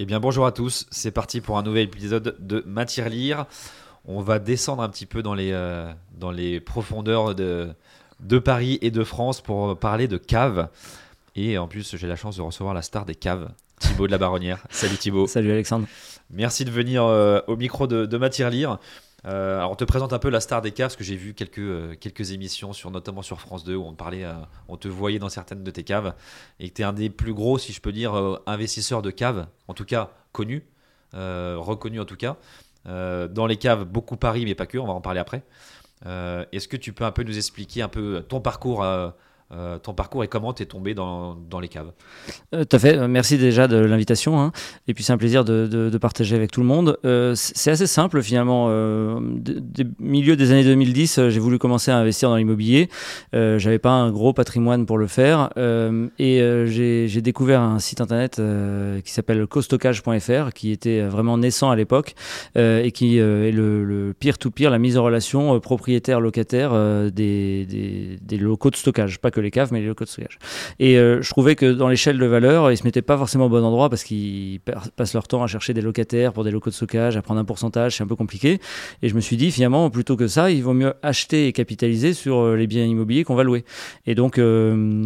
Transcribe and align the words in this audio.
Eh 0.00 0.06
bien 0.06 0.18
bonjour 0.18 0.44
à 0.44 0.50
tous, 0.50 0.86
c'est 0.90 1.12
parti 1.12 1.40
pour 1.40 1.56
un 1.56 1.62
nouvel 1.62 1.84
épisode 1.84 2.34
de 2.40 2.64
Matière 2.66 3.08
Lire. 3.08 3.46
On 4.04 4.22
va 4.22 4.40
descendre 4.40 4.82
un 4.82 4.88
petit 4.88 5.06
peu 5.06 5.22
dans 5.22 5.34
les, 5.34 5.52
euh, 5.52 5.88
dans 6.18 6.32
les 6.32 6.58
profondeurs 6.58 7.36
de, 7.36 7.68
de 8.18 8.38
Paris 8.40 8.80
et 8.82 8.90
de 8.90 9.04
France 9.04 9.40
pour 9.40 9.78
parler 9.78 10.08
de 10.08 10.16
caves. 10.16 10.68
Et 11.36 11.58
en 11.58 11.68
plus, 11.68 11.96
j'ai 11.96 12.08
la 12.08 12.16
chance 12.16 12.36
de 12.36 12.42
recevoir 12.42 12.74
la 12.74 12.82
star 12.82 13.04
des 13.04 13.14
caves, 13.14 13.52
Thibaut 13.78 14.08
de 14.08 14.12
la 14.12 14.18
Baronnière. 14.18 14.64
Salut 14.68 14.96
Thibaut. 14.96 15.28
Salut 15.28 15.52
Alexandre. 15.52 15.86
Merci 16.28 16.64
de 16.64 16.72
venir 16.72 17.04
euh, 17.04 17.38
au 17.46 17.56
micro 17.56 17.86
de, 17.86 18.04
de 18.04 18.16
Matière 18.18 18.50
Lire. 18.50 18.78
Euh, 19.26 19.56
alors 19.56 19.70
on 19.70 19.74
te 19.74 19.84
présente 19.84 20.12
un 20.12 20.18
peu 20.18 20.28
la 20.28 20.40
star 20.40 20.60
des 20.60 20.72
caves 20.72 20.88
parce 20.88 20.96
que 20.96 21.04
j'ai 21.04 21.16
vu 21.16 21.32
quelques, 21.32 21.58
euh, 21.58 21.94
quelques 21.98 22.32
émissions, 22.32 22.72
sur, 22.72 22.90
notamment 22.90 23.22
sur 23.22 23.40
France 23.40 23.64
2, 23.64 23.74
où 23.74 23.84
on, 23.84 23.94
parlait, 23.94 24.24
euh, 24.24 24.34
on 24.68 24.76
te 24.76 24.88
voyait 24.88 25.18
dans 25.18 25.30
certaines 25.30 25.64
de 25.64 25.70
tes 25.70 25.82
caves 25.82 26.14
et 26.60 26.68
que 26.68 26.74
tu 26.74 26.82
es 26.82 26.84
un 26.84 26.92
des 26.92 27.08
plus 27.10 27.32
gros, 27.32 27.58
si 27.58 27.72
je 27.72 27.80
peux 27.80 27.92
dire, 27.92 28.14
investisseurs 28.46 29.02
de 29.02 29.10
caves, 29.10 29.46
en 29.68 29.74
tout 29.74 29.84
cas 29.84 30.10
connu, 30.32 30.64
reconnu 31.12 32.00
en 32.00 32.04
tout 32.04 32.16
cas. 32.16 32.36
Dans 32.84 33.46
les 33.46 33.56
caves, 33.56 33.84
beaucoup 33.84 34.16
Paris, 34.16 34.44
mais 34.44 34.54
pas 34.54 34.66
que, 34.66 34.78
on 34.78 34.86
va 34.86 34.92
en 34.92 35.00
parler 35.00 35.20
après. 35.20 35.42
Est-ce 36.04 36.68
que 36.68 36.76
tu 36.76 36.92
peux 36.92 37.04
un 37.04 37.12
peu 37.12 37.22
nous 37.22 37.36
expliquer 37.36 37.82
un 37.82 37.88
peu 37.88 38.24
ton 38.28 38.40
parcours, 38.40 38.84
euh, 39.52 39.78
ton 39.78 39.92
parcours 39.92 40.24
et 40.24 40.28
comment 40.28 40.54
tu 40.54 40.62
es 40.62 40.66
tombé 40.66 40.94
dans, 40.94 41.34
dans 41.34 41.60
les 41.60 41.68
caves 41.68 41.92
Euh, 42.54 42.64
tout 42.64 42.76
à 42.76 42.78
fait. 42.78 42.96
Euh, 42.96 43.08
Merci 43.08 43.36
déjà 43.36 43.68
de 43.68 43.76
l'invitation. 43.76 44.40
hein. 44.40 44.52
Et 44.88 44.94
puis 44.94 45.04
c'est 45.04 45.12
un 45.12 45.18
plaisir 45.18 45.44
de, 45.44 45.90
partager 46.00 46.34
avec 46.34 46.50
tout 46.50 46.60
le 46.60 46.66
monde. 46.66 46.98
C'est 47.34 47.70
assez 47.70 47.86
simple 47.86 48.22
finalement. 48.22 48.68
Des 49.20 49.86
milieu 49.98 50.36
des 50.36 50.50
années 50.50 50.64
2010, 50.64 51.18
euh, 51.18 51.30
j'ai 51.30 51.40
voulu 51.40 51.58
commencer 51.58 51.90
à 51.90 51.98
investir 51.98 52.30
dans 52.30 52.36
l'immobilier. 52.36 52.88
J'avais 53.32 53.78
pas 53.78 53.90
un 53.90 54.10
gros 54.10 54.32
patrimoine 54.32 54.86
pour 54.86 54.98
le 54.98 55.06
faire. 55.06 55.50
Et 56.18 56.64
j'ai 56.66 57.20
découvert 57.20 57.60
un 57.60 57.78
site 57.78 58.00
internet 58.00 58.40
qui 59.04 59.12
s'appelle 59.12 59.46
costockage.fr, 59.46 60.52
qui 60.54 60.72
était 60.72 61.02
vraiment 61.02 61.38
naissant 61.38 61.70
à 61.70 61.76
l'époque 61.76 62.14
et 62.56 62.90
qui 62.92 63.18
est 63.18 63.52
le 63.52 64.14
peer-to-peer, 64.18 64.70
la 64.70 64.78
mise 64.78 64.98
en 64.98 65.04
relation 65.04 65.60
propriétaire-locataire 65.60 66.72
des, 67.12 68.18
locaux 68.38 68.70
de 68.70 68.76
stockage. 68.76 69.20
Que 69.34 69.40
les 69.40 69.50
caves, 69.50 69.72
mais 69.72 69.80
les 69.80 69.86
locaux 69.86 70.04
de 70.04 70.08
stockage. 70.08 70.38
Et 70.78 70.96
euh, 70.98 71.20
je 71.20 71.28
trouvais 71.28 71.56
que 71.56 71.72
dans 71.72 71.88
l'échelle 71.88 72.18
de 72.18 72.26
valeur, 72.26 72.70
ils 72.70 72.76
se 72.76 72.84
mettaient 72.84 73.02
pas 73.02 73.18
forcément 73.18 73.46
au 73.46 73.48
bon 73.48 73.62
endroit 73.62 73.90
parce 73.90 74.04
qu'ils 74.04 74.60
passent 74.96 75.14
leur 75.14 75.28
temps 75.28 75.42
à 75.42 75.46
chercher 75.46 75.74
des 75.74 75.82
locataires 75.82 76.32
pour 76.32 76.44
des 76.44 76.50
locaux 76.50 76.70
de 76.70 76.74
stockage, 76.74 77.16
à 77.16 77.22
prendre 77.22 77.40
un 77.40 77.44
pourcentage, 77.44 77.96
c'est 77.96 78.02
un 78.02 78.06
peu 78.06 78.16
compliqué. 78.16 78.60
Et 79.02 79.08
je 79.08 79.14
me 79.14 79.20
suis 79.20 79.36
dit, 79.36 79.50
finalement, 79.50 79.90
plutôt 79.90 80.16
que 80.16 80.28
ça, 80.28 80.50
il 80.50 80.62
vaut 80.62 80.72
mieux 80.72 80.94
acheter 81.02 81.46
et 81.46 81.52
capitaliser 81.52 82.14
sur 82.14 82.38
euh, 82.38 82.56
les 82.56 82.66
biens 82.66 82.84
immobiliers 82.84 83.24
qu'on 83.24 83.34
va 83.34 83.42
louer. 83.42 83.64
Et 84.06 84.14
donc, 84.14 84.38
euh, 84.38 85.04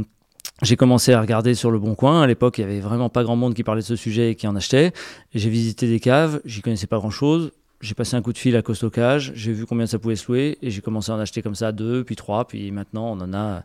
j'ai 0.62 0.76
commencé 0.76 1.12
à 1.12 1.20
regarder 1.20 1.54
sur 1.54 1.70
le 1.70 1.78
bon 1.78 1.94
coin. 1.94 2.22
À 2.22 2.26
l'époque, 2.26 2.58
il 2.58 2.62
y 2.62 2.64
avait 2.64 2.80
vraiment 2.80 3.08
pas 3.08 3.22
grand 3.22 3.36
monde 3.36 3.54
qui 3.54 3.62
parlait 3.62 3.82
de 3.82 3.86
ce 3.86 3.96
sujet 3.96 4.32
et 4.32 4.34
qui 4.34 4.46
en 4.46 4.56
achetait. 4.56 4.92
Et 5.32 5.38
J'ai 5.38 5.50
visité 5.50 5.88
des 5.88 6.00
caves, 6.00 6.40
j'y 6.44 6.62
connaissais 6.62 6.86
pas 6.86 6.98
grand 6.98 7.10
chose. 7.10 7.52
J'ai 7.80 7.94
passé 7.94 8.16
un 8.16 8.22
coup 8.22 8.32
de 8.32 8.38
fil 8.38 8.56
à 8.56 8.62
Costockage, 8.62 9.32
j'ai 9.34 9.52
vu 9.52 9.64
combien 9.64 9.86
ça 9.86 9.98
pouvait 10.00 10.16
se 10.16 10.26
louer 10.26 10.58
et 10.62 10.70
j'ai 10.70 10.80
commencé 10.80 11.12
à 11.12 11.14
en 11.14 11.20
acheter 11.20 11.42
comme 11.42 11.54
ça 11.54 11.70
deux, 11.70 12.02
puis 12.02 12.16
trois, 12.16 12.44
puis 12.46 12.72
maintenant 12.72 13.12
on 13.12 13.20
en 13.20 13.32
a 13.32 13.62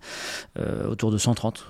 euh, 0.59 0.87
autour 0.87 1.09
de 1.09 1.17
130. 1.17 1.65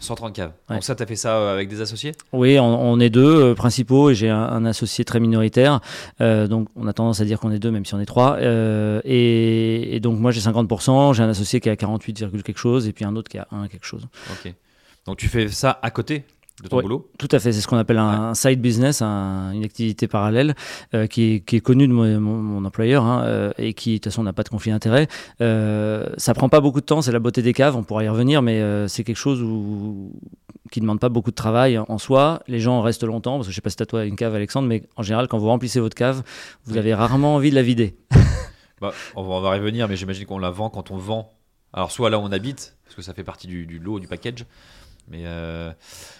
130 0.00 0.34
caves. 0.34 0.52
Ouais. 0.68 0.76
Donc 0.76 0.84
ça, 0.84 0.96
tu 0.96 1.02
as 1.04 1.06
fait 1.06 1.16
ça 1.16 1.36
euh, 1.36 1.54
avec 1.54 1.68
des 1.68 1.80
associés? 1.80 2.12
Oui, 2.32 2.58
on, 2.58 2.64
on 2.64 2.98
est 2.98 3.10
deux 3.10 3.52
euh, 3.52 3.54
principaux 3.54 4.10
et 4.10 4.14
j'ai 4.16 4.28
un, 4.28 4.42
un 4.42 4.64
associé 4.66 5.04
très 5.04 5.20
minoritaire. 5.20 5.80
Euh, 6.20 6.48
donc 6.48 6.68
on 6.74 6.88
a 6.88 6.92
tendance 6.92 7.20
à 7.20 7.24
dire 7.24 7.38
qu'on 7.38 7.52
est 7.52 7.60
deux, 7.60 7.70
même 7.70 7.84
si 7.84 7.94
on 7.94 8.00
est 8.00 8.06
trois. 8.06 8.36
Euh, 8.40 9.00
et, 9.04 9.94
et 9.94 10.00
donc 10.00 10.18
moi 10.18 10.32
j'ai 10.32 10.40
50%, 10.40 11.14
j'ai 11.14 11.22
un 11.22 11.28
associé 11.28 11.60
qui 11.60 11.70
a 11.70 11.76
48, 11.76 12.18
virgule 12.18 12.42
quelque 12.42 12.58
chose 12.58 12.88
et 12.88 12.92
puis 12.92 13.04
un 13.04 13.14
autre 13.14 13.30
qui 13.30 13.38
a 13.38 13.46
1 13.52 13.68
quelque 13.68 13.86
chose. 13.86 14.06
Ok. 14.32 14.52
Donc 15.06 15.16
tu 15.16 15.28
fais 15.28 15.48
ça 15.48 15.78
à 15.80 15.90
côté? 15.92 16.24
De 16.62 16.68
ton 16.68 16.76
Ouais. 16.76 16.82
boulot? 16.82 17.10
Tout 17.18 17.28
à 17.32 17.38
fait, 17.40 17.52
c'est 17.52 17.60
ce 17.60 17.66
qu'on 17.66 17.76
appelle 17.76 17.98
un, 17.98 18.28
un 18.30 18.34
side 18.34 18.60
business, 18.60 19.02
un- 19.02 19.50
une 19.52 19.64
activité 19.64 20.06
parallèle 20.06 20.54
euh, 20.94 21.06
qui, 21.06 21.34
est, 21.34 21.40
qui 21.40 21.56
est 21.56 21.60
connue 21.60 21.88
de 21.88 21.92
mon, 21.92 22.20
mon- 22.20 22.40
mon 22.42 22.64
employeur 22.64 23.04
hein, 23.04 23.24
euh, 23.24 23.52
et 23.58 23.74
qui 23.74 23.90
de 23.92 23.96
toute 23.96 24.04
façon 24.12 24.22
n'a 24.22 24.32
pas 24.32 24.44
de 24.44 24.48
conflit 24.48 24.70
d'intérêt. 24.70 25.08
Euh, 25.40 26.06
ça 26.16 26.32
prend 26.34 26.48
pas 26.48 26.60
beaucoup 26.60 26.80
de 26.80 26.86
temps, 26.86 27.02
c'est 27.02 27.12
la 27.12 27.18
beauté 27.18 27.42
des 27.42 27.52
caves, 27.52 27.76
on 27.76 27.82
pourra 27.82 28.04
y 28.04 28.08
revenir, 28.08 28.40
mais 28.40 28.60
euh, 28.60 28.86
c'est 28.88 29.02
quelque 29.04 29.16
chose 29.16 29.42
où, 29.42 30.12
qui 30.70 30.80
demande 30.80 31.00
pas 31.00 31.08
beaucoup 31.08 31.30
de 31.30 31.36
travail 31.36 31.76
en 31.78 31.98
soi. 31.98 32.40
Les 32.46 32.60
gens 32.60 32.80
restent 32.82 33.04
longtemps, 33.04 33.36
parce 33.36 33.48
que 33.48 33.50
je 33.50 33.56
sais 33.56 33.60
pas 33.60 33.70
si 33.70 33.76
t'as 33.76 33.86
toi 33.86 34.04
une 34.04 34.16
cave 34.16 34.34
Alexandre, 34.34 34.68
mais 34.68 34.84
en 34.96 35.02
général 35.02 35.26
quand 35.28 35.38
vous 35.38 35.48
remplissez 35.48 35.80
votre 35.80 35.96
cave, 35.96 36.22
vous 36.66 36.76
avez 36.76 36.94
rarement 36.94 37.34
envie 37.34 37.50
de 37.50 37.56
la 37.56 37.62
vider. 37.62 37.96
Bah, 38.80 38.92
on, 39.14 39.22
va, 39.22 39.34
on 39.36 39.40
va 39.40 39.56
y 39.56 39.60
revenir, 39.60 39.88
mais 39.88 39.94
j'imagine 39.96 40.26
qu'on 40.26 40.38
la 40.40 40.50
vend 40.50 40.68
quand 40.68 40.90
on 40.90 40.96
vend. 40.98 41.30
Alors, 41.72 41.92
soit 41.92 42.10
là 42.10 42.18
où 42.18 42.22
on 42.22 42.32
habite, 42.32 42.76
parce 42.84 42.96
que 42.96 43.02
ça 43.02 43.14
fait 43.14 43.22
partie 43.22 43.46
du, 43.46 43.66
du 43.66 43.78
lot, 43.78 44.00
du 44.00 44.08
package. 44.08 44.44
Mais 45.08 45.22
euh, 45.26 45.72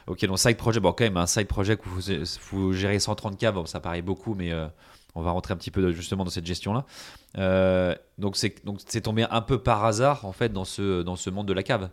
ok, 0.07 0.25
donc 0.27 0.39
side 0.39 0.57
project, 0.57 0.83
bon, 0.83 0.93
quand 0.93 1.05
même, 1.05 1.17
un 1.17 1.27
side 1.27 1.47
project 1.47 1.85
où 1.87 1.89
vous, 1.89 2.03
vous 2.51 2.73
gérez 2.73 2.99
130 2.99 3.39
caves, 3.39 3.55
bon, 3.55 3.67
ça 3.67 3.81
paraît 3.81 4.03
beaucoup, 4.03 4.35
mais 4.35 4.53
euh, 4.53 4.67
on 5.15 5.23
va 5.23 5.31
rentrer 5.31 5.55
un 5.55 5.57
petit 5.57 5.71
peu 5.71 5.93
justement 5.93 6.25
dans 6.25 6.31
cette 6.31 6.47
gestion-là. 6.47 6.85
Euh, 7.39 7.95
donc, 8.19 8.37
c'est 8.37 8.65
donc 8.65 8.81
c'est 8.87 9.03
tombé 9.03 9.27
un 9.31 9.41
peu 9.41 9.59
par 9.59 9.85
hasard, 9.85 10.25
en 10.25 10.33
fait, 10.33 10.53
dans 10.53 10.65
ce, 10.65 11.03
dans 11.03 11.17
ce 11.17 11.31
monde 11.31 11.47
de 11.47 11.53
la 11.53 11.63
cave. 11.63 11.89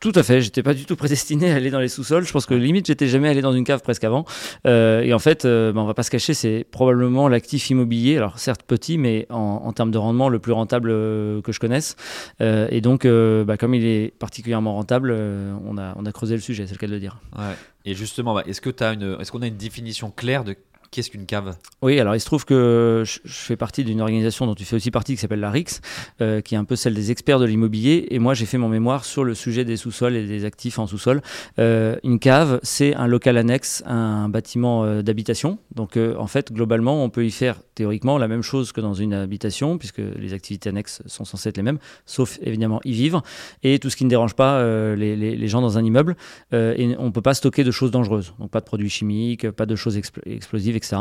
Tout 0.00 0.12
à 0.14 0.22
fait, 0.22 0.40
j'étais 0.40 0.62
pas 0.62 0.74
du 0.74 0.84
tout 0.84 0.94
prédestiné 0.94 1.50
à 1.50 1.56
aller 1.56 1.70
dans 1.70 1.80
les 1.80 1.88
sous-sols. 1.88 2.24
Je 2.24 2.32
pense 2.32 2.46
que 2.46 2.54
limite 2.54 2.86
j'étais 2.86 3.08
jamais 3.08 3.28
allé 3.28 3.40
dans 3.40 3.52
une 3.52 3.64
cave 3.64 3.82
presque 3.82 4.04
avant. 4.04 4.24
Euh, 4.64 5.02
et 5.02 5.12
en 5.12 5.18
fait, 5.18 5.44
euh, 5.44 5.72
bah, 5.72 5.80
on 5.80 5.86
va 5.86 5.94
pas 5.94 6.04
se 6.04 6.10
cacher, 6.10 6.34
c'est 6.34 6.64
probablement 6.70 7.26
l'actif 7.26 7.68
immobilier, 7.70 8.16
alors 8.16 8.38
certes 8.38 8.62
petit, 8.62 8.96
mais 8.96 9.26
en, 9.30 9.72
termes 9.72 9.90
de 9.90 9.98
rendement 9.98 10.28
le 10.28 10.38
plus 10.38 10.52
rentable 10.52 10.90
euh, 10.92 11.42
que 11.42 11.50
je 11.50 11.58
connaisse. 11.58 11.96
Euh, 12.40 12.68
et 12.70 12.80
donc, 12.80 13.06
bah, 13.06 13.56
comme 13.56 13.74
il 13.74 13.84
est 13.84 14.14
particulièrement 14.16 14.74
rentable, 14.74 15.12
on 15.12 15.76
a 15.78 15.94
on 15.96 16.06
a 16.06 16.12
creusé 16.12 16.36
le 16.36 16.40
sujet, 16.40 16.66
c'est 16.66 16.74
le 16.74 16.78
cas 16.78 16.86
de 16.86 16.92
le 16.92 17.00
dire. 17.00 17.18
Ouais. 17.36 17.54
Et 17.84 17.94
justement, 17.94 18.34
bah, 18.34 18.44
est-ce 18.46 18.60
que 18.60 18.70
tu 18.70 18.84
as 18.84 18.92
une, 18.92 19.16
est-ce 19.20 19.32
qu'on 19.32 19.42
a 19.42 19.48
une 19.48 19.56
définition 19.56 20.12
claire 20.12 20.44
de 20.44 20.54
Qu'est-ce 20.90 21.10
qu'une 21.10 21.26
cave? 21.26 21.56
Oui, 21.82 22.00
alors 22.00 22.14
il 22.14 22.20
se 22.20 22.26
trouve 22.26 22.44
que 22.44 23.02
je, 23.04 23.18
fais 23.24 23.56
partie 23.56 23.84
d'une 23.84 24.00
organisation 24.00 24.46
dont 24.46 24.54
tu 24.54 24.64
fais 24.64 24.76
aussi 24.76 24.90
partie 24.90 25.14
qui 25.14 25.20
s'appelle 25.20 25.40
la 25.40 25.50
RIX, 25.50 25.80
euh, 26.22 26.40
qui 26.40 26.54
est 26.54 26.58
un 26.58 26.64
peu 26.64 26.76
celle 26.76 26.94
des 26.94 27.10
experts 27.10 27.38
de 27.38 27.44
l'immobilier. 27.44 28.06
Et 28.10 28.18
moi, 28.18 28.32
j'ai 28.32 28.46
fait 28.46 28.58
mon 28.58 28.68
mémoire 28.68 29.04
sur 29.04 29.22
le 29.22 29.34
sujet 29.34 29.64
des 29.64 29.76
sous-sols 29.76 30.16
et 30.16 30.26
des 30.26 30.44
actifs 30.44 30.78
en 30.78 30.86
sous-sol. 30.86 31.20
Euh, 31.58 31.96
une 32.04 32.18
cave, 32.18 32.58
c'est 32.62 32.94
un 32.94 33.06
local 33.06 33.36
annexe 33.36 33.82
à 33.86 33.92
un 33.92 34.28
bâtiment 34.28 34.84
euh, 34.84 35.02
d'habitation. 35.02 35.58
Donc, 35.74 35.96
euh, 35.96 36.14
en 36.16 36.26
fait, 36.26 36.52
globalement, 36.52 37.04
on 37.04 37.10
peut 37.10 37.26
y 37.26 37.30
faire 37.30 37.60
théoriquement 37.74 38.18
la 38.18 38.28
même 38.28 38.42
chose 38.42 38.72
que 38.72 38.80
dans 38.80 38.94
une 38.94 39.12
habitation, 39.12 39.78
puisque 39.78 39.98
les 39.98 40.32
activités 40.32 40.70
annexes 40.70 41.02
sont 41.06 41.24
censées 41.24 41.50
être 41.50 41.58
les 41.58 41.62
mêmes, 41.62 41.78
sauf 42.06 42.38
évidemment 42.42 42.80
y 42.84 42.92
vivre. 42.92 43.22
Et 43.62 43.78
tout 43.78 43.90
ce 43.90 43.96
qui 43.96 44.04
ne 44.04 44.10
dérange 44.10 44.34
pas 44.34 44.64
les, 44.96 45.48
gens 45.48 45.60
dans 45.60 45.78
un 45.78 45.84
immeuble. 45.84 46.16
Et 46.52 46.96
on 46.98 47.06
ne 47.06 47.10
peut 47.10 47.22
pas 47.22 47.34
stocker 47.34 47.62
de 47.62 47.70
choses 47.70 47.90
dangereuses. 47.90 48.34
Donc, 48.38 48.50
pas 48.50 48.60
de 48.60 48.64
produits 48.64 48.90
chimiques, 48.90 49.50
pas 49.52 49.66
de 49.66 49.76
choses 49.76 49.96
expl- 49.96 50.20
explosives, 50.26 50.74
etc. 50.78 50.96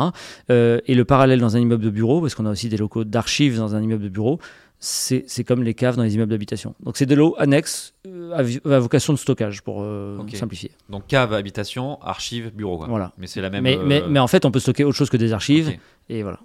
Euh, 0.49 0.79
et 0.85 0.95
le 0.95 1.05
parallèle 1.05 1.39
dans 1.39 1.55
un 1.55 1.59
immeuble 1.59 1.83
de 1.83 1.89
bureau, 1.89 2.19
parce 2.21 2.35
qu'on 2.35 2.45
a 2.45 2.51
aussi 2.51 2.69
des 2.69 2.77
locaux 2.77 3.03
d'archives 3.03 3.57
dans 3.57 3.75
un 3.75 3.81
immeuble 3.81 4.03
de 4.03 4.09
bureau, 4.09 4.39
c'est 4.79 5.43
comme 5.43 5.63
les 5.63 5.73
caves 5.73 5.95
dans 5.95 6.03
les 6.03 6.15
immeubles 6.15 6.31
d'habitation. 6.31 6.75
Donc 6.83 6.97
c'est 6.97 7.05
de 7.05 7.15
l'eau 7.15 7.35
annexe 7.39 7.93
euh, 8.05 8.59
à, 8.65 8.79
vocation 8.79 9.13
de 9.13 9.17
stockage, 9.17 9.61
pour 9.61 9.81
euh, 9.81 10.17
simplifier. 10.33 10.71
Donc 10.89 11.07
cave, 11.07 11.33
habitation, 11.33 12.01
archive, 12.01 12.51
bureau. 12.53 12.77
quoi. 12.77 12.87
Voilà. 12.87 13.13
Mais 13.17 13.27
c'est 13.27 13.41
la 13.41 13.49
même. 13.49 13.63
Mais, 13.63 13.77
mais, 13.77 14.03
mais 14.07 14.19
en 14.19 14.27
fait, 14.27 14.45
on 14.45 14.51
peut 14.51 14.59
stocker 14.59 14.83
autre 14.83 14.97
chose 14.97 15.09
que 15.09 15.17
des 15.17 15.33
archives. 15.33 15.77
Et 16.09 16.21
voilà. 16.21 16.39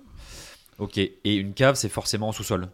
Ok. 0.78 0.98
Et 0.98 1.34
une 1.34 1.52
cave, 1.52 1.74
c'est 1.74 1.88
forcément 1.88 2.28
en 2.28 2.32
sous-sol. 2.32 2.68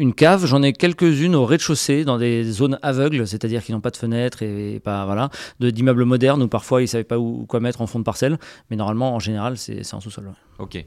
Une 0.00 0.14
cave, 0.14 0.46
j'en 0.46 0.62
ai 0.62 0.72
quelques-unes 0.72 1.34
au 1.34 1.44
rez-de-chaussée, 1.44 2.06
dans 2.06 2.16
des 2.16 2.42
zones 2.44 2.78
aveugles, 2.80 3.26
c'est-à-dire 3.26 3.62
qui 3.62 3.72
n'ont 3.72 3.82
pas 3.82 3.90
de 3.90 3.98
fenêtres 3.98 4.42
et 4.42 4.80
pas 4.82 5.04
voilà, 5.04 5.28
d'immeubles 5.60 6.06
modernes 6.06 6.42
où 6.42 6.48
parfois 6.48 6.80
ils 6.80 6.84
ne 6.84 6.88
savaient 6.88 7.04
pas 7.04 7.18
où 7.18 7.44
quoi 7.46 7.60
mettre 7.60 7.82
en 7.82 7.86
fond 7.86 7.98
de 7.98 8.04
parcelle. 8.04 8.38
Mais 8.70 8.76
normalement, 8.76 9.14
en 9.14 9.18
général, 9.18 9.58
c'est 9.58 9.82
en 9.92 10.00
sous-sol. 10.00 10.32
Ok. 10.58 10.82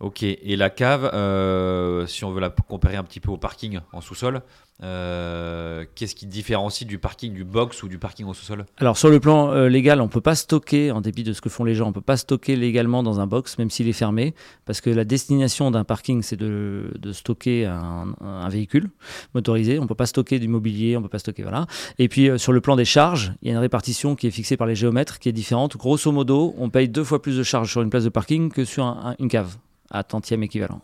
Ok. 0.00 0.22
Et 0.22 0.56
la 0.56 0.70
cave, 0.70 1.10
euh, 1.12 2.06
si 2.06 2.24
on 2.24 2.32
veut 2.32 2.40
la 2.40 2.48
comparer 2.48 2.96
un 2.96 3.04
petit 3.04 3.20
peu 3.20 3.30
au 3.30 3.36
parking 3.36 3.80
en 3.92 4.00
sous-sol, 4.00 4.40
euh, 4.82 5.84
qu'est-ce 5.94 6.14
qui 6.14 6.24
différencie 6.24 6.88
du 6.88 6.98
parking 6.98 7.34
du 7.34 7.44
box 7.44 7.82
ou 7.82 7.88
du 7.88 7.98
parking 7.98 8.24
en 8.24 8.32
sous-sol? 8.32 8.64
Alors 8.78 8.96
sur 8.96 9.10
le 9.10 9.20
plan 9.20 9.52
euh, 9.52 9.68
légal, 9.68 10.00
on 10.00 10.08
peut 10.08 10.22
pas 10.22 10.34
stocker, 10.34 10.90
en 10.90 11.02
dépit 11.02 11.22
de 11.22 11.34
ce 11.34 11.42
que 11.42 11.50
font 11.50 11.64
les 11.64 11.74
gens, 11.74 11.86
on 11.86 11.92
peut 11.92 12.00
pas 12.00 12.16
stocker 12.16 12.56
légalement 12.56 13.02
dans 13.02 13.20
un 13.20 13.26
box, 13.26 13.58
même 13.58 13.68
s'il 13.68 13.88
est 13.88 13.92
fermé, 13.92 14.34
parce 14.64 14.80
que 14.80 14.88
la 14.88 15.04
destination 15.04 15.70
d'un 15.70 15.84
parking, 15.84 16.22
c'est 16.22 16.36
de, 16.36 16.90
stocker 17.12 17.66
un, 17.66 18.48
véhicule 18.48 18.88
motorisé. 19.34 19.78
On 19.78 19.86
peut 19.86 19.94
pas 19.94 20.06
stocker 20.06 20.38
du 20.38 20.48
mobilier, 20.48 20.96
on 20.96 21.02
peut 21.02 21.08
pas 21.08 21.18
stocker 21.18 21.42
voilà. 21.42 21.66
Et 21.98 22.08
puis 22.08 22.30
sur 22.38 22.52
le 22.52 22.62
plan 22.62 22.74
des 22.74 22.86
charges, 22.86 23.34
il 23.42 23.48
y 23.48 23.50
a 23.50 23.54
une 23.54 23.60
répartition 23.60 24.16
qui 24.16 24.26
est 24.26 24.30
fixée 24.30 24.56
par 24.56 24.66
les 24.66 24.74
géomètres, 24.74 25.18
qui 25.18 25.28
est 25.28 25.32
différente. 25.32 25.76
Grosso 25.76 26.10
modo, 26.10 26.54
on 26.56 26.70
paye 26.70 26.88
deux 26.88 27.04
fois 27.04 27.20
plus 27.20 27.36
de 27.36 27.42
charges 27.42 27.70
sur 27.70 27.82
une 27.82 27.90
place 27.90 28.04
de 28.04 28.08
parking 28.08 28.50
que 28.50 28.64
sur 28.64 28.84
un- 28.84 29.10
un- 29.10 29.16
une 29.18 29.28
cave 29.28 29.56
à 29.90 30.04
tantième 30.04 30.42
équivalent, 30.42 30.80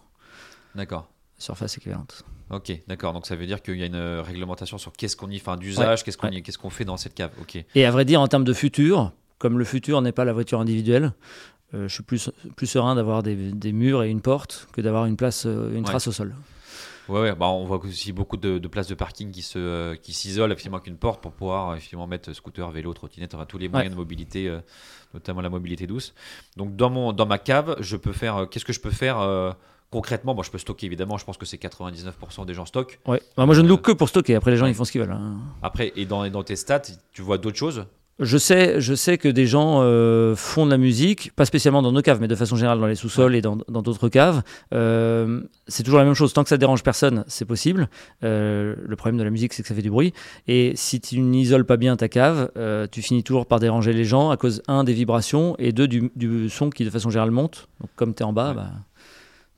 D'accord. 0.75 1.09
surface 1.39 1.77
équivalente. 1.77 2.25
Ok, 2.51 2.73
d'accord. 2.87 3.13
Donc 3.13 3.27
ça 3.27 3.35
veut 3.35 3.47
dire 3.47 3.61
qu'il 3.61 3.77
y 3.77 3.83
a 3.83 3.87
une 3.87 4.21
réglementation 4.21 4.79
sur 4.79 4.93
qu'est-ce 4.93 5.17
qu'on 5.17 5.31
y, 5.31 5.37
enfin 5.37 5.57
d'usage, 5.57 6.05
qu'est-ce 6.05 6.17
qu'on 6.17 6.29
y- 6.29 6.43
qu'est-ce 6.43 6.59
qu'on 6.59 6.71
fait 6.71 6.85
dans 6.85 6.97
cette 6.97 7.15
cave. 7.15 7.31
Ok. 7.41 7.59
Et 7.75 7.85
à 7.85 7.91
vrai 7.91 8.05
dire, 8.05 8.21
en 8.21 8.29
termes 8.29 8.45
de 8.45 8.53
futur, 8.53 9.13
comme 9.39 9.59
le 9.59 9.65
futur 9.65 10.01
n'est 10.01 10.13
pas 10.13 10.25
la 10.25 10.33
voiture 10.33 10.61
individuelle, 10.61 11.13
euh, 11.75 11.89
je 11.89 11.95
suis 11.95 12.05
plus, 12.05 12.31
plus 12.55 12.67
serein 12.69 12.95
d'avoir 12.95 13.25
des, 13.25 13.35
des 13.35 13.73
murs 13.73 14.05
et 14.05 14.11
une 14.11 14.21
porte 14.21 14.69
que 14.73 14.81
d'avoir 14.81 15.07
une 15.07 15.17
place, 15.17 15.45
euh, 15.47 15.71
une 15.73 15.79
Ouais. 15.79 15.83
trace 15.83 16.07
au 16.07 16.13
sol. 16.13 16.35
Ouais, 17.09 17.21
ouais, 17.21 17.35
bah 17.35 17.47
on 17.47 17.65
voit 17.65 17.79
aussi 17.85 18.13
beaucoup 18.13 18.37
de, 18.37 18.59
de 18.59 18.69
places 18.69 18.89
de 18.89 18.95
parking 18.95 19.31
qui 19.31 19.43
se, 19.43 19.59
euh, 19.59 19.95
qui 19.97 20.13
s'isolent 20.13 20.51
effectivement 20.51 20.79
avec 20.79 20.89
une 20.89 20.97
porte 20.97 21.23
pour 21.23 21.33
pouvoir 21.33 21.71
euh, 21.71 21.75
effectivement 21.77 22.07
mettre 22.07 22.33
scooter, 22.33 22.69
vélo, 22.71 22.93
trottinette, 22.95 23.35
enfin, 23.35 23.47
tous 23.47 23.59
les 23.59 23.69
moyens 23.69 23.93
de 23.93 23.97
mobilité, 23.99 24.49
euh, 24.49 24.61
notamment 25.15 25.41
la 25.41 25.49
mobilité 25.51 25.87
douce. 25.87 26.15
Donc 26.57 26.75
dans 26.77 26.91
mon, 26.91 27.13
dans 27.13 27.27
ma 27.27 27.39
cave, 27.39 27.77
je 27.81 27.97
peux 27.97 28.13
faire, 28.13 28.37
euh, 28.37 28.47
qu'est-ce 28.47 28.65
que 28.65 28.73
je 28.73 28.81
peux 28.81 28.91
faire 28.91 29.19
concrètement? 29.91 30.35
Bon, 30.35 30.43
je 30.43 30.51
peux 30.51 30.59
stocker 30.59 30.87
évidemment. 30.87 31.17
Je 31.17 31.25
pense 31.25 31.37
que 31.37 31.47
c'est 31.47 31.59
99% 31.59 32.45
des 32.45 32.55
gens 32.55 32.67
stockent. 32.67 32.99
Ouais. 33.07 33.23
Bah, 33.37 33.47
moi, 33.47 33.55
je 33.55 33.61
ne 33.61 33.69
loue 33.69 33.79
que 33.79 33.93
pour 33.93 34.09
stocker. 34.09 34.35
Après, 34.35 34.51
les 34.51 34.57
gens, 34.57 34.67
ils 34.67 34.75
font 34.75 34.85
ce 34.85 34.91
qu'ils 34.93 35.01
veulent. 35.01 35.13
hein. 35.13 35.37
Après, 35.63 35.93
et 35.97 36.07
dans, 36.07 36.29
dans 36.29 36.43
tes 36.43 36.57
stats, 36.57 36.83
tu 37.13 37.23
vois 37.23 37.39
d'autres 37.39 37.57
choses? 37.57 37.87
Je 38.19 38.39
sais, 38.39 38.81
je 38.81 38.95
sais 38.95 39.19
que 39.19 39.29
des 39.29 39.47
gens 39.47 39.81
euh, 39.83 40.35
font 40.35 40.65
de 40.65 40.71
la 40.71 40.79
musique, 40.79 41.33
pas 41.37 41.45
spécialement 41.45 41.83
dans 41.83 41.93
nos 41.93 42.01
caves, 42.01 42.19
mais 42.19 42.29
de 42.29 42.35
façon 42.35 42.57
générale 42.57 42.81
dans 42.81 42.87
les 42.87 42.95
sous-sols 42.95 43.35
et 43.35 43.43
dans 43.43 43.57
d'autres 43.57 44.09
caves. 44.09 44.43
Euh, 44.73 45.43
c'est 45.69 45.83
toujours 45.83 45.99
la 45.99 46.07
même 46.07 46.15
chose. 46.15 46.33
Tant 46.33 46.43
que 46.43 46.49
ça 46.49 46.57
dérange 46.57 46.83
personne, 46.83 47.25
c'est 47.29 47.45
possible. 47.45 47.91
Euh, 48.25 48.75
le 48.87 48.97
problème 48.97 49.19
de 49.19 49.23
la 49.23 49.29
musique, 49.29 49.53
c'est 49.53 49.61
que 49.61 49.69
ça 49.69 49.75
fait 49.75 49.83
du 49.83 49.91
bruit. 49.91 50.15
Et 50.49 50.73
si 50.77 50.99
tu 50.99 51.21
n'isoles 51.21 51.67
pas 51.67 51.77
bien 51.77 51.95
ta 51.97 52.09
cave, 52.09 52.51
tu 52.91 53.03
finis 53.03 53.23
toujours 53.23 53.45
par 53.45 53.61
déranger 53.61 53.93
les 53.93 54.05
gens 54.05 54.31
à 54.31 54.39
cause, 54.39 54.63
un, 54.67 54.83
des 54.83 54.95
vibrations 54.95 55.55
et 55.59 55.73
deux, 55.73 55.87
du, 55.87 56.11
du 56.17 56.49
son 56.49 56.71
qui 56.71 56.87
de 56.87 56.91
façon 56.91 57.11
générale 57.11 57.33
monte. 57.33 57.69
Donc 57.83 57.91
comme 57.97 58.15
tu 58.15 58.23
es 58.23 58.25
en 58.27 58.33
bas, 58.33 58.49
Ouais. 58.49 58.55
bah, 58.55 58.71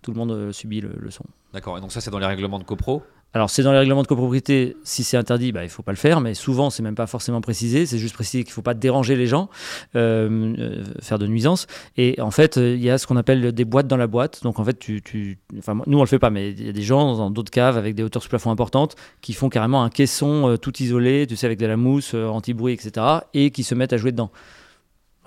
tout 0.03 0.11
le 0.13 0.17
monde 0.17 0.53
subit 0.53 0.81
le, 0.81 0.91
le 0.99 1.11
son. 1.11 1.25
D'accord. 1.53 1.79
Et 1.79 1.81
donc 1.81 1.93
ça, 1.93 2.01
c'est 2.01 2.11
dans 2.11 2.19
les 2.19 2.27
règlements 2.27 2.59
de 2.59 2.65
copro? 2.65 3.03
Alors, 3.35 3.51
c'est 3.51 3.63
dans 3.63 3.73
les 3.73 3.79
règlements 3.79 4.03
de 4.03 4.07
copropriété. 4.07 4.75
Si 4.85 5.05
c'est 5.05 5.19
interdit, 5.19 5.53
bah, 5.53 5.61
il 5.63 5.67
ne 5.67 5.71
faut 5.71 5.83
pas 5.83 5.93
le 5.93 5.99
faire. 5.99 6.21
Mais 6.23 6.33
souvent, 6.33 6.71
c'est 6.71 6.83
même 6.83 6.95
pas 6.95 7.07
forcément 7.07 7.43
précisé. 7.43 7.85
C'est 7.85 7.99
juste 7.99 8.15
précisé 8.15 8.43
qu'il 8.43 8.51
ne 8.53 8.55
faut 8.55 8.63
pas 8.63 8.73
déranger 8.73 9.17
les 9.17 9.27
gens, 9.27 9.51
euh, 9.97 10.55
euh, 10.59 10.85
faire 11.01 11.19
de 11.19 11.27
nuisance. 11.27 11.67
Et 11.99 12.19
en 12.23 12.31
fait, 12.31 12.57
il 12.57 12.83
y 12.83 12.89
a 12.89 12.97
ce 12.97 13.07
qu'on 13.07 13.17
appelle 13.19 13.53
des 13.53 13.65
boîtes 13.67 13.87
dans 13.87 13.99
la 13.99 14.07
boîte. 14.07 14.43
Donc, 14.43 14.59
en 14.59 14.65
fait, 14.65 14.79
tu, 14.79 15.03
tu- 15.03 15.39
nous, 15.87 15.99
on 15.99 16.03
le 16.03 16.07
fait 16.07 16.19
pas, 16.19 16.31
mais 16.31 16.51
il 16.53 16.67
y 16.67 16.69
a 16.71 16.73
des 16.73 16.83
gens 16.83 17.17
dans 17.17 17.31
d'autres 17.31 17.51
caves 17.51 17.77
avec 17.77 17.95
des 17.95 18.03
hauteurs 18.03 18.23
sous 18.23 18.31
plafond 18.31 18.51
importantes 18.51 18.97
qui 19.21 19.35
font 19.35 19.51
carrément 19.51 19.83
un 19.85 19.91
caisson 19.91 20.49
euh, 20.49 20.57
tout 20.57 20.83
isolé, 20.83 21.27
tu 21.29 21.37
sais, 21.37 21.45
avec 21.47 21.59
de 21.59 21.67
la 21.67 21.77
mousse, 21.77 22.15
anti-bruit, 22.15 22.73
etc. 22.73 23.05
Et 23.35 23.51
qui 23.51 23.63
se 23.63 23.75
mettent 23.75 23.93
à 23.93 23.99
jouer 23.99 24.11
dedans. 24.13 24.31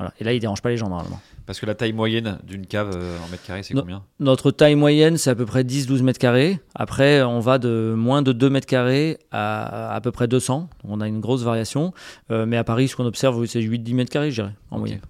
Voilà. 0.01 0.13
Et 0.19 0.24
là, 0.24 0.33
ils 0.33 0.39
dérangent 0.39 0.62
pas 0.62 0.69
les 0.69 0.77
gens 0.77 0.89
normalement. 0.89 1.19
Parce 1.45 1.59
que 1.59 1.65
la 1.65 1.75
taille 1.75 1.94
moyenne 1.94 2.39
d'une 2.44 2.65
cave 2.65 2.92
euh, 2.95 3.18
en 3.25 3.30
mètre 3.30 3.44
carré, 3.44 3.62
c'est 3.63 3.74
combien? 3.74 4.03
Notre 4.19 4.51
taille 4.51 4.75
moyenne, 4.75 5.18
c'est 5.18 5.30
à 5.30 5.36
peu 5.36 5.45
près 5.45 5.63
10-12 5.63 6.01
mètres 6.01 6.19
carrés. 6.19 6.59
Après, 6.75 7.21
on 7.24 7.39
va 7.39 7.57
de 7.57 7.94
moins 7.95 8.21
de 8.21 8.31
2 8.31 8.50
mètres 8.50 8.68
carrés 8.68 9.18
à 9.31 9.94
à 9.94 10.01
peu 10.01 10.12
près 10.12 10.27
200. 10.27 10.69
On 10.83 11.01
a 11.01 11.07
une 11.07 11.19
grosse 11.19 11.44
variation. 11.44 11.94
Euh, 12.31 12.45
mais 12.45 12.57
à 12.57 12.63
Paris, 12.63 12.88
ce 12.88 12.95
qu'on 12.95 13.06
observe, 13.06 13.45
c'est 13.45 13.59
8-10 13.62 13.94
mètres 13.95 14.12
carrés, 14.12 14.31
je 14.31 14.42
dirais, 14.42 14.56
en 14.69 14.75
Ok. 14.75 14.80
moyenne. 14.81 15.01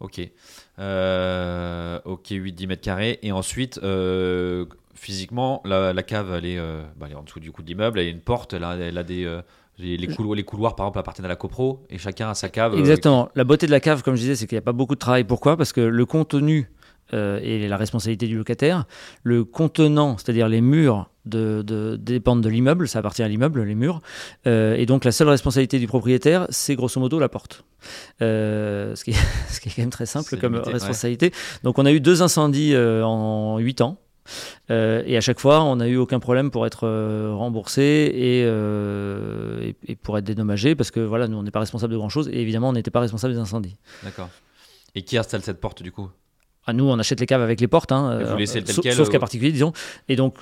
Ok. 0.00 0.20
Euh, 0.78 2.00
ok, 2.04 2.26
8-10 2.30 2.66
mètres 2.66 2.82
carrés. 2.82 3.18
Et 3.22 3.32
ensuite, 3.32 3.78
euh, 3.82 4.66
physiquement, 4.94 5.60
la, 5.64 5.92
la 5.92 6.02
cave, 6.02 6.32
elle 6.36 6.46
est, 6.46 6.58
euh, 6.58 6.82
bah, 6.96 7.06
elle 7.06 7.12
est 7.12 7.16
en 7.18 7.22
dessous 7.22 7.40
du 7.40 7.52
coup 7.52 7.62
de 7.62 7.68
l'immeuble. 7.68 7.98
Elle 7.98 8.06
a 8.06 8.10
une 8.10 8.20
porte, 8.20 8.54
elle 8.54 8.64
a, 8.64 8.76
elle 8.76 8.98
a 8.98 9.02
des. 9.04 9.40
Les, 9.78 10.06
couloirs, 10.06 10.36
les 10.36 10.44
couloirs, 10.44 10.76
par 10.76 10.86
exemple, 10.86 10.98
appartiennent 11.00 11.24
à 11.26 11.28
la 11.28 11.36
copro 11.36 11.84
et 11.90 11.98
chacun 11.98 12.30
a 12.30 12.34
sa 12.34 12.48
cave. 12.48 12.74
euh, 12.74 12.78
Exactement. 12.78 13.28
La 13.34 13.44
beauté 13.44 13.66
de 13.66 13.70
la 13.72 13.80
cave, 13.80 14.02
comme 14.02 14.14
je 14.14 14.20
disais, 14.20 14.36
c'est 14.36 14.46
qu'il 14.46 14.56
n'y 14.56 14.60
a 14.60 14.62
pas 14.62 14.72
beaucoup 14.72 14.94
de 14.94 15.00
travail. 15.00 15.24
Pourquoi? 15.24 15.56
Parce 15.56 15.72
que 15.72 15.80
le 15.80 16.06
contenu 16.06 16.70
euh, 17.12 17.38
est 17.42 17.68
la 17.68 17.76
responsabilité 17.76 18.26
du 18.26 18.36
locataire. 18.36 18.84
Le 19.24 19.44
contenant, 19.44 20.16
c'est-à-dire 20.16 20.48
les 20.48 20.60
murs, 20.60 21.10
de, 21.26 21.62
de- 21.62 21.96
dépendent 21.96 22.42
de 22.42 22.48
l'immeuble. 22.48 22.86
Ça 22.88 22.98
appartient 23.00 23.22
à 23.22 23.28
l'immeuble, 23.28 23.62
les 23.62 23.74
murs. 23.74 24.00
Euh, 24.46 24.74
et 24.76 24.86
donc 24.86 25.04
la 25.04 25.12
seule 25.12 25.28
responsabilité 25.28 25.78
du 25.78 25.86
propriétaire, 25.86 26.46
c'est 26.50 26.76
grosso 26.76 27.00
modo 27.00 27.18
la 27.18 27.28
porte. 27.28 27.64
Euh, 28.22 28.94
ce, 28.94 29.04
qui 29.04 29.10
est, 29.10 29.14
ce 29.50 29.60
qui 29.60 29.68
est 29.68 29.72
quand 29.74 29.82
même 29.82 29.90
très 29.90 30.06
simple 30.06 30.36
comme 30.38 30.52
limité, 30.52 30.68
ouais. 30.68 30.74
responsabilité. 30.74 31.32
Donc 31.62 31.78
on 31.78 31.86
a 31.86 31.92
eu 31.92 32.00
deux 32.00 32.22
incendies 32.22 32.74
euh, 32.74 33.02
en 33.04 33.58
8 33.58 33.80
ans. 33.80 33.98
Euh, 34.70 35.02
et 35.06 35.16
à 35.16 35.20
chaque 35.20 35.38
fois, 35.38 35.62
on 35.62 35.76
n'a 35.76 35.88
eu 35.88 35.96
aucun 35.96 36.20
problème 36.20 36.50
pour 36.50 36.66
être 36.66 36.86
euh, 36.86 37.32
remboursé 37.34 37.82
et, 37.82 38.44
euh, 38.44 39.60
et, 39.62 39.76
et 39.92 39.96
pour 39.96 40.16
être 40.18 40.24
dédommagé 40.24 40.74
parce 40.74 40.90
que 40.90 41.00
voilà, 41.00 41.28
nous 41.28 41.36
on 41.36 41.42
n'est 41.42 41.50
pas 41.50 41.60
responsable 41.60 41.92
de 41.92 41.98
grand 41.98 42.08
chose 42.08 42.28
et 42.28 42.40
évidemment 42.40 42.70
on 42.70 42.72
n'était 42.72 42.90
pas 42.90 43.00
responsable 43.00 43.34
des 43.34 43.40
incendies. 43.40 43.76
D'accord. 44.02 44.30
Et 44.94 45.02
qui 45.02 45.18
installe 45.18 45.42
cette 45.42 45.60
porte 45.60 45.82
du 45.82 45.92
coup? 45.92 46.08
À 46.66 46.72
nous, 46.72 46.84
on 46.84 46.98
achète 46.98 47.20
les 47.20 47.26
caves 47.26 47.42
avec 47.42 47.60
les 47.60 47.68
portes, 47.68 47.92
hein, 47.92 48.24
vous 48.24 48.36
laissez 48.38 48.60
le 48.60 48.64
tel 48.64 48.74
sauf, 48.74 48.82
quel, 48.82 48.94
sauf 48.94 49.10
cas 49.10 49.18
particulier, 49.18 49.52
disons. 49.52 49.74
Et 50.08 50.16
donc, 50.16 50.38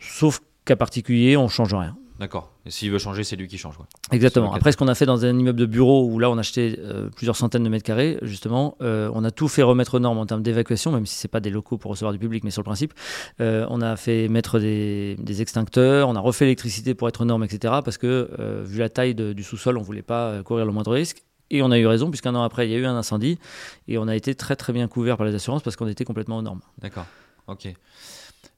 sauf 0.00 0.40
cas 0.64 0.76
particulier, 0.76 1.36
on 1.36 1.48
change 1.48 1.74
rien. 1.74 1.94
D'accord. 2.18 2.50
Et 2.66 2.70
s'il 2.70 2.90
veut 2.90 2.98
changer, 2.98 3.22
c'est 3.22 3.36
lui 3.36 3.46
qui 3.46 3.58
change. 3.58 3.76
Quoi. 3.76 3.86
Exactement. 4.10 4.52
Après, 4.52 4.72
ce 4.72 4.76
qu'on 4.76 4.88
a 4.88 4.94
fait 4.96 5.06
dans 5.06 5.24
un 5.24 5.38
immeuble 5.38 5.58
de 5.58 5.66
bureau 5.66 6.04
où 6.04 6.18
là, 6.18 6.28
on 6.30 6.36
a 6.36 6.40
acheté 6.40 6.76
euh, 6.80 7.10
plusieurs 7.10 7.36
centaines 7.36 7.62
de 7.62 7.68
mètres 7.68 7.84
carrés, 7.84 8.18
justement, 8.22 8.76
euh, 8.82 9.08
on 9.14 9.22
a 9.22 9.30
tout 9.30 9.46
fait 9.46 9.62
remettre 9.62 9.94
aux 9.94 9.98
normes 10.00 10.18
en 10.18 10.26
termes 10.26 10.42
d'évacuation, 10.42 10.90
même 10.90 11.06
si 11.06 11.14
c'est 11.14 11.28
pas 11.28 11.38
des 11.38 11.50
locaux 11.50 11.78
pour 11.78 11.92
recevoir 11.92 12.12
du 12.12 12.18
public, 12.18 12.42
mais 12.42 12.50
sur 12.50 12.60
le 12.62 12.64
principe. 12.64 12.92
Euh, 13.40 13.66
on 13.70 13.80
a 13.82 13.96
fait 13.96 14.26
mettre 14.28 14.58
des, 14.58 15.16
des 15.20 15.42
extincteurs, 15.42 16.08
on 16.08 16.16
a 16.16 16.20
refait 16.20 16.44
l'électricité 16.46 16.94
pour 16.94 17.08
être 17.08 17.20
aux 17.20 17.24
normes, 17.24 17.44
etc. 17.44 17.74
Parce 17.84 17.98
que, 17.98 18.28
vu 18.64 18.78
la 18.80 18.88
taille 18.88 19.14
de- 19.14 19.32
du 19.32 19.44
sous-sol, 19.44 19.78
on 19.78 19.82
voulait 19.82 20.02
pas 20.02 20.42
courir 20.42 20.66
le 20.66 20.72
moindre 20.72 20.92
risque. 20.92 21.22
Et 21.50 21.62
on 21.62 21.70
a 21.70 21.78
eu 21.78 21.86
raison, 21.86 22.10
puisqu'un 22.10 22.34
an 22.34 22.42
après, 22.42 22.68
il 22.68 22.72
y 22.72 22.74
a 22.74 22.78
eu 22.78 22.84
un 22.84 22.96
incendie, 22.96 23.38
et 23.86 23.96
on 23.96 24.06
a 24.08 24.14
été 24.16 24.34
très 24.34 24.54
très 24.56 24.72
bien 24.74 24.86
couvert 24.88 25.16
par 25.16 25.24
les 25.26 25.34
assurances 25.34 25.62
parce 25.62 25.76
qu'on 25.76 25.86
était 25.88 26.04
complètement 26.04 26.36
aux 26.38 26.42
normes. 26.42 26.60
D'accord. 26.82 27.06
Ok. 27.46 27.72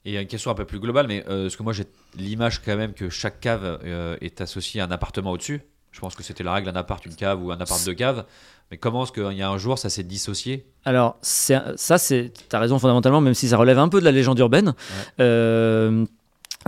Et 0.05 0.19
une 0.19 0.27
question 0.27 0.51
un 0.51 0.55
peu 0.55 0.65
plus 0.65 0.79
globale, 0.81 1.07
mais 1.07 1.25
euh, 1.29 1.43
parce 1.45 1.57
que 1.57 1.63
moi 1.63 1.73
j'ai 1.73 1.85
l'image 2.17 2.63
quand 2.63 2.77
même 2.77 2.95
que 2.95 3.11
chaque 3.11 3.39
cave 3.41 3.81
euh, 3.85 4.17
est 4.21 4.41
associée 4.41 4.81
à 4.81 4.85
un 4.87 4.91
appartement 4.91 5.33
au-dessus? 5.33 5.61
Je 5.93 6.01
pense 6.01 6.15
que 6.15 6.23
c'était 6.23 6.45
la 6.45 6.55
règle, 6.55 6.69
un 6.71 6.77
appart, 6.77 7.05
une 7.05 7.15
cave 7.17 7.43
ou 7.45 7.51
un 7.51 7.61
appart 7.61 7.85
de 7.85 7.93
cave. 7.93 8.25
Mais 8.71 8.77
comment 8.79 9.03
est-ce 9.03 9.13
qu'il 9.13 9.37
y 9.37 9.43
a 9.43 9.51
un 9.51 9.59
jour 9.59 9.79
ça 9.79 9.91
s'est 9.91 10.05
dissocié? 10.05 10.65
Alors, 10.85 11.19
ça, 11.21 11.75
c'est, 11.77 12.33
t'as 12.49 12.61
raison 12.61 12.79
fondamentalement, 12.79 13.21
même 13.21 13.35
si 13.35 13.49
ça 13.49 13.57
relève 13.57 13.79
un 13.79 13.89
peu 13.89 13.99
de 13.99 14.05
la 14.05 14.13
légende 14.13 14.39
urbaine. 14.39 14.75
Euh, 15.19 16.07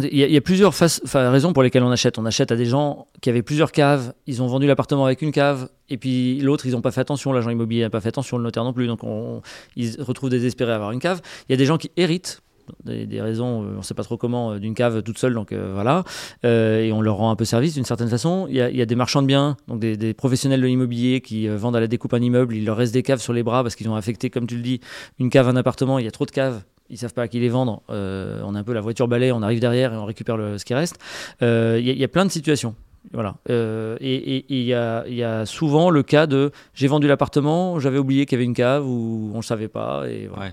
Il 0.00 0.16
y, 0.18 0.24
a, 0.24 0.26
il 0.26 0.32
y 0.32 0.36
a 0.36 0.40
plusieurs 0.40 0.74
faces- 0.74 1.02
enfin, 1.04 1.30
raisons 1.30 1.52
pour 1.52 1.62
lesquelles 1.62 1.82
on 1.84 1.90
achète. 1.90 2.18
On 2.18 2.26
achète 2.26 2.50
à 2.50 2.56
des 2.56 2.64
gens 2.64 3.06
qui 3.20 3.28
avaient 3.30 3.42
plusieurs 3.42 3.70
caves, 3.72 4.14
ils 4.26 4.42
ont 4.42 4.46
vendu 4.46 4.66
l'appartement 4.66 5.04
avec 5.04 5.22
une 5.22 5.32
cave, 5.32 5.68
et 5.90 5.98
puis 5.98 6.40
l'autre, 6.40 6.66
ils 6.66 6.72
n'ont 6.72 6.80
pas 6.80 6.90
fait 6.92 7.02
attention, 7.02 7.32
l'agent 7.32 7.50
immobilier 7.50 7.82
n'a 7.82 7.90
pas 7.90 8.00
fait 8.00 8.08
attention, 8.08 8.38
le 8.38 8.42
notaire 8.44 8.64
non 8.64 8.72
plus, 8.72 8.86
donc 8.86 9.04
on, 9.04 9.42
ils 9.76 9.92
se 9.92 10.02
retrouvent 10.02 10.30
désespérés 10.30 10.72
à 10.72 10.76
avoir 10.76 10.92
une 10.92 10.98
cave. 11.00 11.20
Il 11.48 11.52
y 11.52 11.54
a 11.54 11.58
des 11.58 11.66
gens 11.66 11.78
qui 11.78 11.90
héritent. 11.96 12.40
Des, 12.84 13.20
raisons, 13.20 13.62
euh, 13.62 13.74
on 13.74 13.78
ne 13.78 13.82
sait 13.82 13.94
pas 13.94 14.02
trop 14.02 14.16
comment, 14.16 14.52
euh, 14.52 14.58
d'une 14.58 14.74
cave 14.74 15.02
toute 15.02 15.18
seule, 15.18 15.34
donc 15.34 15.52
euh, 15.52 15.72
voilà, 15.74 16.04
et 16.44 16.92
on 16.92 17.00
leur 17.00 17.16
rend 17.16 17.30
un 17.30 17.36
peu 17.36 17.44
service 17.44 17.74
d'une 17.74 17.84
certaine 17.84 18.08
façon. 18.08 18.46
Il 18.48 18.56
y, 18.56 18.82
a, 18.82 18.86
des 18.86 18.94
marchands 18.94 19.22
de 19.22 19.26
biens, 19.26 19.56
donc 19.68 19.80
des, 19.80 20.14
professionnels 20.14 20.60
de 20.60 20.66
l'immobilier 20.66 21.20
qui 21.20 21.48
vendent 21.48 21.76
à 21.76 21.80
la 21.80 21.86
découpe 21.86 22.14
un 22.14 22.20
immeuble, 22.20 22.56
il 22.56 22.64
leur 22.64 22.76
reste 22.76 22.92
des 22.92 23.02
caves 23.02 23.20
sur 23.20 23.32
les 23.32 23.42
bras 23.42 23.62
parce 23.62 23.76
qu'ils 23.76 23.88
ont 23.88 23.94
affecté, 23.94 24.30
comme 24.30 24.46
tu 24.46 24.56
le 24.56 24.62
dis, 24.62 24.80
une 25.18 25.30
cave, 25.30 25.48
un 25.48 25.56
appartement, 25.56 25.98
il 25.98 26.04
y 26.04 26.08
a 26.08 26.10
trop 26.10 26.26
de 26.26 26.30
caves, 26.30 26.62
ils 26.90 26.98
savent 26.98 27.14
pas 27.14 27.22
à 27.22 27.28
qui 27.28 27.40
les 27.40 27.48
vendre. 27.48 27.82
On 27.88 28.54
a 28.54 28.58
un 28.58 28.64
peu 28.64 28.72
la 28.72 28.80
voiture 28.80 29.08
balai, 29.08 29.32
on 29.32 29.42
arrive 29.42 29.60
derrière 29.60 29.92
et 29.92 29.96
on 29.96 30.04
récupère 30.04 30.36
ce 30.58 30.64
qui 30.64 30.74
reste. 30.74 30.98
Il 31.40 31.80
y, 31.80 32.04
a- 32.04 32.08
plein 32.08 32.24
de 32.24 32.30
situations. 32.30 32.74
Voilà. 33.12 33.36
Et 33.48 34.44
il 34.48 34.62
y, 34.62 34.74
a, 34.74 35.46
souvent 35.46 35.90
le 35.90 36.02
cas 36.02 36.26
de 36.26 36.50
j'ai 36.74 36.88
vendu 36.88 37.06
l'appartement, 37.06 37.78
j'avais 37.78 37.98
oublié 37.98 38.26
qu'il 38.26 38.36
y 38.36 38.38
avait 38.38 38.44
une 38.44 38.54
cave 38.54 38.86
ou 38.86 39.30
on 39.34 39.38
ne 39.38 39.42
savait 39.42 39.68
pas. 39.68 40.02
Ouais. 40.02 40.52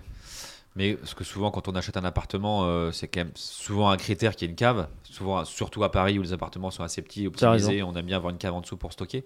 Mais 0.75 0.93
parce 0.93 1.13
que 1.13 1.23
souvent, 1.23 1.51
quand 1.51 1.67
on 1.67 1.75
achète 1.75 1.97
un 1.97 2.05
appartement, 2.05 2.65
euh, 2.65 2.91
c'est 2.91 3.07
quand 3.07 3.21
même 3.21 3.31
souvent 3.35 3.89
un 3.89 3.97
critère 3.97 4.35
qu'il 4.35 4.47
y 4.47 4.49
ait 4.49 4.51
une 4.51 4.55
cave. 4.55 4.87
Souvent, 5.03 5.43
surtout 5.43 5.83
à 5.83 5.91
Paris 5.91 6.19
où 6.19 6.21
les 6.21 6.31
appartements 6.33 6.71
sont 6.71 6.83
assez 6.83 7.01
petits, 7.01 7.27
optimisés, 7.27 7.83
on 7.83 7.95
aime 7.95 8.05
bien 8.05 8.17
avoir 8.17 8.31
une 8.31 8.37
cave 8.37 8.53
en 8.53 8.61
dessous 8.61 8.77
pour 8.77 8.93
stocker. 8.93 9.25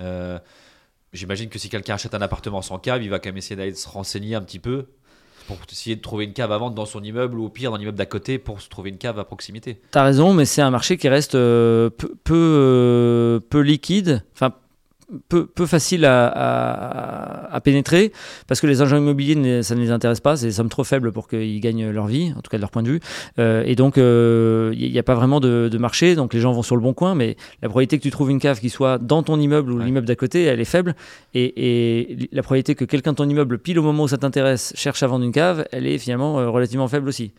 Euh, 0.00 0.38
J'imagine 1.12 1.48
que 1.48 1.58
si 1.58 1.68
quelqu'un 1.68 1.94
achète 1.94 2.14
un 2.14 2.22
appartement 2.22 2.62
sans 2.62 2.78
cave, 2.78 3.02
il 3.02 3.10
va 3.10 3.18
quand 3.18 3.30
même 3.30 3.36
essayer 3.36 3.56
d'aller 3.56 3.74
se 3.74 3.88
renseigner 3.88 4.36
un 4.36 4.42
petit 4.42 4.60
peu 4.60 4.86
pour 5.48 5.58
essayer 5.68 5.96
de 5.96 6.00
trouver 6.00 6.24
une 6.26 6.32
cave 6.32 6.52
à 6.52 6.58
vendre 6.58 6.76
dans 6.76 6.86
son 6.86 7.02
immeuble 7.02 7.36
ou 7.36 7.46
au 7.46 7.48
pire 7.48 7.72
dans 7.72 7.76
l'immeuble 7.76 7.98
d'à 7.98 8.06
côté 8.06 8.38
pour 8.38 8.60
se 8.60 8.68
trouver 8.68 8.90
une 8.90 8.98
cave 8.98 9.18
à 9.18 9.24
proximité. 9.24 9.80
T'as 9.90 10.04
raison, 10.04 10.32
mais 10.32 10.44
c'est 10.44 10.62
un 10.62 10.70
marché 10.70 10.96
qui 10.96 11.08
reste 11.08 11.34
euh, 11.34 11.90
peu, 11.90 12.14
peu, 12.22 13.42
peu 13.50 13.60
liquide, 13.60 14.22
enfin 14.34 14.54
peu, 15.28 15.46
peu 15.46 15.66
facile 15.66 16.04
à, 16.04 16.26
à- 16.28 17.54
à 17.54 17.60
pénétrer, 17.60 18.12
parce 18.46 18.60
que 18.60 18.66
les 18.66 18.80
agents 18.82 18.96
immobiliers, 18.96 19.62
ça 19.62 19.74
ne 19.74 19.80
les 19.80 19.90
intéresse 19.90 20.20
pas, 20.20 20.36
c'est 20.36 20.46
des 20.46 20.52
sommes 20.52 20.68
trop 20.68 20.84
faibles 20.84 21.12
pour 21.12 21.28
qu'ils 21.28 21.60
gagnent 21.60 21.90
leur 21.90 22.06
vie, 22.06 22.32
en 22.36 22.40
tout 22.40 22.50
cas 22.50 22.56
de 22.58 22.60
leur 22.62 22.70
point 22.70 22.82
de 22.82 22.88
vue. 22.90 23.00
Euh, 23.38 23.62
et 23.66 23.74
donc, 23.74 23.98
euh, 23.98 24.72
il 24.76 24.90
n'y 24.92 24.98
a 24.98 25.02
pas 25.02 25.14
vraiment 25.14 25.40
de, 25.40 25.68
de 25.70 25.78
marché, 25.78 26.14
donc 26.14 26.32
les 26.34 26.40
gens 26.40 26.52
vont 26.52 26.62
sur 26.62 26.76
le 26.76 26.82
bon 26.82 26.92
coin, 26.94 27.14
mais 27.14 27.36
la 27.62 27.68
probabilité 27.68 27.98
que 27.98 28.02
tu 28.02 28.10
trouves 28.10 28.30
une 28.30 28.40
cave 28.40 28.60
qui 28.60 28.70
soit 28.70 28.98
dans 28.98 29.22
ton 29.22 29.38
immeuble 29.40 29.72
ou 29.72 29.78
Ouais. 29.78 29.84
l'immeuble 29.86 30.06
d'à 30.06 30.16
côté, 30.16 30.44
elle 30.44 30.60
est 30.60 30.64
faible. 30.64 30.94
Et, 31.34 31.52
et 32.20 32.28
la 32.32 32.42
probabilité 32.42 32.74
que 32.74 32.84
quelqu'un 32.84 33.12
de 33.12 33.16
ton 33.16 33.28
immeuble, 33.28 33.58
pile 33.58 33.78
au 33.78 33.82
moment 33.82 34.04
où 34.04 34.08
ça 34.08 34.18
t'intéresse, 34.18 34.72
cherche 34.76 35.02
à 35.02 35.06
vendre 35.06 35.24
une 35.24 35.32
cave, 35.32 35.64
elle 35.72 35.86
est 35.86 35.98
finalement 35.98 36.38
euh, 36.38 36.48
relativement 36.50 36.86
faible 36.88 37.08
aussi. 37.08 37.32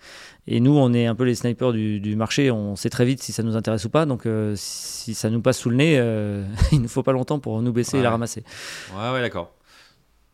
Et 0.47 0.59
nous, 0.59 0.75
on 0.75 0.91
est 0.93 1.05
un 1.05 1.15
peu 1.15 1.23
les 1.23 1.35
snipers 1.35 1.71
du, 1.71 1.99
du 1.99 2.15
marché, 2.15 2.49
on 2.49 2.75
sait 2.75 2.89
très 2.89 3.05
vite 3.05 3.21
si 3.21 3.31
ça 3.31 3.43
nous 3.43 3.55
intéresse 3.55 3.85
ou 3.85 3.89
pas. 3.89 4.05
Donc, 4.05 4.25
euh, 4.25 4.53
si 4.55 5.13
ça 5.13 5.29
nous 5.29 5.41
passe 5.41 5.59
sous 5.59 5.69
le 5.69 5.75
nez, 5.75 5.99
euh, 5.99 6.43
il 6.71 6.81
ne 6.81 6.87
faut 6.87 7.03
pas 7.03 7.11
longtemps 7.11 7.39
pour 7.39 7.61
nous 7.61 7.71
baisser 7.71 7.99
et 7.99 8.01
la 8.01 8.09
ramasser. 8.09 8.43
Ouais, 8.95 9.11
ouais, 9.11 9.21
d'accord. 9.21 9.53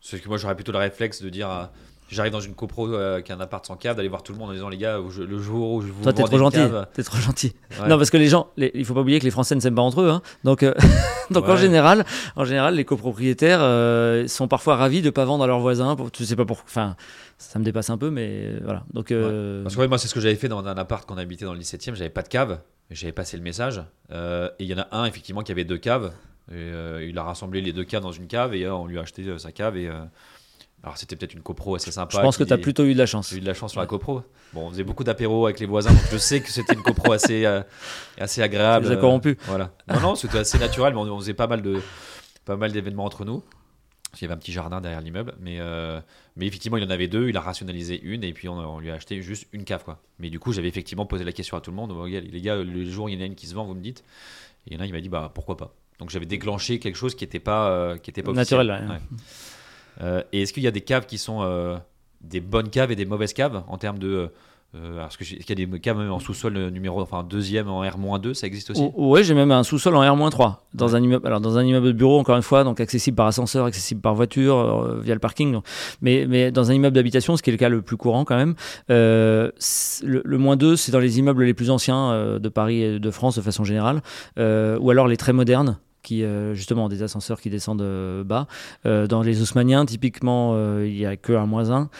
C'est 0.00 0.20
que 0.20 0.28
moi, 0.28 0.38
j'aurais 0.38 0.54
plutôt 0.54 0.72
le 0.72 0.78
réflexe 0.78 1.22
de 1.22 1.28
dire. 1.28 1.70
J'arrive 2.10 2.32
dans 2.32 2.40
une 2.40 2.54
copro 2.54 2.88
euh, 2.88 3.14
avec 3.14 3.30
un 3.30 3.38
appart 3.40 3.64
sans 3.66 3.76
cave, 3.76 3.96
d'aller 3.96 4.08
voir 4.08 4.22
tout 4.22 4.32
le 4.32 4.38
monde 4.38 4.48
en 4.50 4.52
disant 4.54 4.68
les 4.70 4.78
gars, 4.78 4.98
je- 5.10 5.22
le 5.22 5.38
jour 5.38 5.72
où 5.72 5.82
je 5.82 5.88
vous 5.92 6.02
Toi, 6.02 6.12
t'es 6.14 6.22
trop 6.22 6.38
gentil. 6.38 6.60
T'es 6.94 7.02
trop 7.02 7.18
gentil. 7.18 7.52
Ouais. 7.80 7.88
Non, 7.88 7.98
parce 7.98 8.08
que 8.10 8.16
les 8.16 8.28
gens, 8.28 8.48
les- 8.56 8.70
il 8.74 8.84
faut 8.86 8.94
pas 8.94 9.02
oublier 9.02 9.18
que 9.18 9.24
les 9.24 9.30
Français 9.30 9.54
ne 9.54 9.60
s'aiment 9.60 9.74
pas 9.74 9.82
entre 9.82 10.00
eux. 10.00 10.08
hein. 10.08 10.22
Donc, 10.42 10.62
euh, 10.62 10.72
donc 11.30 11.46
en 11.48 11.56
général, 11.56 12.06
en 12.34 12.44
général, 12.44 12.74
les 12.76 12.84
copropriétaires 12.86 13.60
euh, 13.60 14.26
sont 14.26 14.48
parfois 14.48 14.76
ravis 14.76 15.02
de 15.02 15.10
pas 15.10 15.26
vendre 15.26 15.44
à 15.44 15.46
leurs 15.46 15.60
voisins. 15.60 15.96
Pour, 15.96 16.10
tu 16.10 16.24
sais 16.24 16.36
pas 16.36 16.46
pourquoi. 16.46 16.64
Enfin, 16.66 16.96
ça 17.36 17.58
me 17.58 17.64
dépasse 17.64 17.90
un 17.90 17.98
peu, 17.98 18.08
mais 18.10 18.28
euh, 18.46 18.60
voilà. 18.64 18.84
Donc, 18.94 19.12
Parce 19.62 19.76
que 19.76 19.86
moi, 19.86 19.98
c'est 19.98 20.08
ce 20.08 20.14
que 20.14 20.20
j'avais 20.20 20.36
fait 20.36 20.48
dans 20.48 20.66
un 20.66 20.76
appart 20.78 21.06
qu'on 21.06 21.18
habitait 21.18 21.44
dans 21.44 21.52
le 21.52 21.58
17 21.58 21.88
e 21.90 21.94
j'avais 21.94 22.08
pas 22.10 22.22
de 22.22 22.28
cave, 22.28 22.60
j'avais 22.90 23.12
passé 23.12 23.36
le 23.36 23.42
message. 23.42 23.82
et 24.10 24.14
il 24.60 24.66
y 24.66 24.74
en 24.74 24.78
a 24.78 24.88
un, 24.92 25.04
effectivement, 25.04 25.42
qui 25.42 25.52
avait 25.52 25.64
deux 25.64 25.78
caves. 25.78 26.10
Et, 26.50 26.70
il 27.06 27.18
a 27.18 27.22
rassemblé 27.22 27.60
les 27.60 27.74
deux 27.74 27.84
caves 27.84 28.02
dans 28.02 28.12
une 28.12 28.26
cave 28.28 28.54
et 28.54 28.66
on 28.70 28.86
lui 28.86 28.98
a 28.98 29.02
acheté 29.02 29.22
sa 29.38 29.52
cave. 29.52 29.76
Et, 29.76 29.90
alors, 30.84 30.96
c'était 30.96 31.16
peut-être 31.16 31.34
une 31.34 31.42
copro 31.42 31.74
assez 31.74 31.90
sympa. 31.90 32.16
je 32.16 32.22
pense 32.22 32.36
que 32.36 32.44
tu 32.44 32.52
as 32.52 32.58
plutôt 32.58 32.84
eu 32.84 32.94
de 32.94 32.98
la 32.98 33.06
chance. 33.06 33.30
J'ai 33.30 33.38
eu 33.38 33.40
de 33.40 33.46
la 33.46 33.54
chance 33.54 33.72
sur 33.72 33.80
la 33.80 33.86
copro. 33.86 34.22
Bon, 34.52 34.66
on 34.66 34.70
faisait 34.70 34.84
beaucoup 34.84 35.04
d'apéros 35.04 35.46
avec 35.46 35.58
les 35.58 35.66
voisins, 35.66 35.90
donc 35.90 36.04
je 36.10 36.16
sais 36.18 36.40
que 36.40 36.50
c'était 36.50 36.74
une 36.74 36.82
copro 36.82 37.12
assez, 37.12 37.44
euh, 37.44 37.62
assez 38.18 38.42
agréable. 38.42 38.86
Tu 38.86 38.92
les 38.92 38.96
as 38.96 39.00
corrompus. 39.00 39.36
Voilà. 39.46 39.72
Non, 39.88 40.00
non, 40.00 40.14
c'était 40.14 40.38
assez 40.38 40.58
naturel, 40.58 40.94
mais 40.94 41.00
on, 41.00 41.18
faisait 41.18 41.34
pas 41.34 41.48
mal 41.48 41.62
de 41.62 41.80
pas 42.44 42.56
mal 42.56 42.72
d'événements 42.72 43.04
entre 43.04 43.24
nous. 43.24 43.42
Il 44.14 44.22
y 44.22 44.24
avait 44.24 44.34
un 44.34 44.38
petit 44.38 44.52
jardin 44.52 44.80
derrière 44.80 45.02
l'immeuble, 45.02 45.34
mais, 45.38 45.58
euh, 45.60 46.00
mais 46.36 46.46
effectivement, 46.46 46.78
il 46.78 46.84
en 46.84 46.90
avait 46.90 47.08
deux. 47.08 47.28
Il 47.28 47.36
a 47.36 47.40
rationalisé 47.40 48.00
une 48.00 48.24
et 48.24 48.32
puis 48.32 48.48
on, 48.48 48.56
on 48.56 48.78
lui 48.78 48.90
a 48.90 48.94
acheté 48.94 49.20
juste 49.20 49.48
une 49.52 49.64
cave. 49.64 49.84
Quoi. 49.84 50.00
Mais 50.18 50.30
du 50.30 50.38
coup, 50.38 50.52
j'avais 50.52 50.68
effectivement 50.68 51.04
posé 51.04 51.24
la 51.24 51.32
question 51.32 51.56
à 51.56 51.60
tout 51.60 51.70
le 51.70 51.76
monde. 51.76 51.92
Les 52.06 52.40
gars, 52.40 52.56
le 52.56 52.84
jour 52.88 53.06
où 53.06 53.08
il 53.08 53.16
y 53.16 53.18
en 53.18 53.20
a 53.20 53.26
une 53.26 53.34
qui 53.34 53.46
se 53.46 53.54
vend, 53.54 53.64
vous 53.64 53.74
me 53.74 53.82
dites. 53.82 54.02
Et 54.66 54.70
il 54.70 54.74
y 54.74 54.76
en 54.78 54.80
a, 54.80 54.86
il 54.86 54.92
m'a 54.92 55.00
dit, 55.00 55.10
bah 55.10 55.30
pourquoi 55.34 55.56
pas. 55.56 55.74
Donc 55.98 56.10
j'avais 56.10 56.26
déclenché 56.26 56.78
quelque 56.78 56.96
chose 56.96 57.14
qui 57.14 57.24
n'était 57.24 57.40
pas, 57.40 57.70
euh, 57.70 57.98
qui 57.98 58.10
était 58.10 58.22
pas 58.22 58.32
Naturel, 58.32 58.70
officiel. 58.70 58.90
ouais. 58.90 59.00
Euh, 60.00 60.22
et 60.32 60.42
est-ce 60.42 60.52
qu'il 60.52 60.62
y 60.62 60.68
a 60.68 60.70
des 60.72 60.80
caves 60.82 61.06
qui 61.06 61.18
sont 61.18 61.38
euh, 61.42 61.76
des 62.20 62.40
bonnes 62.40 62.70
caves 62.70 62.90
et 62.92 62.96
des 62.96 63.06
mauvaises 63.06 63.32
caves 63.32 63.62
en 63.68 63.78
termes 63.78 63.98
de. 63.98 64.30
Euh, 64.76 65.06
est-ce 65.06 65.16
que 65.16 65.24
j'ai- 65.24 65.36
est-ce 65.38 65.46
qu'il 65.46 65.58
y 65.58 65.62
a 65.62 65.66
des 65.66 65.80
caves 65.80 65.96
même 65.96 66.12
en 66.12 66.18
sous-sol 66.18 66.54
euh, 66.58 66.68
numéro, 66.70 67.00
enfin 67.00 67.22
deuxième 67.24 67.68
en 67.70 67.80
R-2, 67.80 68.34
ça 68.34 68.46
existe 68.46 68.70
aussi? 68.70 68.82
Ou- 68.96 69.10
Ouais, 69.12 69.24
j'ai 69.24 69.32
même 69.32 69.50
un 69.50 69.62
sous-sol 69.62 69.96
en 69.96 70.00
R-3 70.02 70.56
dans 70.74 70.94
un 70.94 71.02
immeuble. 71.02 71.26
Alors 71.26 71.40
dans 71.40 71.56
un 71.56 71.64
immeuble 71.64 71.86
de 71.86 71.92
bureau, 71.92 72.18
encore 72.18 72.36
une 72.36 72.42
fois, 72.42 72.64
donc 72.64 72.78
accessible 72.78 73.16
par 73.16 73.26
ascenseur, 73.26 73.64
accessible 73.64 74.02
par 74.02 74.14
voiture, 74.14 74.58
euh, 74.58 75.00
via 75.00 75.14
le 75.14 75.20
parking. 75.20 75.52
donc. 75.52 75.64
Mais, 76.02 76.26
mais 76.28 76.50
dans 76.52 76.70
un 76.70 76.74
immeuble 76.74 76.94
d'habitation, 76.94 77.34
ce 77.38 77.42
qui 77.42 77.48
est 77.48 77.52
le 77.54 77.58
cas 77.58 77.70
le 77.70 77.80
plus 77.80 77.96
courant 77.96 78.26
quand 78.26 78.36
même, 78.36 78.56
euh, 78.90 79.50
le, 80.04 80.20
le 80.22 80.38
moins 80.38 80.56
2, 80.56 80.76
c'est 80.76 80.92
dans 80.92 81.00
les 81.00 81.18
immeubles 81.18 81.44
les 81.44 81.54
plus 81.54 81.70
anciens 81.70 82.38
de 82.38 82.48
Paris 82.50 82.82
et 82.82 82.98
de 82.98 83.10
France 83.10 83.36
de 83.36 83.40
façon 83.42 83.64
générale, 83.64 84.02
ou 84.36 84.90
alors 84.90 85.08
les 85.08 85.16
très 85.16 85.32
modernes 85.32 85.78
qui 86.08 86.24
euh, 86.24 86.54
justement 86.54 86.88
des 86.88 87.02
ascenseurs 87.02 87.40
qui 87.40 87.50
descendent 87.50 87.82
euh, 87.82 88.24
bas. 88.24 88.46
Euh, 88.86 89.06
dans 89.06 89.22
les 89.22 89.42
haussmanniens, 89.42 89.84
typiquement, 89.84 90.56
il 90.80 90.94
n'y 90.94 91.06
a 91.06 91.16
que 91.16 91.32
un 91.32 91.46
moins 91.46 91.70
1. 91.70 91.90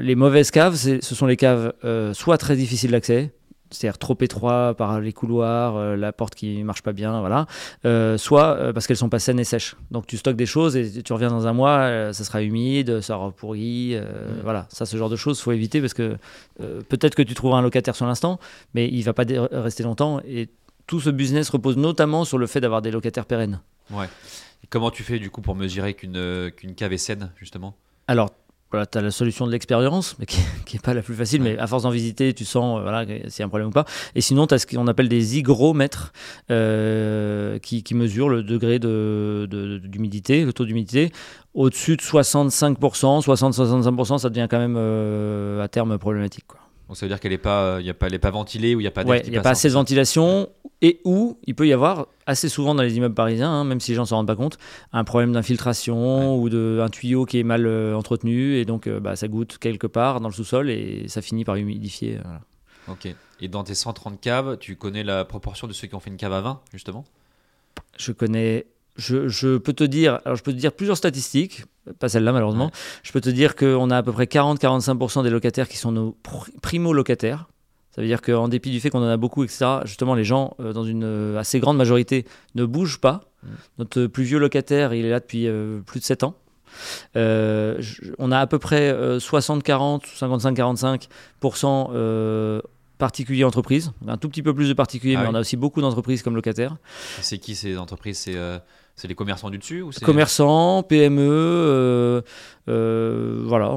les 0.00 0.14
mauvaises 0.14 0.50
caves, 0.50 0.74
ce 0.76 1.00
sont 1.00 1.26
les 1.26 1.36
caves 1.36 1.72
soit 2.12 2.38
très 2.38 2.56
difficiles 2.56 2.90
d'accès, 2.90 3.32
c'est-à-dire 3.74 3.98
trop 3.98 4.16
étroit 4.20 4.74
par 4.76 5.00
les 5.00 5.12
couloirs, 5.12 5.76
euh, 5.76 5.96
la 5.96 6.12
porte 6.12 6.34
qui 6.34 6.62
marche 6.62 6.82
pas 6.82 6.92
bien, 6.92 7.20
voilà. 7.20 7.46
Euh, 7.84 8.16
soit 8.16 8.56
euh, 8.56 8.72
parce 8.72 8.86
qu'elles 8.86 8.96
sont 8.96 9.08
pas 9.08 9.18
saines 9.18 9.40
et 9.40 9.44
sèches. 9.44 9.76
Donc 9.90 10.06
tu 10.06 10.16
stockes 10.16 10.36
des 10.36 10.46
choses 10.46 10.76
et 10.76 11.02
tu 11.02 11.12
reviens 11.12 11.28
dans 11.28 11.46
un 11.46 11.52
mois, 11.52 12.12
ça 12.12 12.24
sera 12.24 12.42
humide, 12.42 13.00
ça 13.00 13.16
aura 13.18 13.30
pourri, 13.32 13.94
euh, 13.94 14.02
Mm. 14.04 14.40
voilà. 14.42 14.66
Ça, 14.70 14.86
ce 14.86 14.96
genre 14.96 15.10
de 15.10 15.16
choses, 15.16 15.40
faut 15.40 15.52
éviter 15.52 15.80
parce 15.80 15.94
que 15.94 16.16
peut-être 16.58 17.14
que 17.14 17.22
tu 17.22 17.34
trouveras 17.34 17.58
un 17.58 17.62
locataire 17.62 17.96
sur 17.96 18.06
l'instant, 18.06 18.38
mais 18.74 18.88
il 18.88 19.02
va 19.02 19.12
pas 19.12 19.24
rester 19.52 19.82
longtemps 19.82 20.20
et 20.26 20.48
tout 20.86 21.00
ce 21.00 21.10
business 21.10 21.48
repose 21.50 21.76
notamment 21.76 22.24
sur 22.24 22.38
le 22.38 22.46
fait 22.46 22.60
d'avoir 22.60 22.82
des 22.82 22.90
locataires 22.90 23.26
pérennes. 23.26 23.60
Ouais. 23.90 24.06
Et 24.62 24.66
comment 24.68 24.90
tu 24.90 25.02
fais 25.02 25.18
du 25.18 25.30
coup 25.30 25.40
pour 25.42 25.54
mesurer 25.54 25.94
qu'une 25.94 26.16
euh, 26.16 26.50
qu'une 26.50 26.74
cave 26.74 26.92
est 26.92 26.98
saine, 26.98 27.30
justement? 27.38 27.74
Alors, 28.08 28.30
voilà, 28.70 28.86
tu 28.86 28.98
as 28.98 29.02
la 29.02 29.10
solution 29.12 29.46
de 29.46 29.52
l'expérience, 29.52 30.16
mais 30.18 30.26
qui 30.26 30.40
n'est 30.72 30.80
pas 30.80 30.94
la 30.94 31.02
plus 31.02 31.14
facile, 31.14 31.42
mais 31.42 31.56
à 31.58 31.66
force 31.66 31.84
d'en 31.84 31.90
visiter, 31.90 32.32
tu 32.34 32.44
sens 32.44 32.78
euh, 32.78 32.82
voilà, 32.82 33.06
que- 33.06 33.28
s'il 33.30 33.40
y 33.40 33.42
a 33.42 33.46
un 33.46 33.48
problème 33.48 33.68
ou 33.68 33.72
pas. 33.72 33.84
Et 34.14 34.20
sinon, 34.20 34.46
tu 34.46 34.54
as 34.54 34.58
ce 34.58 34.66
qu'on 34.66 34.86
appelle 34.88 35.08
des 35.08 35.38
hygromètres 35.38 36.12
euh, 36.50 37.58
qui, 37.58 37.82
qui 37.82 37.94
mesurent 37.94 38.28
le 38.30 38.42
degré 38.42 38.78
de- 38.78 39.46
de- 39.50 39.78
d'humidité, 39.78 40.44
le 40.44 40.52
taux 40.52 40.64
d'humidité. 40.64 41.12
Au-dessus 41.54 41.96
de 41.96 42.02
65%, 42.02 43.22
60-65%, 43.22 44.18
ça 44.18 44.28
devient 44.28 44.48
quand 44.50 44.58
même 44.58 44.76
euh, 44.76 45.62
à 45.62 45.68
terme 45.68 45.96
problématique. 45.98 46.46
Quoi. 46.48 46.58
Donc 46.88 46.96
ça 46.96 47.06
veut 47.06 47.10
dire 47.10 47.18
qu'elle 47.18 47.32
n'est 47.32 47.38
pas, 47.38 47.78
il 47.80 47.86
y 47.86 47.90
a 47.90 47.94
pas, 47.94 48.08
elle 48.08 48.14
est 48.14 48.18
pas 48.18 48.30
ventilée 48.30 48.74
ou 48.74 48.80
il 48.80 48.82
n'y 48.82 48.88
a 48.88 48.90
pas 48.90 49.04
Ouais, 49.04 49.22
il 49.24 49.30
n'y 49.30 49.38
a 49.38 49.40
pas 49.40 49.50
assez 49.50 49.68
de 49.68 49.70
dessous. 49.70 49.78
ventilation 49.78 50.48
et 50.82 51.00
où 51.04 51.38
il 51.46 51.54
peut 51.54 51.66
y 51.66 51.72
avoir 51.72 52.08
assez 52.26 52.50
souvent 52.50 52.74
dans 52.74 52.82
les 52.82 52.96
immeubles 52.96 53.14
parisiens, 53.14 53.50
hein, 53.50 53.64
même 53.64 53.80
si 53.80 53.92
les 53.92 53.94
gens 53.96 54.04
s'en 54.04 54.16
rendent 54.16 54.26
pas 54.26 54.36
compte, 54.36 54.58
un 54.92 55.04
problème 55.04 55.32
d'infiltration 55.32 56.36
ou 56.38 56.50
de, 56.50 56.80
un 56.82 56.90
tuyau 56.90 57.24
qui 57.24 57.38
est 57.38 57.42
mal 57.42 57.66
euh, 57.66 57.96
entretenu 57.96 58.56
et 58.56 58.66
donc 58.66 58.86
euh, 58.86 59.00
bah, 59.00 59.16
ça 59.16 59.28
goûte 59.28 59.56
quelque 59.58 59.86
part 59.86 60.20
dans 60.20 60.28
le 60.28 60.34
sous-sol 60.34 60.68
et 60.70 61.08
ça 61.08 61.22
finit 61.22 61.44
par 61.44 61.56
humidifier. 61.56 62.18
voilà. 62.22 62.40
Ok. 62.88 63.08
Et 63.40 63.48
dans 63.48 63.64
tes 63.64 63.74
130 63.74 64.20
caves, 64.20 64.58
tu 64.58 64.76
connais 64.76 65.04
la 65.04 65.24
proportion 65.24 65.66
de 65.66 65.72
ceux 65.72 65.88
qui 65.88 65.94
ont 65.94 66.00
fait 66.00 66.10
une 66.10 66.16
cave 66.16 66.32
à 66.32 66.40
20, 66.40 66.60
justement? 66.72 67.04
Je 67.98 68.12
connais, 68.12 68.66
je, 68.96 69.28
je 69.28 69.56
peux 69.58 69.72
te 69.72 69.84
dire, 69.84 70.20
alors 70.24 70.36
je 70.36 70.42
peux 70.42 70.52
te 70.52 70.58
dire 70.58 70.72
plusieurs 70.72 70.96
statistiques, 70.96 71.64
pas 71.98 72.08
celle-là 72.08 72.32
malheureusement. 72.32 72.66
Ouais. 72.66 72.70
Je 73.02 73.12
peux 73.12 73.20
te 73.20 73.30
dire 73.30 73.56
qu'on 73.56 73.90
a 73.90 73.98
à 73.98 74.02
peu 74.02 74.12
près 74.12 74.24
40-45% 74.26 75.22
des 75.22 75.30
locataires 75.30 75.68
qui 75.68 75.76
sont 75.76 75.92
nos 75.92 76.16
pr- 76.24 76.48
primo-locataires. 76.62 77.48
Ça 77.94 78.00
veut 78.00 78.08
dire 78.08 78.22
qu'en 78.22 78.48
dépit 78.48 78.70
du 78.72 78.80
fait 78.80 78.90
qu'on 78.90 79.02
en 79.02 79.08
a 79.08 79.16
beaucoup, 79.16 79.44
etc., 79.44 79.66
justement, 79.84 80.14
les 80.16 80.24
gens, 80.24 80.56
euh, 80.60 80.72
dans 80.72 80.82
une 80.84 81.04
euh, 81.04 81.38
assez 81.38 81.60
grande 81.60 81.76
majorité, 81.76 82.24
ne 82.56 82.64
bougent 82.64 83.00
pas. 83.00 83.20
Mm. 83.42 83.48
Notre 83.78 84.06
plus 84.06 84.24
vieux 84.24 84.38
locataire, 84.38 84.94
il 84.94 85.04
est 85.06 85.10
là 85.10 85.20
depuis 85.20 85.46
euh, 85.46 85.80
plus 85.86 86.00
de 86.00 86.04
7 86.04 86.24
ans. 86.24 86.34
Je- 87.14 88.12
on 88.18 88.32
a 88.32 88.38
à 88.40 88.46
peu 88.48 88.58
près 88.58 88.90
euh, 88.90 89.18
60-40, 89.20 90.02
55-45% 90.18 91.90
euh, 91.94 92.60
particuliers 92.98 93.44
entreprises, 93.44 93.92
un 94.06 94.16
tout 94.16 94.28
petit 94.28 94.42
peu 94.42 94.54
plus 94.54 94.68
de 94.68 94.74
particuliers, 94.74 95.14
Ah 95.16 95.20
mais 95.20 95.26
oui. 95.26 95.32
on 95.32 95.36
a 95.36 95.40
aussi 95.40 95.56
beaucoup 95.56 95.80
d'entreprises 95.80 96.22
comme 96.22 96.34
locataires. 96.36 96.76
C'est 97.20 97.38
qui 97.38 97.54
ces 97.54 97.76
entreprises? 97.76 98.18
C'est 98.18 98.36
c'est 98.96 99.08
les 99.08 99.14
commerçants 99.14 99.50
du 99.50 99.58
dessus 99.58 99.82
ou 99.82 99.90
Commerçants, 100.02 100.84
PME, 100.84 101.20
euh, 101.20 102.22
euh, 102.68 103.42
voilà, 103.44 103.74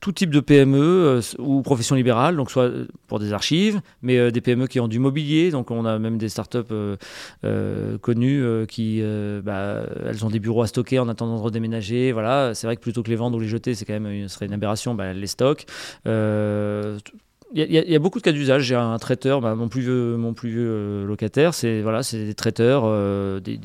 tout 0.00 0.12
type 0.12 0.30
de 0.30 0.40
PME 0.40 0.78
euh, 0.78 1.20
ou 1.38 1.60
professions 1.60 1.94
libérales, 1.94 2.36
donc 2.36 2.50
soit 2.50 2.70
pour 3.06 3.18
des 3.18 3.34
archives, 3.34 3.82
mais 4.00 4.32
des 4.32 4.40
PME 4.40 4.66
qui 4.66 4.80
ont 4.80 4.88
du 4.88 4.98
mobilier, 4.98 5.50
donc 5.50 5.70
on 5.70 5.84
a 5.84 5.98
même 5.98 6.16
des 6.16 6.30
startups 6.30 6.58
connues 8.00 8.66
qui, 8.66 9.02
bah, 9.44 9.82
elles 10.06 10.24
ont 10.24 10.30
des 10.30 10.40
bureaux 10.40 10.62
à 10.62 10.66
stocker 10.66 10.98
en 10.98 11.08
attendant 11.08 11.36
de 11.36 11.42
redéménager, 11.42 12.12
voilà, 12.12 12.54
c'est 12.54 12.66
vrai 12.66 12.76
que 12.76 12.82
plutôt 12.82 13.02
que 13.02 13.10
les 13.10 13.16
vendre 13.16 13.36
ou 13.36 13.40
les 13.40 13.48
jeter, 13.48 13.74
c'est 13.74 13.84
quand 13.84 13.92
même 13.92 14.06
une, 14.06 14.28
serait 14.28 14.46
une 14.46 14.54
aberration, 14.54 14.94
bah, 14.94 15.06
elles 15.06 15.20
les 15.20 15.26
stockent. 15.26 15.66
Il 17.52 17.72
y, 17.72 17.94
a- 17.96 17.98
beaucoup 17.98 18.18
de 18.20 18.24
cas 18.24 18.30
d'usage. 18.32 18.62
J'ai 18.62 18.76
un 18.76 18.96
traiteur, 18.98 19.40
bah, 19.40 19.54
mon 19.56 19.68
plus 19.68 19.80
vieux, 19.80 20.16
mon 20.16 20.34
plus 20.34 20.50
vieux 20.50 20.68
euh, 20.70 21.04
locataire, 21.06 21.52
c'est 21.52 21.82
voilà, 21.82 22.02
c'est 22.04 22.24
des 22.24 22.34
traiteurs, 22.34 22.82
euh, 22.84 23.40
des, 23.40 23.58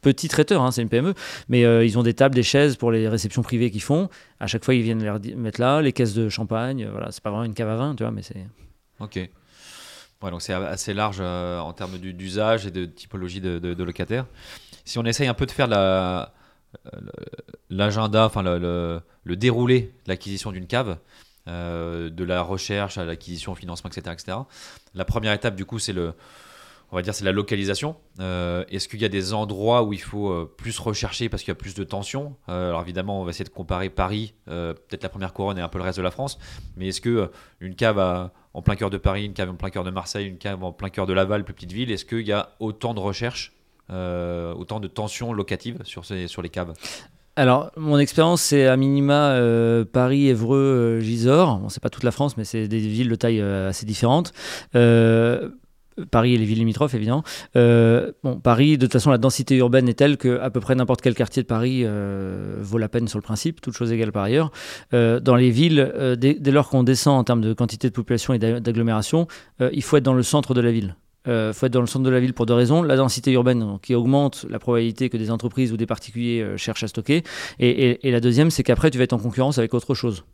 petits 0.00 0.26
traiteurs, 0.28 0.62
hein, 0.62 0.72
c'est 0.72 0.82
une 0.82 0.88
PME, 0.88 1.14
mais 1.48 1.64
euh, 1.64 1.84
ils 1.84 1.98
ont 1.98 2.02
des 2.02 2.14
tables, 2.14 2.34
des 2.34 2.42
chaises 2.42 2.74
pour 2.76 2.90
les 2.90 3.06
réceptions 3.08 3.42
privées 3.42 3.70
qu'ils 3.70 3.82
font. 3.82 4.08
À 4.40 4.46
chaque 4.48 4.64
fois, 4.64 4.74
ils 4.74 4.82
viennent 4.82 5.02
les 5.22 5.34
mettre 5.36 5.60
là, 5.60 5.80
les 5.82 5.92
caisses 5.92 6.14
de 6.14 6.28
champagne. 6.28 6.84
euh, 6.84 6.90
Voilà, 6.90 7.12
c'est 7.12 7.22
pas 7.22 7.30
vraiment 7.30 7.44
une 7.44 7.54
cave 7.54 7.68
à 7.68 7.76
vin, 7.76 7.94
tu 7.94 8.02
vois, 8.02 8.10
mais 8.12 8.22
c'est. 8.22 8.44
Ok. 9.00 9.16
Ouais, 10.20 10.30
donc 10.32 10.42
c'est 10.42 10.52
assez 10.52 10.92
large 10.94 11.20
en 11.20 11.72
termes 11.74 11.96
du- 11.98 12.12
d'usage 12.12 12.66
et 12.66 12.72
de 12.72 12.86
typologie 12.86 13.40
de, 13.40 13.60
de- 13.60 13.84
locataires. 13.84 14.26
Si 14.84 14.98
on 14.98 15.04
essaye 15.04 15.28
un 15.28 15.34
peu 15.34 15.46
de 15.46 15.52
faire 15.52 15.68
la- 15.68 16.32
l'agenda, 17.70 18.26
enfin 18.26 18.42
le, 18.42 18.58
le- 18.58 19.00
le 19.24 19.36
déroulé 19.36 19.92
de 20.04 20.08
l'acquisition 20.08 20.50
d'une 20.52 20.66
cave, 20.66 20.98
euh, 21.48 22.10
de 22.10 22.22
la 22.24 22.42
recherche 22.42 22.98
à 22.98 23.04
l'acquisition, 23.04 23.52
au 23.52 23.54
financement, 23.56 23.90
etc., 23.90 24.14
etc. 24.18 24.38
La 24.94 25.04
première 25.04 25.32
étape, 25.32 25.56
du 25.56 25.64
coup, 25.64 25.78
c'est 25.78 25.92
le, 25.92 26.12
on 26.92 26.96
va 26.96 27.02
dire, 27.02 27.14
c'est 27.14 27.24
la 27.24 27.32
localisation. 27.32 27.96
Euh, 28.20 28.64
Est-ce 28.70 28.86
qu'il 28.88 29.00
y 29.00 29.04
a 29.04 29.08
des 29.08 29.32
endroits 29.34 29.82
où 29.82 29.92
il 29.92 30.00
faut 30.00 30.30
euh, 30.30 30.54
plus 30.56 30.78
rechercher 30.78 31.28
parce 31.28 31.42
qu'il 31.42 31.50
y 31.50 31.52
a 31.52 31.54
plus 31.56 31.74
de 31.74 31.84
tension 31.84 32.36
Euh, 32.48 32.68
Alors 32.70 32.82
évidemment, 32.82 33.20
on 33.20 33.24
va 33.24 33.30
essayer 33.30 33.44
de 33.44 33.50
comparer 33.50 33.90
Paris, 33.90 34.34
peut-être 34.46 35.02
la 35.02 35.08
première 35.08 35.32
couronne 35.32 35.58
et 35.58 35.62
un 35.62 35.68
peu 35.68 35.78
le 35.78 35.84
reste 35.84 35.98
de 35.98 36.02
la 36.04 36.10
France. 36.10 36.38
Mais 36.76 36.88
est-ce 36.88 37.00
que 37.00 37.30
une 37.60 37.74
cave 37.74 37.98
à- 37.98 38.32
en 38.54 38.62
plein 38.62 38.76
cœur 38.76 38.90
de 38.90 38.96
Paris, 38.98 39.24
une 39.24 39.34
cave 39.34 39.50
en 39.50 39.54
plein 39.54 39.70
cœur 39.70 39.84
de 39.84 39.90
Marseille, 39.90 40.26
une 40.26 40.38
cave 40.38 40.62
en 40.64 40.72
plein 40.72 40.88
cœur 40.90 41.06
de 41.06 41.12
Laval, 41.12 41.44
plus 41.44 41.54
petite 41.54 41.72
ville, 41.72 41.90
est-ce 41.92 42.04
qu'il 42.04 42.26
y 42.26 42.32
a 42.32 42.50
autant 42.58 42.92
de 42.94 43.00
recherche, 43.00 43.52
euh, 43.90 44.52
autant 44.54 44.80
de 44.80 44.88
tensions 44.88 45.32
locatives 45.32 45.78
sur, 45.84 46.04
ces, 46.04 46.26
sur 46.26 46.42
les 46.42 46.48
caves? 46.48 46.72
Alors, 47.38 47.70
mon 47.76 48.00
expérience, 48.00 48.42
c'est 48.42 48.66
à 48.66 48.76
minima 48.76 49.30
euh, 49.30 49.84
Paris, 49.84 50.26
Évreux, 50.26 50.58
euh, 50.58 51.00
Gisors. 51.00 51.58
Bon, 51.60 51.68
c'est 51.68 51.80
pas 51.80 51.88
toute 51.88 52.02
la 52.02 52.10
France, 52.10 52.36
mais 52.36 52.42
c'est 52.42 52.66
des 52.66 52.78
villes 52.80 53.08
de 53.08 53.14
taille 53.14 53.40
euh, 53.40 53.68
assez 53.68 53.86
différentes. 53.86 54.32
Paris 54.72 56.34
et 56.34 56.36
les 56.36 56.44
villes 56.44 56.58
limitrophes, 56.58 56.94
évidemment. 56.94 57.22
Bon, 57.54 58.40
Paris, 58.42 58.76
de 58.76 58.86
toute 58.86 58.92
façon, 58.92 59.12
la 59.12 59.18
densité 59.18 59.54
urbaine 59.54 59.88
est 59.88 59.94
telle 59.94 60.16
que 60.16 60.40
à 60.40 60.50
peu 60.50 60.58
près 60.58 60.74
n'importe 60.74 61.00
quel 61.00 61.14
quartier 61.14 61.42
de 61.42 61.46
Paris 61.46 61.84
vaut 61.84 62.78
la 62.78 62.88
peine 62.88 63.06
sur 63.08 63.18
le 63.18 63.22
principe, 63.22 63.60
toute 63.60 63.74
chose 63.74 63.92
égale 63.92 64.12
par 64.12 64.22
ailleurs. 64.22 64.52
Dans 64.92 65.34
les 65.36 65.50
villes, 65.50 66.16
dès, 66.16 66.38
lors 66.52 66.68
qu'on 66.68 66.84
descend 66.84 67.18
en 67.18 67.24
termes 67.24 67.40
de 67.40 67.52
quantité 67.52 67.88
de 67.88 67.94
population 67.94 68.32
et 68.32 68.38
d'a- 68.38 68.60
d'agglomération, 68.60 69.26
il 69.72 69.82
faut 69.82 69.96
être 69.96 70.04
dans 70.04 70.14
le 70.14 70.22
centre 70.22 70.54
de 70.54 70.60
la 70.60 70.70
ville. 70.70 70.94
Il 71.28 71.52
faut 71.54 71.66
être 71.66 71.72
dans 71.72 71.80
le 71.80 71.86
centre 71.86 72.04
de 72.04 72.10
la 72.10 72.20
ville 72.20 72.34
pour 72.34 72.46
deux 72.46 72.54
raisons. 72.54 72.82
La 72.82 72.96
densité 72.96 73.30
urbaine 73.32 73.78
qui 73.82 73.94
augmente 73.94 74.46
la 74.48 74.58
probabilité 74.58 75.08
que 75.10 75.16
des 75.16 75.30
entreprises 75.30 75.72
ou 75.72 75.76
des 75.76 75.86
particuliers 75.86 76.40
euh, 76.40 76.56
cherchent 76.56 76.82
à 76.84 76.88
stocker. 76.88 77.22
Et, 77.58 77.68
et- 77.68 78.08
et 78.08 78.10
la 78.10 78.20
deuxième, 78.20 78.50
c'est 78.50 78.62
qu'après, 78.62 78.90
tu 78.90 78.98
vas 78.98 79.04
être 79.04 79.12
en 79.12 79.18
concurrence 79.18 79.58
avec 79.58 79.74
autre 79.74 79.94
chose. 79.94 80.24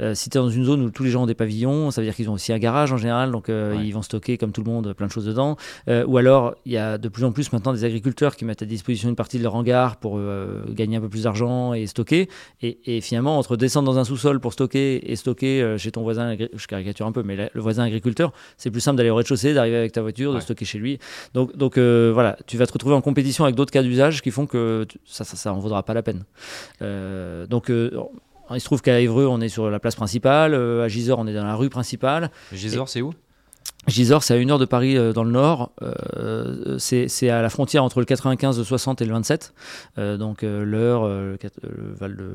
Euh, 0.00 0.14
si 0.14 0.30
tu 0.30 0.38
es 0.38 0.40
dans 0.40 0.48
une 0.50 0.64
zone 0.64 0.82
où 0.82 0.90
tous 0.90 1.02
les 1.02 1.10
gens 1.10 1.22
ont 1.24 1.26
des 1.26 1.34
pavillons, 1.34 1.90
ça 1.90 2.00
veut 2.00 2.06
dire 2.06 2.14
qu'ils 2.14 2.30
ont 2.30 2.34
aussi 2.34 2.52
un 2.52 2.58
garage 2.58 2.92
en 2.92 2.96
général, 2.96 3.30
donc 3.32 3.48
euh, 3.48 3.74
Ouais. 3.76 3.84
ils 3.86 3.92
vont 3.92 4.02
stocker 4.02 4.38
comme 4.38 4.52
tout 4.52 4.62
le 4.62 4.70
monde 4.70 4.92
plein 4.94 5.06
de 5.06 5.12
choses 5.12 5.24
dedans. 5.24 5.56
Euh, 5.88 6.04
ou 6.06 6.18
alors, 6.18 6.54
il 6.66 6.72
y 6.72 6.76
a 6.76 6.98
de 6.98 7.08
plus 7.08 7.24
en 7.24 7.32
plus 7.32 7.52
maintenant 7.52 7.72
des 7.72 7.84
agriculteurs 7.84 8.36
qui 8.36 8.44
mettent 8.44 8.62
à 8.62 8.66
disposition 8.66 9.08
une 9.08 9.16
partie 9.16 9.38
de 9.38 9.42
leur 9.42 9.54
hangar 9.54 9.96
pour 9.96 10.16
euh, 10.18 10.62
gagner 10.70 10.96
un 10.98 11.00
peu 11.00 11.08
plus 11.08 11.24
d'argent 11.24 11.72
et 11.74 11.86
stocker. 11.86 12.28
Et, 12.62 12.78
et 12.96 13.00
finalement, 13.00 13.38
entre 13.38 13.56
descendre 13.56 13.90
dans 13.90 13.98
un 13.98 14.04
sous-sol 14.04 14.38
pour 14.40 14.52
stocker 14.52 15.10
et 15.10 15.16
stocker 15.16 15.62
euh, 15.62 15.78
chez 15.78 15.90
ton 15.90 16.02
voisin, 16.02 16.36
je 16.54 16.66
caricature 16.66 17.06
un 17.06 17.12
peu, 17.12 17.22
mais 17.22 17.50
le 17.52 17.60
voisin 17.60 17.84
agriculteur, 17.84 18.32
c'est 18.56 18.70
plus 18.70 18.80
simple 18.80 18.98
d'aller 18.98 19.10
au 19.10 19.16
rez-de-chaussée, 19.16 19.54
d'arriver 19.54 19.76
avec 19.76 19.92
ta 19.92 20.02
voiture, 20.02 20.32
de. 20.34 20.43
Stocker 20.44 20.64
chez 20.64 20.78
lui. 20.78 20.98
Donc, 21.34 21.56
donc 21.56 21.76
euh, 21.76 22.10
voilà, 22.14 22.36
tu 22.46 22.56
vas 22.56 22.66
te 22.66 22.72
retrouver 22.72 22.94
en 22.94 23.00
compétition 23.00 23.42
avec 23.44 23.56
d'autres 23.56 23.72
cas 23.72 23.82
d'usage 23.82 24.22
qui 24.22 24.30
font 24.30 24.46
que 24.46 24.84
tu- 24.88 24.98
ça, 25.04 25.24
ça, 25.24 25.36
ça 25.36 25.52
en 25.52 25.58
vaudra 25.58 25.82
pas 25.82 25.94
la 25.94 26.02
peine. 26.02 26.24
Euh, 26.82 27.46
donc, 27.48 27.70
euh, 27.70 27.90
il 28.52 28.60
se 28.60 28.64
trouve 28.66 28.82
qu'à 28.82 29.00
Évreux, 29.00 29.26
on 29.26 29.40
est 29.40 29.48
sur 29.48 29.68
la 29.70 29.78
place 29.80 29.96
principale, 29.96 30.54
à 30.54 30.86
Gisors, 30.88 31.18
on 31.18 31.26
est 31.26 31.34
dans 31.34 31.44
la 31.44 31.56
rue 31.56 31.70
principale. 31.70 32.30
Gisors, 32.52 32.88
c'est 32.88 33.00
où? 33.02 33.12
Gisors, 33.86 34.22
c'est 34.22 34.34
à 34.34 34.36
une 34.38 34.50
heure 34.50 34.58
de 34.58 34.64
Paris 34.64 34.96
euh, 34.96 35.12
dans 35.12 35.24
le 35.24 35.30
nord. 35.30 35.72
Euh, 35.82 36.78
c'est 36.78 37.28
à 37.28 37.42
la 37.42 37.50
frontière 37.50 37.82
entre 37.84 38.00
le 38.00 38.06
95 38.06 38.56
de 38.58 38.64
60 38.64 39.02
et 39.02 39.04
le 39.04 39.12
27. 39.12 39.52
Euh, 39.98 40.16
donc 40.16 40.42
l'heure, 40.42 41.06
le, 41.08 41.36
le 41.62 41.94
Val 41.94 42.16
de. 42.16 42.32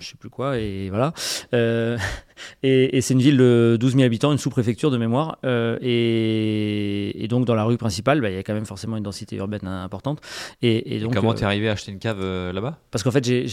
Je 0.00 0.08
sais 0.08 0.16
plus 0.16 0.28
quoi, 0.30 0.58
et 0.58 0.88
voilà. 0.90 1.12
Et 2.62 2.96
et 2.96 3.00
c'est 3.00 3.14
une 3.14 3.20
ville 3.22 3.36
de 3.36 3.76
12 3.80 3.92
000 3.94 4.04
habitants, 4.04 4.32
une 4.32 4.38
sous-préfecture 4.38 4.90
de 4.90 4.98
mémoire. 4.98 5.38
Euh, 5.44 5.78
et, 5.82 7.24
et 7.24 7.28
donc 7.28 7.44
dans 7.44 7.54
la 7.54 7.64
rue 7.64 7.76
principale, 7.76 8.20
bah, 8.20 8.30
il 8.30 8.36
y 8.36 8.38
a 8.38 8.42
quand 8.42 8.54
même 8.54 8.66
forcément 8.66 8.96
une 8.96 9.02
densité 9.02 9.36
urbaine 9.36 9.66
importante. 9.66 10.20
Et, 10.62 11.00
donc, 11.00 11.14
comment 11.14 11.32
euh, 11.32 11.34
t'es 11.34 11.44
arrivé 11.44 11.68
à 11.68 11.72
acheter 11.72 11.92
une 11.92 11.98
cave 11.98 12.18
euh, 12.20 12.52
là-bas? 12.52 12.78
parce 12.90 13.02
qu'en 13.02 13.10
fait, 13.10 13.24
j'ai- 13.24 13.46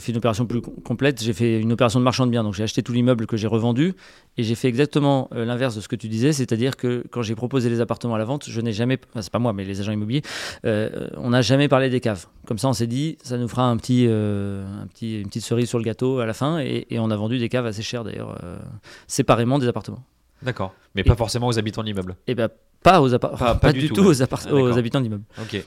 fait 0.00 0.12
une 0.12 0.18
opération 0.18 0.46
plus 0.46 0.60
com- 0.60 0.74
complète. 0.84 1.22
J'ai 1.22 1.32
fait 1.32 1.60
une 1.60 1.72
opération 1.72 1.98
de 2.00 2.04
marchand 2.04 2.26
de 2.26 2.30
biens. 2.30 2.42
Donc, 2.42 2.54
j'ai 2.54 2.62
acheté 2.64 2.82
tout 2.82 2.92
l'immeuble 2.92 3.26
que 3.26 3.36
j'ai 3.36 3.46
revendu. 3.46 3.94
Et 4.38 4.42
j'ai 4.42 4.54
fait 4.54 4.68
exactement 4.68 5.28
euh, 5.34 5.44
l'inverse 5.44 5.76
de 5.76 5.80
ce 5.80 5.88
que 5.88 5.96
tu 5.96 6.08
disais. 6.08 6.32
C'est-à-dire 6.32 6.76
que 6.76 7.04
quand 7.10 7.22
j'ai 7.22 7.34
proposé 7.34 7.68
les 7.70 7.80
appartements 7.80 8.14
à 8.14 8.18
la 8.18 8.24
vente, 8.24 8.46
je 8.48 8.60
n'ai 8.60 8.72
jamais. 8.72 8.98
Enfin, 9.10 9.22
c'est 9.22 9.32
pas 9.32 9.38
moi, 9.38 9.52
mais 9.52 9.64
les 9.64 9.80
agents 9.80 9.92
immobiliers. 9.92 10.22
on 10.64 11.30
n'a 11.30 11.42
jamais 11.42 11.68
parlé 11.68 11.90
des 11.90 12.00
caves. 12.00 12.26
Comme 12.46 12.58
ça, 12.58 12.68
on 12.68 12.72
s'est 12.72 12.86
dit, 12.88 13.18
ça 13.22 13.36
nous 13.38 13.46
fera 13.48 13.64
un 13.68 13.76
petit, 13.76 14.06
un 14.08 14.86
petit, 14.88 15.20
une 15.20 15.28
petite 15.28 15.44
cerise 15.44 15.68
sur 15.68 15.78
le 15.78 15.84
gâteau 15.84 16.18
à 16.18 16.26
la 16.26 16.34
fin. 16.34 16.58
Et, 16.60 16.86
et 16.90 16.98
on 16.98 17.10
a 17.10 17.16
vendu 17.16 17.38
des 17.38 17.48
caves 17.48 17.66
assez 17.72 17.82
chères, 17.82 18.04
d'ailleurs, 18.04 18.38
euh, 18.44 18.58
séparément 19.06 19.58
des 19.58 19.68
appartements. 19.68 20.02
D'accord. 20.42 20.74
Mais 20.94 21.02
Et- 21.02 21.04
pas 21.04 21.16
forcément 21.16 21.46
aux 21.48 21.58
habitants 21.58 21.82
de 21.82 21.86
l'immeuble. 21.88 22.16
Et 22.26 22.34
ben, 22.34 22.48
pas 22.82 23.00
aux, 23.00 23.10
Pas- 23.18 23.28
pas, 23.36 23.54
pas 23.54 23.72
du, 23.72 23.80
du 23.80 23.88
tout, 23.90 24.02
aux, 24.04 24.22
Ah, 24.22 24.52
aux 24.52 24.78
habitants 24.78 25.00
d'immeubles. 25.00 25.24
Ok. 25.40 25.64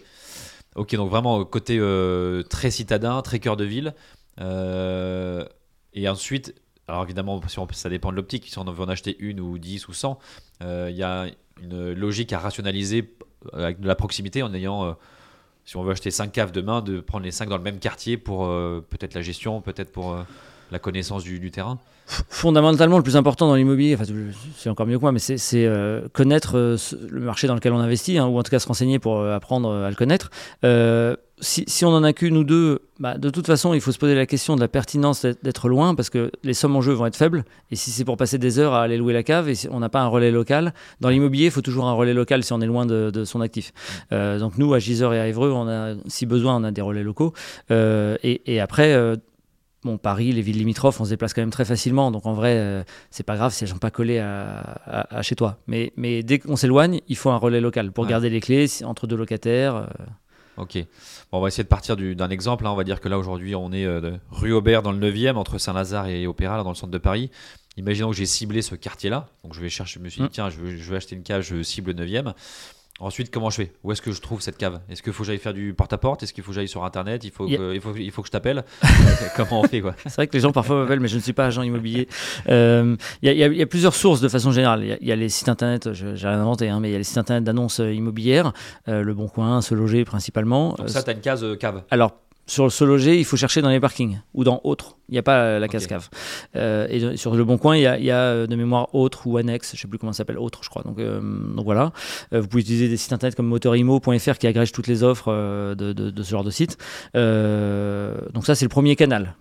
Ok, 0.75 0.93
donc 0.95 1.09
vraiment 1.09 1.39
euh, 1.39 1.43
côté 1.45 1.77
euh, 1.79 2.43
très 2.43 2.69
citadin, 2.71 3.21
très 3.21 3.39
cœur 3.39 3.55
de 3.55 3.63
ville. 3.63 3.93
Euh, 4.41 5.45
et 5.93 6.07
ensuite, 6.09 6.53
alors 6.87 7.03
évidemment, 7.03 7.41
ça 7.71 7.89
dépend 7.89 8.11
de 8.11 8.17
l'optique. 8.17 8.47
Si 8.49 8.59
on 8.59 8.65
veut 8.65 8.83
en 8.83 8.89
acheter 8.89 9.15
une 9.19 9.39
ou 9.39 9.57
10 9.57 9.87
ou 9.87 9.93
100, 9.93 10.19
euh, 10.61 10.87
il 10.91 10.97
y 10.97 11.03
a 11.03 11.27
une 11.61 11.93
logique 11.93 12.33
à 12.33 12.39
rationaliser 12.39 13.15
avec 13.53 13.79
de 13.79 13.87
la 13.87 13.95
proximité 13.95 14.43
en 14.43 14.53
ayant, 14.53 14.97
si 15.63 15.77
on 15.77 15.83
veut 15.83 15.91
acheter 15.91 16.11
5 16.11 16.31
caves 16.33 16.51
demain, 16.51 16.81
de 16.81 16.99
prendre 16.99 17.23
les 17.23 17.31
5 17.31 17.47
dans 17.47 17.57
le 17.57 17.63
même 17.63 17.79
quartier 17.79 18.17
pour 18.17 18.45
peut-être 18.89 19.13
la 19.13 19.21
gestion, 19.21 19.61
peut-être 19.61 19.91
pour 19.93 20.17
la 20.71 20.79
connaissance 20.79 21.23
du, 21.23 21.51
terrain. 21.51 21.77
Fondamentalement, 22.07 22.97
le 22.97 23.03
plus 23.03 23.15
important 23.15 23.47
dans 23.47 23.55
l'immobilier, 23.55 23.95
enfin, 23.95 24.11
c'est 24.55 24.69
encore 24.69 24.85
mieux 24.85 24.97
que 24.97 25.01
moi, 25.01 25.11
mais 25.11 25.19
c'est 25.19 25.39
euh, 25.53 26.07
connaître 26.13 26.55
euh, 26.55 26.77
le 27.09 27.21
marché 27.21 27.47
dans 27.47 27.55
lequel 27.55 27.73
on 27.73 27.79
investit, 27.79 28.17
hein, 28.17 28.27
ou 28.27 28.37
en 28.37 28.43
tout 28.43 28.51
cas 28.51 28.59
se 28.59 28.67
renseigner 28.67 28.99
pour 28.99 29.19
euh, 29.19 29.35
apprendre 29.35 29.71
à 29.71 29.89
le 29.89 29.95
connaître. 29.95 30.29
Si, 31.41 31.83
on 31.83 31.89
en 31.89 32.03
a 32.03 32.13
qu'une 32.13 32.37
ou 32.37 32.45
deux, 32.45 32.79
bah, 32.99 33.17
de 33.17 33.29
toute 33.29 33.45
façon, 33.45 33.73
il 33.73 33.81
faut 33.81 33.91
se 33.91 33.97
poser 33.97 34.15
la 34.15 34.25
question 34.25 34.55
de 34.55 34.61
la 34.61 34.69
pertinence 34.69 35.25
d'être- 35.25 35.67
loin, 35.67 35.93
parce 35.93 36.09
que 36.09 36.31
les 36.43 36.53
sommes 36.53 36.75
en 36.75 36.81
jeu 36.81 36.93
vont 36.93 37.05
être 37.07 37.17
faibles. 37.17 37.43
Et 37.71 37.75
si 37.75 37.91
c'est 37.91 38.05
pour 38.05 38.15
passer 38.15 38.37
des 38.37 38.57
heures 38.57 38.73
à 38.73 38.83
aller 38.83 38.97
louer 38.97 39.11
la 39.11 39.23
cave, 39.23 39.49
et 39.49 39.55
si 39.55 39.67
on 39.69 39.79
n'a 39.79 39.89
pas 39.89 39.99
un 40.01 40.07
relais 40.07 40.31
local, 40.31 40.73
dans 41.01 41.09
l'immobilier, 41.09 41.45
il 41.45 41.51
faut 41.51 41.61
toujours 41.61 41.87
un 41.87 41.93
relais 41.93 42.13
local 42.13 42.43
si 42.43 42.53
on 42.53 42.61
est 42.61 42.65
loin 42.67 42.85
de, 42.85 43.23
son 43.25 43.41
actif. 43.41 43.73
Donc 44.11 44.57
nous, 44.57 44.73
à 44.73 44.79
Gisors 44.79 45.13
et 45.13 45.19
à 45.19 45.27
Évreux, 45.27 45.51
on 45.51 45.67
a, 45.67 45.95
si 46.07 46.25
besoin, 46.25 46.55
on 46.55 46.63
a 46.63 46.71
des 46.71 46.81
relais 46.81 47.03
locaux. 47.03 47.33
Et, 47.69 48.59
après, 48.61 49.17
bon, 49.85 49.97
Paris, 49.97 50.33
les 50.33 50.41
villes 50.41 50.57
limitrophes, 50.57 50.99
on 50.99 51.05
se 51.05 51.11
déplace 51.11 51.33
quand 51.33 51.41
même 51.41 51.51
très 51.51 51.63
facilement. 51.63 52.11
Donc 52.11 52.25
en 52.25 52.33
vrai, 52.33 52.55
euh, 52.57 52.83
c'est 53.11 53.23
pas 53.23 53.35
grave 53.37 53.53
si 53.53 53.63
elles 53.63 53.69
sont 53.69 53.77
pas 53.77 53.91
collées 53.91 54.19
à, 54.19 54.59
à- 54.85 55.17
à 55.17 55.21
chez 55.21 55.35
toi. 55.35 55.59
Mais, 55.67 55.93
mais 55.95 56.23
dès 56.23 56.39
qu'on 56.39 56.57
s'éloigne, 56.57 56.99
il 57.07 57.15
faut 57.15 57.29
un 57.29 57.37
relais 57.37 57.61
local 57.61 57.91
pour 57.93 58.03
Ouais. 58.03 58.09
garder 58.09 58.29
les 58.29 58.41
clés 58.41 58.67
entre 58.83 59.07
deux 59.07 59.15
locataires. 59.15 59.75
euh. 59.75 59.85
Ok. 60.57 60.75
Bon, 61.31 61.37
on 61.39 61.41
va 61.41 61.47
essayer 61.49 61.63
de 61.65 61.69
partir 61.69 61.95
du- 61.97 62.15
d'un 62.15 62.29
exemple. 62.29 62.65
hein. 62.65 62.71
On 62.71 62.75
va 62.75 62.83
dire 62.85 62.99
que 63.01 63.09
là, 63.09 63.17
aujourd'hui, 63.19 63.55
on 63.55 63.71
est 63.73 63.85
euh, 63.85 64.17
rue 64.31 64.51
Aubert 64.53 64.81
dans 64.81 64.91
le 64.93 64.97
9e, 64.97 65.35
entre 65.37 65.57
Saint-Lazare 65.57 66.07
et 66.07 66.27
Opéra, 66.27 66.57
là, 66.57 66.63
dans 66.63 66.69
le 66.69 66.75
centre 66.75 66.91
de 66.93 66.97
Paris. 66.97 67.29
Imaginons 67.77 68.09
que 68.11 68.15
j'ai 68.15 68.25
ciblé 68.25 68.61
ce 68.61 68.73
quartier-là. 68.75 69.27
Donc, 69.43 69.53
je 69.53 69.59
vais 69.59 69.67
chercher, 69.67 69.99
je 69.99 70.03
me 70.05 70.07
suis 70.09 70.21
dit, 70.21 70.27
Mm. 70.27 70.31
tiens, 70.31 70.49
je 70.49 70.57
veux, 70.57 70.77
je 70.77 70.89
veux 70.89 70.95
acheter 70.95 71.13
une 71.17 71.23
cave, 71.23 71.41
je 71.41 71.61
cible 71.61 71.91
le 71.91 71.95
9e. 72.05 72.33
Ensuite, 73.01 73.29
comment 73.29 73.49
je 73.49 73.57
fais? 73.57 73.73
Où 73.83 73.91
est-ce 73.91 74.01
que 74.01 74.13
je 74.13 74.21
trouve 74.21 74.39
cette 74.41 74.57
cave? 74.57 74.79
Est-ce 74.89 75.03
qu'il 75.03 75.11
faut 75.11 75.23
que 75.23 75.27
j'aille 75.27 75.37
faire 75.37 75.53
du 75.53 75.73
porte-à-porte? 75.73 76.23
Est-ce 76.23 76.31
qu'il 76.33 76.45
faut 76.45 76.51
que 76.51 76.55
j'aille 76.55 76.69
sur 76.69 76.85
Internet? 76.85 77.25
Il 77.25 77.31
faut, 77.31 77.45
Yeah. 77.45 77.57
que, 77.57 77.73
il, 77.75 77.81
faut, 77.81 77.93
il 77.93 78.09
faut 78.09 78.21
que 78.21 78.27
je 78.27 78.31
t'appelle 78.31 78.63
Comment 79.35 79.61
on 79.61 79.63
fait 79.67 79.81
quoi? 79.81 79.95
C'est 80.05 80.15
vrai 80.15 80.27
que 80.27 80.33
les 80.33 80.39
gens 80.39 80.53
parfois 80.53 80.77
m'appellent, 80.81 81.01
mais 81.01 81.09
je 81.09 81.17
ne 81.17 81.21
suis 81.21 81.33
pas 81.33 81.47
agent 81.47 81.61
immobilier. 81.63 82.07
Euh, 82.47 82.95
Il 83.21 83.31
y, 83.33 83.43
a- 83.43 83.47
y 83.47 83.59
y 83.59 83.65
plusieurs 83.65 83.95
sources 83.95 84.21
de 84.21 84.29
façon 84.29 84.51
générale. 84.51 84.81
Il 84.83 84.87
y 84.87 84.91
a- 84.93 84.97
il 85.01 85.07
y, 85.07 85.11
a 85.11 85.15
les 85.17 85.27
sites 85.27 85.49
internet, 85.49 85.91
j'ai 85.91 86.27
rien 86.27 86.39
inventé, 86.39 86.69
hein, 86.69 86.79
mais 86.79 86.87
il 86.89 86.93
y 86.93 86.95
a 86.95 86.99
les 86.99 87.03
sites 87.03 87.17
internet 87.17 87.43
d'annonces 87.43 87.81
euh, 87.81 87.91
immobilières, 87.93 88.53
euh, 88.87 89.01
Le 89.03 89.13
Bon 89.13 89.27
Coin, 89.27 89.61
Se 89.61 89.75
Loger 89.75 90.05
principalement. 90.05 90.69
Donc, 90.69 90.81
Euh, 90.81 90.87
ça, 90.87 91.03
tu 91.03 91.09
as 91.09 91.13
une 91.13 91.19
case 91.21 91.43
euh, 91.43 91.55
cave. 91.57 91.83
Alors, 91.91 92.13
sur 92.47 92.71
se 92.71 92.83
loger, 92.83 93.17
il 93.17 93.25
faut 93.25 93.37
chercher 93.37 93.61
dans 93.61 93.69
les 93.69 93.79
parkings 93.79 94.19
ou 94.33 94.43
dans 94.43 94.61
autres. 94.63 94.97
Il 95.09 95.13
n'y 95.13 95.17
a 95.17 95.23
pas 95.23 95.37
euh, 95.39 95.59
la 95.59 95.65
Ok. 95.65 95.71
case 95.71 95.87
cave. 95.87 96.09
Euh, 96.55 96.87
et 96.89 97.17
sur 97.17 97.35
le 97.35 97.43
bon 97.43 97.57
coin, 97.57 97.75
il 97.75 97.81
y 97.81 97.87
a, 97.87 97.97
il 97.97 98.05
y 98.05 98.11
a, 98.11 98.17
euh, 98.19 98.47
de 98.47 98.55
mémoire 98.55 98.93
autre 98.93 99.25
ou 99.27 99.37
annexe, 99.37 99.71
je 99.75 99.81
sais 99.81 99.87
plus 99.87 99.97
comment 99.97 100.13
ça 100.13 100.17
s'appelle, 100.19 100.37
autre, 100.37 100.59
je 100.63 100.69
crois. 100.69 100.83
Donc, 100.83 100.99
euh, 100.99 101.19
donc 101.21 101.65
voilà. 101.65 101.91
Euh, 102.33 102.41
vous 102.41 102.47
pouvez 102.47 102.61
utiliser 102.61 102.87
des 102.87 102.97
sites 102.97 103.13
internet 103.13 103.35
comme 103.35 103.47
motorimo.fr 103.47 104.37
qui 104.37 104.47
agrègent 104.47 104.71
toutes 104.71 104.87
les 104.87 105.03
offres 105.03 105.31
de, 105.75 105.93
de- 105.93 106.09
de 106.11 106.23
ce 106.23 106.29
genre 106.29 106.43
de 106.43 106.51
site. 106.51 106.77
Donc 108.33 108.45
ça, 108.45 108.55
c'est 108.55 108.65
le 108.65 108.69
premier 108.69 108.95
canal. 108.95 109.35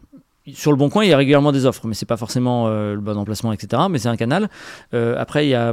Sur 0.52 0.70
le 0.72 0.76
bon 0.76 0.90
coin, 0.90 1.04
il 1.04 1.10
y 1.10 1.12
a 1.12 1.16
régulièrement 1.16 1.52
des 1.52 1.64
offres, 1.64 1.86
mais 1.86 1.94
c'est 1.94 2.04
pas 2.06 2.16
forcément 2.18 2.68
le 2.68 3.00
bon 3.00 3.16
emplacement, 3.16 3.52
etc. 3.52 3.82
Mais 3.90 3.98
c'est 3.98 4.08
un 4.08 4.16
canal. 4.16 4.48
Après, 4.92 5.46
il 5.46 5.50
y 5.50 5.54
a 5.54 5.72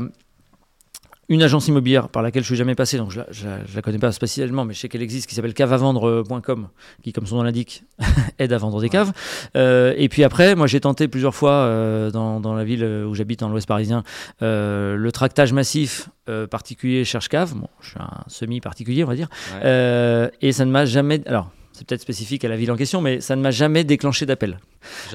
une 1.31 1.41
agence 1.43 1.67
immobilière 1.67 2.09
par 2.09 2.21
laquelle 2.21 2.43
je 2.43 2.47
suis 2.47 2.55
jamais 2.57 2.75
passé, 2.75 2.97
donc 2.97 3.09
je 3.11 3.19
la, 3.19 3.25
je 3.31 3.45
la- 3.75 3.81
connais 3.81 3.97
pas 3.99 4.11
spécialement, 4.11 4.65
mais 4.65 4.73
je 4.73 4.79
sais 4.79 4.89
qu'elle 4.89 5.01
existe, 5.01 5.27
qui 5.29 5.33
s'appelle 5.35 5.53
caveavendre.com, 5.53 6.67
qui, 7.03 7.13
comme 7.13 7.25
son 7.25 7.37
nom 7.37 7.43
l'indique, 7.43 7.83
aide 8.39 8.53
à 8.53 8.57
vendre 8.57 8.81
des 8.81 8.89
caves. 8.89 9.11
Euh, 9.55 9.93
et 9.97 10.09
puis 10.09 10.23
après, 10.23 10.55
moi 10.55 10.67
j'ai 10.67 10.79
tenté 10.81 11.07
plusieurs 11.07 11.33
fois 11.33 11.51
euh, 11.53 12.11
dans, 12.11 12.39
dans 12.39 12.53
la 12.53 12.63
ville 12.63 12.83
où 12.83 13.15
j'habite, 13.15 13.39
dans 13.39 13.49
l'Ouest 13.49 13.67
parisien, 13.67 14.03
euh, 14.41 14.95
le 14.95 15.11
tractage 15.11 15.53
massif 15.53 16.09
euh, 16.29 16.47
particulier 16.47 17.05
cherche 17.05 17.29
cave. 17.29 17.53
Bon, 17.55 17.67
je 17.81 17.89
suis 17.91 17.99
un 17.99 18.23
semi-particulier, 18.27 19.03
on 19.03 19.07
va 19.07 19.15
dire. 19.15 19.29
Ouais. 19.53 19.61
Euh, 19.63 20.29
et 20.41 20.51
ça 20.51 20.65
ne 20.65 20.71
m'a 20.71 20.85
jamais. 20.85 21.21
Alors, 21.25 21.49
c'est 21.81 21.87
peut-être 21.87 22.01
spécifique 22.01 22.45
à 22.45 22.47
la 22.47 22.57
ville 22.57 22.71
en 22.71 22.75
question, 22.75 23.01
mais 23.01 23.21
ça 23.21 23.35
ne 23.35 23.41
m'a 23.41 23.49
jamais 23.49 23.83
déclenché 23.83 24.27
d'appel. 24.27 24.59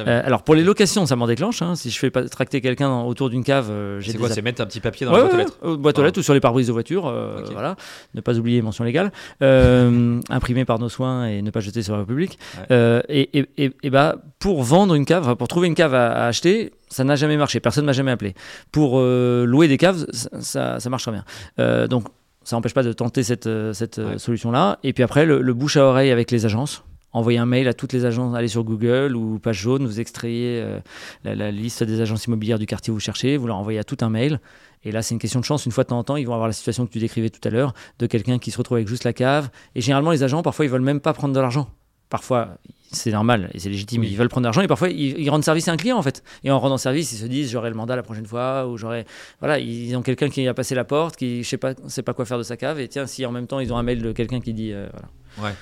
Euh, 0.00 0.20
alors, 0.24 0.42
pour 0.42 0.56
les 0.56 0.64
locations, 0.64 1.06
ça 1.06 1.14
m'en 1.14 1.28
déclenche. 1.28 1.62
hein. 1.62 1.76
Si 1.76 1.90
je 1.90 1.98
fais 1.98 2.10
pas 2.10 2.28
tracter 2.28 2.60
quelqu'un 2.60 3.02
autour 3.02 3.30
d'une 3.30 3.44
cave, 3.44 3.68
euh, 3.70 4.00
j'ai 4.00 4.10
c'est 4.10 4.18
quoi 4.18 4.28
C'est 4.30 4.42
mettre 4.42 4.60
un 4.62 4.66
petit 4.66 4.80
papier 4.80 5.06
dans 5.06 5.12
Ouais, 5.12 5.18
la 5.18 5.24
boîte 5.26 5.34
aux 5.34 5.38
lettres 5.38 5.58
ouais, 5.62 5.76
boîte 5.76 5.98
aux 5.98 6.02
Ah. 6.02 6.04
lettres 6.06 6.18
ou 6.18 6.22
sur 6.24 6.34
les 6.34 6.40
pare-brises 6.40 6.66
de 6.66 6.72
voiture. 6.72 7.06
euh. 7.06 7.40
Voilà. 7.52 7.76
Ne 8.14 8.20
pas 8.20 8.36
oublier 8.36 8.62
mention 8.62 8.82
légale. 8.82 9.12
Imprimé 9.40 10.64
par 10.64 10.80
nos 10.80 10.88
soins 10.88 11.26
et 11.28 11.40
ne 11.40 11.50
pas 11.52 11.60
jeter 11.60 11.82
sur 11.84 11.92
la 11.92 12.00
République. 12.00 12.36
Ouais. 12.68 13.02
Et, 13.08 13.38
et, 13.38 13.46
et- 13.58 13.72
et 13.84 13.90
bah, 13.90 14.16
pour 14.40 14.64
vendre 14.64 14.94
une 14.96 15.04
cave, 15.04 15.36
pour 15.36 15.46
trouver 15.46 15.68
une 15.68 15.76
cave 15.76 15.94
à, 15.94 16.10
à 16.24 16.26
acheter, 16.26 16.72
ça 16.88 17.04
n'a 17.04 17.14
jamais 17.14 17.36
marché. 17.36 17.60
Personne 17.60 17.84
m'a 17.84 17.92
jamais 17.92 18.10
appelé. 18.10 18.34
Pour 18.72 18.98
louer 19.00 19.68
des 19.68 19.76
caves, 19.78 20.04
ça, 20.40 20.80
ça, 20.80 20.90
marche 20.90 21.04
très 21.04 21.12
bien. 21.12 21.86
Donc, 21.86 22.06
ça 22.46 22.56
n'empêche 22.56 22.74
pas 22.74 22.82
de 22.84 22.92
tenter 22.92 23.22
cette, 23.22 23.46
euh, 23.46 23.72
cette 23.72 23.98
euh, 23.98 24.12
Ouais. 24.12 24.18
solution-là. 24.18 24.78
Et 24.84 24.92
puis 24.92 25.02
après, 25.02 25.26
le, 25.26 25.42
le 25.42 25.52
bouche 25.54 25.76
à 25.76 25.84
oreille 25.84 26.10
avec 26.10 26.30
les 26.30 26.44
agences. 26.46 26.84
Envoyer 27.12 27.38
un 27.38 27.46
mail 27.46 27.66
à 27.66 27.72
toutes 27.74 27.92
les 27.92 28.04
agences, 28.04 28.36
allez 28.36 28.48
sur 28.48 28.62
Google 28.62 29.16
ou 29.16 29.38
page 29.38 29.58
jaune, 29.58 29.86
vous 29.86 30.00
extrayez 30.00 30.60
euh, 30.62 30.78
la, 31.24 31.34
la 31.34 31.50
liste 31.50 31.82
des 31.82 32.00
agences 32.00 32.26
immobilières 32.26 32.58
du 32.58 32.66
quartier 32.66 32.90
où 32.90 32.94
vous 32.94 33.00
cherchez, 33.00 33.36
vous 33.36 33.46
leur 33.46 33.56
envoyez 33.56 33.78
à 33.78 33.84
tout 33.84 33.96
un 34.02 34.10
mail. 34.10 34.38
Et 34.84 34.92
là, 34.92 35.02
c'est 35.02 35.14
une 35.14 35.18
question 35.18 35.40
de 35.40 35.44
chance. 35.44 35.64
Une 35.66 35.72
fois 35.72 35.84
de 35.84 35.88
temps 35.88 35.98
en 35.98 36.04
temps, 36.04 36.16
ils 36.16 36.26
vont 36.26 36.34
avoir 36.34 36.46
la 36.46 36.52
situation 36.52 36.86
que 36.86 36.92
tu 36.92 36.98
décrivais 36.98 37.30
tout 37.30 37.40
à 37.48 37.50
l'heure, 37.50 37.72
de 37.98 38.06
quelqu'un 38.06 38.38
qui 38.38 38.50
se 38.50 38.58
retrouve 38.58 38.76
avec 38.76 38.86
juste 38.88 39.04
la 39.04 39.12
cave. 39.12 39.48
Et 39.74 39.80
généralement, 39.80 40.10
les 40.12 40.22
agents, 40.22 40.42
parfois, 40.42 40.64
ils 40.66 40.70
veulent 40.70 40.82
même 40.82 41.00
pas 41.00 41.12
prendre 41.14 41.34
de 41.34 41.40
l'argent. 41.40 41.68
Parfois, 42.08 42.56
c'est 42.92 43.10
normal 43.10 43.50
et 43.52 43.58
c'est 43.58 43.68
légitime, 43.68 44.02
Oui. 44.02 44.08
ils 44.10 44.16
veulent 44.16 44.28
prendre 44.28 44.44
de 44.44 44.46
l'argent. 44.46 44.60
Et 44.62 44.68
parfois, 44.68 44.88
ils, 44.90 45.18
ils 45.18 45.28
rendent 45.28 45.42
service 45.44 45.66
à 45.68 45.72
un 45.72 45.76
client, 45.76 45.98
en 45.98 46.02
fait. 46.02 46.22
Et 46.44 46.50
en 46.50 46.58
rendant 46.60 46.78
service, 46.78 47.12
ils 47.12 47.16
se 47.16 47.26
disent, 47.26 47.50
j'aurai 47.50 47.68
le 47.70 47.76
mandat 47.76 47.96
la 47.96 48.02
prochaine 48.02 48.26
fois, 48.26 48.66
ou 48.68 48.76
j'aurai. 48.76 49.06
Voilà, 49.40 49.58
ils 49.58 49.94
ont 49.96 50.02
quelqu'un 50.02 50.28
qui 50.28 50.46
a 50.46 50.54
passé 50.54 50.74
la 50.74 50.84
porte, 50.84 51.16
qui, 51.16 51.42
je 51.42 51.48
sais 51.48 51.56
pas, 51.56 51.74
sait 51.88 52.02
pas 52.02 52.14
quoi 52.14 52.24
faire 52.24 52.38
de 52.38 52.42
sa 52.44 52.56
cave. 52.56 52.78
Et 52.80 52.88
tiens, 52.88 53.06
si 53.06 53.26
en 53.26 53.32
même 53.32 53.46
temps, 53.46 53.60
ils 53.60 53.72
ont 53.72 53.76
un 53.76 53.82
mail 53.82 54.02
de 54.02 54.12
quelqu'un 54.12 54.40
qui 54.40 54.54
dit, 54.54 54.72
euh, 54.72 54.88
voilà. 55.36 55.54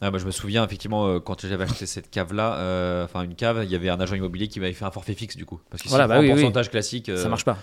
Ah, 0.00 0.10
bah, 0.10 0.18
je 0.18 0.26
me 0.26 0.30
souviens 0.32 0.64
effectivement 0.64 1.06
euh, 1.06 1.20
quand 1.20 1.46
j'avais 1.46 1.64
acheté 1.64 1.86
cette 1.86 2.10
cave 2.10 2.34
là, 2.34 3.04
enfin 3.04 3.22
une 3.22 3.34
cave, 3.36 3.60
il 3.64 3.70
y 3.70 3.74
avait 3.74 3.88
un 3.88 3.98
agent 4.00 4.16
immobilier 4.16 4.48
qui 4.48 4.60
m'avait 4.60 4.72
fait 4.72 4.84
un 4.84 4.90
forfait 4.90 5.14
fixe 5.14 5.36
du 5.36 5.46
coup. 5.46 5.60
Parce 5.70 5.82
que 5.82 5.88
si 5.88 5.94
Voilà, 5.94 6.06
on 6.06 6.08
bah 6.08 6.20
oui, 6.20 6.28
pourcentage 6.30 6.68
classique, 6.70 7.06
ça 7.06 7.12
euh, 7.12 7.28
marche 7.28 7.44
pas. 7.44 7.56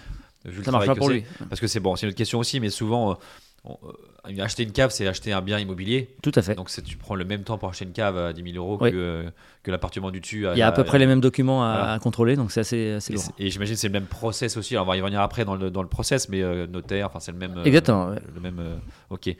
Ça 0.63 0.71
marche 0.71 0.87
pas 0.87 0.95
pour 0.95 1.09
lui. 1.09 1.23
Parce 1.49 1.61
que 1.61 1.67
c'est 1.67 1.79
bon, 1.79 1.95
c'est 1.95 2.05
une 2.05 2.09
autre 2.09 2.17
question 2.17 2.39
aussi, 2.39 2.59
mais 2.59 2.69
souvent, 2.69 3.11
euh, 3.11 3.15
on- 3.63 3.77
euh, 3.85 4.41
acheter 4.43 4.63
une 4.63 4.71
cave, 4.71 4.89
c'est 4.91 5.07
acheter 5.07 5.33
un 5.33 5.41
bien 5.41 5.59
immobilier. 5.59 6.15
Tout 6.23 6.31
à 6.35 6.41
fait. 6.41 6.55
Donc 6.55 6.69
tu 6.69 6.97
prends 6.97 7.15
le 7.15 7.25
même 7.25 7.43
temps 7.43 7.57
pour 7.57 7.69
acheter 7.69 7.85
une 7.85 7.91
cave 7.93 8.17
à 8.17 8.33
10 8.33 8.43
000 8.53 8.55
euros 8.57 8.77
Oui. 8.81 8.91
que, 8.91 8.95
euh, 8.97 9.29
que 9.63 9.71
l'appartement 9.71 10.09
du 10.11 10.19
dessus. 10.19 10.45
Il 10.51 10.57
y 10.57 10.61
a 10.61 10.67
à 10.67 10.71
peu 10.71 10.83
près 10.83 10.97
les 10.99 11.05
mêmes 11.07 11.21
documents 11.21 11.63
à, 11.63 11.73
voilà. 11.77 11.91
à 11.93 11.99
contrôler, 11.99 12.35
donc 12.35 12.51
c'est 12.51 12.61
assez, 12.61 12.91
assez 12.93 13.13
Et, 13.13 13.15
lourd. 13.15 13.25
et 13.39 13.49
j'imagine 13.49 13.75
que 13.75 13.79
c'est 13.81 13.87
le 13.87 13.93
même 13.93 14.05
process 14.07 14.57
aussi. 14.57 14.75
Alors, 14.75 14.85
on 14.87 14.89
va 14.89 14.97
y 14.97 15.01
revenir 15.01 15.21
après 15.21 15.45
dans 15.45 15.55
le, 15.55 15.69
dans 15.69 15.81
le 15.83 15.87
process, 15.89 16.29
mais 16.29 16.41
euh, 16.41 16.65
notaire, 16.67 17.07
enfin 17.07 17.19
c'est 17.19 17.31
le 17.31 17.37
même. 17.37 17.57
euh, 17.57 17.63
Exactement, 17.63 18.09
ouais. 18.09 18.19
Le 18.33 18.41
même. 18.41 18.61
ok. 19.09 19.35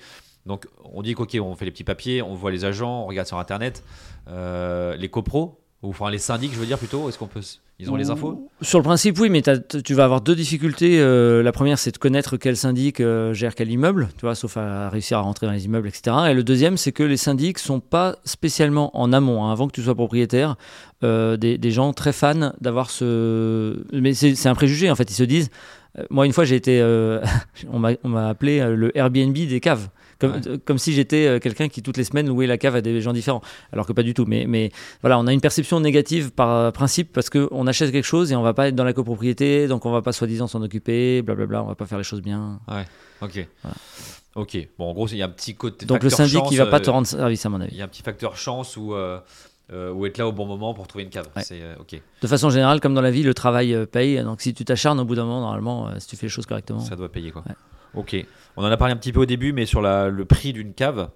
Donc 0.46 0.68
on 0.84 1.02
dit 1.04 1.14
qu'ok, 1.14 1.38
on 1.40 1.56
fait 1.56 1.66
les 1.66 1.72
petits 1.72 1.84
papiers, 1.84 2.22
on 2.24 2.34
voit 2.34 2.50
les 2.52 2.66
agents, 2.66 3.04
on 3.04 3.06
regarde 3.06 3.28
sur 3.28 3.38
internet, 3.38 3.84
les 4.28 5.10
copros 5.10 5.60
ou 5.84 5.90
enfin 5.90 6.10
les 6.12 6.18
syndics, 6.20 6.54
je 6.54 6.60
veux 6.60 6.66
dire 6.66 6.78
plutôt. 6.78 7.10
Est-ce 7.10 7.18
qu'on 7.18 7.28
peut, 7.28 7.42
ils 7.82 7.90
ont 7.90 7.96
les 7.96 8.12
infos 8.12 8.48
Sur 8.62 8.78
le 8.78 8.84
principe, 8.84 9.20
oui, 9.20 9.30
mais 9.30 9.42
tu 9.42 9.94
vas 9.96 10.04
avoir 10.04 10.22
deux 10.22 10.36
difficultés. 10.36 11.00
Euh, 11.00 11.42
la 11.42 11.52
première, 11.52 11.80
c'est 11.80 11.92
de 11.92 11.98
connaître 11.98 12.38
quel 12.38 12.56
syndic 12.56 13.00
euh, 13.00 13.34
gère 13.34 13.56
quel 13.56 13.72
immeuble, 13.72 14.10
tu 14.18 14.22
vois, 14.22 14.36
sauf 14.36 14.56
à 14.58 14.88
réussir 14.90 15.18
à 15.18 15.22
rentrer 15.22 15.48
dans 15.48 15.52
les 15.52 15.66
immeubles, 15.66 15.88
etc. 15.88 16.16
Et 16.30 16.34
le 16.36 16.44
deuxième, 16.44 16.78
c'est 16.78 16.92
que 16.92 17.02
les 17.02 17.18
syndics 17.18 17.58
sont 17.58 17.80
pas 17.80 18.18
spécialement 18.24 18.96
en 18.96 19.12
amont, 19.12 19.46
hein, 19.46 19.52
avant 19.52 19.68
que 19.68 19.74
tu 19.74 19.82
sois 19.82 19.96
propriétaire, 19.96 20.58
euh, 21.04 21.38
des, 21.38 21.58
des 21.58 21.72
gens 21.72 21.92
très 21.92 22.14
fans 22.14 22.54
d'avoir 22.62 22.92
ce. 22.92 23.84
Mais 23.94 24.14
c'est 24.14 24.48
un 24.48 24.56
préjugé, 24.56 24.92
en 24.92 24.96
fait. 24.96 25.10
Ils 25.10 25.16
se 25.16 25.24
disent. 25.24 25.50
moi, 26.12 26.28
une 26.28 26.34
fois, 26.34 26.46
j'ai 26.46 26.58
été. 26.58 26.84
on 27.74 27.80
m'a 27.80 28.30
appelé 28.30 28.60
le 28.60 28.96
Airbnb 28.96 29.34
des 29.34 29.60
caves. 29.60 29.90
Comme, 30.22 30.32
Ouais. 30.34 30.48
euh, 30.48 30.58
comme 30.64 30.78
si 30.78 30.94
j'étais 30.94 31.26
euh, 31.28 31.40
quelqu'un 31.40 31.68
qui, 31.68 31.82
toutes 31.82 31.98
les 31.98 32.04
semaines, 32.06 32.28
louait 32.28 32.48
la 32.48 32.58
cave 32.58 32.76
à 32.76 32.82
des 32.82 33.02
gens 33.02 33.12
différents. 33.12 33.42
Alors 33.74 33.86
que 33.88 33.92
pas 33.92 34.04
du 34.04 34.14
tout. 34.14 34.26
Mais, 34.28 34.46
mais 34.48 34.72
voilà, 35.02 35.20
on 35.20 35.28
a 35.28 35.34
une 35.34 35.42
perception 35.42 35.80
négative 35.82 36.32
par 36.32 36.50
euh, 36.52 36.72
principe 36.72 37.12
parce 37.12 37.30
qu'on 37.30 37.68
achète 37.68 37.92
quelque 37.92 38.06
chose 38.06 38.32
et 38.32 38.36
on 38.36 38.44
va 38.44 38.54
pas 38.54 38.68
être 38.68 38.76
dans 38.76 38.84
la 38.86 38.94
copropriété, 38.94 39.68
donc 39.68 39.86
on 39.86 39.92
va 39.92 40.02
pas 40.02 40.14
soi-disant 40.14 40.48
s'en 40.48 40.62
occuper, 40.62 41.22
blablabla, 41.24 41.64
on 41.64 41.68
va 41.68 41.76
pas 41.76 41.88
faire 41.88 41.98
les 41.98 42.04
choses 42.04 42.22
bien. 42.22 42.60
Ok. 43.22 43.48
Voilà. 43.64 43.76
Ok. 44.36 44.58
Bon, 44.78 44.90
en 44.90 44.94
gros, 44.94 45.08
il 45.08 45.18
y 45.18 45.22
a 45.22 45.26
un 45.26 45.30
petit 45.30 45.56
côté. 45.56 45.86
Donc 45.86 46.04
le 46.04 46.10
syndic, 46.10 46.44
il 46.52 46.58
va 46.58 46.68
pas 46.68 46.78
euh, 46.78 46.80
te 46.80 46.90
rendre 46.90 47.08
service 47.08 47.46
à 47.46 47.50
mon 47.50 47.58
Il 47.60 47.64
avis. 47.64 47.76
y 47.78 47.82
a 47.82 47.86
un 47.86 47.88
petit 47.90 48.02
facteur 48.04 48.38
chance 48.38 48.78
ou 48.78 48.94
euh, 48.94 49.20
euh, 49.74 49.92
ou 49.92 50.06
être 50.06 50.18
là 50.18 50.28
au 50.28 50.32
bon 50.32 50.46
moment 50.46 50.74
pour 50.74 50.88
trouver 50.88 51.04
une 51.04 51.10
cave. 51.10 51.28
Ouais. 51.36 51.44
Euh, 51.52 51.76
ok. 51.80 52.00
De 52.22 52.28
façon 52.28 52.50
générale, 52.50 52.80
comme 52.80 52.94
dans 52.94 53.02
la 53.02 53.12
vie, 53.12 53.24
le 53.24 53.34
travail 53.34 53.74
euh, 53.74 53.86
paye. 53.86 54.22
Donc 54.24 54.42
si 54.42 54.54
tu 54.54 54.64
t'acharnes 54.66 55.00
au 55.00 55.06
bout 55.06 55.16
d'un 55.16 55.26
moment, 55.26 55.42
normalement, 55.42 55.88
euh, 55.88 55.92
si 56.00 56.08
tu 56.08 56.16
fais 56.16 56.28
les 56.28 56.32
choses 56.32 56.46
correctement. 56.46 56.80
Ça 56.80 56.96
doit 56.96 57.12
payer 57.12 57.32
quoi. 57.32 57.44
Ouais. 57.48 57.56
Ok. 57.94 58.26
On 58.58 58.64
en 58.64 58.72
a 58.72 58.78
parlé 58.78 58.94
un 58.94 58.98
petit 58.98 59.14
peu 59.14 59.22
au 59.22 59.26
début, 59.26 59.54
mais 59.54 59.66
sur 59.66 59.82
le 59.82 60.24
prix 60.26 60.54
d'une 60.54 60.74
cave, 60.74 61.10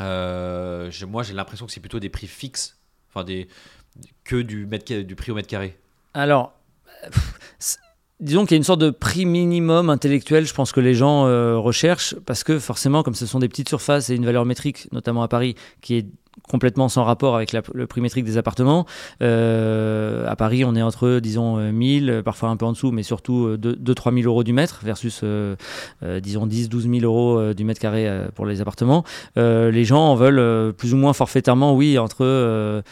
euh, 0.00 0.90
moi 1.08 1.22
j'ai 1.22 1.34
l'impression 1.34 1.66
que 1.66 1.72
c'est 1.72 1.80
plutôt 1.80 2.00
des 2.00 2.08
prix 2.08 2.26
fixes, 2.26 2.78
enfin 3.08 3.24
que 4.24 4.36
du 4.36 4.66
mètre 4.66 4.92
du 5.02 5.14
prix 5.16 5.32
au 5.32 5.34
mètre 5.34 5.48
carré. 5.48 5.78
Alors, 6.14 6.54
disons 8.20 8.44
qu'il 8.44 8.52
y 8.52 8.54
a 8.54 8.58
une 8.58 8.64
sorte 8.64 8.80
de 8.80 8.90
prix 8.90 9.26
minimum 9.26 9.90
intellectuel, 9.90 10.46
je 10.46 10.54
pense 10.54 10.72
que 10.72 10.80
les 10.80 10.94
gens 10.94 11.26
euh, 11.26 11.58
recherchent, 11.58 12.14
parce 12.26 12.44
que 12.44 12.58
forcément, 12.58 13.02
comme 13.02 13.14
ce 13.14 13.26
sont 13.26 13.38
des 13.38 13.48
petites 13.48 13.68
surfaces 13.68 14.10
et 14.10 14.14
une 14.14 14.24
valeur 14.24 14.44
métrique, 14.44 14.88
notamment 14.92 15.22
à 15.22 15.28
Paris, 15.28 15.56
qui 15.80 15.96
est 15.96 16.06
complètement 16.48 16.88
sans 16.88 17.04
rapport 17.04 17.36
avec 17.36 17.52
la- 17.52 17.62
le 17.72 17.86
prix 17.86 18.00
métrique 18.00 18.24
des 18.24 18.36
appartements. 18.36 18.84
Euh, 19.22 20.26
à 20.28 20.36
Paris, 20.36 20.64
on 20.64 20.74
est 20.74 20.82
entre, 20.82 21.18
disons, 21.20 21.58
euh, 21.58 21.72
1000, 21.72 22.10
euh, 22.10 22.22
parfois 22.22 22.48
un 22.50 22.56
peu 22.56 22.66
en 22.66 22.72
dessous, 22.72 22.90
mais 22.92 23.02
surtout 23.02 23.56
2-3 23.56 24.12
000 24.12 24.26
euros 24.26 24.44
du 24.44 24.52
mètre 24.52 24.80
versus, 24.82 25.20
euh, 25.22 25.56
euh, 26.02 26.20
disons, 26.20 26.46
10-12 26.46 26.88
000 26.90 27.04
euros 27.04 27.38
euh, 27.38 27.54
du 27.54 27.64
mètre 27.64 27.80
carré 27.80 28.08
euh, 28.08 28.28
pour 28.34 28.46
les 28.46 28.60
appartements. 28.60 29.04
Euh, 29.38 29.70
les 29.70 29.84
gens 29.84 30.00
en 30.10 30.14
veulent 30.14 30.38
euh, 30.38 30.72
plus 30.72 30.92
ou 30.94 30.96
moins 30.96 31.12
forfaitairement, 31.12 31.74
oui, 31.74 31.98
entre 31.98 32.18
euh, 32.24 32.82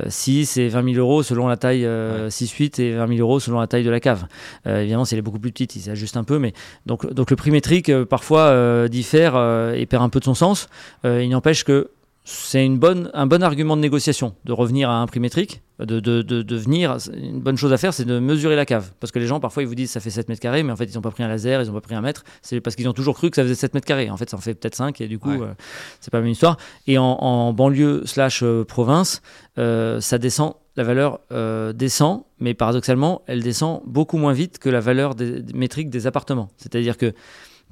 euh, 0.00 0.04
6 0.08 0.56
et 0.58 0.68
20 0.68 0.82
000 0.94 0.96
euros 0.98 1.22
selon 1.22 1.46
la 1.46 1.56
taille, 1.56 1.86
euh, 1.86 2.28
6-8 2.28 2.80
et 2.82 2.94
20 2.96 3.06
000 3.08 3.20
euros 3.20 3.40
selon 3.40 3.58
la 3.60 3.66
taille 3.66 3.84
de 3.84 3.90
la 3.90 4.00
cave. 4.00 4.26
Euh, 4.66 4.80
évidemment, 4.82 5.04
si 5.04 5.14
elle 5.14 5.20
est 5.20 5.22
beaucoup 5.22 5.38
plus 5.38 5.52
petite, 5.52 5.76
il 5.76 5.80
s'ajuste 5.80 6.16
un 6.16 6.24
peu, 6.24 6.38
mais 6.38 6.52
donc, 6.84 7.10
donc 7.12 7.30
le 7.30 7.36
prix 7.36 7.50
métrique 7.50 7.88
euh, 7.88 8.04
parfois 8.04 8.40
euh, 8.42 8.88
diffère 8.88 9.32
euh, 9.36 9.72
et 9.74 9.86
perd 9.86 10.02
un 10.02 10.08
peu 10.10 10.18
de 10.18 10.24
son 10.24 10.34
sens. 10.34 10.68
Euh, 11.06 11.22
il 11.22 11.30
n'empêche 11.30 11.64
que 11.64 11.90
c'est 12.30 12.62
une 12.64 12.78
bonne, 12.78 13.10
un 13.14 13.26
bon 13.26 13.42
argument 13.42 13.74
de 13.74 13.80
négociation 13.80 14.34
de 14.44 14.52
revenir 14.52 14.90
à 14.90 15.00
un 15.00 15.06
prix 15.06 15.18
métrique, 15.18 15.62
de, 15.78 15.98
de, 15.98 16.20
de, 16.20 16.42
de 16.42 16.56
venir. 16.56 16.98
Une 17.14 17.40
bonne 17.40 17.56
chose 17.56 17.72
à 17.72 17.78
faire, 17.78 17.94
c'est 17.94 18.04
de 18.04 18.18
mesurer 18.18 18.54
la 18.54 18.66
cave. 18.66 18.90
Parce 19.00 19.12
que 19.12 19.18
les 19.18 19.26
gens, 19.26 19.40
parfois, 19.40 19.62
ils 19.62 19.66
vous 19.66 19.74
disent 19.74 19.90
ça 19.90 20.00
fait 20.00 20.10
7 20.10 20.28
mètres 20.28 20.40
carrés, 20.42 20.62
mais 20.62 20.70
en 20.72 20.76
fait, 20.76 20.84
ils 20.84 20.94
n'ont 20.94 21.00
pas 21.00 21.10
pris 21.10 21.22
un 21.22 21.28
laser, 21.28 21.62
ils 21.62 21.68
n'ont 21.68 21.72
pas 21.72 21.80
pris 21.80 21.94
un 21.94 22.02
mètre. 22.02 22.24
C'est 22.42 22.60
parce 22.60 22.76
qu'ils 22.76 22.86
ont 22.86 22.92
toujours 22.92 23.14
cru 23.16 23.30
que 23.30 23.36
ça 23.36 23.44
faisait 23.44 23.54
7 23.54 23.72
mètres 23.72 23.86
carrés. 23.86 24.10
En 24.10 24.18
fait, 24.18 24.28
ça 24.28 24.36
en 24.36 24.40
fait 24.40 24.54
peut-être 24.54 24.74
5, 24.74 25.00
et 25.00 25.08
du 25.08 25.18
coup, 25.18 25.30
Ouais. 25.30 25.40
euh, 25.40 25.54
c'est 26.00 26.10
pas 26.10 26.18
la 26.18 26.22
même 26.24 26.32
histoire. 26.32 26.58
Et 26.86 26.98
en, 26.98 27.04
en 27.04 27.52
banlieue 27.54 28.02
slash 28.04 28.42
euh, 28.42 28.62
province, 28.64 29.22
euh, 29.56 30.00
ça 30.02 30.18
descend, 30.18 30.52
la 30.76 30.84
valeur 30.84 31.20
euh, 31.32 31.72
descend, 31.72 32.24
mais 32.40 32.52
paradoxalement, 32.52 33.22
elle 33.26 33.42
descend 33.42 33.80
beaucoup 33.86 34.18
moins 34.18 34.34
vite 34.34 34.58
que 34.58 34.68
la 34.68 34.80
valeur 34.80 35.14
des, 35.14 35.40
des 35.40 35.52
métrique 35.54 35.88
des 35.88 36.06
appartements. 36.06 36.50
C'est-à-dire 36.58 36.98
que, 36.98 37.14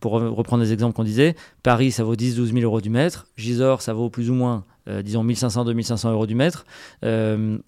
pour 0.01 0.19
re- 0.21 0.27
reprendre 0.29 0.63
les 0.63 0.73
exemples 0.73 0.95
qu'on 0.95 1.05
disait, 1.05 1.35
Paris, 1.63 1.91
ça 1.93 2.05
vaut 2.05 2.15
10-12 2.17 2.53
000 2.53 2.59
euros 2.65 2.81
du 2.81 2.91
mètre, 2.91 3.27
Gisors, 3.37 3.83
ça 3.83 3.93
vaut 3.95 4.11
plus 4.11 4.31
ou 4.31 4.35
moins, 4.35 4.65
euh, 4.89 5.03
disons, 5.03 5.25
1500-2500 5.25 6.11
euros 6.13 6.27
du 6.27 6.35
mètre. 6.35 6.65
Euh, 7.05 7.59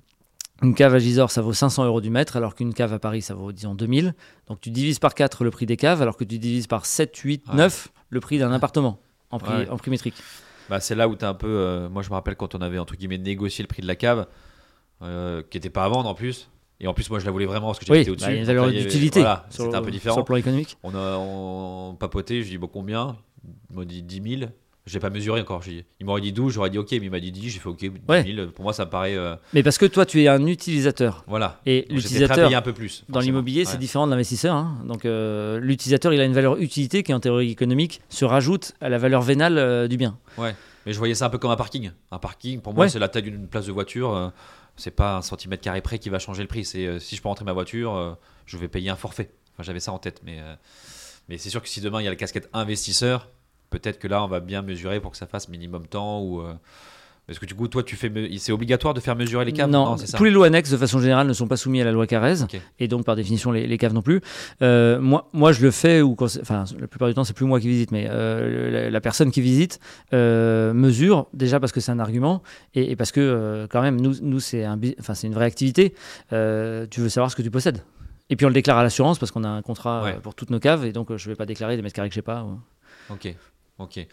une 0.62 0.74
cave 0.74 0.94
à 0.94 0.98
Gisors, 0.98 1.30
ça 1.30 1.40
vaut 1.40 1.52
500 1.52 1.84
euros 1.84 2.00
du 2.00 2.10
mètre, 2.10 2.36
alors 2.36 2.54
qu'une 2.54 2.74
cave 2.74 2.92
à 2.92 2.98
Paris, 2.98 3.22
ça 3.22 3.34
vaut, 3.34 3.52
disons, 3.52 3.74
2000. 3.74 4.14
Donc 4.48 4.60
tu 4.60 4.70
divises 4.70 4.98
par 4.98 5.14
4 5.14 5.44
le 5.44 5.50
prix 5.50 5.66
des 5.66 5.76
caves, 5.76 6.02
alors 6.02 6.16
que 6.16 6.24
tu 6.24 6.38
divises 6.38 6.66
par 6.66 6.84
7, 6.86 7.16
8, 7.16 7.44
Ouais. 7.48 7.54
9 7.54 7.88
le 8.10 8.20
prix 8.20 8.38
d'un 8.38 8.52
appartement 8.52 8.98
en 9.30 9.38
prix, 9.38 9.52
Ouais. 9.54 9.68
en 9.70 9.76
prix 9.76 9.90
métrique. 9.90 10.14
Bah, 10.68 10.80
c'est 10.80 10.94
là 10.94 11.08
où 11.08 11.14
tu 11.16 11.24
un 11.24 11.34
peu. 11.34 11.46
euh, 11.48 11.88
moi, 11.88 12.02
je 12.02 12.08
me 12.10 12.14
rappelle 12.14 12.34
quand 12.36 12.54
on 12.54 12.60
avait 12.60 12.78
entre 12.78 12.94
guillemets 12.96 13.18
négocié 13.18 13.62
le 13.62 13.68
prix 13.68 13.82
de 13.82 13.86
la 13.86 13.96
cave, 13.96 14.26
qui 15.00 15.56
était 15.56 15.70
pas 15.70 15.84
à 15.84 15.88
vendre 15.88 16.08
en 16.08 16.14
plus. 16.14 16.48
Et 16.80 16.86
en 16.86 16.94
plus, 16.94 17.10
moi, 17.10 17.18
je 17.18 17.24
la 17.26 17.32
voulais 17.32 17.46
vraiment 17.46 17.66
parce 17.68 17.80
que 17.80 17.90
Oui, 17.90 17.98
j'étais 17.98 18.10
bah, 18.10 18.12
au-dessus. 18.12 18.26
là, 18.30 18.36
il 18.36 18.46
y 18.46 18.50
avait- 18.50 18.82
d'utilité 18.84 19.20
Voilà, 19.20 19.46
sur, 19.50 19.64
c'était 19.64 19.76
un 19.76 19.80
peu 19.80 19.86
sur 19.86 19.92
différent. 19.92 20.18
le 20.18 20.24
plan 20.24 20.36
économique. 20.36 20.76
On 20.84 20.94
a 20.94 21.16
on 21.18 21.96
papoté, 21.98 22.42
je 22.42 22.50
dis 22.50 22.58
bon 22.58 22.68
combien? 22.68 23.16
Il 23.70 23.76
m'a 23.78 23.84
dit 23.84 24.02
10 24.02 24.38
000. 24.40 24.50
J'ai 24.86 25.00
pas 25.00 25.10
mesuré 25.10 25.42
encore. 25.42 25.60
Il 25.66 26.06
m'aurait 26.06 26.22
dit 26.22 26.32
12, 26.32 26.54
j'aurais 26.54 26.70
dit 26.70 26.78
ok, 26.78 26.92
mais 26.92 26.96
il 26.98 27.10
m'a 27.10 27.20
dit 27.20 27.30
10, 27.30 27.50
j'ai 27.50 27.58
fait 27.58 27.68
ok, 27.68 27.78
10 27.78 27.90
Ouais. 28.08 28.24
000. 28.24 28.46
Pour 28.52 28.62
moi, 28.64 28.72
ça 28.72 28.86
me 28.86 28.90
paraît. 28.90 29.16
euh, 29.16 29.34
Mais 29.52 29.62
parce 29.62 29.76
que 29.76 29.84
toi, 29.84 30.06
tu 30.06 30.22
es 30.22 30.28
un 30.28 30.46
utilisateur. 30.46 31.24
voilà. 31.26 31.60
Et 31.66 31.84
l'utilisateur, 31.90 32.50
un 32.54 32.62
peu 32.62 32.72
plus. 32.72 33.04
dans 33.10 33.20
l'immobilier, 33.20 33.64
c'est 33.66 33.72
Ouais. 33.72 33.78
différent 33.78 34.06
de 34.06 34.12
l'investisseur. 34.12 34.54
hein. 34.54 34.78
Donc, 34.86 35.04
euh, 35.04 35.58
l'utilisateur, 35.60 36.14
il 36.14 36.20
a 36.20 36.24
une 36.24 36.32
valeur 36.32 36.56
utilité 36.58 37.02
qui, 37.02 37.12
en 37.12 37.20
théorie 37.20 37.50
économique, 37.50 38.00
se 38.08 38.24
rajoute 38.24 38.72
à 38.80 38.88
la 38.88 38.96
valeur 38.98 39.20
vénale 39.20 39.58
euh, 39.58 39.88
du 39.88 39.96
bien. 39.98 40.16
Mais 40.86 40.92
je 40.94 40.98
voyais 40.98 41.14
ça 41.14 41.26
un 41.26 41.28
peu 41.28 41.36
comme 41.36 41.50
un 41.50 41.56
parking. 41.56 41.90
Un 42.10 42.18
parking, 42.18 42.60
pour 42.62 42.72
moi, 42.72 42.84
Ouais. 42.84 42.88
c'est 42.88 42.98
la 42.98 43.08
taille 43.08 43.24
d'une 43.24 43.46
place 43.46 43.66
de 43.66 43.72
voiture. 43.72 44.32
C'est 44.78 44.92
pas 44.92 45.16
un 45.16 45.22
centimètre 45.22 45.62
carré 45.62 45.82
près 45.82 45.98
qui 45.98 46.08
va 46.08 46.18
changer 46.18 46.42
le 46.42 46.48
prix. 46.48 46.64
C'est 46.64 46.86
euh, 46.86 46.98
si 46.98 47.16
je 47.16 47.22
peux 47.22 47.28
rentrer 47.28 47.44
ma 47.44 47.52
voiture, 47.52 47.94
euh, 47.94 48.14
je 48.46 48.56
vais 48.56 48.68
payer 48.68 48.90
un 48.90 48.96
forfait. 48.96 49.30
Enfin, 49.52 49.64
j'avais 49.64 49.80
ça 49.80 49.92
en 49.92 49.98
tête, 49.98 50.20
mais 50.24 50.40
euh, 50.40 50.54
mais 51.28 51.36
c'est 51.36 51.50
sûr 51.50 51.62
que 51.62 51.68
si 51.68 51.80
demain 51.80 52.00
il 52.00 52.04
y 52.04 52.06
a 52.06 52.10
la 52.10 52.16
casquette 52.16 52.48
investisseur, 52.52 53.28
peut-être 53.70 53.98
que 53.98 54.08
là 54.08 54.22
on 54.24 54.28
va 54.28 54.40
bien 54.40 54.62
mesurer 54.62 55.00
pour 55.00 55.10
que 55.10 55.16
ça 55.18 55.26
fasse 55.26 55.48
minimum 55.48 55.86
temps 55.86 56.22
ou. 56.22 56.42
Est-ce 57.28 57.38
que 57.38 57.44
du 57.46 57.54
coup, 57.54 57.68
toi, 57.68 57.82
tu 57.82 57.94
fais, 57.94 58.10
c'est 58.38 58.52
obligatoire 58.52 58.94
de 58.94 59.00
faire 59.00 59.14
mesurer 59.14 59.44
les 59.44 59.52
caves 59.52 59.68
Non, 59.68 59.98
c'est 59.98 60.06
ça. 60.06 60.16
tous 60.16 60.24
les 60.24 60.30
lots 60.30 60.44
annexes, 60.44 60.70
de 60.70 60.76
façon 60.78 60.98
générale, 60.98 61.26
ne 61.26 61.32
sont 61.34 61.46
pas 61.46 61.58
soumis 61.58 61.80
à 61.82 61.84
la 61.84 61.92
loi 61.92 62.06
Carrez. 62.06 62.36
Et 62.78 62.88
donc, 62.88 63.04
par 63.04 63.16
définition, 63.16 63.52
les, 63.52 63.66
les 63.66 63.76
caves 63.78 63.92
non 63.92 64.00
plus. 64.00 64.22
Euh, 64.62 64.98
moi, 64.98 65.28
moi, 65.34 65.52
je 65.52 65.60
le 65.62 65.70
fais, 65.70 66.00
ou 66.00 66.16
enfin, 66.18 66.64
la 66.80 66.86
plupart 66.86 67.06
du 67.08 67.12
temps, 67.14 67.24
c'est 67.24 67.34
plus 67.36 67.44
moi 67.44 67.60
qui 67.60 67.68
visite, 67.68 67.90
mais 67.92 68.06
euh, 68.10 68.70
la, 68.70 68.90
la 68.90 69.00
personne 69.02 69.30
qui 69.30 69.42
visite 69.42 69.78
euh, 70.14 70.72
mesure, 70.72 71.26
déjà 71.34 71.60
parce 71.60 71.70
que 71.72 71.80
c'est 71.80 71.92
un 71.92 71.98
argument, 71.98 72.42
et, 72.74 72.92
et 72.92 72.96
parce 72.96 73.12
que, 73.12 73.66
quand 73.70 73.82
même, 73.82 74.00
nous, 74.00 74.14
nous 74.22 74.40
c'est 74.40 74.64
un, 74.64 74.78
enfin, 74.98 75.12
c'est 75.14 75.26
une 75.26 75.34
vraie 75.34 75.44
activité. 75.46 75.92
Tu 76.30 77.00
veux 77.00 77.08
savoir 77.10 77.30
ce 77.30 77.36
que 77.36 77.42
tu 77.42 77.50
possèdes. 77.50 77.82
Et 78.30 78.36
puis, 78.36 78.46
on 78.46 78.48
le 78.48 78.54
déclare 78.54 78.78
à 78.78 78.82
l'assurance 78.82 79.18
parce 79.18 79.32
qu'on 79.32 79.44
a 79.44 79.48
un 79.48 79.62
contrat 79.62 80.02
Ouais. 80.04 80.18
pour 80.22 80.34
toutes 80.34 80.50
nos 80.50 80.60
caves, 80.60 80.84
et 80.86 80.92
donc, 80.92 81.14
je 81.16 81.28
ne 81.28 81.32
vais 81.32 81.36
pas 81.36 81.46
déclarer 81.46 81.76
des 81.76 81.82
mètres 81.82 81.94
carrés 81.94 82.08
que 82.08 82.14
je 82.14 82.18
sais 82.20 82.22
pas. 82.22 82.42
ou- 82.44 82.58
Ok, 83.12 83.34
ok, 83.78 84.06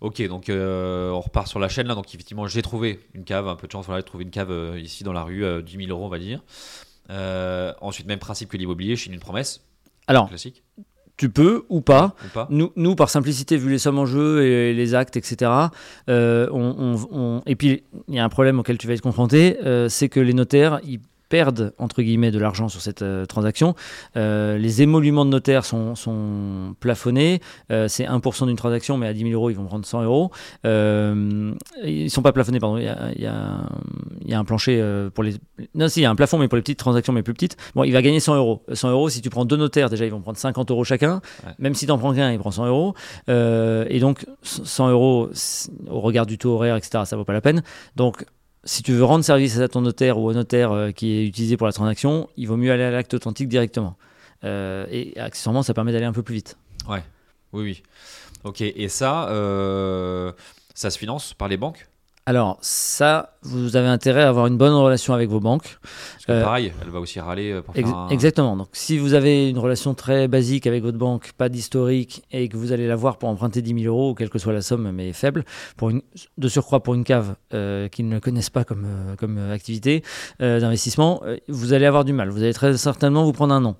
ok. 0.00 0.28
Donc 0.28 0.48
euh, 0.48 1.10
on 1.10 1.20
repart 1.20 1.46
sur 1.48 1.58
la 1.58 1.68
chaîne 1.68 1.86
là. 1.86 1.94
Donc 1.94 2.08
effectivement, 2.14 2.46
j'ai 2.46 2.62
trouvé 2.62 3.00
une 3.14 3.24
cave. 3.24 3.48
Un 3.48 3.56
peu 3.56 3.66
de 3.66 3.72
chance, 3.72 3.86
voilà, 3.86 4.00
j'ai 4.00 4.06
trouvé 4.06 4.24
une 4.24 4.30
cave 4.30 4.50
euh, 4.50 4.78
ici 4.80 5.04
dans 5.04 5.12
la 5.12 5.22
rue, 5.22 5.44
euh, 5.44 5.62
10 5.62 5.76
000 5.86 5.90
euros, 5.90 6.04
on 6.04 6.08
va 6.08 6.18
dire. 6.18 6.42
Euh, 7.10 7.72
ensuite, 7.80 8.06
même 8.06 8.18
principe 8.18 8.48
que 8.50 8.56
l'immobilier, 8.56 8.96
je 8.96 9.04
signe 9.04 9.14
une 9.14 9.20
promesse 9.20 9.62
Alors, 10.06 10.28
classique 10.28 10.62
tu 11.16 11.30
peux 11.30 11.64
ou 11.68 11.80
pas. 11.80 12.14
ou 12.24 12.28
pas. 12.28 12.46
Nous, 12.48 12.70
nous, 12.76 12.94
par 12.94 13.10
simplicité, 13.10 13.56
vu 13.56 13.70
les 13.70 13.78
sommes 13.78 13.98
en 13.98 14.06
jeu 14.06 14.44
et 14.44 14.72
les 14.72 14.94
actes, 14.94 15.16
etc., 15.16 15.50
euh, 16.08 16.48
on, 16.52 16.76
on- 16.78 17.08
on- 17.10 17.42
et 17.44 17.56
puis 17.56 17.82
il 18.06 18.14
y 18.14 18.20
a 18.20 18.24
un 18.24 18.28
problème 18.28 18.60
auquel 18.60 18.78
tu 18.78 18.86
vas 18.86 18.92
être 18.94 19.00
confronté, 19.00 19.58
euh, 19.64 19.88
c'est 19.88 20.08
que 20.08 20.20
les 20.20 20.32
notaires, 20.32 20.78
ils 20.84 21.00
perdent 21.28 21.72
entre 21.78 22.02
guillemets 22.02 22.30
de 22.30 22.38
l'argent 22.38 22.68
sur 22.68 22.80
cette 22.80 23.02
euh, 23.02 23.26
transaction. 23.26 23.74
Euh, 24.16 24.58
les 24.58 24.82
émoluments 24.82 25.24
de 25.24 25.30
notaires 25.30 25.64
sont, 25.64 25.94
sont 25.94 26.74
plafonnés. 26.80 27.40
Euh, 27.70 27.88
c'est 27.88 28.04
1% 28.04 28.46
d'une 28.46 28.56
transaction, 28.56 28.96
mais 28.96 29.06
à 29.06 29.12
10 29.12 29.20
000 29.20 29.32
euros, 29.32 29.50
ils 29.50 29.56
vont 29.56 29.64
prendre 29.66 29.84
100 29.86 30.02
euros. 30.04 30.30
Ils 31.84 32.10
sont 32.10 32.22
pas 32.22 32.32
plafonnés, 32.32 32.58
pardon. 32.60 32.78
Il 32.78 32.84
y 32.84 32.88
a, 32.88 33.10
il 33.14 33.22
y 33.22 33.26
a- 33.26 33.60
il 34.24 34.30
y 34.30 34.34
a 34.34 34.38
un 34.38 34.44
plancher 34.44 34.82
pour 35.14 35.24
les. 35.24 35.34
Non, 35.74 35.88
si, 35.88 36.00
il 36.00 36.02
y 36.02 36.06
a 36.06 36.10
un 36.10 36.14
plafond, 36.16 36.38
mais 36.38 36.48
pour 36.48 36.56
les 36.56 36.62
petites 36.62 36.78
transactions, 36.78 37.12
mais 37.12 37.22
plus 37.22 37.32
petites. 37.34 37.56
Bon, 37.74 37.84
il 37.84 37.92
va 37.92 38.02
gagner 38.02 38.20
100 38.20 38.36
euros. 38.36 38.62
100 38.72 38.90
euros, 38.90 39.08
si 39.08 39.20
tu 39.22 39.30
prends 39.30 39.44
deux 39.44 39.56
notaires, 39.56 39.88
déjà, 39.90 40.04
ils 40.04 40.10
vont 40.10 40.20
prendre 40.20 40.36
50 40.38 40.70
euros 40.70 40.84
chacun. 40.84 41.20
Ouais. 41.46 41.52
Même 41.58 41.74
si 41.74 41.86
tu 41.86 41.92
en 41.92 41.98
prends 41.98 42.14
qu'un, 42.14 42.30
il 42.32 42.38
prend 42.38 42.50
100 42.50 42.66
euros. 42.66 42.94
Et 43.28 43.98
donc, 44.00 44.26
100 44.42 44.90
euros, 44.90 45.30
au 45.90 46.00
regard 46.00 46.26
du 46.26 46.36
taux 46.38 46.50
horaire, 46.54 46.76
etc., 46.76 47.04
ça 47.06 47.16
vaut 47.16 47.24
pas 47.24 47.32
la 47.32 47.40
peine. 47.40 47.62
Donc, 47.96 48.24
si 48.68 48.82
tu 48.82 48.92
veux 48.92 49.04
rendre 49.04 49.24
service 49.24 49.58
à 49.58 49.68
ton 49.68 49.80
notaire 49.80 50.18
ou 50.18 50.28
au 50.28 50.34
notaire 50.34 50.72
euh, 50.72 50.90
qui 50.90 51.12
est 51.12 51.24
utilisé 51.24 51.56
pour 51.56 51.66
la 51.66 51.72
transaction, 51.72 52.28
il 52.36 52.46
vaut 52.46 52.58
mieux 52.58 52.70
aller 52.70 52.82
à 52.82 52.90
l'acte 52.90 53.14
authentique 53.14 53.48
directement. 53.48 53.96
Euh, 54.44 54.86
et 54.90 55.18
accessoirement, 55.18 55.62
ça 55.62 55.72
permet 55.72 55.90
d'aller 55.90 56.04
un 56.04 56.12
peu 56.12 56.22
plus 56.22 56.34
vite. 56.34 56.58
Oui, 56.86 56.98
oui. 57.54 57.82
Ok. 58.44 58.60
Et 58.60 58.88
ça, 58.88 59.30
euh, 59.30 60.32
ça 60.74 60.90
se 60.90 60.98
finance 60.98 61.32
par 61.32 61.48
les 61.48 61.56
banques? 61.56 61.88
Alors, 62.28 62.58
ça, 62.60 63.32
vous 63.40 63.74
avez 63.76 63.86
intérêt 63.88 64.20
à 64.22 64.28
avoir 64.28 64.48
une 64.48 64.58
bonne 64.58 64.74
relation 64.74 65.14
avec 65.14 65.30
vos 65.30 65.40
banques. 65.40 65.78
Parce 65.80 66.26
que 66.26 66.32
Euh, 66.32 66.42
pareil, 66.44 66.74
elle 66.82 66.90
va 66.90 67.00
aussi 67.00 67.18
râler 67.20 67.52
euh, 67.52 67.62
pour 67.62 67.74
Ex- 67.74 67.88
faire 67.88 67.96
un... 67.98 68.08
Exactement. 68.10 68.54
Donc, 68.54 68.68
si 68.72 68.98
vous 68.98 69.14
avez 69.14 69.48
une 69.48 69.58
relation 69.58 69.94
très 69.94 70.28
basique 70.28 70.66
avec 70.66 70.82
votre 70.82 70.98
banque, 70.98 71.32
pas 71.38 71.48
d'historique, 71.48 72.22
et 72.30 72.50
que 72.50 72.58
vous 72.58 72.72
allez 72.72 72.86
la 72.86 72.96
voir 72.96 73.16
pour 73.16 73.30
emprunter 73.30 73.62
10 73.62 73.82
000 73.84 73.94
euros, 73.94 74.14
quelle 74.14 74.28
que 74.28 74.38
soit 74.38 74.52
la 74.52 74.60
somme, 74.60 74.90
mais 74.92 75.14
faible, 75.14 75.46
pour 75.78 75.88
une, 75.88 76.02
de 76.36 76.48
surcroît 76.48 76.80
pour 76.82 76.92
une 76.94 77.04
cave 77.04 77.34
euh, 77.54 77.88
qu'ils 77.88 78.08
ne 78.10 78.18
connaissent 78.18 78.50
pas 78.50 78.64
comme, 78.64 78.84
euh, 78.84 79.16
comme 79.16 79.38
activité 79.50 80.02
d'investissement, 80.38 81.22
vous 81.48 81.72
allez 81.72 81.86
avoir 81.86 82.04
du 82.04 82.12
mal. 82.12 82.28
Vous 82.28 82.42
allez 82.42 82.52
très 82.52 82.76
certainement 82.76 83.24
vous 83.24 83.32
prendre 83.32 83.54
un 83.54 83.60
nom. 83.62 83.74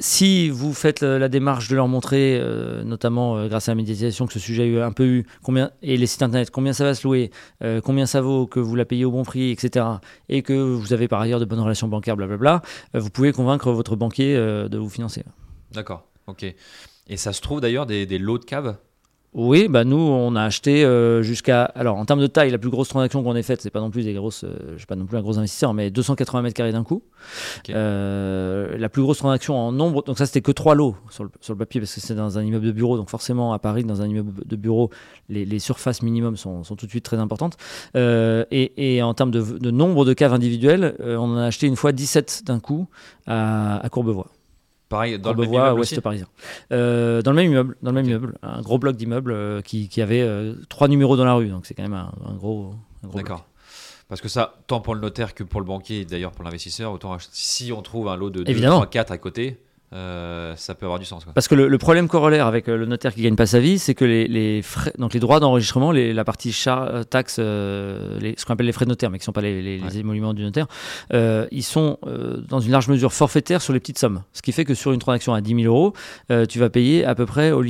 Euh, 0.00 0.02
si 0.02 0.48
vous 0.48 0.72
faites 0.72 1.00
la, 1.00 1.18
la 1.18 1.28
démarche 1.28 1.68
de 1.68 1.76
leur 1.76 1.88
montrer, 1.88 2.38
euh, 2.40 2.82
notamment 2.84 3.36
euh, 3.36 3.48
grâce 3.48 3.68
à 3.68 3.72
la 3.72 3.76
médiatisation, 3.76 4.26
que 4.26 4.32
ce 4.32 4.38
sujet 4.38 4.62
a 4.62 4.66
eu 4.66 4.80
un 4.80 4.92
peu 4.92 5.04
eu, 5.04 5.26
combien, 5.42 5.70
et 5.82 5.96
les 5.96 6.06
sites 6.06 6.22
internet, 6.22 6.50
combien 6.50 6.72
ça 6.72 6.84
va 6.84 6.94
se 6.94 7.06
louer, 7.06 7.30
euh, 7.62 7.80
combien 7.80 8.06
ça 8.06 8.20
vaut, 8.20 8.46
que 8.46 8.60
vous 8.60 8.76
la 8.76 8.84
payez 8.84 9.04
au 9.04 9.10
bon 9.10 9.24
prix, 9.24 9.50
etc., 9.50 9.86
et 10.28 10.42
que 10.42 10.52
vous 10.52 10.92
avez 10.92 11.08
par 11.08 11.20
ailleurs 11.20 11.40
de 11.40 11.44
bonnes 11.44 11.60
relations 11.60 11.88
bancaires, 11.88 12.16
blablabla, 12.16 12.62
euh, 12.94 13.00
vous 13.00 13.10
pouvez 13.10 13.32
convaincre 13.32 13.72
votre 13.72 13.96
banquier 13.96 14.36
euh, 14.36 14.68
de 14.68 14.78
vous 14.78 14.90
financer. 14.90 15.24
D'accord. 15.72 16.08
Ok. 16.26 16.44
Et 16.44 17.16
ça 17.16 17.32
se 17.32 17.40
trouve 17.40 17.60
d'ailleurs 17.60 17.86
des 17.86 18.18
lots 18.18 18.38
de 18.38 18.44
caves? 18.44 18.76
Oui, 19.32 19.68
bah 19.68 19.84
nous, 19.84 19.96
on 19.96 20.34
a 20.34 20.42
acheté 20.42 20.84
euh, 20.84 21.22
jusqu'à. 21.22 21.62
Alors, 21.62 21.96
en 21.96 22.04
termes 22.04 22.20
de 22.20 22.26
taille, 22.26 22.50
la 22.50 22.58
plus 22.58 22.68
grosse 22.68 22.88
transaction 22.88 23.22
qu'on 23.22 23.36
ait 23.36 23.44
faite, 23.44 23.60
c'est 23.62 23.70
pas 23.70 23.78
non 23.78 23.90
plus 23.90 24.02
des 24.02 24.12
grosses. 24.12 24.42
euh, 24.42 24.72
je 24.72 24.78
suis 24.78 24.86
pas 24.86 24.96
non 24.96 25.06
plus 25.06 25.16
un 25.16 25.22
gros 25.22 25.38
investisseur, 25.38 25.72
mais 25.72 25.92
280 25.92 26.42
mètres 26.42 26.56
carrés 26.56 26.72
d'un 26.72 26.82
coup. 26.82 27.04
Euh, 27.68 28.76
la 28.76 28.88
plus 28.88 29.02
grosse 29.02 29.18
transaction 29.18 29.56
en 29.56 29.70
nombre. 29.70 30.02
Donc, 30.02 30.18
ça, 30.18 30.26
c'était 30.26 30.40
que 30.40 30.50
trois 30.50 30.74
lots 30.74 30.96
sur 31.10 31.22
le, 31.22 31.30
sur 31.40 31.52
le 31.54 31.58
papier, 31.58 31.80
parce 31.80 31.94
que 31.94 32.00
c'est 32.00 32.16
dans 32.16 32.38
un 32.38 32.42
immeuble 32.42 32.66
de 32.66 32.72
bureau. 32.72 32.96
Donc, 32.96 33.08
forcément, 33.08 33.52
à 33.52 33.60
Paris, 33.60 33.84
dans 33.84 34.02
un 34.02 34.08
immeuble 34.08 34.32
de 34.44 34.56
bureau, 34.56 34.90
les, 35.28 35.44
les 35.44 35.60
surfaces 35.60 36.02
minimum 36.02 36.36
sont, 36.36 36.64
sont 36.64 36.74
tout 36.74 36.86
de 36.86 36.90
suite 36.90 37.04
très 37.04 37.18
importantes. 37.18 37.56
Euh, 37.96 38.44
et, 38.50 38.96
et 38.96 39.00
en 39.00 39.14
termes 39.14 39.30
de, 39.30 39.42
de 39.42 39.70
nombre 39.70 40.04
de 40.04 40.12
caves 40.12 40.34
individuelles, 40.34 40.96
on 40.98 41.34
en 41.34 41.36
a 41.36 41.44
acheté 41.44 41.68
une 41.68 41.76
fois 41.76 41.92
17 41.92 42.42
d'un 42.46 42.58
coup 42.58 42.88
à, 43.28 43.78
à 43.78 43.88
Courbevoie. 43.90 44.26
Pareil, 44.90 45.20
dans 45.20 45.32
le 45.32 45.42
même 45.42 45.54
immeuble 45.54 45.78
ouest 45.78 45.92
aussi 45.92 46.00
parisien. 46.00 46.26
Euh, 46.72 47.22
dans 47.22 47.30
le 47.30 47.36
même 47.36 47.52
immeuble, 47.52 47.76
dans 47.80 47.92
le 47.92 47.94
même 47.94 48.06
immeuble, 48.06 48.36
un 48.42 48.60
gros 48.60 48.76
bloc 48.76 48.96
d'immeuble 48.96 49.30
euh, 49.30 49.62
qui, 49.62 49.88
qui 49.88 50.02
avait 50.02 50.20
euh, 50.20 50.54
trois 50.68 50.88
numéros 50.88 51.16
dans 51.16 51.24
la 51.24 51.34
rue, 51.34 51.46
donc 51.46 51.64
c'est 51.64 51.74
quand 51.74 51.84
même 51.84 51.94
un, 51.94 52.12
un 52.28 52.34
gros. 52.34 52.74
D'accord. 53.14 53.46
Parce 54.08 54.20
que 54.20 54.28
ça, 54.28 54.54
tant 54.66 54.80
pour 54.80 54.96
le 54.96 55.00
notaire 55.00 55.34
que 55.34 55.44
pour 55.44 55.60
le 55.60 55.66
banquier, 55.66 56.00
et 56.00 56.04
d'ailleurs 56.04 56.32
pour 56.32 56.42
l'investisseur, 56.42 56.90
autant 56.90 57.16
si 57.30 57.70
on 57.72 57.82
trouve 57.82 58.08
un 58.08 58.16
lot 58.16 58.30
de 58.30 58.42
2, 58.42 58.50
Évidemment. 58.50 58.78
3, 58.78 58.86
4 58.88 59.12
à 59.12 59.18
côté, 59.18 59.62
euh, 59.92 60.54
ça 60.56 60.74
peut 60.74 60.86
avoir 60.86 60.98
du 61.00 61.04
sens. 61.04 61.24
Quoi. 61.24 61.32
Parce 61.32 61.48
que 61.48 61.54
le, 61.54 61.66
le 61.68 61.78
problème 61.78 62.06
corollaire 62.08 62.46
avec 62.46 62.68
euh, 62.68 62.76
le 62.76 62.86
notaire 62.86 63.12
qui 63.14 63.22
gagne 63.22 63.34
pas 63.36 63.46
sa 63.46 63.58
vie, 63.58 63.78
c'est 63.78 63.94
que 63.94 64.04
les, 64.04 64.28
les 64.28 64.62
frais, 64.62 64.92
donc 64.98 65.14
les 65.14 65.20
droits 65.20 65.40
d'enregistrement, 65.40 65.90
la 65.92 66.24
partie 66.24 66.52
char, 66.52 66.82
euh, 66.82 67.02
taxe, 67.02 67.36
euh, 67.38 68.18
les- 68.20 68.34
ce 68.38 68.44
qu'on 68.44 68.52
appelle 68.52 68.66
les 68.66 68.72
frais 68.72 68.84
de 68.84 68.90
notaire, 68.90 69.10
mais 69.10 69.18
qui 69.18 69.24
sont 69.24 69.32
pas 69.32 69.40
les, 69.40 69.60
les- 69.62 69.80
Ouais. 69.80 69.96
émoluments 69.96 70.34
du 70.34 70.42
notaire, 70.42 70.66
euh, 71.12 71.46
ils 71.50 71.62
sont 71.64 71.98
euh, 72.06 72.36
dans 72.48 72.60
une 72.60 72.70
large 72.72 72.88
mesure 72.88 73.12
forfaitaires 73.12 73.62
sur 73.62 73.72
les 73.72 73.80
petites 73.80 73.98
sommes. 73.98 74.22
Ce 74.32 74.42
qui 74.42 74.52
fait 74.52 74.64
que 74.64 74.74
sur 74.74 74.92
une 74.92 75.00
transaction 75.00 75.34
à 75.34 75.40
10 75.40 75.62
000 75.62 75.74
euros, 75.74 75.92
tu 76.48 76.58
vas 76.58 76.70
payer 76.70 77.04
à 77.04 77.14
peu 77.14 77.26
près 77.26 77.50
au 77.50 77.64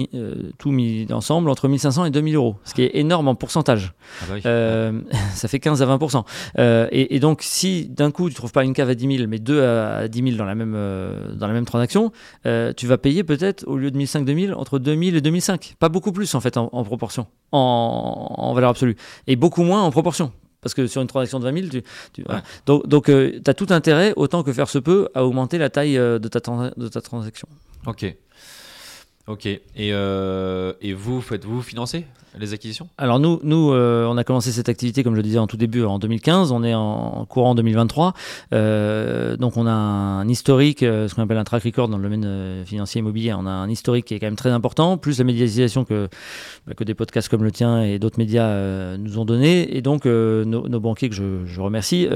tout 0.59 0.71
mis 0.73 1.07
ensemble 1.13 1.49
entre 1.51 1.69
1500 1.69 2.05
et 2.05 2.11
2000 2.11 2.37
euros, 2.37 2.57
ce 2.65 2.75
qui 2.75 2.83
est 2.83 2.91
énorme 2.97 3.29
en 3.29 3.35
pourcentage. 3.35 3.93
Ah 4.23 4.25
bah 4.29 4.35
oui. 4.35 5.01
Ça 5.35 5.49
fait 5.49 5.59
15 5.61 5.83
à 5.83 5.87
20%. 5.87 6.25
Euh, 6.59 6.87
et, 6.93 7.17
et 7.17 7.21
donc, 7.21 7.41
si 7.43 7.87
d'un 7.89 8.11
coup, 8.11 8.29
tu 8.29 8.35
trouves 8.35 8.53
pas 8.53 8.65
une 8.65 8.73
cave 8.75 8.91
à 8.91 8.95
10 8.95 9.17
000, 9.19 9.29
mais 9.29 9.39
deux 9.39 9.63
à, 9.63 9.97
à 9.99 10.09
10 10.09 10.23
000 10.23 10.37
dans 10.37 10.45
la 10.45 10.55
même, 10.55 10.73
dans 11.35 11.47
la 11.47 11.53
même 11.53 11.65
transaction, 11.65 12.10
euh, 12.47 12.73
tu 12.77 12.87
vas 12.87 12.99
payer 12.99 13.25
peut-être, 13.25 13.65
au 13.67 13.77
lieu 13.77 13.91
de 13.91 13.97
1500 13.97 14.25
2000, 14.25 14.55
entre 14.55 14.79
2000 14.79 15.17
et 15.17 15.21
2005. 15.21 15.77
Pas 15.79 15.89
beaucoup 15.89 16.13
plus, 16.13 16.35
en 16.35 16.41
fait, 16.41 16.57
en, 16.57 16.69
en 16.73 16.85
proportion, 16.85 17.27
en, 17.53 18.35
en 18.39 18.53
valeur 18.55 18.71
absolue. 18.71 18.97
Et 19.27 19.37
beaucoup 19.37 19.63
moins 19.63 19.83
en 19.83 19.91
proportion. 19.91 20.33
Parce 20.63 20.75
que 20.75 20.87
sur 20.87 21.01
une 21.01 21.09
transaction 21.09 21.39
de 21.41 21.45
20 21.45 21.55
000, 21.55 21.69
tu, 21.69 21.83
tu- 22.13 22.23
voilà. 22.27 22.43
donc, 22.67 22.87
donc 22.87 23.05
tu 23.07 23.41
as 23.47 23.55
tout 23.55 23.69
intérêt, 23.71 24.13
autant 24.17 24.43
que 24.43 24.53
faire 24.53 24.69
se 24.69 24.79
peut, 24.79 25.09
à 25.15 25.25
augmenter 25.25 25.57
la 25.57 25.71
taille 25.71 25.97
euh, 25.97 26.19
de, 26.19 26.29
ta, 26.29 26.41
de 26.77 26.89
ta 26.89 27.01
transaction. 27.01 27.49
Ok. 27.87 28.15
Ok. 29.31 29.47
Et, 29.47 29.61
euh, 29.79 30.73
et 30.83 30.93
vous, 30.93 31.21
faites-vous 31.21 31.63
financer 31.63 32.05
les 32.39 32.53
acquisitions? 32.53 32.89
Alors 32.99 33.19
nous, 33.19 33.41
nous 33.45 33.73
euh, 33.73 34.07
on 34.07 34.17
a 34.17 34.25
commencé 34.25 34.51
cette 34.51 34.69
activité, 34.69 35.05
comme 35.05 35.15
je 35.15 35.19
le 35.19 35.23
disais 35.23 35.39
en 35.39 35.47
tout 35.47 35.57
début, 35.57 35.85
en 35.85 36.01
2015. 36.01 36.51
On 36.51 36.65
est 36.65 36.75
en, 36.75 37.25
courant 37.29 37.55
2023. 37.55 38.13
Euh, 38.53 39.37
donc 39.37 39.57
on 39.57 39.69
a 39.69 39.71
un 39.71 40.29
historique, 40.29 40.81
ce 40.81 41.15
qu'on 41.15 41.23
appelle 41.23 41.39
un 41.39 41.45
track 41.45 41.63
record 41.63 41.89
dans 41.89 41.97
le 41.97 42.03
domaine 42.03 42.65
financier 42.67 42.99
immobilier. 42.99 43.33
On 43.35 43.47
a 43.47 43.51
un 43.51 43.69
historique 43.69 44.05
qui 44.07 44.15
est 44.15 44.19
quand 44.19 44.27
même 44.27 44.37
très 44.37 44.51
important, 44.51 44.97
plus 44.97 45.19
la 45.19 45.25
médiatisation 45.25 45.85
que, 45.85 46.09
bah, 46.67 46.75
que 46.75 46.83
des 46.83 46.95
podcasts 46.95 47.29
comme 47.29 47.45
le 47.45 47.53
tien 47.53 47.83
et 47.83 48.01
d'autres 48.01 48.19
médias 48.19 48.97
nous 48.97 49.19
ont 49.19 49.25
donné. 49.25 49.77
Et 49.77 49.81
donc 49.81 50.07
nos, 50.07 50.69
nos 50.69 50.81
banquiers, 50.81 51.09
que 51.09 51.15
je, 51.15 51.47
je 51.47 51.61
remercie, 51.61 52.09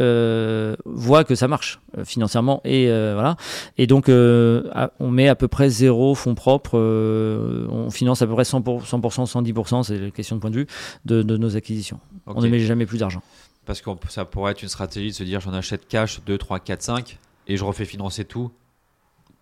voient 0.84 1.24
que 1.24 1.36
ça 1.36 1.46
marche 1.46 1.80
financièrement. 2.04 2.60
Et 2.64 2.86
voilà. 2.86 3.36
Et 3.78 3.86
donc 3.86 4.08
on 4.08 5.10
met 5.10 5.28
à 5.28 5.36
peu 5.36 5.46
près 5.46 5.70
zéro 5.70 6.16
fonds 6.16 6.34
propres. 6.34 7.03
Euh, 7.04 7.66
on 7.70 7.90
finance 7.90 8.22
à 8.22 8.26
peu 8.26 8.32
près 8.34 8.42
100%, 8.42 8.84
100% 8.84 9.52
110%, 9.52 9.82
c'est 9.82 9.98
la 9.98 10.10
question 10.10 10.36
de 10.36 10.40
point 10.40 10.50
de 10.50 10.56
vue, 10.56 10.66
de, 11.04 11.22
de 11.22 11.36
nos 11.36 11.56
acquisitions. 11.56 12.00
Ok. 12.26 12.36
On 12.38 12.42
ne 12.42 12.48
met 12.48 12.60
jamais 12.60 12.86
plus 12.86 12.98
d'argent. 12.98 13.22
Parce 13.66 13.80
que 13.80 13.90
ça 14.08 14.24
pourrait 14.24 14.52
être 14.52 14.62
une 14.62 14.68
stratégie 14.68 15.08
de 15.08 15.14
se 15.14 15.24
dire 15.24 15.40
j'en 15.40 15.54
achète 15.54 15.88
cash 15.88 16.20
2, 16.24 16.36
3, 16.36 16.60
4, 16.60 16.82
5 16.82 17.18
et 17.46 17.56
je 17.56 17.64
refais 17.64 17.84
financer 17.84 18.24
tout. 18.24 18.50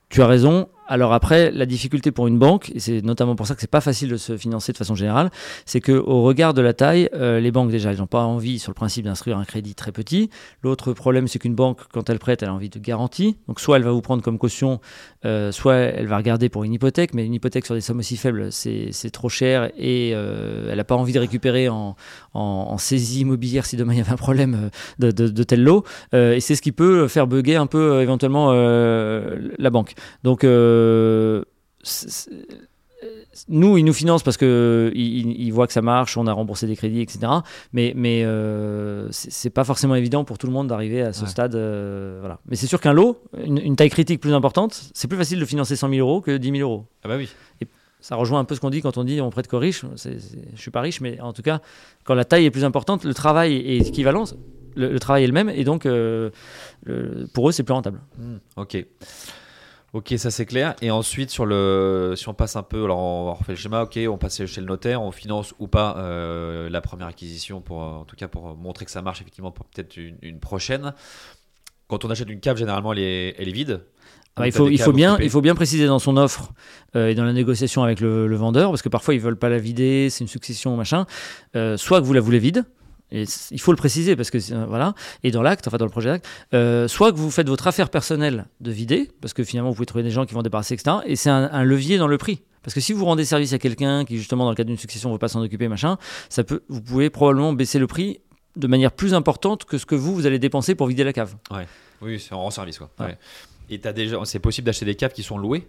Tu 0.09 0.23
as 0.23 0.27
raison. 0.27 0.69
Alors 0.93 1.15
après, 1.15 1.51
la 1.53 1.65
difficulté 1.65 2.11
pour 2.11 2.27
une 2.27 2.39
banque, 2.39 2.71
et 2.75 2.79
c'est 2.79 3.01
notamment 3.01 3.35
pour 3.35 3.47
ça 3.47 3.55
que 3.55 3.63
c'est 3.63 3.71
pas 3.71 3.81
facile 3.81 4.11
de 4.11 4.19
se 4.19 4.37
financer 4.37 4.73
de 4.73 4.77
façon 4.77 4.95
générale, 4.95 5.31
c'est 5.65 5.81
que 5.81 5.93
au 5.93 6.21
regard 6.21 6.53
de 6.53 6.61
la 6.61 6.75
taille, 6.75 7.09
euh, 7.15 7.41
les 7.41 7.51
banques 7.51 7.71
déjà, 7.71 7.93
elles 7.93 7.97
n'ont 8.01 8.07
pas 8.07 8.25
envie 8.25 8.59
sur 8.59 8.73
le 8.73 8.75
principe 8.75 9.07
d'instruire 9.07 9.39
un 9.39 9.47
crédit 9.47 9.75
très 9.75 9.91
petit. 9.91 10.29
L'autre 10.63 10.93
problème, 10.93 11.29
c'est 11.29 11.39
qu'une 11.39 11.55
banque, 11.55 11.79
quand 11.95 12.11
elle 12.11 12.19
prête, 12.19 12.43
elle 12.43 12.51
a 12.51 12.55
envie 12.55 12.69
de 12.69 12.79
garantie. 12.79 13.39
Donc 13.49 13.59
soit 13.59 13.79
elle 13.79 13.85
va 13.85 13.91
vous 13.91 14.03
prendre 14.03 14.23
comme 14.23 14.37
caution, 14.37 14.83
euh, 15.25 15.51
soit 15.51 15.77
elle 15.77 16.09
va 16.09 16.19
regarder 16.19 16.51
pour 16.51 16.63
une 16.63 16.75
hypothèque, 16.75 17.15
mais 17.15 17.25
une 17.25 17.33
hypothèque 17.33 17.65
sur 17.65 17.75
des 17.75 17.81
sommes 17.81 18.01
aussi 18.01 18.19
faibles, 18.19 18.53
c'est 18.53 19.11
trop 19.15 19.31
cher 19.31 19.71
et 19.79 20.13
euh, 20.13 20.69
elle 20.71 20.77
n'a 20.77 20.85
pas 20.85 20.97
envie 20.97 21.15
de 21.15 21.21
récupérer 21.21 21.71
en, 21.71 21.97
saisie 22.77 23.21
immobilière 23.21 23.65
si 23.65 23.77
demain 23.77 23.95
il 23.95 23.99
y 23.99 24.03
avait 24.03 24.13
un 24.13 24.17
problème 24.17 24.69
de, 24.99 25.43
tel 25.43 25.63
lot. 25.63 25.87
Et 26.13 26.41
c'est 26.41 26.55
ce 26.55 26.61
qui 26.61 26.73
peut 26.73 27.09
faire 27.09 27.27
bugger 27.27 27.57
un 27.57 27.67
peu 27.67 28.03
éventuellement 28.03 28.53
la 28.53 29.71
banque. 29.71 29.95
Donc 30.23 30.45
nous, 33.49 33.77
ils 33.79 33.85
nous 33.85 33.93
financent 33.93 34.23
parce 34.23 34.37
que 34.37 34.93
ils, 34.95 35.51
voient 35.51 35.67
que 35.67 35.73
ça 35.73 35.83
marche, 35.83 36.17
on 36.17 36.27
a 36.29 36.33
remboursé 36.33 36.67
des 36.69 36.77
crédits, 36.77 37.01
etc. 37.01 37.21
Mais, 37.73 37.93
mais 37.97 38.23
euh, 38.25 39.09
c'est 39.11 39.51
pas 39.51 39.65
forcément 39.65 39.95
évident 39.97 40.25
pour 40.25 40.39
tout 40.39 40.47
le 40.47 40.53
monde 40.53 40.69
d'arriver 40.69 41.03
à 41.03 41.13
ce 41.13 41.23
Ouais. 41.25 41.29
stade. 41.29 41.55
euh, 41.57 42.19
voilà. 42.21 42.39
Mais 42.47 42.55
c'est 42.57 42.69
sûr 42.69 42.81
qu'un 42.81 42.93
lot, 42.93 43.21
une, 43.45 43.59
une 43.59 43.75
taille 43.75 43.91
critique 43.91 44.21
plus 44.21 44.35
importante, 44.35 44.81
c'est 44.95 45.09
plus 45.09 45.17
facile 45.19 45.41
de 45.41 45.45
financer 45.45 45.75
100 45.75 45.89
000 45.89 46.01
euros 46.07 46.21
que 46.21 46.37
10 46.37 46.51
000 46.59 46.61
euros. 46.71 46.85
Ah 47.03 47.09
bah 47.09 47.17
oui. 47.17 47.29
Ça 48.01 48.17
rejoint 48.17 48.41
un 48.41 48.45
peu 48.45 48.55
ce 48.57 48.61
qu'on 48.61 48.71
dit 48.71 48.83
quand 48.83 48.99
on 48.99 49.05
dit 49.05 49.21
on 49.21 49.31
prête 49.31 49.47
qu'aux 49.49 49.59
riches. 49.61 49.85
C'est- 49.97 50.19
c'est- 50.21 50.39
je 50.55 50.61
suis 50.61 50.71
pas 50.73 50.81
riche, 50.81 51.01
mais 51.01 51.21
en 51.21 51.33
tout 51.33 51.43
cas, 51.43 51.61
quand 52.05 52.15
la 52.15 52.25
taille 52.25 52.45
est 52.45 52.51
plus 52.51 52.65
importante, 52.65 53.05
le 53.05 53.15
travail 53.15 53.55
est 53.57 53.79
équivalent. 53.89 54.25
Le, 54.75 54.91
le 54.93 54.99
travail 55.01 55.25
est 55.25 55.27
le 55.29 55.33
même 55.35 55.49
et 55.51 55.65
donc 55.65 55.87
euh, 55.87 56.31
le- 56.85 57.27
pour 57.35 57.49
eux 57.49 57.53
c'est 57.53 57.63
plus 57.63 57.75
rentable. 57.75 58.01
Hmm, 58.19 58.37
ok. 58.57 58.85
Ok, 59.93 60.15
ça 60.17 60.31
c'est 60.31 60.47
clair. 60.47 60.75
Et 60.81 60.91
ensuite, 60.91 61.31
sur 61.31 61.45
le, 61.45 62.15
si 62.17 62.27
on 62.29 62.35
passe 62.35 62.57
un 62.57 62.63
peu, 62.63 62.85
alors 62.85 62.99
on 62.99 63.35
refait 63.35 63.53
le 63.53 63.57
schéma, 63.57 63.83
ok, 63.83 63.99
on 64.09 64.17
passe 64.17 64.47
chez 64.47 64.61
le 64.63 64.67
notaire, 64.67 65.03
on 65.03 65.13
finance 65.13 65.53
ou 65.59 65.69
pas 65.69 65.97
euh, 65.99 66.71
la 66.71 66.81
première 66.81 67.09
acquisition, 67.09 67.61
pour, 67.61 67.83
euh, 67.83 67.87
en 67.87 68.05
tout 68.05 68.17
cas 68.17 68.27
pour 68.27 68.57
montrer 68.57 68.87
que 68.87 68.91
ça 68.91 69.03
marche 69.03 69.21
effectivement 69.21 69.51
pour 69.51 69.67
peut-être 69.67 69.99
une, 69.99 70.17
une 70.23 70.41
prochaine. 70.41 70.95
Quand 71.89 72.07
on 72.07 72.11
achète 72.11 72.31
une 72.31 72.41
cave, 72.41 72.57
généralement 72.57 72.95
elle 72.95 73.01
est, 73.01 73.35
elle 73.39 73.49
est 73.49 73.53
vide. 73.53 73.83
Ah 74.35 74.41
bah, 74.41 74.47
il, 74.47 74.53
faut, 74.53 74.71
il, 74.71 74.81
faut 74.81 74.95
bien, 74.95 75.19
il 75.19 75.29
faut 75.29 75.43
bien 75.43 75.55
préciser 75.55 75.87
dans 75.87 75.99
son 75.99 76.17
offre 76.17 76.55
euh, 76.97 77.09
et 77.09 77.15
dans 77.15 77.25
la 77.25 77.35
négociation 77.35 77.83
avec 77.83 78.01
le, 78.01 78.27
le 78.27 78.37
vendeur, 78.37 78.71
parce 78.71 78.81
que 78.81 78.89
parfois 78.89 79.13
ils 79.13 79.21
veulent 79.21 79.37
pas 79.39 79.51
la 79.51 79.59
vider, 79.59 80.09
c'est 80.09 80.25
une 80.25 80.29
succession, 80.29 80.75
machin. 80.75 81.05
Euh, 81.55 81.77
soit 81.77 82.01
que 82.01 82.07
vous 82.07 82.15
la 82.15 82.21
voulez 82.23 82.39
vide, 82.39 82.65
et 83.13 83.25
il 83.51 83.61
faut 83.61 83.73
le 83.73 83.77
préciser 83.77 84.17
parce 84.17 84.31
que 84.31 84.39
euh, 84.53 84.65
voilà, 84.67 84.95
et 85.23 85.31
dans 85.31 85.43
l'acte, 85.43 85.69
enfin 85.69 85.77
dans 85.77 85.85
le 85.85 85.91
projet 85.91 86.09
d'acte, 86.09 86.27
euh, 86.55 86.89
soit 86.89 87.13
que 87.13 87.19
vous 87.19 87.31
faites 87.31 87.49
votre 87.49 87.67
affaire 87.67 87.91
personnelle 87.91 88.47
de 88.61 88.71
vider, 88.73 89.11
parce 89.21 89.35
que 89.35 89.45
finalement 89.45 89.71
vous 89.71 89.77
pouvez 89.77 89.87
trouver 89.87 90.03
des 90.03 90.11
gens 90.11 90.25
qui 90.25 90.35
vont 90.35 90.43
débarrasser, 90.43 90.75
etc. 90.75 90.97
Et 91.07 91.15
c'est 91.15 91.31
un, 91.31 91.51
un 91.53 91.63
levier 91.63 91.99
dans 91.99 92.09
le 92.09 92.19
prix. 92.19 92.43
Parce 92.63 92.75
que 92.75 92.81
si 92.81 92.93
vous 92.93 93.05
rendez 93.05 93.25
service 93.25 93.53
à 93.53 93.59
quelqu'un 93.59 94.05
qui 94.05 94.17
justement 94.17 94.45
dans 94.45 94.51
le 94.51 94.57
cadre 94.57 94.69
d'une 94.69 94.79
succession 94.79 95.11
ne 95.11 95.15
veut 95.15 95.19
pas 95.19 95.29
s'en 95.29 95.43
occuper, 95.43 95.69
machin, 95.69 95.99
ça 96.29 96.43
peut, 96.43 96.63
vous 96.69 96.81
pouvez 96.81 97.11
probablement 97.11 97.53
baisser 97.53 97.79
le 97.79 97.87
prix 97.87 98.21
de 98.57 98.67
manière 98.67 98.93
plus 98.93 99.15
importante 99.15 99.65
que 99.65 99.79
ce 99.79 99.87
que 99.87 99.95
vous, 99.95 100.15
vous 100.15 100.27
allez 100.27 100.39
dépenser 100.39 100.75
pour 100.75 100.87
vider 100.87 101.05
la 101.05 101.13
cave. 101.13 101.35
Oui, 102.01 102.19
c'est 102.19 102.35
en 102.35 102.41
rend 102.41 102.51
service 102.51 102.79
quoi. 102.79 102.91
Ouais. 102.99 103.07
Ouais. 103.07 103.19
Et 103.71 103.79
déjà, 103.79 104.19
c'est 104.25 104.39
possible 104.39 104.67
d'acheter 104.67 104.85
des 104.85 104.95
caves 104.95 105.13
qui 105.13 105.23
sont 105.23 105.39
louées? 105.39 105.65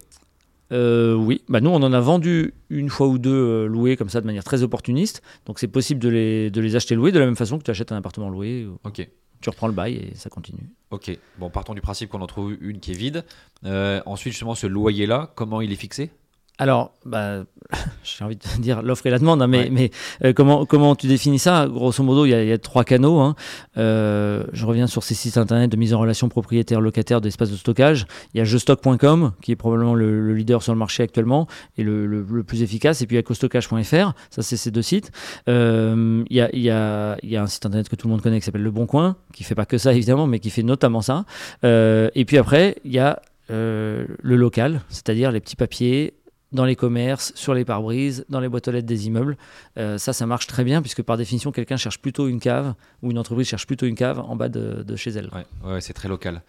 Euh, 0.72 1.14
oui, 1.14 1.42
bah 1.48 1.60
nous 1.60 1.70
on 1.70 1.82
en 1.82 1.92
a 1.92 2.00
vendu 2.00 2.54
une 2.70 2.88
fois 2.88 3.06
ou 3.08 3.18
deux 3.18 3.30
euh, 3.32 3.66
loués 3.66 3.96
comme 3.96 4.08
ça 4.08 4.20
de 4.20 4.26
manière 4.26 4.44
très 4.44 4.62
opportuniste. 4.62 5.22
Donc 5.46 5.58
c'est 5.58 5.68
possible 5.68 6.00
de 6.00 6.08
les, 6.08 6.50
de 6.50 6.60
les 6.60 6.74
acheter 6.76 6.94
loués 6.94 7.12
de 7.12 7.18
la 7.18 7.26
même 7.26 7.36
façon 7.36 7.58
que 7.58 7.64
tu 7.64 7.70
achètes 7.70 7.92
un 7.92 7.96
appartement 7.96 8.30
loué. 8.30 8.64
ou- 8.66 8.78
Ok. 8.84 9.08
Tu 9.40 9.50
reprends 9.50 9.66
le 9.66 9.74
bail 9.74 9.96
et 9.96 10.14
ça 10.14 10.30
continue. 10.30 10.70
Ok. 10.90 11.18
Bon, 11.38 11.50
partons 11.50 11.74
du 11.74 11.82
principe 11.82 12.08
qu'on 12.08 12.22
en 12.22 12.26
trouve 12.26 12.56
une 12.62 12.80
qui 12.80 12.92
est 12.92 12.96
vide. 12.96 13.24
Euh, 13.66 14.00
ensuite, 14.06 14.32
justement, 14.32 14.54
ce 14.54 14.66
loyer-là, 14.66 15.32
comment 15.34 15.60
il 15.60 15.70
est 15.70 15.76
fixé? 15.76 16.10
Alors, 16.56 16.92
bah, 17.04 17.42
j'ai 18.04 18.24
envie 18.24 18.36
de 18.36 18.62
dire 18.62 18.80
l'offre 18.82 19.04
et 19.06 19.10
la 19.10 19.18
demande, 19.18 19.42
hein, 19.42 19.48
mais, 19.48 19.64
Ouais. 19.64 19.70
mais 19.70 19.90
euh, 20.24 20.32
comment, 20.32 20.64
comment 20.66 20.94
tu 20.94 21.08
définis 21.08 21.40
ça? 21.40 21.66
Grosso 21.68 22.00
modo, 22.04 22.26
il 22.26 22.28
y, 22.30 22.34
a- 22.34 22.44
il 22.44 22.48
y 22.48 22.52
a 22.52 22.58
trois 22.58 22.84
canaux. 22.84 23.18
hein. 23.18 23.34
Euh, 23.76 24.44
je 24.52 24.64
reviens 24.64 24.86
sur 24.86 25.02
ces 25.02 25.14
sites 25.14 25.36
internet 25.36 25.68
de 25.72 25.76
mise 25.76 25.92
en 25.94 25.98
relation 25.98 26.28
propriétaire-locataire 26.28 27.20
d'espace 27.20 27.50
de 27.50 27.56
stockage. 27.56 28.06
Il 28.34 28.38
y 28.38 28.40
a 28.40 28.44
jestock.com, 28.44 29.32
qui 29.42 29.50
est 29.50 29.56
probablement 29.56 29.96
le, 29.96 30.20
le 30.20 30.32
leader 30.34 30.62
sur 30.62 30.72
le 30.72 30.78
marché 30.78 31.02
actuellement 31.02 31.48
et 31.76 31.82
le, 31.82 32.06
le- 32.06 32.24
le 32.30 32.44
plus 32.44 32.62
efficace. 32.62 33.02
Et 33.02 33.06
puis 33.06 33.16
il 33.16 33.18
y 33.18 33.20
a 33.20 33.24
costockage.fr, 33.24 34.12
ça 34.30 34.42
c'est 34.42 34.56
ces 34.56 34.70
deux 34.70 34.82
sites. 34.82 35.10
Euh, 35.48 36.22
il, 36.30 36.36
y 36.36 36.40
a, 36.40 36.50
il, 36.52 36.62
y 36.62 36.70
a, 36.70 37.16
il 37.24 37.30
y 37.30 37.36
a 37.36 37.42
un 37.42 37.48
site 37.48 37.66
internet 37.66 37.88
que 37.88 37.96
tout 37.96 38.06
le 38.06 38.12
monde 38.12 38.22
connaît 38.22 38.38
qui 38.38 38.44
s'appelle 38.46 38.62
Le 38.62 38.70
Bon 38.70 38.86
Coin, 38.86 39.16
qui 39.32 39.42
fait 39.42 39.56
pas 39.56 39.66
que 39.66 39.76
ça 39.76 39.92
évidemment, 39.92 40.28
mais 40.28 40.38
qui 40.38 40.50
fait 40.50 40.62
notamment 40.62 41.00
ça. 41.02 41.24
Et 41.64 42.24
puis 42.24 42.38
après, 42.38 42.76
il 42.84 42.92
y 42.92 43.00
a 43.00 43.20
le 43.48 44.06
local, 44.22 44.82
c'est-à-dire 44.88 45.32
les 45.32 45.40
petits 45.40 45.56
papiers 45.56 46.14
dans 46.54 46.64
les 46.64 46.76
commerces, 46.76 47.32
sur 47.34 47.52
les 47.52 47.64
pare-brises, 47.64 48.24
dans 48.30 48.40
les 48.40 48.48
boîtes 48.48 48.68
aux 48.68 48.70
lettres 48.70 48.86
des 48.86 49.06
immeubles. 49.06 49.36
Euh, 49.76 49.98
ça, 49.98 50.12
ça 50.12 50.24
marche 50.24 50.46
très 50.46 50.64
bien 50.64 50.80
puisque 50.80 51.02
par 51.02 51.16
définition, 51.18 51.52
quelqu'un 51.52 51.76
cherche 51.76 51.98
plutôt 52.00 52.28
une 52.28 52.40
cave 52.40 52.74
ou 53.02 53.10
une 53.10 53.18
entreprise 53.18 53.46
cherche 53.48 53.66
plutôt 53.66 53.86
une 53.86 53.96
cave 53.96 54.20
en 54.20 54.36
bas 54.36 54.48
de, 54.48 54.82
de 54.82 54.96
chez 54.96 55.10
elle. 55.10 55.28
Ouais, 55.34 55.72
ouais 55.72 55.80
c'est 55.80 55.92
très 55.92 56.08
local. 56.08 56.42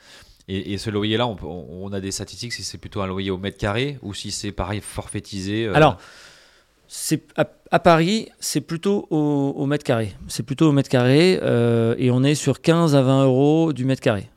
Et, 0.47 0.73
et 0.73 0.77
ce 0.77 0.91
loyer-là, 0.91 1.27
on, 1.27 1.91
a 1.91 1.99
des 1.99 2.11
statistiques 2.11 2.53
si 2.53 2.63
c'est 2.63 2.77
plutôt 2.77 3.01
un 3.01 3.07
loyer 3.07 3.31
au 3.31 3.37
mètre 3.37 3.57
carré 3.57 3.97
ou 4.03 4.13
si 4.13 4.29
c'est 4.31 4.51
pareil 4.51 4.79
forfaitisé. 4.79 5.65
euh, 5.65 5.73
Alors, 5.73 5.97
c'est 6.87 7.23
à, 7.35 7.49
à 7.71 7.79
Paris, 7.79 8.29
c'est 8.39 8.61
plutôt 8.61 9.07
au, 9.09 9.53
au 9.57 9.65
mètre 9.65 9.83
carré. 9.83 10.13
C'est 10.27 10.43
plutôt 10.43 10.69
au 10.69 10.71
mètre 10.71 10.89
carré 10.89 11.39
euh, 11.41 11.95
et 11.97 12.11
on 12.11 12.23
est 12.23 12.35
sur 12.35 12.61
15 12.61 12.95
à 12.95 13.01
20 13.01 13.23
euros 13.25 13.73
du 13.73 13.85
mètre 13.85 14.01
carré. 14.01 14.29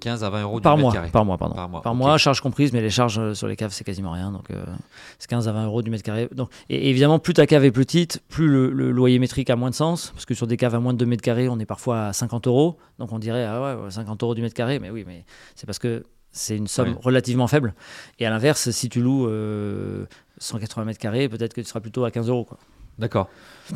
15 0.00 0.24
à 0.24 0.30
20 0.30 0.42
euros 0.42 0.60
Par 0.60 0.74
du 0.76 0.82
mois, 0.82 0.90
mètre 0.90 1.00
carré. 1.02 1.12
par 1.12 1.24
mois, 1.24 1.38
pardon. 1.38 1.54
Par 1.54 1.68
Par 1.82 1.94
mois, 1.94 2.06
mois, 2.08 2.14
ok. 2.14 2.18
charges 2.20 2.40
comprises, 2.40 2.72
mais 2.72 2.80
les 2.80 2.90
charges 2.90 3.18
euh, 3.18 3.34
sur 3.34 3.46
les 3.46 3.54
caves, 3.56 3.70
c'est 3.72 3.84
quasiment 3.84 4.10
rien. 4.12 4.32
Donc, 4.32 4.50
euh, 4.50 4.64
c'est 5.18 5.28
15 5.30 5.46
à 5.48 5.52
20 5.52 5.66
euros 5.66 5.82
du 5.82 5.90
mètre 5.90 6.02
carré. 6.02 6.28
Donc, 6.34 6.50
et 6.68 6.90
évidemment, 6.90 7.18
plus 7.18 7.34
ta 7.34 7.46
cave 7.46 7.64
est 7.64 7.70
petite, 7.70 8.20
plus 8.28 8.48
le, 8.48 8.70
le 8.70 8.90
loyer 8.90 9.18
métrique 9.18 9.50
a 9.50 9.56
moins 9.56 9.70
de 9.70 9.74
sens. 9.74 10.10
Parce 10.14 10.24
que 10.26 10.34
sur 10.34 10.46
des 10.46 10.56
caves 10.56 10.74
à 10.74 10.80
moins 10.80 10.92
de 10.92 10.98
2 10.98 11.06
mètres 11.06 11.22
carrés, 11.22 11.48
on 11.48 11.58
est 11.60 11.66
parfois 11.66 12.06
à 12.06 12.12
50 12.12 12.46
euros. 12.46 12.76
Donc, 12.98 13.12
on 13.12 13.18
dirait, 13.18 13.44
ah 13.44 13.60
ouais, 13.76 13.82
ouais, 13.84 13.90
50 13.90 14.22
euros 14.22 14.34
du 14.34 14.42
mètre 14.42 14.54
carré. 14.54 14.78
Mais 14.78 14.90
oui, 14.90 15.04
mais 15.06 15.24
c'est 15.54 15.66
parce 15.66 15.78
que 15.78 16.04
c'est 16.32 16.56
une 16.56 16.68
somme 16.68 16.96
relativement 17.02 17.46
faible. 17.48 17.74
Et 18.18 18.26
à 18.26 18.30
l'inverse, 18.30 18.70
si 18.70 18.88
tu 18.88 19.00
loues 19.00 19.26
euh, 19.26 20.06
180 20.38 20.84
mètres 20.84 21.00
carrés, 21.00 21.28
peut-être 21.28 21.52
que 21.54 21.60
tu 21.60 21.66
seras 21.66 21.80
plutôt 21.80 22.04
à 22.04 22.10
15 22.10 22.28
euros. 22.28 22.44
Quoi. 22.44 22.58
D'accord. 22.98 23.28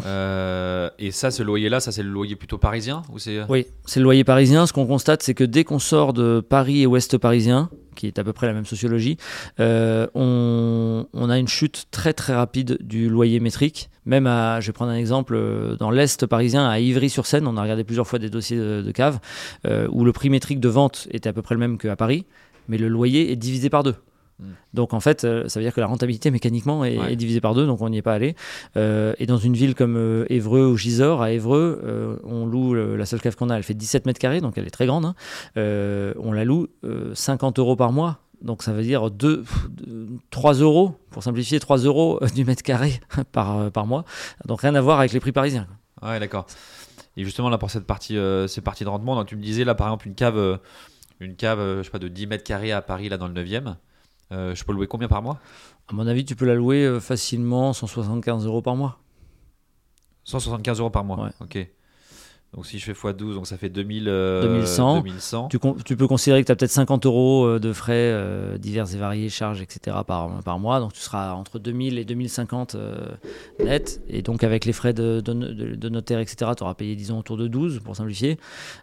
Euh, 0.04 0.90
et 0.98 1.12
ça, 1.12 1.30
ce 1.30 1.42
loyer-là, 1.42 1.80
ça 1.80 1.92
c'est 1.92 2.02
le 2.02 2.10
loyer 2.10 2.36
plutôt 2.36 2.58
parisien 2.58 3.02
ou 3.12 3.18
c'est 3.18 3.40
Oui, 3.48 3.66
c'est 3.86 4.00
le 4.00 4.04
loyer 4.04 4.24
parisien. 4.24 4.66
Ce 4.66 4.72
qu'on 4.72 4.86
constate, 4.86 5.22
c'est 5.22 5.34
que 5.34 5.44
dès 5.44 5.64
qu'on 5.64 5.78
sort 5.78 6.12
de 6.12 6.40
Paris 6.40 6.82
et 6.82 6.86
Ouest 6.86 7.16
parisien, 7.16 7.70
qui 7.94 8.06
est 8.06 8.18
à 8.18 8.24
peu 8.24 8.32
près 8.32 8.46
la 8.46 8.52
même 8.52 8.66
sociologie, 8.66 9.16
euh, 9.60 10.06
on, 10.14 11.30
a 11.30 11.38
une 11.38 11.48
chute 11.48 11.86
très 11.90 12.12
très 12.12 12.34
rapide 12.34 12.78
du 12.80 13.08
loyer 13.08 13.40
métrique. 13.40 13.88
Même 14.04 14.26
à, 14.26 14.60
je 14.60 14.66
vais 14.66 14.72
prendre 14.72 14.90
un 14.90 14.96
exemple, 14.96 15.34
euh, 15.36 15.76
dans 15.76 15.90
l'Est 15.90 16.26
parisien, 16.26 16.68
à 16.68 16.78
Ivry-sur-Seine, 16.78 17.46
on 17.46 17.56
a 17.56 17.62
regardé 17.62 17.84
plusieurs 17.84 18.06
fois 18.06 18.18
des 18.18 18.28
dossiers 18.28 18.58
de, 18.58 18.82
de 18.82 18.92
cave, 18.92 19.18
euh, 19.66 19.88
où 19.90 20.04
le 20.04 20.12
prix 20.12 20.28
métrique 20.28 20.60
de 20.60 20.68
vente 20.68 21.08
était 21.10 21.28
à 21.28 21.32
peu 21.32 21.42
près 21.42 21.54
le 21.54 21.60
même 21.60 21.78
qu'à 21.78 21.96
Paris, 21.96 22.26
mais 22.68 22.76
le 22.76 22.88
loyer 22.88 23.32
est 23.32 23.36
divisé 23.36 23.70
par 23.70 23.82
deux. 23.82 23.94
Mm. 24.40 24.44
Donc 24.74 24.94
en 24.94 25.00
fait, 25.00 25.24
euh, 25.24 25.48
ça 25.48 25.60
veut 25.60 25.64
dire 25.64 25.72
que 25.74 25.80
la 25.80 25.86
rentabilité 25.86 26.30
mécaniquement 26.30 26.84
est, 26.84 26.98
Ouais. 26.98 27.12
est 27.12 27.16
divisée 27.16 27.40
par 27.40 27.54
deux, 27.54 27.66
donc 27.66 27.80
on 27.82 27.88
n'y 27.88 27.98
est 27.98 28.02
pas 28.02 28.14
allé. 28.14 28.34
Euh, 28.76 29.14
et 29.18 29.26
dans 29.26 29.36
une 29.38 29.54
ville 29.54 29.74
comme 29.74 29.96
euh, 29.96 30.26
Évreux 30.28 30.66
ou 30.66 30.76
Gisors, 30.76 31.22
à 31.22 31.30
Évreux, 31.32 31.80
euh, 31.84 32.16
on 32.24 32.46
loue 32.46 32.74
le- 32.74 32.96
la 32.96 33.06
seule 33.06 33.20
cave 33.20 33.36
qu'on 33.36 33.50
a, 33.50 33.56
elle 33.56 33.62
fait 33.62 33.74
17 33.74 34.06
mètres 34.06 34.18
carrés, 34.20 34.40
donc 34.40 34.58
elle 34.58 34.66
est 34.66 34.70
très 34.70 34.86
grande. 34.86 35.04
hein. 35.04 35.14
On 35.56 36.32
la 36.32 36.44
loue 36.44 36.66
euh, 36.84 37.14
50 37.14 37.58
euros 37.58 37.76
par 37.76 37.92
mois. 37.92 38.18
Donc 38.42 38.62
ça 38.62 38.72
veut 38.74 38.82
dire 38.82 39.10
2, 39.10 39.42
3 40.30 40.54
euros, 40.54 40.96
pour 41.10 41.22
simplifier, 41.22 41.60
3 41.60 41.78
euros 41.78 42.20
du 42.34 42.44
mètre 42.44 42.62
carré 42.62 43.00
par, 43.32 43.70
par 43.70 43.86
mois. 43.86 44.04
Donc 44.46 44.60
rien 44.62 44.74
à 44.74 44.80
voir 44.80 44.98
avec 44.98 45.12
les 45.12 45.20
prix 45.20 45.32
parisiens. 45.32 45.66
Ouais, 46.02 46.20
d'accord. 46.20 46.46
Et 47.16 47.24
justement, 47.24 47.48
là, 47.48 47.58
pour 47.58 47.70
cette 47.70 47.86
partie, 47.86 48.18
ces 48.48 48.60
parties 48.60 48.84
de 48.84 48.88
rendement, 48.88 49.14
donc, 49.14 49.26
tu 49.28 49.36
me 49.36 49.42
disais, 49.42 49.64
là, 49.64 49.74
par 49.74 49.86
exemple, 49.86 50.08
une 50.08 50.14
cave, 50.14 50.58
une 51.20 51.36
cave 51.36 51.78
je 51.78 51.82
sais 51.84 51.90
pas, 51.90 51.98
de 52.00 52.08
10 52.08 52.26
mètres 52.26 52.44
carrés 52.44 52.72
à 52.72 52.82
Paris, 52.82 53.08
là, 53.08 53.16
dans 53.16 53.28
le 53.28 53.34
9e, 53.34 53.76
euh, 54.32 54.54
je 54.54 54.64
peux 54.64 54.72
louer 54.72 54.86
combien 54.86 55.08
par 55.08 55.22
mois? 55.22 55.38
À 55.88 55.94
mon 55.94 56.06
avis, 56.06 56.24
tu 56.24 56.36
peux 56.36 56.46
la 56.46 56.54
louer 56.54 56.84
euh, 56.84 57.00
facilement 57.00 57.72
175 57.72 58.46
euros 58.46 58.62
par 58.62 58.76
mois. 58.76 58.98
175 60.24 60.80
euros 60.80 60.90
par 60.90 61.04
mois. 61.04 61.24
Ouais. 61.24 61.30
Ok. 61.40 61.68
Donc 62.54 62.66
si 62.66 62.78
je 62.78 62.84
fais 62.84 62.92
x12, 62.92 63.34
donc 63.34 63.48
ça 63.48 63.56
fait 63.56 63.68
2000, 63.68 64.04
euh, 64.06 64.42
2100. 64.42 65.00
2100. 65.00 65.48
Tu, 65.48 65.58
tu 65.84 65.96
peux 65.96 66.06
considérer 66.06 66.40
que 66.40 66.46
tu 66.46 66.52
as 66.52 66.56
peut-être 66.56 66.70
50 66.70 67.04
euros 67.04 67.46
euh, 67.46 67.58
de 67.58 67.72
frais 67.72 67.94
euh, 67.94 68.58
divers 68.58 68.94
et 68.94 68.96
variés, 68.96 69.28
charges, 69.28 69.60
etc. 69.60 69.96
Par, 70.06 70.40
par 70.42 70.60
mois. 70.60 70.78
Donc 70.78 70.92
tu 70.92 71.00
seras 71.00 71.32
entre 71.32 71.58
2000 71.58 71.98
et 71.98 72.04
2050 72.04 72.76
euh, 72.76 73.08
net. 73.58 74.00
Et 74.08 74.22
donc 74.22 74.44
avec 74.44 74.66
les 74.66 74.72
frais 74.72 74.92
de, 74.92 75.20
de, 75.20 75.88
notaire, 75.88 76.20
etc., 76.20 76.52
tu 76.56 76.62
auras 76.62 76.74
payé, 76.74 76.94
disons, 76.94 77.18
autour 77.18 77.36
de 77.36 77.48
12 77.48 77.80
pour 77.80 77.96
simplifier. 77.96 78.38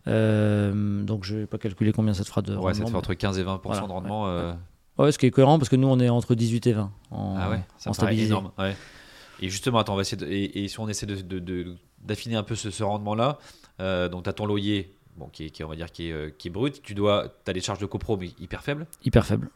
Donc 0.05 1.23
je 1.23 1.37
vais 1.37 1.47
pas 1.47 1.57
calculer 1.57 1.93
combien 1.93 2.13
ça 2.13 2.23
te 2.23 2.29
fera 2.29 2.41
de 2.41 2.57
Ouais, 2.57 2.73
ça 2.73 2.79
te 2.79 2.83
rendement, 2.83 2.89
fait 2.89 2.97
entre 2.97 3.13
15 3.13 3.39
et 3.39 3.43
20% 3.43 3.59
Voilà, 3.63 3.81
de 3.81 3.91
rendement. 3.91 4.53
Ouais, 5.01 5.11
ce 5.11 5.17
qui 5.19 5.25
est 5.25 5.31
cohérent 5.31 5.57
parce 5.59 5.69
que 5.69 5.75
nous, 5.75 5.87
on 5.87 5.99
est 5.99 6.09
entre 6.09 6.35
18 6.35 6.67
et 6.67 6.73
20 6.73 6.91
en, 7.11 7.35
Ah 7.39 7.49
ouais, 7.49 7.61
ça 7.77 7.89
en 7.89 7.93
stabilisé. 7.93 8.27
énorme. 8.27 8.51
Ouais. 8.57 8.75
Et 9.41 9.49
justement, 9.49 9.79
attends, 9.79 9.93
on 9.93 9.95
va 9.95 10.01
essayer 10.03 10.17
de- 10.17 10.27
et, 10.31 10.63
et 10.63 10.67
si 10.67 10.79
on 10.79 10.87
essaie 10.87 11.05
de, 11.07 11.15
de- 11.15 11.39
de- 11.39 11.75
d'affiner 12.03 12.35
un 12.35 12.43
peu 12.43 12.55
ce, 12.55 12.69
ce 12.71 12.83
rendement-là, 12.83 13.39
euh, 13.79 14.07
donc 14.09 14.23
tu 14.23 14.29
as 14.29 14.33
ton 14.33 14.45
loyer, 14.45 14.93
bon, 15.17 15.27
qui, 15.27 15.45
est, 15.45 15.49
qui 15.49 15.63
on 15.63 15.67
va 15.67 15.75
dire, 15.75 15.91
qui 15.91 16.09
est, 16.09 16.11
euh, 16.11 16.29
qui 16.37 16.47
est 16.49 16.51
brut, 16.51 16.81
tu 16.83 16.93
dois, 16.93 17.33
as 17.47 17.53
des 17.53 17.61
charges 17.61 17.79
de 17.79 17.85
copro, 17.87 18.17
mais 18.17 18.29
hyper 18.39 18.63
faibles. 18.63 18.85
Hyper 19.03 19.25
faible. 19.25 19.49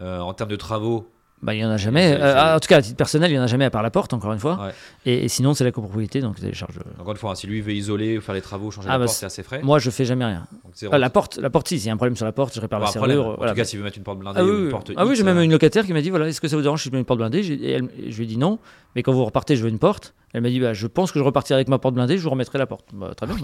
Euh, 0.00 0.20
en 0.20 0.32
termes 0.34 0.50
de 0.50 0.56
travaux, 0.56 1.08
Bah, 1.42 1.54
il 1.54 1.60
y 1.60 1.64
en 1.64 1.70
a 1.70 1.76
jamais. 1.76 2.12
Euh, 2.12 2.32
c'est- 2.34 2.54
en 2.54 2.60
tout 2.60 2.68
cas, 2.68 2.76
à 2.76 2.82
titre 2.82 2.96
personnel, 2.96 3.30
il 3.32 3.34
y 3.34 3.38
en 3.38 3.42
a 3.42 3.46
jamais 3.48 3.64
à 3.64 3.70
part 3.70 3.82
la 3.82 3.90
porte, 3.90 4.12
encore 4.12 4.32
une 4.32 4.38
fois. 4.38 4.60
Ouais. 4.66 4.72
Et, 5.06 5.24
et 5.24 5.28
sinon, 5.28 5.54
c'est 5.54 5.64
la 5.64 5.72
copropriété, 5.72 6.20
donc 6.20 6.38
les 6.38 6.54
charges. 6.54 6.78
encore 7.00 7.10
une 7.12 7.18
fois, 7.18 7.32
hein, 7.32 7.34
si 7.34 7.48
lui 7.48 7.60
veut 7.60 7.72
isoler, 7.72 8.20
faire 8.20 8.34
les 8.34 8.40
travaux, 8.40 8.70
changer 8.70 8.86
Ah, 8.88 8.92
la 8.92 8.98
bah, 9.00 9.04
porte, 9.06 9.16
c'est 9.16 9.26
assez 9.26 9.42
frais. 9.42 9.60
Moi, 9.62 9.80
je 9.80 9.90
fais 9.90 10.04
jamais 10.04 10.24
rien. 10.24 10.46
Donc, 10.64 10.72
Ah, 10.92 10.98
la 10.98 11.10
porte, 11.10 11.38
la 11.38 11.50
porte, 11.50 11.66
si, 11.68 11.78
s'il 11.80 11.88
y 11.88 11.90
a 11.90 11.94
un 11.94 11.96
problème 11.96 12.14
sur 12.14 12.24
la 12.26 12.30
porte, 12.32 12.54
je 12.54 12.60
répare 12.60 12.78
Pas 12.78 12.86
la 12.86 12.92
serrure. 12.92 13.26
En 13.26 13.34
voilà. 13.36 13.52
tout 13.52 13.56
cas, 13.56 13.64
s'il 13.64 13.80
veut 13.80 13.84
mettre 13.84 13.98
une 13.98 14.04
porte 14.04 14.20
blindée 14.20 14.38
Ah 14.40 14.44
oui, 14.44 14.50
ou 14.50 14.56
une 14.58 14.64
oui. 14.66 14.70
porte 14.70 14.92
Ah 14.96 15.04
oui, 15.04 15.16
j'ai 15.16 15.24
même 15.24 15.36
euh, 15.38 15.42
une 15.42 15.50
locataire 15.50 15.84
qui 15.84 15.92
m'a 15.92 16.00
dit 16.00 16.10
voilà, 16.10 16.28
est-ce 16.28 16.40
que 16.40 16.46
ça 16.46 16.54
vous 16.54 16.62
dérange 16.62 16.80
si 16.82 16.88
je 16.90 16.92
mets 16.94 17.00
une 17.00 17.04
porte 17.04 17.18
blindée? 17.18 17.40
Et 17.40 17.72
elle- 17.72 17.88
Je 18.08 18.16
lui 18.16 18.22
ai 18.24 18.26
dit 18.28 18.38
non, 18.38 18.60
mais 18.94 19.02
quand 19.02 19.12
vous 19.12 19.24
repartez, 19.24 19.56
je 19.56 19.64
veux 19.64 19.68
une 19.68 19.80
porte. 19.80 20.14
Elle 20.34 20.42
m'a 20.42 20.48
dit 20.48 20.60
bah, 20.60 20.74
je 20.74 20.86
pense 20.86 21.10
que 21.10 21.18
je 21.18 21.24
repartirai 21.24 21.56
avec 21.56 21.68
ma 21.68 21.78
porte 21.80 21.94
blindée, 21.94 22.18
je 22.18 22.22
vous 22.22 22.30
remettrai 22.30 22.58
la 22.58 22.66
porte. 22.66 22.86
Bah, 22.94 23.12
très 23.16 23.26
bien. 23.26 23.34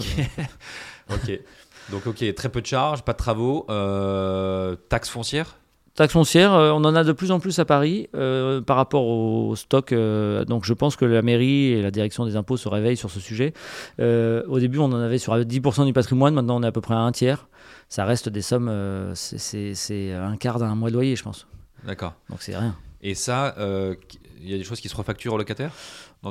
Ok. 1.11 1.41
Donc, 1.91 2.07
ok, 2.07 2.35
très 2.35 2.49
peu 2.51 2.61
de 2.61 2.67
charges, 2.67 3.03
pas 3.03 3.13
de 3.13 3.19
travaux. 3.19 3.67
Euh, 3.71 4.77
taxes 4.89 5.09
foncières? 5.09 5.57
Taxe 5.99 6.13
foncière, 6.13 6.55
euh, 6.55 6.71
on 6.71 6.85
en 6.85 6.95
a 6.95 7.03
de 7.03 7.11
plus 7.11 7.33
en 7.33 7.41
plus 7.41 7.59
à 7.59 7.65
Paris 7.65 8.09
euh, 8.15 8.61
par 8.61 8.77
rapport 8.77 9.05
au 9.05 9.57
stock. 9.57 9.91
euh, 9.91 10.45
donc 10.45 10.65
je 10.65 10.73
pense 10.73 10.95
que 10.95 11.05
la 11.05 11.23
mairie 11.23 11.73
et 11.73 11.83
la 11.83 11.91
direction 11.91 12.25
des 12.25 12.37
impôts 12.37 12.57
se 12.57 12.69
réveillent 12.69 12.97
sur 12.97 13.11
ce 13.11 13.19
sujet. 13.19 13.53
Euh, 13.99 14.45
au 14.47 14.61
début, 14.61 14.79
on 14.79 14.85
en 14.85 15.01
avait 15.01 15.19
sur 15.19 15.35
10% 15.37 15.87
du 15.87 15.93
patrimoine, 15.93 16.35
maintenant 16.35 16.61
on 16.61 16.63
est 16.63 16.69
à 16.69 16.71
peu 16.71 16.81
près 16.81 16.95
à 16.95 16.99
un 16.99 17.11
tiers. 17.11 17.49
Ça 17.89 18.05
reste 18.05 18.29
des 18.29 18.43
sommes, 18.43 18.73
c'est- 19.15 20.13
un 20.13 20.37
quart 20.37 20.61
d'un 20.61 20.77
mois 20.77 20.91
de 20.91 20.95
loyer, 20.95 21.17
je 21.17 21.25
pense. 21.25 21.49
D'accord. 21.85 22.15
Donc 22.31 22.43
c'est 22.43 22.57
rien. 22.57 22.77
Et 23.03 23.15
ça, 23.15 23.57
il 24.43 24.51
y 24.51 24.55
a 24.55 24.59
des 24.59 24.65
choses 24.65 24.81
qui 24.81 24.89
se 24.89 24.97
refacturent 24.97 25.35
aux 25.35 25.39
locataires 25.39 25.73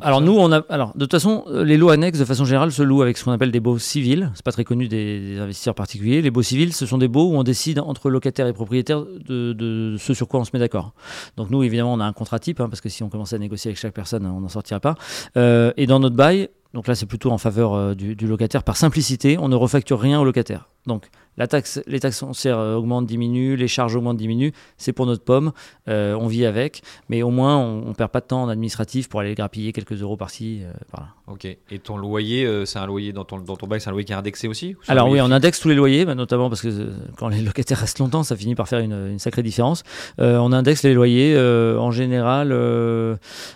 Alors 0.01 0.21
nous, 0.21 0.37
on 0.37 0.51
a, 0.51 0.63
alors 0.69 0.93
de 0.95 1.05
toute 1.05 1.11
façon, 1.11 1.43
euh, 1.47 1.63
les 1.63 1.77
lots 1.77 1.89
annexes 1.89 2.19
de 2.19 2.25
façon 2.25 2.45
générale 2.45 2.71
se 2.71 2.83
louent 2.83 3.01
avec 3.01 3.17
ce 3.17 3.23
qu'on 3.23 3.31
appelle 3.31 3.51
des 3.51 3.59
baux 3.59 3.79
civils. 3.79 4.31
C'est 4.35 4.43
pas 4.43 4.51
très 4.51 4.63
connu 4.63 4.87
des, 4.87 5.19
des 5.19 5.39
investisseurs 5.39 5.75
particuliers. 5.75 6.21
Les 6.21 6.31
baux 6.31 6.43
civils, 6.43 6.73
ce 6.73 6.85
sont 6.85 6.97
des 6.97 7.07
baux 7.07 7.31
où 7.31 7.35
on 7.35 7.43
décide 7.43 7.79
entre 7.79 8.09
locataires 8.09 8.47
et 8.47 8.53
propriétaires 8.53 9.03
de, 9.03 9.53
de 9.53 9.95
ce 9.97 10.13
sur 10.13 10.27
quoi 10.27 10.39
on 10.39 10.45
se 10.45 10.51
met 10.53 10.59
d'accord. 10.59 10.93
Donc 11.35 11.49
nous, 11.49 11.63
évidemment, 11.63 11.93
on 11.93 11.99
a 11.99 12.05
un 12.05 12.13
contrat 12.13 12.39
type 12.39 12.59
hein, 12.59 12.69
parce 12.69 12.81
que 12.81 12.89
si 12.89 13.03
on 13.03 13.09
commençait 13.09 13.35
à 13.35 13.39
négocier 13.39 13.69
avec 13.69 13.79
chaque 13.79 13.93
personne, 13.93 14.25
on 14.25 14.41
n'en 14.41 14.49
sortirait 14.49 14.79
pas. 14.79 14.95
Euh, 15.35 15.71
et 15.77 15.87
dans 15.87 15.99
notre 15.99 16.15
bail, 16.15 16.49
donc 16.73 16.87
là, 16.87 16.95
c'est 16.95 17.05
plutôt 17.05 17.31
en 17.31 17.37
faveur 17.37 17.73
euh, 17.73 17.95
du, 17.95 18.15
du 18.15 18.27
locataire. 18.27 18.63
Par 18.63 18.77
simplicité, 18.77 19.37
on 19.37 19.47
ne 19.47 19.55
refacture 19.55 19.99
rien 19.99 20.19
au 20.19 20.25
locataire. 20.25 20.69
Donc 20.85 21.09
la 21.37 21.47
taxe, 21.47 21.81
les 21.87 21.99
taxes 21.99 22.19
foncières 22.19 22.57
euh, 22.57 22.75
augmentent, 22.75 23.05
diminuent, 23.05 23.55
les 23.55 23.67
charges 23.67 23.95
augmentent, 23.95 24.17
diminuent. 24.17 24.51
C'est 24.77 24.93
pour 24.93 25.05
notre 25.05 25.23
pomme. 25.23 25.51
Euh, 25.87 26.15
on 26.19 26.27
vit 26.27 26.45
avec, 26.45 26.81
mais 27.09 27.21
au 27.21 27.29
moins 27.29 27.57
on, 27.57 27.87
on 27.87 27.93
perd 27.93 28.11
pas 28.11 28.19
de 28.21 28.25
temps 28.25 28.43
en 28.43 28.49
administratif 28.49 29.07
pour 29.07 29.19
aller 29.19 29.35
grappiller 29.35 29.71
quelques 29.71 30.01
euros 30.01 30.17
par-ci, 30.17 30.61
euh, 30.63 30.71
par-là. 30.91 31.07
Ok. 31.27 31.45
Et 31.45 31.79
ton 31.79 31.97
loyer, 31.97 32.45
euh, 32.45 32.65
c'est 32.65 32.79
un 32.79 32.85
loyer 32.85 33.13
dans 33.13 33.23
ton, 33.23 33.37
dans 33.39 33.55
ton 33.55 33.67
bail, 33.67 33.81
c'est 33.81 33.89
un 33.89 33.91
loyer 33.91 34.05
qui 34.05 34.13
est 34.13 34.15
indexé 34.15 34.47
aussi 34.47 34.75
ou 34.75 34.77
Alors 34.87 35.09
oui, 35.09 35.19
on 35.21 35.31
indexe 35.31 35.59
tous 35.59 35.69
les 35.69 35.75
loyers, 35.75 36.05
bah, 36.05 36.15
notamment 36.15 36.49
parce 36.49 36.61
que 36.61 36.69
quand 37.17 37.27
les 37.27 37.41
locataires 37.43 37.79
restent 37.79 37.99
longtemps, 37.99 38.23
ça 38.23 38.35
finit 38.35 38.55
par 38.55 38.67
faire 38.67 38.79
une, 38.79 39.11
une 39.11 39.19
sacrée 39.19 39.43
différence. 39.43 39.83
On 40.17 40.51
indexe 40.51 40.83
les 40.83 40.93
loyers 40.93 41.37
en 41.37 41.91
général. 41.91 42.51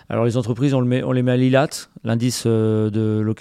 alors 0.08 0.24
les 0.24 0.36
entreprises, 0.36 0.74
on, 0.74 0.80
le 0.80 0.86
met, 0.86 1.02
on 1.02 1.12
les 1.12 1.22
met 1.22 1.32
à 1.32 1.36
l'ILAT, 1.36 1.68
l'indice 2.04 2.46
de, 2.46 3.34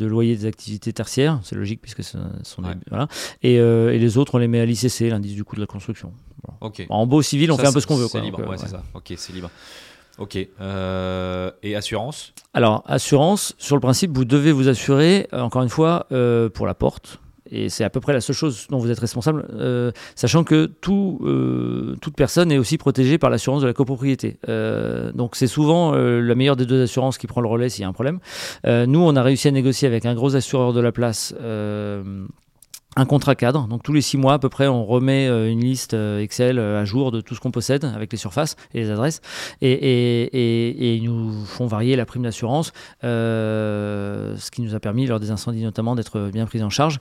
loyer 0.00 0.36
des 0.36 0.46
activités 0.46 0.92
tertiaires. 0.92 1.40
C'est 1.42 1.56
logique 1.56 1.80
puisque 1.80 2.02
ce 2.02 2.18
sont 2.42 2.62
des- 2.62 2.68
voilà. 2.88 3.08
Et, 3.42 3.58
euh, 3.66 3.92
et 3.92 3.98
les 3.98 4.18
autres, 4.18 4.34
on 4.34 4.38
les 4.38 4.48
met 4.48 4.60
à 4.60 4.66
l'ICC, 4.66 5.10
l'indice 5.10 5.34
du 5.34 5.44
coût 5.44 5.56
de 5.56 5.60
la 5.60 5.66
construction. 5.66 6.12
En 6.88 7.06
beau 7.06 7.22
civil, 7.22 7.50
on 7.52 7.56
Ça, 7.56 7.62
fait 7.62 7.68
un 7.68 7.72
peu 7.72 7.80
ce 7.80 7.86
qu'on 7.86 7.96
veut. 7.96 8.08
C'est 8.08 8.20
libre, 8.20 8.40
euh, 8.40 8.44
ouais, 8.44 8.50
ouais. 8.50 8.58
c'est 8.58 8.68
ça. 8.68 8.82
Ok, 8.94 9.12
c'est 9.16 9.32
libre. 9.32 9.50
Ok. 10.18 10.38
Euh, 10.60 11.50
et 11.62 11.76
assurance? 11.76 12.32
Alors, 12.54 12.82
assurance, 12.86 13.54
sur 13.58 13.76
le 13.76 13.80
principe, 13.80 14.12
vous 14.14 14.24
devez 14.24 14.52
vous 14.52 14.68
assurer, 14.68 15.28
encore 15.32 15.62
une 15.62 15.68
fois, 15.68 16.06
euh, 16.12 16.48
pour 16.48 16.66
la 16.66 16.74
porte. 16.74 17.20
Et 17.48 17.68
c'est 17.68 17.84
à 17.84 17.90
peu 17.90 18.00
près 18.00 18.12
la 18.12 18.20
seule 18.20 18.34
chose 18.34 18.66
dont 18.70 18.78
vous 18.78 18.90
êtes 18.90 18.98
responsable, 18.98 19.46
euh, 19.54 19.92
sachant 20.16 20.42
que 20.42 20.66
tout, 20.66 21.20
toute 22.00 22.16
personne 22.16 22.50
est 22.50 22.58
aussi 22.58 22.76
protégée 22.76 23.18
par 23.18 23.30
l'assurance 23.30 23.62
de 23.62 23.68
la 23.68 23.72
copropriété. 23.72 24.38
Donc 25.14 25.36
c'est 25.36 25.46
souvent 25.46 25.92
la 25.92 26.34
meilleure 26.34 26.56
des 26.56 26.66
deux 26.66 26.82
assurances 26.82 27.18
qui 27.18 27.28
prend 27.28 27.40
le 27.40 27.46
relais 27.46 27.68
s'il 27.68 27.82
y 27.82 27.84
a 27.84 27.88
un 27.88 27.92
problème. 27.92 28.18
Nous, 28.64 28.98
on 28.98 29.14
a 29.14 29.22
réussi 29.22 29.46
à 29.46 29.52
négocier 29.52 29.86
avec 29.86 30.06
un 30.06 30.14
gros 30.16 30.34
assureur 30.34 30.72
de 30.72 30.80
la 30.80 30.90
place. 30.90 31.36
Un 32.98 33.04
contrat 33.04 33.34
cadre, 33.34 33.68
donc 33.68 33.82
tous 33.82 33.92
les 33.92 34.00
six 34.00 34.16
mois 34.16 34.32
à 34.34 34.38
peu 34.38 34.48
près, 34.48 34.66
on 34.68 34.84
remet 34.86 35.28
euh, 35.28 35.50
une 35.50 35.60
liste 35.60 35.92
euh, 35.94 36.20
Excel 36.20 36.58
euh, 36.58 36.80
à 36.80 36.84
jour 36.86 37.12
de 37.12 37.20
tout 37.20 37.34
ce 37.34 37.40
qu'on 37.40 37.50
possède 37.50 37.84
avec 37.84 38.10
les 38.10 38.16
surfaces 38.18 38.56
et 38.72 38.80
les 38.80 38.90
adresses, 38.90 39.20
et, 39.60 39.70
et, 39.70 40.22
et- 40.34 40.68
et 40.92 40.94
ils 40.96 41.04
nous 41.04 41.44
font 41.44 41.66
varier 41.66 41.94
la 41.96 42.06
prime 42.06 42.22
d'assurance, 42.22 42.72
euh, 43.04 44.34
ce 44.38 44.50
qui 44.50 44.62
nous 44.62 44.74
a 44.74 44.80
permis 44.80 45.06
lors 45.06 45.20
des 45.20 45.30
incendies 45.30 45.62
notamment 45.62 45.94
d'être 45.94 46.30
bien 46.32 46.46
pris 46.46 46.62
en 46.62 46.70
charge. 46.70 46.98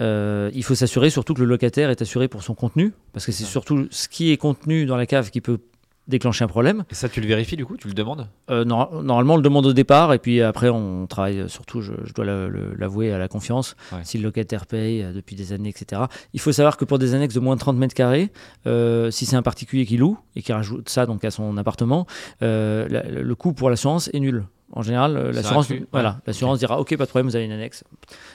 Euh, 0.00 0.50
il 0.54 0.64
faut 0.64 0.74
s'assurer 0.74 1.10
surtout 1.10 1.34
que 1.34 1.40
le 1.40 1.46
locataire 1.46 1.90
est 1.90 2.00
assuré 2.02 2.28
pour 2.28 2.42
son 2.42 2.54
contenu, 2.54 2.92
parce 3.12 3.26
que 3.26 3.32
c'est 3.32 3.44
surtout 3.44 3.86
ce 3.90 4.08
qui 4.08 4.32
est 4.32 4.36
contenu 4.36 4.86
dans 4.86 4.96
la 4.96 5.06
cave 5.06 5.30
qui 5.30 5.40
peut 5.40 5.58
déclencher 6.06 6.44
un 6.44 6.48
problème. 6.48 6.84
Et 6.90 6.94
ça, 6.94 7.08
tu 7.08 7.20
le 7.20 7.26
vérifies 7.26 7.56
du 7.56 7.64
coup 7.64 7.76
Tu 7.76 7.88
le 7.88 7.94
demandes 7.94 8.28
Euh, 8.50 8.64
nor- 8.64 9.02
normalement, 9.02 9.34
on 9.34 9.36
le 9.38 9.42
demande 9.42 9.64
au 9.66 9.72
départ, 9.72 10.12
et 10.12 10.18
puis 10.18 10.42
après, 10.42 10.68
on 10.68 11.06
travaille 11.06 11.40
euh, 11.40 11.48
surtout, 11.48 11.80
je, 11.80 11.92
je 12.04 12.12
dois 12.12 12.24
l'avouer, 12.24 13.12
à 13.12 13.18
la 13.18 13.28
confiance. 13.28 13.74
Ouais. 13.92 13.98
Si 14.04 14.18
le 14.18 14.24
locataire 14.24 14.66
paye 14.66 15.02
euh, 15.02 15.12
depuis 15.12 15.34
des 15.36 15.52
années, 15.52 15.70
etc. 15.70 16.02
Il 16.34 16.40
faut 16.40 16.52
savoir 16.52 16.76
que 16.76 16.84
pour 16.84 16.98
des 16.98 17.14
annexes 17.14 17.34
de 17.34 17.40
moins 17.40 17.54
de 17.54 17.60
30 17.60 17.76
mètres 17.76 17.94
carrés, 17.94 18.30
euh, 18.66 19.10
si 19.10 19.24
c'est 19.26 19.36
un 19.36 19.42
particulier 19.42 19.86
qui 19.86 19.96
loue 19.96 20.18
et 20.36 20.42
qui 20.42 20.52
rajoute 20.52 20.88
ça 20.88 21.06
donc 21.06 21.24
à 21.24 21.30
son 21.30 21.56
appartement, 21.56 22.06
euh, 22.42 22.86
la- 22.90 23.02
le 23.02 23.34
coût 23.34 23.52
pour 23.52 23.70
l'assurance 23.70 24.10
est 24.12 24.20
nul. 24.20 24.44
En 24.72 24.82
général, 24.82 25.16
l'assurance, 25.30 25.68
voilà, 25.92 26.20
dira 26.58 26.80
OK, 26.80 26.96
pas 26.96 27.04
de 27.04 27.08
problème, 27.10 27.28
vous 27.28 27.36
avez 27.36 27.44
une 27.44 27.52
annexe. 27.52 27.84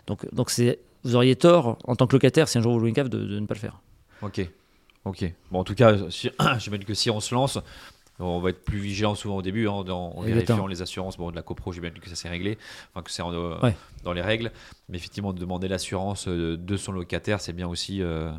Donc, 0.07 0.25
donc 0.33 0.49
vous 1.03 1.15
auriez 1.15 1.35
tort 1.35 1.77
en 1.85 1.95
tant 1.95 2.07
que 2.07 2.13
locataire, 2.15 2.47
si 2.47 2.57
un 2.57 2.61
jour 2.61 2.73
vous 2.73 2.79
louez 2.79 2.89
une 2.89 2.95
cave, 2.95 3.09
de, 3.09 3.19
de 3.25 3.39
ne 3.39 3.45
pas 3.45 3.53
le 3.55 3.59
faire. 3.59 3.81
Ok. 4.21 4.49
Ok. 5.05 5.25
Bon, 5.51 5.59
en 5.59 5.63
tout 5.63 5.75
cas, 5.75 5.95
si, 6.09 6.29
j'imagine 6.59 6.85
que 6.85 6.93
si 6.93 7.09
on 7.09 7.19
se 7.19 7.33
lance, 7.33 7.57
on 8.19 8.39
va 8.39 8.49
être 8.49 8.63
plus 8.65 8.79
vigilant 8.79 9.15
souvent 9.15 9.37
au 9.37 9.41
début 9.41 9.67
hein, 9.67 9.83
dans, 9.85 10.11
en 10.11 10.21
vérifiant 10.21 10.67
les 10.67 10.81
assurances. 10.81 11.17
Bon, 11.17 11.31
de 11.31 11.35
la 11.35 11.41
copro, 11.41 11.71
j'imagine 11.71 11.99
que 11.99 12.09
ça 12.09 12.15
s'est 12.15 12.29
réglé, 12.29 12.57
enfin 12.93 13.01
que 13.01 13.11
c'est 13.11 13.21
en, 13.21 13.33
euh, 13.33 13.57
Ouais. 13.61 13.75
dans 14.03 14.11
les 14.13 14.21
règles. 14.21 14.51
Mais 14.89 14.97
effectivement, 14.97 15.31
de 15.33 15.39
demander 15.39 15.67
l'assurance 15.69 16.27
euh, 16.27 16.57
de 16.57 16.77
son 16.77 16.91
locataire, 16.91 17.39
c'est 17.39 17.53
bien 17.53 17.67
aussi, 17.67 18.01
euh, 18.01 18.29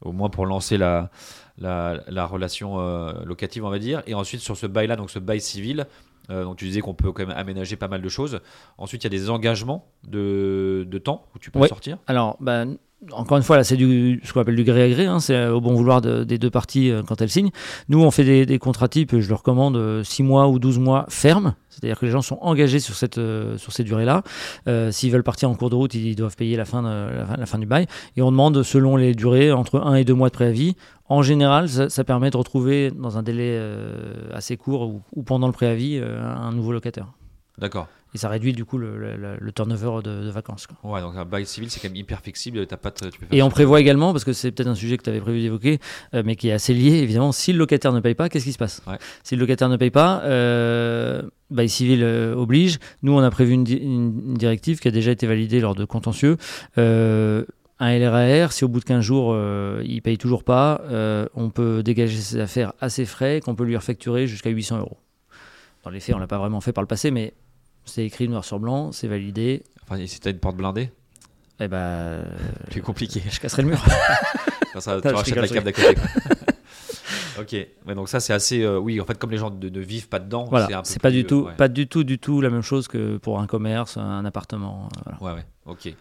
au 0.00 0.12
moins 0.12 0.30
pour 0.30 0.46
lancer 0.46 0.78
la, 0.78 1.10
la, 1.58 2.00
la 2.08 2.24
relation 2.26 2.80
euh, 2.80 3.12
locative, 3.24 3.64
on 3.64 3.70
va 3.70 3.78
dire. 3.78 4.02
Et 4.06 4.14
ensuite, 4.14 4.40
sur 4.40 4.56
ce 4.56 4.66
bail-là, 4.66 4.96
donc 4.96 5.10
ce 5.10 5.18
bail 5.18 5.40
civil, 5.42 5.86
euh, 6.30 6.44
donc 6.44 6.56
tu 6.56 6.64
disais 6.64 6.80
qu'on 6.80 6.94
peut 6.94 7.12
quand 7.12 7.26
même 7.26 7.36
aménager 7.36 7.76
pas 7.76 7.88
mal 7.88 8.00
de 8.00 8.08
choses. 8.08 8.40
Ensuite, 8.78 9.04
il 9.04 9.06
y 9.12 9.14
a 9.14 9.18
des 9.18 9.28
engagements 9.30 9.86
de, 10.08 10.86
de 10.88 10.98
temps 10.98 11.26
où 11.34 11.38
tu 11.38 11.50
peux 11.50 11.60
Ouais. 11.60 11.68
sortir? 11.68 11.98
Alors, 12.06 12.36
ben, 12.40 12.78
encore 13.12 13.36
une 13.36 13.42
fois, 13.42 13.56
là, 13.56 13.64
c'est 13.64 13.76
du, 13.76 14.20
ce 14.24 14.32
qu'on 14.32 14.40
appelle 14.40 14.56
du 14.56 14.64
gré 14.64 14.82
à 14.82 14.88
gré, 14.88 15.06
hein, 15.06 15.20
c'est 15.20 15.48
au 15.48 15.60
bon 15.60 15.74
vouloir 15.74 16.00
de- 16.00 16.24
des 16.24 16.38
deux 16.38 16.50
parties 16.50 16.90
euh, 16.90 17.02
quand 17.06 17.20
elles 17.20 17.30
signent. 17.30 17.50
Nous, 17.88 18.02
on 18.02 18.10
fait 18.10 18.46
des, 18.46 18.58
contrats 18.58 18.88
types, 18.88 19.18
je 19.20 19.28
leur 19.28 19.38
recommande 19.38 20.02
6 20.02 20.22
mois 20.22 20.48
ou 20.48 20.58
12 20.58 20.78
mois 20.78 21.04
fermes, 21.08 21.54
c'est-à-dire 21.68 21.98
que 21.98 22.06
les 22.06 22.10
gens 22.10 22.22
sont 22.22 22.38
engagés 22.40 22.80
sur, 22.80 22.94
cette, 22.94 23.18
euh, 23.18 23.58
sur 23.58 23.72
ces 23.72 23.84
durées-là. 23.84 24.22
Euh, 24.66 24.90
S'ils 24.90 25.12
veulent 25.12 25.22
partir 25.22 25.50
en 25.50 25.54
cours 25.54 25.70
de 25.70 25.74
route, 25.74 25.94
ils 25.94 26.16
doivent 26.16 26.36
payer 26.36 26.56
la 26.56 26.64
fin, 26.64 26.82
la, 26.82 27.46
fin, 27.46 27.58
du 27.58 27.66
bail. 27.66 27.86
Et 28.16 28.22
on 28.22 28.30
demande, 28.30 28.62
selon 28.62 28.96
les 28.96 29.14
durées, 29.14 29.52
entre 29.52 29.80
1 29.80 29.96
et 29.96 30.04
2 30.04 30.14
mois 30.14 30.28
de 30.28 30.34
préavis. 30.34 30.74
En 31.08 31.22
général, 31.22 31.68
ça, 31.68 32.04
permet 32.04 32.30
de 32.30 32.36
retrouver, 32.36 32.90
dans 32.90 33.16
un 33.18 33.22
délai 33.22 33.56
euh, 33.58 34.30
assez 34.32 34.56
court 34.56 35.00
ou, 35.14 35.22
pendant 35.22 35.46
le 35.46 35.52
préavis, 35.52 35.98
euh, 35.98 36.20
un 36.20 36.52
nouveau 36.52 36.72
locataire. 36.72 37.06
D'accord. 37.58 37.86
Et 38.16 38.18
ça 38.18 38.30
réduit 38.30 38.54
du 38.54 38.64
coup 38.64 38.78
le, 38.78 38.96
le- 38.96 39.14
le- 39.18 39.36
le 39.38 39.52
turnover 39.52 40.02
de, 40.02 40.24
de 40.24 40.30
vacances. 40.30 40.66
quoi. 40.66 40.90
Ouais, 40.90 41.02
donc 41.02 41.14
un 41.16 41.26
bail 41.26 41.44
civil, 41.44 41.70
c'est 41.70 41.80
quand 41.80 41.88
même 41.90 41.96
hyper 41.96 42.20
flexible. 42.22 42.66
T'as 42.66 42.78
pas 42.78 42.88
de- 42.88 43.10
tu 43.10 43.18
peux 43.20 43.26
faire 43.26 43.38
Et 43.38 43.42
on 43.42 43.50
prévoit 43.50 43.78
également, 43.78 44.12
parce 44.12 44.24
que 44.24 44.32
c'est 44.32 44.50
peut-être 44.52 44.68
un 44.70 44.74
sujet 44.74 44.96
que 44.96 45.02
tu 45.02 45.10
avais 45.10 45.20
prévu 45.20 45.42
d'évoquer, 45.42 45.80
euh, 46.14 46.22
mais 46.24 46.34
qui 46.34 46.48
est 46.48 46.52
assez 46.52 46.72
lié, 46.72 46.92
évidemment, 46.94 47.30
si 47.32 47.52
le 47.52 47.58
locataire 47.58 47.92
ne 47.92 48.00
paye 48.00 48.14
pas, 48.14 48.30
qu'est-ce 48.30 48.44
qui 48.46 48.52
se 48.54 48.58
passe? 48.58 48.80
Ouais. 48.86 48.96
Si 49.22 49.36
le 49.36 49.40
locataire 49.40 49.68
ne 49.68 49.76
paye 49.76 49.90
pas, 49.90 50.22
euh, 50.24 51.20
bail 51.50 51.68
civil 51.68 52.00
euh, 52.02 52.34
oblige. 52.34 52.78
Nous, 53.02 53.12
on 53.12 53.18
a 53.22 53.30
prévu 53.30 53.52
une, 53.52 53.64
di- 53.64 53.74
une- 53.76 54.22
une 54.28 54.34
directive 54.34 54.78
qui 54.80 54.88
a 54.88 54.90
déjà 54.90 55.10
été 55.10 55.26
validée 55.26 55.60
lors 55.60 55.74
de 55.74 55.84
contentieux. 55.84 56.38
Euh, 56.78 57.44
un 57.78 57.98
LRAR, 57.98 58.52
si 58.52 58.64
au 58.64 58.68
bout 58.68 58.80
de 58.80 58.84
15 58.86 59.02
jours, 59.04 59.36
il 59.84 60.00
paye 60.00 60.16
toujours 60.16 60.42
pas, 60.44 60.80
on 61.34 61.50
peut 61.50 61.82
dégager 61.82 62.16
ses 62.16 62.40
affaires 62.40 62.72
à 62.80 62.88
ses 62.88 63.04
frais, 63.04 63.42
qu'on 63.44 63.54
peut 63.54 63.64
lui 63.64 63.76
refacturer 63.76 64.26
jusqu'à 64.26 64.48
800 64.48 64.78
euros. 64.78 64.96
Dans 65.84 65.90
les 65.90 66.00
faits, 66.00 66.14
on 66.16 66.18
l'a 66.18 66.26
pas 66.26 66.38
vraiment 66.38 66.62
fait 66.62 66.72
par 66.72 66.82
le 66.82 66.88
passé, 66.88 67.10
mais 67.10 67.34
c'est 67.86 68.04
écrit 68.04 68.28
noir 68.28 68.44
sur 68.44 68.58
blanc, 68.60 68.92
c'est 68.92 69.08
validé. 69.08 69.62
Enfin, 69.84 69.96
et 69.96 70.06
si 70.06 70.20
t'as 70.20 70.30
une 70.30 70.38
porte 70.38 70.56
blindée, 70.56 70.90
Et 71.60 71.68
ben, 71.68 72.24
plus 72.70 72.82
compliqué. 72.82 73.22
je 73.30 73.40
casserai 73.40 73.62
le 73.62 73.68
mur. 73.68 73.82
Quand 74.72 74.80
ça, 74.80 74.96
Non, 74.96 75.00
tu 75.00 75.08
rachètes 75.08 75.36
la 75.36 75.48
cave 75.48 75.64
d'à 75.64 75.72
côté. 75.72 75.94
ok, 77.40 77.52
ouais, 77.86 77.94
donc 77.94 78.08
ça 78.08 78.20
c'est 78.20 78.32
assez. 78.32 78.62
euh, 78.62 78.78
oui, 78.78 79.00
en 79.00 79.04
fait, 79.06 79.18
comme 79.18 79.30
les 79.30 79.38
gens 79.38 79.50
ne, 79.50 79.68
ne 79.68 79.80
vivent 79.80 80.08
pas 80.08 80.18
dedans, 80.18 80.44
Voilà, 80.44 80.66
c'est 80.66 80.74
un 80.74 80.82
peu 80.82 80.88
c'est 80.88 81.00
pas 81.02 81.10
du 81.10 81.24
tout, 81.24 81.40
euh, 81.46 81.48
ouais. 81.50 81.54
pas 81.56 81.68
du 81.68 81.86
tout, 81.86 82.04
du 82.04 82.18
tout 82.18 82.40
la 82.40 82.50
même 82.50 82.62
chose 82.62 82.88
que 82.88 83.16
pour 83.18 83.40
un 83.40 83.46
commerce, 83.46 83.96
un 83.96 84.24
appartement. 84.24 84.88
euh, 85.06 85.12
voilà. 85.20 85.36
Ouais, 85.36 85.40
ouais, 85.40 85.46
ok. 85.66 85.94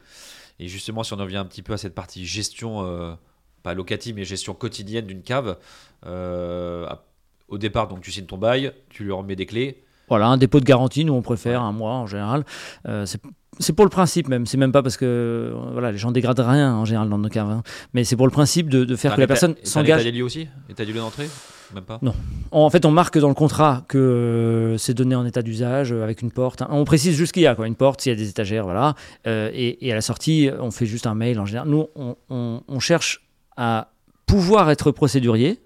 Et 0.59 0.67
justement, 0.67 1.03
si 1.03 1.13
on 1.13 1.19
en 1.19 1.25
vient 1.25 1.41
un 1.41 1.45
petit 1.45 1.61
peu 1.61 1.73
à 1.73 1.77
cette 1.77 1.93
partie 1.95 2.25
gestion, 2.25 2.85
euh, 2.85 3.13
pas 3.63 3.73
locative, 3.73 4.15
mais 4.15 4.23
gestion 4.25 4.53
quotidienne 4.53 5.05
d'une 5.05 5.21
cave, 5.21 5.57
euh, 6.05 6.87
au 7.47 7.57
départ, 7.57 7.87
donc 7.87 8.01
tu 8.01 8.11
signes 8.11 8.25
ton 8.25 8.37
bail, 8.37 8.71
tu 8.89 9.03
lui 9.03 9.11
remets 9.11 9.35
des 9.35 9.45
clés. 9.45 9.83
Voilà, 10.09 10.27
un 10.27 10.37
dépôt 10.37 10.59
de 10.59 10.65
garantie, 10.65 11.05
nous 11.05 11.13
on 11.13 11.21
préfère 11.21 11.61
un 11.61 11.71
mois 11.71 11.93
en 11.93 12.07
général. 12.07 12.45
Euh, 12.87 13.05
c'est 13.59 13.71
pour 13.73 13.85
le 13.85 13.89
principe 13.89 14.27
même, 14.27 14.45
c'est 14.45 14.57
même 14.57 14.71
pas 14.73 14.83
parce 14.83 14.97
que 14.97 15.05
euh, 15.05 15.53
voilà, 15.71 15.91
les 15.91 15.97
gens 15.97 16.11
dégradent 16.11 16.41
rien 16.45 16.73
en 16.75 16.83
général 16.85 17.07
dans 17.09 17.17
nos 17.17 17.29
caves, 17.29 17.49
hein. 17.49 17.63
mais 17.93 18.03
c'est 18.03 18.17
pour 18.17 18.27
le 18.27 18.31
principe 18.31 18.69
de, 18.69 18.83
de 18.83 18.95
faire 18.97 19.11
T'as 19.11 19.15
que 19.15 19.21
la 19.21 19.27
personne 19.27 19.55
t'as 19.55 19.65
s'engage. 19.65 20.01
état 20.01 20.11
des 20.11 20.17
lieux 20.17 20.25
aussi? 20.25 20.47
État 20.69 20.83
des 20.83 20.91
lieux 20.91 20.99
d'entrée? 20.99 21.29
Même 21.73 21.83
pas? 21.83 21.97
Non. 22.01 22.13
En 22.51 22.69
fait, 22.69 22.85
on 22.85 22.91
marque 22.91 23.17
dans 23.17 23.27
le 23.29 23.33
contrat 23.33 23.83
que 23.87 23.97
euh, 23.97 24.77
c'est 24.77 24.93
donné 24.93 25.15
en 25.15 25.25
état 25.25 25.41
d'usage 25.41 25.91
euh, 25.93 26.03
avec 26.03 26.21
une 26.21 26.31
porte. 26.31 26.61
On 26.69 26.83
précise 26.85 27.15
juste 27.15 27.31
qu'il 27.31 27.41
y 27.43 27.47
a 27.47 27.55
quoi, 27.55 27.65
une 27.65 27.75
porte, 27.75 28.01
s'il 28.01 28.11
y 28.11 28.15
a 28.15 28.17
des 28.17 28.29
étagères, 28.29 28.65
voilà. 28.65 28.93
Euh, 29.25 29.49
et, 29.53 29.87
et 29.87 29.91
à 29.91 29.95
la 29.95 30.01
sortie, 30.01 30.49
on 30.59 30.69
fait 30.69 30.85
juste 30.85 31.07
un 31.07 31.15
mail 31.15 31.39
en 31.39 31.45
général. 31.45 31.67
Nous, 31.69 31.87
on, 31.95 32.15
on- 32.29 32.61
on 32.67 32.79
cherche 32.79 33.25
à 33.57 33.87
pouvoir 34.27 34.69
être 34.69 34.91
procédurier 34.91 35.59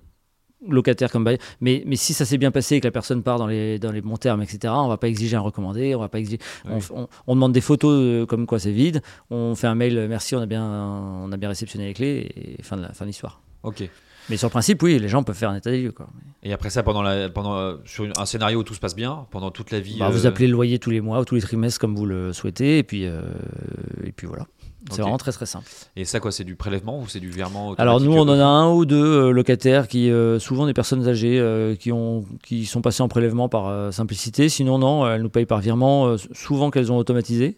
locataire 0.67 1.11
comme 1.11 1.23
bailleur. 1.23 1.39
Mais, 1.61 1.83
mais 1.85 1.95
si 1.95 2.13
ça 2.13 2.25
s'est 2.25 2.37
bien 2.37 2.51
passé 2.51 2.75
et 2.75 2.79
que 2.81 2.87
la 2.87 2.91
personne 2.91 3.23
part 3.23 3.37
dans 3.37 3.47
les, 3.47 3.79
dans 3.79 3.91
les 3.91 4.01
bons 4.01 4.17
termes, 4.17 4.41
etc., 4.41 4.73
on 4.75 4.87
va 4.87 4.97
pas 4.97 5.07
exiger 5.07 5.35
un 5.37 5.41
recommandé, 5.41 5.95
on 5.95 5.99
va 5.99 6.09
pas 6.09 6.19
exiger. 6.19 6.39
Oui. 6.65 6.81
On, 6.91 7.01
on- 7.03 7.07
on 7.27 7.35
demande 7.35 7.53
des 7.53 7.61
photos 7.61 7.91
euh, 7.93 8.25
comme 8.25 8.45
quoi 8.45 8.59
c'est 8.59 8.71
vide, 8.71 9.01
on 9.29 9.55
fait 9.55 9.67
un 9.67 9.75
mail, 9.75 9.97
euh, 9.97 10.07
merci, 10.07 10.35
on 10.35 10.41
a 10.41 10.45
bien, 10.45 10.65
on 10.65 11.31
a 11.31 11.37
bien 11.37 11.49
réceptionné 11.49 11.85
les 11.87 11.93
clés, 11.93 12.57
et 12.59 12.63
fin 12.63 12.75
de 12.77 12.81
la 12.81 12.93
fin 12.93 13.05
de 13.05 13.09
l'histoire. 13.09 13.41
Ok. 13.63 13.89
Mais 14.29 14.37
sur 14.37 14.47
le 14.47 14.51
principe, 14.51 14.83
oui, 14.83 14.99
les 14.99 15.07
gens 15.09 15.23
peuvent 15.23 15.35
faire 15.35 15.49
un 15.49 15.55
état 15.55 15.71
des 15.71 15.81
lieux. 15.81 15.91
Quoi. 15.91 16.07
Et 16.43 16.53
après 16.53 16.69
ça, 16.69 16.83
pendant 16.83 17.01
la, 17.01 17.29
pendant, 17.29 17.55
euh, 17.57 17.77
sur 17.85 18.03
une- 18.05 18.13
un 18.15 18.25
scénario 18.27 18.59
où 18.59 18.63
tout 18.63 18.75
se 18.75 18.79
passe 18.79 18.95
bien, 18.95 19.25
pendant 19.31 19.49
toute 19.49 19.71
la 19.71 19.79
vie. 19.79 19.97
Bah, 19.99 20.09
Vous 20.09 20.27
appelez 20.27 20.45
le 20.45 20.53
loyer 20.53 20.77
tous 20.77 20.91
les 20.91 21.01
mois 21.01 21.19
ou 21.19 21.25
tous 21.25 21.33
les 21.35 21.41
trimestres 21.41 21.79
comme 21.79 21.95
vous 21.95 22.05
le 22.05 22.31
souhaitez, 22.31 22.77
et 22.77 22.83
puis, 22.83 23.05
euh, 23.07 23.21
et 24.03 24.11
puis 24.11 24.27
voilà. 24.27 24.45
C'est 24.91 25.01
vraiment 25.01 25.17
très 25.17 25.31
très 25.31 25.45
simple. 25.45 25.65
Et 25.95 26.05
ça, 26.05 26.19
quoi, 26.19 26.31
c'est 26.31 26.43
du 26.43 26.55
prélèvement 26.55 26.99
ou 26.99 27.07
c'est 27.07 27.19
du 27.19 27.29
virement 27.29 27.73
Alors 27.77 27.99
nous, 27.99 28.13
on 28.13 28.21
en 28.21 28.39
a 28.39 28.43
un 28.43 28.71
ou 28.71 28.85
deux 28.85 28.95
euh, 29.03 29.31
locataires 29.31 29.87
qui, 29.87 30.09
euh, 30.09 30.39
souvent 30.39 30.65
des 30.65 30.73
personnes 30.73 31.07
âgées, 31.07 31.39
euh, 31.39 31.75
qui, 31.75 31.91
ont, 31.91 32.23
qui 32.43 32.65
sont 32.65 32.81
passées 32.81 33.03
en 33.03 33.09
prélèvement 33.09 33.49
par 33.49 33.67
euh, 33.67 33.91
simplicité. 33.91 34.47
Sinon, 34.47 34.77
non, 34.77 35.09
elles 35.09 35.21
nous 35.21 35.29
payent 35.29 35.45
par 35.45 35.59
virement, 35.59 36.07
euh, 36.07 36.17
souvent 36.31 36.71
qu'elles 36.71 36.91
ont 36.91 36.97
automatisé. 36.97 37.57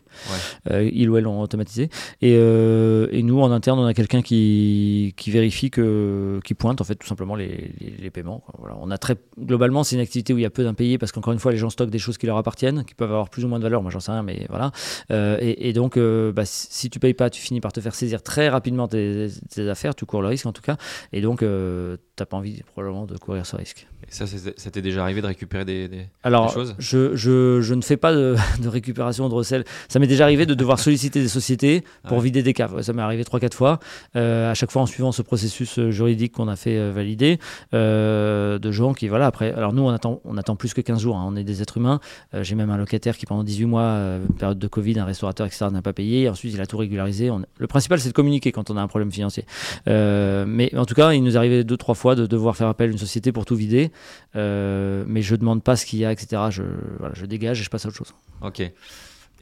Euh, 0.70 0.90
ils 0.92 1.10
ou 1.10 1.18
elles 1.18 1.28
ont 1.28 1.42
automatisé. 1.42 1.90
Et, 2.22 2.36
euh, 2.38 3.08
et 3.12 3.24
nous, 3.24 3.40
en 3.40 3.52
interne, 3.52 3.80
on 3.80 3.86
a 3.86 3.94
quelqu'un 3.94 4.22
qui, 4.22 5.14
qui 5.16 5.32
vérifie, 5.32 5.70
que, 5.70 6.40
qui 6.44 6.54
pointe 6.54 6.82
en 6.82 6.84
fait 6.84 6.96
tout 6.96 7.08
simplement 7.08 7.36
les, 7.36 7.74
les, 7.80 7.94
les 8.00 8.10
paiements. 8.10 8.44
Voilà. 8.58 8.76
On 8.82 8.90
a 8.92 8.98
très, 8.98 9.16
globalement, 9.40 9.84
c'est 9.84 9.96
une 9.96 10.02
activité 10.02 10.34
où 10.34 10.38
il 10.38 10.44
y 10.44 10.46
a 10.46 10.50
peu 10.50 10.64
d'impayés 10.64 10.98
parce 10.98 11.12
qu'encore 11.12 11.34
une 11.34 11.40
fois, 11.40 11.52
les 11.52 11.58
gens 11.58 11.70
stockent 11.70 11.92
des 11.92 12.00
choses 12.00 12.18
qui 12.18 12.26
leur 12.26 12.38
appartiennent, 12.38 12.84
qui 12.84 12.96
peuvent 12.96 13.12
avoir 13.12 13.30
plus 13.30 13.46
ou 13.46 13.48
moins 13.48 13.60
de 13.60 13.64
valeur. 13.64 13.82
Moi, 13.84 13.92
j'en 13.92 14.00
sais 14.00 14.12
rien, 14.12 14.24
mais 14.24 14.46
voilà. 14.50 14.72
Euh, 15.12 15.38
et, 15.40 15.70
et 15.70 15.74
donc, 15.74 15.98
euh, 15.98 16.32
bah, 16.32 16.44
si 16.46 16.90
tu 16.90 17.00
payes 17.00 17.11
pas, 17.14 17.30
tu 17.30 17.42
finis 17.42 17.62
par 17.62 17.74
te 17.74 17.82
faire 17.82 17.96
saisir 17.96 18.24
très 18.24 18.50
rapidement 18.50 18.88
tes, 18.88 19.30
affaires. 19.70 19.96
Tu 19.96 20.06
cours 20.06 20.22
le 20.22 20.28
risque 20.28 20.46
en 20.46 20.54
tout 20.54 20.62
cas. 20.62 20.78
Et 21.14 21.22
donc, 21.22 21.44
euh, 21.44 21.98
t'as 22.22 22.26
pas 22.28 22.38
envie 22.38 22.62
probablement 22.74 23.06
de 23.06 23.18
courir 23.18 23.46
ce 23.46 23.56
risque. 23.56 23.88
Et 24.08 24.12
ça, 24.12 24.26
ça 24.28 24.72
t'est 24.72 24.82
déjà 24.82 25.04
arrivé 25.04 25.22
de 25.22 25.28
récupérer 25.28 25.64
des, 25.66 25.88
des- 25.88 26.06
Alors, 26.24 26.48
des 26.48 26.54
choses? 26.54 26.76
je, 26.80 27.16
je, 27.16 27.62
je 27.62 27.74
ne 27.74 27.82
fais 27.82 27.98
pas 27.98 28.14
de, 28.14 28.36
de 28.62 28.68
récupération 28.68 29.28
de 29.30 29.34
recel. 29.34 29.64
Ça 29.90 30.00
m'est 30.00 30.08
déjà 30.08 30.24
arrivé 30.26 30.46
de 30.46 30.54
devoir 30.54 30.80
solliciter 30.88 31.22
des 31.22 31.28
sociétés 31.28 31.84
pour 32.08 32.18
Ouais. 32.18 32.24
vider 32.26 32.44
des 32.44 32.54
caves. 32.54 32.82
Ça 32.82 32.94
m'est 32.94 33.02
arrivé 33.02 33.24
3-4 33.24 33.54
fois. 33.54 33.80
Euh, 34.16 34.52
à 34.52 34.54
chaque 34.54 34.72
fois 34.72 34.82
en 34.82 34.86
suivant 34.86 35.12
ce 35.12 35.22
processus 35.22 35.78
euh, 35.80 35.92
juridique 35.92 36.34
qu'on 36.34 36.48
a 36.48 36.56
fait 36.56 36.78
euh, 36.78 36.92
valider. 36.94 37.40
euh, 37.74 38.60
de 38.60 38.72
gens 38.72 38.94
qui, 38.94 39.08
voilà, 39.08 39.28
après. 39.28 39.52
Alors, 39.54 39.74
nous, 39.74 39.84
on 39.84 39.90
attend, 39.90 40.20
on 40.26 40.38
attend 40.38 40.56
plus 40.56 40.74
que 40.74 40.82
15 40.82 41.00
jours. 41.02 41.16
hein. 41.18 41.26
On 41.28 41.36
est 41.36 41.44
des 41.44 41.62
êtres 41.62 41.78
humains. 41.78 42.00
Euh, 42.34 42.44
J'ai 42.44 42.56
même 42.56 42.70
un 42.70 42.78
locataire 42.78 43.18
qui, 43.18 43.26
pendant 43.26 43.44
18 43.44 43.66
mois, 43.66 43.84
une 44.28 44.36
période 44.36 44.60
de 44.60 44.68
Covid, 44.68 45.00
un 45.00 45.06
restaurateur, 45.06 45.48
etc., 45.48 45.68
n'a 45.72 45.82
pas 45.82 45.94
payé. 45.94 46.28
Ensuite, 46.30 46.54
il 46.54 46.62
a 46.62 46.66
tout 46.66 46.78
régularisé. 46.78 47.30
On- 47.32 47.42
Le 47.58 47.68
principal, 47.68 48.00
c'est 48.00 48.10
de 48.10 48.14
communiquer 48.14 48.52
quand 48.52 48.70
on 48.70 48.78
a 48.78 48.82
un 48.82 48.88
problème 48.88 49.12
financier. 49.12 49.46
Mais 49.88 50.76
en 50.76 50.86
tout 50.86 50.94
cas, 50.96 51.14
il 51.14 51.24
nous 51.24 51.34
est 51.36 51.38
arrivé 51.38 51.64
deux, 51.64 51.78
trois 51.78 51.96
fois 52.12 52.22
de 52.22 52.28
devoir 52.28 52.56
faire 52.56 52.68
appel 52.68 52.90
à 52.90 52.92
une 52.92 52.98
société 52.98 53.32
pour 53.32 53.46
tout 53.46 53.56
vider. 53.56 53.92
Euh, 54.36 55.04
mais 55.08 55.22
je 55.22 55.36
demande 55.36 55.64
pas 55.64 55.76
ce 55.76 55.86
qu'il 55.86 56.00
y 56.00 56.06
a, 56.06 56.12
etc. 56.12 56.44
Je, 56.50 56.64
voilà, 57.00 57.14
je 57.16 57.26
dégage 57.26 57.62
et 57.62 57.64
je 57.64 57.70
passe 57.70 57.86
à 57.86 57.90
autre 57.90 57.98
chose. 57.98 58.14
Ok. 58.42 58.62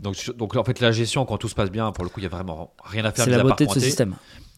Donc, 0.02 0.32
donc 0.38 0.56
en 0.56 0.64
fait, 0.64 0.80
la 0.80 0.92
gestion, 0.92 1.26
quand 1.26 1.38
tout 1.38 1.50
se 1.50 1.56
passe 1.56 1.72
bien, 1.72 1.92
pour 1.92 2.04
le 2.04 2.10
coup, 2.10 2.20
il 2.20 2.24
n'y 2.24 2.28
a 2.28 2.30
vraiment 2.30 2.74
rien 2.84 3.04
à 3.06 3.12
faire. 3.12 3.26
C'est 3.26 3.32
la 3.32 3.44
beauté 3.44 3.66
de 3.66 3.72
ce 3.72 3.80
système. 3.80 4.16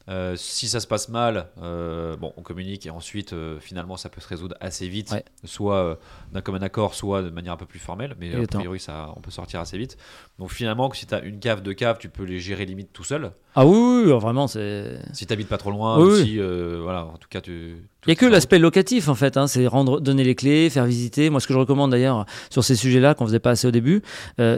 Euh, 0.10 0.36
si 0.36 0.68
ça 0.68 0.80
se 0.80 0.88
passe 0.88 1.10
mal, 1.10 1.47
euh, 1.62 2.16
bon, 2.18 2.34
on 2.38 2.41
communique 2.41 2.86
et 2.86 2.89
ensuite, 2.89 3.34
euh, 3.34 3.60
finalement, 3.60 3.97
ça 3.97 4.10
peut 4.10 4.22
se 4.22 4.28
résoudre 4.28 4.56
assez 4.60 4.88
vite, 4.88 5.12
Ouais. 5.12 5.24
soit 5.43 5.99
d'un 6.32 6.41
commun 6.41 6.62
accord, 6.62 6.95
soit 6.95 7.22
de 7.22 7.30
manière 7.30 7.54
un 7.54 7.58
peu 7.58 7.66
plus 7.66 7.80
formelle, 7.80 8.16
mais 8.20 8.34
a 8.36 8.47
priori, 8.47 8.80
ça, 8.80 9.14
on 9.16 9.22
peut 9.22 9.32
sortir 9.32 9.60
assez 9.60 9.78
vite. 9.78 9.97
Donc 10.39 10.52
finalement, 10.52 10.91
si 10.93 11.06
tu 11.06 11.14
as 11.14 11.22
une 11.22 11.39
cave, 11.39 11.62
deux 11.62 11.74
caves, 11.74 11.97
tu 11.99 12.10
peux 12.10 12.24
les 12.24 12.39
gérer 12.39 12.66
limite 12.66 12.91
tout 12.93 13.04
seul. 13.04 13.32
Ah 13.56 13.66
oui, 13.66 13.76
oui, 13.78 14.04
oui, 14.12 14.20
vraiment, 14.20 14.47
c'est. 14.47 14.99
Si 15.14 15.26
tu 15.28 15.38
pas 15.45 15.58
trop 15.58 15.72
loin, 15.72 15.97
Oui, 15.99 16.04
ou 16.04 16.12
oui. 16.14 16.24
si, 16.24 16.38
voilà, 16.82 17.06
en 17.06 17.18
tout 17.18 17.28
cas, 17.30 17.41
tu. 17.41 17.76
Il 18.06 18.08
n'y 18.08 18.14
a 18.14 18.16
que 18.16 18.26
l'aspect 18.26 18.58
locatif 18.58 19.10
en 19.10 19.16
fait, 19.16 19.38
hein, 19.38 19.45
c'est 19.45 19.68
rendre, 19.68 19.99
donner 20.02 20.24
les 20.24 20.34
clés, 20.36 20.70
faire 20.72 20.86
visiter. 20.86 21.30
Moi, 21.30 21.39
ce 21.39 21.47
que 21.47 21.54
je 21.54 21.60
recommande 21.60 21.91
d'ailleurs 21.91 22.26
sur 22.49 22.64
ces 22.64 22.76
sujets-là, 22.76 23.14
qu'on 23.14 23.26
faisait 23.28 23.39
pas 23.39 23.52
assez 23.52 23.68
au 23.68 23.72
début, 23.72 24.02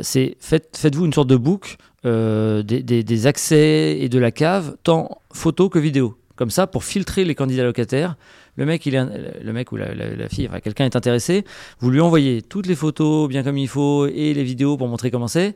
c'est 0.02 0.38
faites, 0.40 0.78
faites-vous 0.78 1.06
une 1.06 1.14
sorte 1.14 1.28
de 1.28 1.36
book 1.36 1.78
euh, 2.06 2.64
des, 2.64 2.84
des- 2.84 3.04
des 3.04 3.28
accès 3.28 3.98
et 4.00 4.10
de 4.10 4.20
la 4.20 4.32
cave, 4.32 4.76
tant 4.84 5.22
photo 5.34 5.70
que 5.70 5.80
vidéo. 5.80 6.18
Comme 6.36 6.50
ça, 6.50 6.66
pour 6.68 6.84
filtrer 6.84 7.26
les 7.26 7.36
candidats 7.36 7.64
locataires, 7.64 8.16
le 8.56 8.66
mec, 8.66 8.86
il 8.86 8.96
est, 8.96 9.06
le 9.44 9.54
mec 9.54 9.72
ou 9.72 9.76
la, 9.78 9.94
la- 9.94 10.16
la 10.16 10.30
fille, 10.30 10.48
enfin, 10.48 10.60
quelqu'un 10.60 10.86
est 10.86 10.96
intéressé, 10.96 11.44
vous 11.80 11.90
lui 11.92 12.02
envoyez 12.02 12.42
toutes 12.42 12.68
les 12.68 12.76
photos 12.76 13.28
bien 13.30 13.44
comme 13.44 13.58
il 13.58 13.68
faut 13.68 14.08
et 14.08 14.34
les 14.34 14.44
vidéos 14.44 14.76
pour 14.78 14.88
montrer 14.88 15.12
comment 15.12 15.28
c'est. 15.28 15.56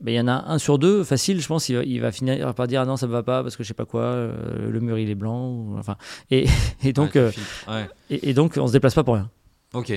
Ben, 0.00 0.12
il 0.12 0.16
y 0.16 0.20
en 0.20 0.28
a 0.28 0.44
un 0.48 0.58
sur 0.58 0.78
deux, 0.78 1.04
facile, 1.04 1.40
je 1.40 1.46
pense, 1.46 1.70
il 1.70 1.76
va, 1.76 1.82
il 1.84 2.00
va 2.02 2.12
finir 2.12 2.54
par 2.54 2.66
dire 2.66 2.82
ah 2.82 2.84
non, 2.84 2.98
ça 2.98 3.06
me 3.06 3.12
va 3.12 3.22
pas 3.22 3.42
parce 3.42 3.56
que 3.56 3.62
je 3.62 3.68
sais 3.68 3.74
pas 3.74 3.86
quoi, 3.86 4.02
euh, 4.02 4.70
le 4.70 4.80
mur 4.80 4.98
il 4.98 5.08
est 5.08 5.14
blanc, 5.14 5.48
ou- 5.48 5.76
enfin. 5.78 5.96
Et, 6.30 6.46
et 6.84 6.92
donc, 6.92 7.14
Ouais, 7.14 7.20
euh. 7.20 7.30
Ouais. 7.68 7.88
et 8.10 8.34
donc, 8.34 8.54
on 8.58 8.66
se 8.66 8.72
déplace 8.72 8.94
pas 8.94 9.04
pour 9.04 9.14
rien. 9.14 9.30
Ok. 9.72 9.92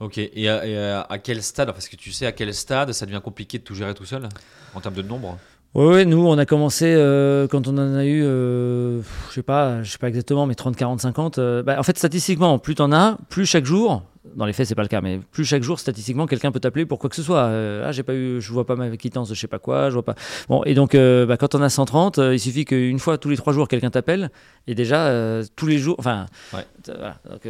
Ok. 0.00 0.18
Et, 0.18 0.48
à, 0.48 0.66
et 0.66 0.76
à- 0.78 1.00
à 1.02 1.18
quel 1.18 1.42
stade, 1.42 1.72
parce 1.72 1.88
que 1.88 1.96
tu 1.96 2.12
sais 2.12 2.26
à 2.26 2.32
quel 2.32 2.52
stade 2.54 2.92
ça 2.92 3.04
devient 3.06 3.20
compliqué 3.22 3.58
de 3.58 3.64
tout 3.64 3.74
gérer 3.74 3.94
tout 3.94 4.04
seul 4.04 4.28
en 4.74 4.80
termes 4.80 4.94
de 4.94 5.02
nombre? 5.02 5.38
Ouais, 5.74 5.86
ouais, 5.86 6.04
nous, 6.06 6.26
on 6.26 6.38
a 6.38 6.46
commencé 6.46 6.86
euh, 6.96 7.46
quand 7.46 7.68
on 7.68 7.76
en 7.76 7.94
a 7.94 8.04
eu, 8.04 8.22
euh, 8.24 9.02
je 9.28 9.34
sais 9.34 9.42
pas, 9.42 9.82
je 9.82 9.90
sais 9.90 9.98
pas 9.98 10.08
exactement, 10.08 10.46
mais 10.46 10.54
30, 10.54 10.76
40, 10.76 11.00
50. 11.00 11.38
euh, 11.38 11.62
bah, 11.62 11.76
en 11.78 11.82
fait, 11.82 11.98
statistiquement, 11.98 12.58
plus 12.58 12.74
t'en 12.74 12.90
as, 12.90 13.18
plus 13.28 13.44
chaque 13.44 13.66
jour, 13.66 14.02
dans 14.34 14.46
les 14.46 14.54
faits, 14.54 14.66
c'est 14.66 14.74
pas 14.74 14.82
le 14.82 14.88
cas, 14.88 15.02
mais 15.02 15.20
plus 15.30 15.44
chaque 15.44 15.62
jour, 15.62 15.78
statistiquement, 15.78 16.26
quelqu'un 16.26 16.52
peut 16.52 16.60
t'appeler 16.60 16.86
pour 16.86 16.98
quoi 16.98 17.10
que 17.10 17.16
ce 17.16 17.22
soit. 17.22 17.40
Euh, 17.44 17.84
ah, 17.86 17.92
j'ai 17.92 18.02
pas 18.02 18.14
eu, 18.14 18.40
je 18.40 18.50
vois 18.52 18.64
pas 18.66 18.76
ma 18.76 18.96
quittance 18.96 19.28
de 19.28 19.34
je 19.34 19.40
sais 19.40 19.46
pas 19.46 19.58
quoi, 19.58 19.90
je 19.90 19.94
vois 19.94 20.04
pas. 20.04 20.14
Bon, 20.48 20.62
et 20.64 20.72
donc, 20.74 20.94
bah, 20.96 21.36
quand 21.36 21.54
on 21.54 21.60
a 21.60 21.68
130, 21.68 22.18
euh, 22.18 22.34
il 22.34 22.40
suffit 22.40 22.64
qu'une 22.64 22.98
fois 22.98 23.18
tous 23.18 23.28
les 23.28 23.36
trois 23.36 23.52
jours, 23.52 23.68
quelqu'un 23.68 23.90
t'appelle, 23.90 24.30
et 24.68 24.74
déjà, 24.74 25.12
tous 25.54 25.66
les 25.66 25.76
jours, 25.78 25.96
enfin, 25.98 26.24
Ouais. 26.54 26.64
voilà, 26.86 27.18
donc, 27.30 27.46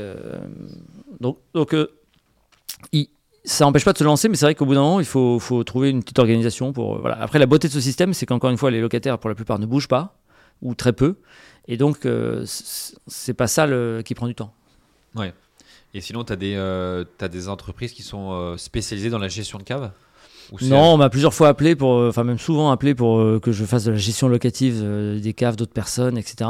donc, 1.21 1.39
donc, 1.55 1.77
ça 3.45 3.65
n'empêche 3.65 3.85
pas 3.85 3.93
de 3.95 3.99
se 3.99 4.05
lancer, 4.05 4.29
mais 4.29 4.37
c'est 4.37 4.45
vrai 4.45 4.55
qu'au 4.55 4.67
bout 4.67 4.75
d'un 4.75 4.83
moment, 4.83 5.01
il 5.01 5.07
faut, 5.07 5.39
trouver 5.65 5.89
une 5.91 6.03
petite 6.03 6.19
organisation 6.19 6.73
pour. 6.73 6.97
euh, 6.97 6.99
Voilà. 7.01 7.21
Après, 7.21 7.39
la 7.39 7.47
beauté 7.47 7.69
de 7.69 7.73
ce 7.73 7.81
système, 7.81 8.13
c'est 8.13 8.27
qu'encore 8.27 8.51
une 8.51 8.59
fois, 8.59 8.71
les 8.71 8.81
locataires, 8.81 9.19
pour 9.19 9.31
la 9.31 9.35
plupart, 9.35 9.59
ne 9.59 9.65
bougent 9.67 9.89
pas, 9.89 10.19
ou 10.61 10.75
très 10.75 10.93
peu. 10.93 11.17
Et 11.67 11.77
donc, 11.77 12.05
euh, 12.05 12.45
c'est 12.47 13.35
pas 13.35 13.47
ça 13.47 13.67
qui 14.05 14.15
prend 14.15 14.27
du 14.27 14.35
temps. 14.35 14.53
Ouais. 15.15 15.33
Et 15.95 16.01
sinon, 16.01 16.25
tu 16.25 16.33
as, 16.33 16.37
des, 16.37 16.55
euh, 16.57 17.05
t'as 17.17 17.29
des 17.29 17.49
entreprises 17.49 17.93
qui 17.93 18.03
sont 18.03 18.33
euh, 18.33 18.57
spécialisées 18.57 19.11
dans 19.11 19.19
la 19.19 19.29
gestion 19.29 19.59
de 19.59 19.63
cave? 19.63 19.85
Ou 19.85 19.87
c'est- 19.87 19.93
Non, 20.71 20.95
on 20.95 20.97
m'a 20.97 21.11
plusieurs 21.11 21.35
fois 21.35 21.49
appelé 21.49 21.77
pour, 21.77 21.95
euh, 21.95 22.09
enfin 22.09 22.25
même 22.25 22.39
souvent 22.39 22.71
appelé 22.71 22.95
pour 22.95 23.19
euh, 23.19 23.39
que 23.41 23.53
je 23.53 23.65
fasse 23.65 23.85
de 23.85 23.91
la 23.93 23.97
gestion 23.99 24.29
locative 24.29 24.81
euh, 24.83 25.21
des 25.21 25.33
caves 25.35 25.57
d'autres 25.57 25.73
personnes, 25.73 26.17
etc. 26.17 26.49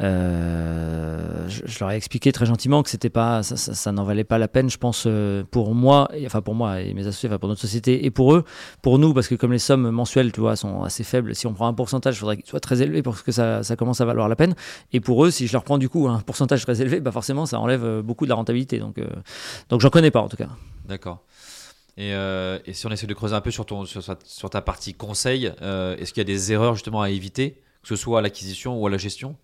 Euh, 0.00 1.46
je, 1.48 1.62
je 1.64 1.78
leur 1.80 1.90
ai 1.90 1.96
expliqué 1.96 2.32
très 2.32 2.46
gentiment 2.46 2.82
que 2.82 2.90
c'était 2.90 3.10
pas, 3.10 3.42
ça, 3.42 3.56
ça- 3.56 3.74
ça 3.74 3.92
n'en 3.92 4.04
valait 4.04 4.24
pas 4.24 4.38
la 4.38 4.48
peine, 4.48 4.70
je 4.70 4.78
pense, 4.78 5.06
pour 5.50 5.74
moi, 5.74 6.08
et, 6.14 6.26
enfin 6.26 6.40
pour 6.40 6.54
moi 6.54 6.80
et 6.80 6.94
mes 6.94 7.06
associés, 7.06 7.28
enfin 7.28 7.38
pour 7.38 7.48
notre 7.48 7.60
société 7.60 8.04
et 8.06 8.10
pour 8.10 8.34
eux, 8.34 8.44
pour 8.82 8.98
nous, 8.98 9.12
parce 9.14 9.28
que 9.28 9.34
comme 9.34 9.52
les 9.52 9.58
sommes 9.58 9.90
mensuelles, 9.90 10.32
tu 10.32 10.40
vois, 10.40 10.56
sont 10.56 10.82
assez 10.82 11.04
faibles. 11.04 11.34
Si 11.34 11.46
on 11.46 11.52
prend 11.54 11.66
un 11.68 11.74
pourcentage, 11.74 12.16
il 12.16 12.18
faudrait 12.20 12.36
qu'il 12.36 12.46
soit 12.46 12.60
très 12.60 12.82
élevé 12.82 13.02
pour 13.02 13.22
que 13.22 13.32
ça, 13.32 13.62
ça 13.62 13.76
commence 13.76 14.00
à 14.00 14.04
valoir 14.04 14.28
la 14.28 14.36
peine. 14.36 14.54
Et 14.92 15.00
pour 15.00 15.24
eux, 15.24 15.30
si 15.30 15.46
je 15.46 15.52
leur 15.52 15.64
prends 15.64 15.78
du 15.78 15.88
coup 15.88 16.08
un 16.08 16.20
pourcentage 16.20 16.62
très 16.62 16.80
élevé, 16.80 17.00
bah 17.00 17.12
forcément, 17.12 17.46
ça 17.46 17.60
enlève 17.60 18.00
beaucoup 18.00 18.24
de 18.24 18.30
la 18.30 18.36
rentabilité. 18.36 18.78
Donc, 18.78 18.98
euh, 18.98 19.06
donc 19.68 19.80
j'en 19.80 19.90
connais 19.90 20.10
pas 20.10 20.20
en 20.20 20.28
tout 20.28 20.36
cas. 20.36 20.48
D'accord. 20.88 21.22
Et, 21.96 22.12
euh, 22.14 22.58
et 22.66 22.74
si 22.74 22.86
on 22.86 22.90
essaie 22.90 23.06
de 23.06 23.14
creuser 23.14 23.34
un 23.34 23.40
peu 23.40 23.50
sur, 23.50 23.64
ton, 23.64 23.86
sur, 23.86 24.02
sur 24.02 24.50
ta 24.50 24.62
partie 24.62 24.94
conseil, 24.94 25.52
euh, 25.62 25.96
est-ce 25.96 26.12
qu'il 26.12 26.20
y 26.20 26.22
a 26.22 26.24
des 26.24 26.52
erreurs 26.52 26.74
justement 26.74 27.02
à 27.02 27.10
éviter, 27.10 27.62
que 27.82 27.88
ce 27.88 27.96
soit 27.96 28.18
à 28.18 28.22
l'acquisition 28.22 28.78
ou 28.80 28.86
à 28.86 28.90
la 28.90 28.98
gestion? 28.98 29.36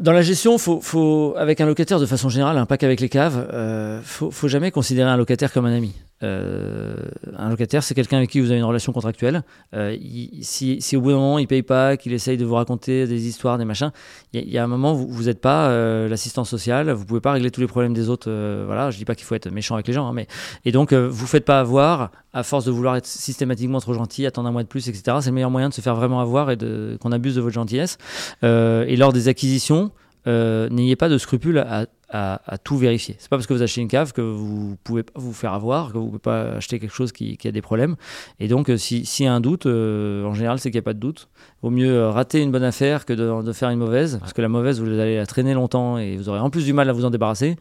Dans 0.00 0.12
la 0.12 0.22
gestion, 0.22 0.58
faut, 0.58 0.80
faut, 0.80 1.34
avec 1.36 1.60
un 1.60 1.66
locataire 1.66 2.00
de 2.00 2.06
façon 2.06 2.28
générale, 2.28 2.58
hein, 2.58 2.66
pas 2.66 2.76
qu'avec 2.76 3.00
les 3.00 3.08
caves, 3.08 3.48
euh, 3.52 4.00
faut, 4.02 4.30
faut 4.30 4.48
jamais 4.48 4.70
considérer 4.70 5.08
un 5.08 5.16
locataire 5.16 5.52
comme 5.52 5.66
un 5.66 5.74
ami. 5.76 5.92
Euh, 6.22 6.96
un 7.36 7.50
locataire, 7.50 7.82
c'est 7.82 7.94
quelqu'un 7.94 8.16
avec 8.16 8.30
qui 8.30 8.40
vous 8.40 8.50
avez 8.50 8.58
une 8.58 8.64
relation 8.64 8.92
contractuelle. 8.92 9.42
Euh, 9.74 9.96
si, 10.40 10.80
si 10.80 10.96
au 10.96 11.00
bout 11.00 11.10
d'un 11.10 11.16
moment 11.16 11.38
il 11.38 11.46
paye 11.46 11.62
pas, 11.62 11.96
qu'il 11.96 12.12
essaye 12.12 12.36
de 12.36 12.44
vous 12.44 12.54
raconter 12.54 13.06
des 13.06 13.26
histoires, 13.28 13.58
des 13.58 13.64
machins, 13.64 13.90
il 14.32 14.48
y, 14.48 14.58
a- 14.58 14.64
un 14.64 14.66
moment 14.66 14.94
vous 14.94 15.24
n'êtes 15.24 15.40
pas 15.40 15.68
euh, 15.68 16.08
l'assistant 16.08 16.44
social, 16.44 16.90
vous 16.90 17.04
pouvez 17.04 17.20
pas 17.20 17.32
régler 17.32 17.50
tous 17.50 17.60
les 17.60 17.66
problèmes 17.66 17.92
des 17.94 18.08
autres. 18.08 18.30
euh, 18.30 18.64
voilà, 18.66 18.90
je 18.90 18.96
dis 18.96 19.04
pas 19.04 19.14
qu'il 19.14 19.26
faut 19.26 19.34
être 19.34 19.50
méchant 19.50 19.74
avec 19.74 19.86
les 19.86 19.92
gens, 19.92 20.06
hein, 20.08 20.12
mais 20.14 20.26
et 20.64 20.72
donc 20.72 20.92
euh, 20.92 21.06
vous 21.10 21.26
faites 21.26 21.44
pas 21.44 21.60
avoir 21.60 22.10
à 22.34 22.42
force 22.42 22.64
de 22.64 22.72
vouloir 22.72 22.96
être 22.96 23.06
systématiquement 23.06 23.80
trop 23.80 23.94
gentil, 23.94 24.26
attendre 24.26 24.48
un 24.48 24.52
mois 24.52 24.64
de 24.64 24.68
plus, 24.68 24.88
etc. 24.88 25.18
C'est 25.20 25.30
le 25.30 25.34
meilleur 25.34 25.50
moyen 25.50 25.68
de 25.68 25.74
se 25.74 25.80
faire 25.80 25.94
vraiment 25.94 26.20
avoir 26.20 26.50
et 26.50 26.58
qu'on 27.00 27.12
abuse 27.12 27.36
de 27.36 27.40
votre 27.40 27.54
gentillesse. 27.54 27.96
Euh, 28.42 28.84
et 28.88 28.96
lors 28.96 29.12
des 29.12 29.28
acquisitions, 29.28 29.92
euh, 30.26 30.68
n'ayez 30.68 30.96
pas 30.96 31.08
de 31.08 31.16
scrupule 31.16 31.58
à, 31.58 31.86
tout 32.62 32.76
vérifier. 32.76 33.16
C'est 33.18 33.28
pas 33.28 33.36
parce 33.36 33.48
que 33.48 33.54
vous 33.54 33.62
achetez 33.62 33.80
une 33.80 33.88
cave 33.88 34.12
que 34.12 34.20
vous 34.20 34.76
pouvez 34.84 35.02
pas 35.02 35.12
vous 35.16 35.32
faire 35.32 35.52
avoir, 35.52 35.92
que 35.92 35.98
vous 35.98 36.06
pouvez 36.06 36.18
pas 36.20 36.42
acheter 36.52 36.78
quelque 36.78 36.94
chose 36.94 37.10
qui, 37.10 37.36
a 37.44 37.50
des 37.50 37.60
problèmes. 37.60 37.96
Et 38.38 38.46
donc, 38.46 38.70
euh, 38.70 38.76
si- 38.76 39.04
s'il 39.04 39.26
y 39.26 39.28
a 39.28 39.34
un 39.34 39.40
doute, 39.40 39.66
en 39.66 40.32
général, 40.32 40.60
c'est 40.60 40.70
qu'il 40.70 40.78
n'y 40.78 40.84
a 40.84 40.88
pas 40.90 40.92
de 40.92 41.00
doute. 41.00 41.28
Vaut 41.62 41.70
mieux 41.70 42.06
rater 42.08 42.40
une 42.40 42.52
bonne 42.52 42.62
affaire 42.62 43.04
que 43.04 43.12
de, 43.14 43.42
de 43.42 43.52
faire 43.52 43.70
une 43.70 43.80
mauvaise, 43.80 44.18
parce 44.20 44.32
que 44.32 44.42
la 44.42 44.48
mauvaise, 44.48 44.80
vous 44.80 44.86
allez 44.86 45.16
la 45.16 45.26
traîner 45.26 45.54
longtemps 45.54 45.98
et 45.98 46.16
vous 46.16 46.28
aurez 46.28 46.38
en 46.38 46.50
plus 46.50 46.64
du 46.64 46.72
mal 46.72 46.88
à 46.88 46.92
vous 46.92 47.04
en 47.04 47.10
débarrasser, 47.10 47.56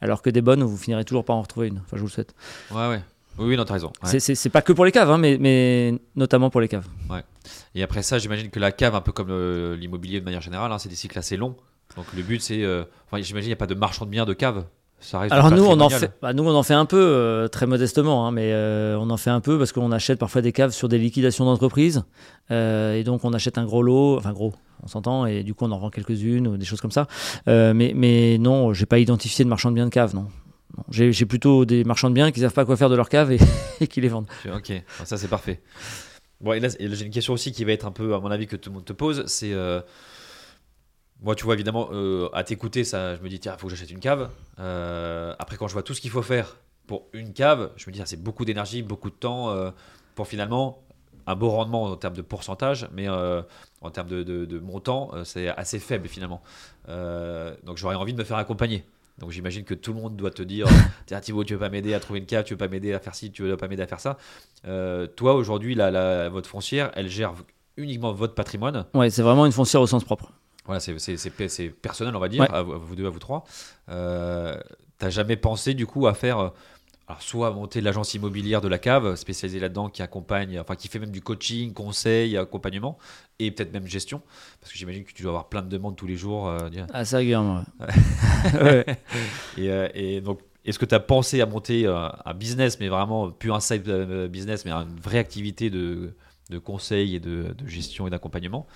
alors 0.00 0.22
que 0.22 0.30
des 0.30 0.40
bonnes, 0.42 0.62
vous 0.62 0.76
finirez 0.76 1.04
toujours 1.04 1.24
par 1.24 1.34
en 1.36 1.42
retrouver 1.42 1.66
une. 1.68 1.78
Enfin, 1.78 1.96
je 1.96 1.98
vous 2.00 2.06
le 2.06 2.12
souhaite. 2.12 2.34
Ouais, 2.72 2.88
ouais. 2.88 3.00
Oui, 3.38 3.56
non, 3.56 3.64
t'as 3.64 3.74
raison. 3.74 3.92
Ouais. 4.02 4.18
C'est- 4.20 4.48
pas 4.50 4.62
que 4.62 4.72
pour 4.72 4.84
les 4.84 4.92
caves, 4.92 5.10
hein, 5.10 5.18
mais, 5.18 5.36
mais 5.38 5.94
notamment 6.14 6.50
pour 6.50 6.60
les 6.60 6.68
caves. 6.68 6.86
Et 7.74 7.82
après 7.82 8.02
ça, 8.02 8.18
j'imagine 8.18 8.48
que 8.50 8.58
la 8.58 8.72
cave, 8.72 8.94
un 8.94 9.00
peu 9.02 9.12
comme 9.12 9.30
l'immobilier 9.74 10.18
de 10.20 10.24
manière 10.24 10.40
générale, 10.40 10.72
hein, 10.72 10.78
c'est 10.78 10.88
des 10.88 10.94
cycles 10.96 11.18
assez 11.18 11.36
longs. 11.36 11.54
Donc 11.96 12.06
le 12.16 12.22
but, 12.22 12.40
c'est. 12.40 12.62
euh, 12.62 12.84
Enfin, 13.10 13.22
j'imagine, 13.22 13.46
il 13.48 13.50
n'y 13.50 13.52
a 13.52 13.56
pas 13.56 13.66
de 13.66 13.74
marchand 13.74 14.04
de 14.06 14.10
biens 14.10 14.24
de 14.24 14.32
cave. 14.32 14.64
Ça 14.98 15.18
reste 15.20 15.32
Alors 15.32 15.50
nous 15.50 15.64
on, 15.64 15.78
en 15.80 15.88
fait, 15.90 16.12
bah, 16.22 16.32
nous, 16.32 16.42
on 16.42 16.54
en 16.54 16.62
fait 16.62 16.72
un 16.74 16.86
peu, 16.86 16.96
euh, 16.98 17.48
très 17.48 17.66
modestement, 17.66 18.26
hein, 18.26 18.32
mais 18.32 18.50
euh, 18.52 18.98
on 18.98 19.10
en 19.10 19.16
fait 19.18 19.28
un 19.30 19.40
peu 19.40 19.58
parce 19.58 19.70
qu'on 19.72 19.92
achète 19.92 20.18
parfois 20.18 20.40
des 20.40 20.52
caves 20.52 20.70
sur 20.72 20.88
des 20.88 20.98
liquidations 20.98 21.44
d'entreprise. 21.44 22.02
euh, 22.50 22.94
et 22.94 23.04
donc 23.04 23.24
on 23.24 23.32
achète 23.34 23.58
un 23.58 23.64
gros 23.66 23.82
lot, 23.82 24.16
enfin 24.16 24.32
gros, 24.32 24.54
on 24.82 24.86
s'entend, 24.88 25.26
et 25.26 25.42
du 25.42 25.52
coup 25.54 25.66
on 25.66 25.70
en 25.72 25.78
vend 25.78 25.90
quelques-unes 25.90 26.48
ou 26.48 26.56
des 26.56 26.64
choses 26.64 26.80
comme 26.80 26.90
ça. 26.90 27.06
Mais, 27.46 27.92
mais 27.94 28.38
non, 28.38 28.72
j'ai 28.72 28.86
pas 28.86 28.98
identifié 28.98 29.44
de 29.44 29.50
marchand 29.50 29.68
de 29.70 29.74
biens 29.74 29.84
de 29.84 29.90
cave, 29.90 30.14
non. 30.14 30.26
J'ai 30.90 31.26
plutôt 31.26 31.64
des 31.64 31.84
marchands 31.84 32.10
de 32.10 32.14
biens 32.14 32.30
qui 32.32 32.40
savent 32.40 32.52
pas 32.52 32.64
quoi 32.64 32.76
faire 32.76 32.90
de 32.90 32.96
leur 32.96 33.08
cave 33.08 33.32
et, 33.32 33.86
qui 33.88 34.00
les 34.00 34.08
vendent. 34.08 34.28
Ok, 34.52 34.72
ça 35.04 35.16
c'est 35.16 35.28
parfait. 35.28 35.60
Bon, 36.40 36.52
et 36.52 36.60
là, 36.60 36.68
j'ai 36.78 37.04
une 37.04 37.10
question 37.10 37.32
aussi 37.32 37.52
qui 37.52 37.64
va 37.64 37.72
être 37.72 37.86
un 37.86 37.92
peu, 37.92 38.14
à 38.14 38.20
mon 38.20 38.30
avis, 38.30 38.46
que 38.46 38.56
tout 38.56 38.70
le 38.70 38.74
monde 38.74 38.84
te 38.84 38.92
pose. 38.92 39.24
C'est. 39.26 39.52
euh, 39.52 39.80
moi, 41.22 41.34
tu 41.34 41.44
vois, 41.44 41.54
évidemment, 41.54 41.88
euh, 41.92 42.28
à 42.34 42.44
t'écouter, 42.44 42.84
ça, 42.84 43.16
je 43.16 43.22
me 43.22 43.28
dis, 43.28 43.40
tiens, 43.40 43.54
il 43.56 43.60
faut 43.60 43.68
que 43.68 43.74
j'achète 43.74 43.90
une 43.90 44.00
cave. 44.00 44.30
Euh, 44.58 45.34
après, 45.38 45.56
quand 45.56 45.66
je 45.66 45.72
vois 45.72 45.82
tout 45.82 45.94
ce 45.94 46.00
qu'il 46.00 46.10
faut 46.10 46.22
faire 46.22 46.56
pour 46.86 47.06
une 47.14 47.32
cave, 47.32 47.72
je 47.76 47.88
me 47.88 47.92
dis, 47.92 48.02
ah, 48.02 48.06
c'est 48.06 48.22
beaucoup 48.22 48.44
d'énergie, 48.44 48.82
beaucoup 48.82 49.08
de 49.08 49.14
temps 49.14 49.72
pour 50.14 50.28
finalement 50.28 50.82
un 51.26 51.34
beau 51.34 51.50
rendement 51.50 51.84
en 51.84 51.96
termes 51.96 52.14
de 52.14 52.22
pourcentage, 52.22 52.88
mais 52.92 53.08
en 53.08 53.90
termes 53.90 54.08
de, 54.08 54.58
montant, 54.58 55.10
c'est 55.24 55.48
assez 55.48 55.78
faible 55.78 56.06
finalement. 56.06 56.42
Donc, 56.86 57.78
j'aurais 57.78 57.96
envie 57.96 58.12
de 58.12 58.18
me 58.18 58.24
faire 58.24 58.36
accompagner. 58.36 58.84
Donc 59.18 59.30
j'imagine 59.30 59.64
que 59.64 59.74
tout 59.74 59.92
le 59.94 60.00
monde 60.00 60.16
doit 60.16 60.30
te 60.30 60.42
dire 60.42 60.66
Tiens 61.06 61.20
Thibaut, 61.20 61.44
tu 61.44 61.54
veux 61.54 61.58
pas 61.60 61.68
m'aider 61.70 61.94
à 61.94 62.00
trouver 62.00 62.18
une 62.18 62.26
cave, 62.26 62.44
tu 62.44 62.52
veux 62.54 62.58
pas 62.58 62.68
m'aider 62.68 62.92
à 62.92 62.98
faire 62.98 63.14
ci, 63.14 63.30
tu 63.32 63.42
veux 63.42 63.56
pas 63.56 63.68
m'aider 63.68 63.82
à 63.82 63.86
faire 63.86 64.00
ça. 64.00 64.18
Euh, 64.66 65.06
toi 65.06 65.34
aujourd'hui, 65.34 65.74
la, 65.74 65.90
la- 65.90 66.28
votre 66.28 66.48
foncière, 66.48 66.90
elle 66.94 67.08
gère 67.08 67.32
uniquement 67.76 68.12
votre 68.12 68.34
patrimoine. 68.34 68.84
Ouais, 68.94 69.08
c'est 69.10 69.22
vraiment 69.22 69.46
une 69.46 69.52
foncière 69.52 69.80
au 69.80 69.86
sens 69.86 70.04
propre. 70.04 70.32
Voilà, 70.66 70.80
c'est- 70.80 70.98
c'est 70.98 71.16
c'est 71.16 71.30
pe- 71.30 71.48
c'est 71.48 71.68
personnel, 71.68 72.14
on 72.16 72.18
va 72.20 72.28
dire, 72.28 72.42
Ouais. 72.42 72.50
à, 72.52 72.62
vous 72.62 72.72
à 72.72 72.78
vous 72.78 72.94
deux, 72.96 73.06
à 73.06 73.10
vous 73.10 73.18
trois. 73.18 73.44
Euh, 73.88 74.56
T'as 74.98 75.10
jamais 75.10 75.36
pensé 75.36 75.74
du 75.74 75.86
coup 75.86 76.06
à 76.06 76.14
faire, 76.14 76.38
euh, 76.38 76.48
alors 77.08 77.22
soit 77.22 77.50
monter 77.52 77.80
l'agence 77.80 78.14
immobilière 78.14 78.60
de 78.60 78.68
la 78.68 78.78
cave, 78.78 79.14
spécialisée 79.14 79.60
là-dedans, 79.60 79.88
qui 79.88 80.02
accompagne, 80.02 80.58
enfin 80.58 80.74
qui 80.74 80.88
fait 80.88 80.98
même 80.98 81.10
du 81.12 81.20
coaching, 81.20 81.72
conseil, 81.72 82.36
accompagnement, 82.36 82.98
et 83.38 83.50
peut-être 83.52 83.72
même 83.72 83.86
gestion, 83.86 84.22
parce 84.60 84.72
que 84.72 84.78
j'imagine 84.78 85.04
que 85.04 85.12
tu 85.12 85.22
dois 85.22 85.30
avoir 85.30 85.48
plein 85.48 85.62
de 85.62 85.68
demandes 85.68 85.94
tous 85.96 86.06
les 86.08 86.16
jours. 86.16 86.48
euh, 86.48 86.68
Assez 86.92 87.16
régulièrement. 87.16 87.64
ouais. 88.60 88.84
Et, 89.56 89.70
euh, 89.70 89.88
et 89.94 90.20
donc, 90.20 90.40
est-ce 90.64 90.80
que 90.80 90.84
tu 90.84 90.96
as 90.96 91.00
pensé 91.00 91.40
à 91.40 91.46
monter 91.46 91.86
euh, 91.86 92.08
un 92.24 92.34
business, 92.34 92.80
mais 92.80 92.88
vraiment 92.88 93.30
plus 93.30 93.52
un 93.52 93.60
side 93.60 93.88
euh, 93.88 94.26
business, 94.26 94.64
mais 94.64 94.72
une 94.72 94.98
vraie 95.00 95.18
activité 95.18 95.70
de, 95.70 96.12
de 96.50 96.58
conseil 96.58 97.14
et 97.14 97.20
de, 97.20 97.54
de 97.56 97.68
gestion 97.68 98.08
et 98.08 98.10
d'accompagnement 98.10 98.66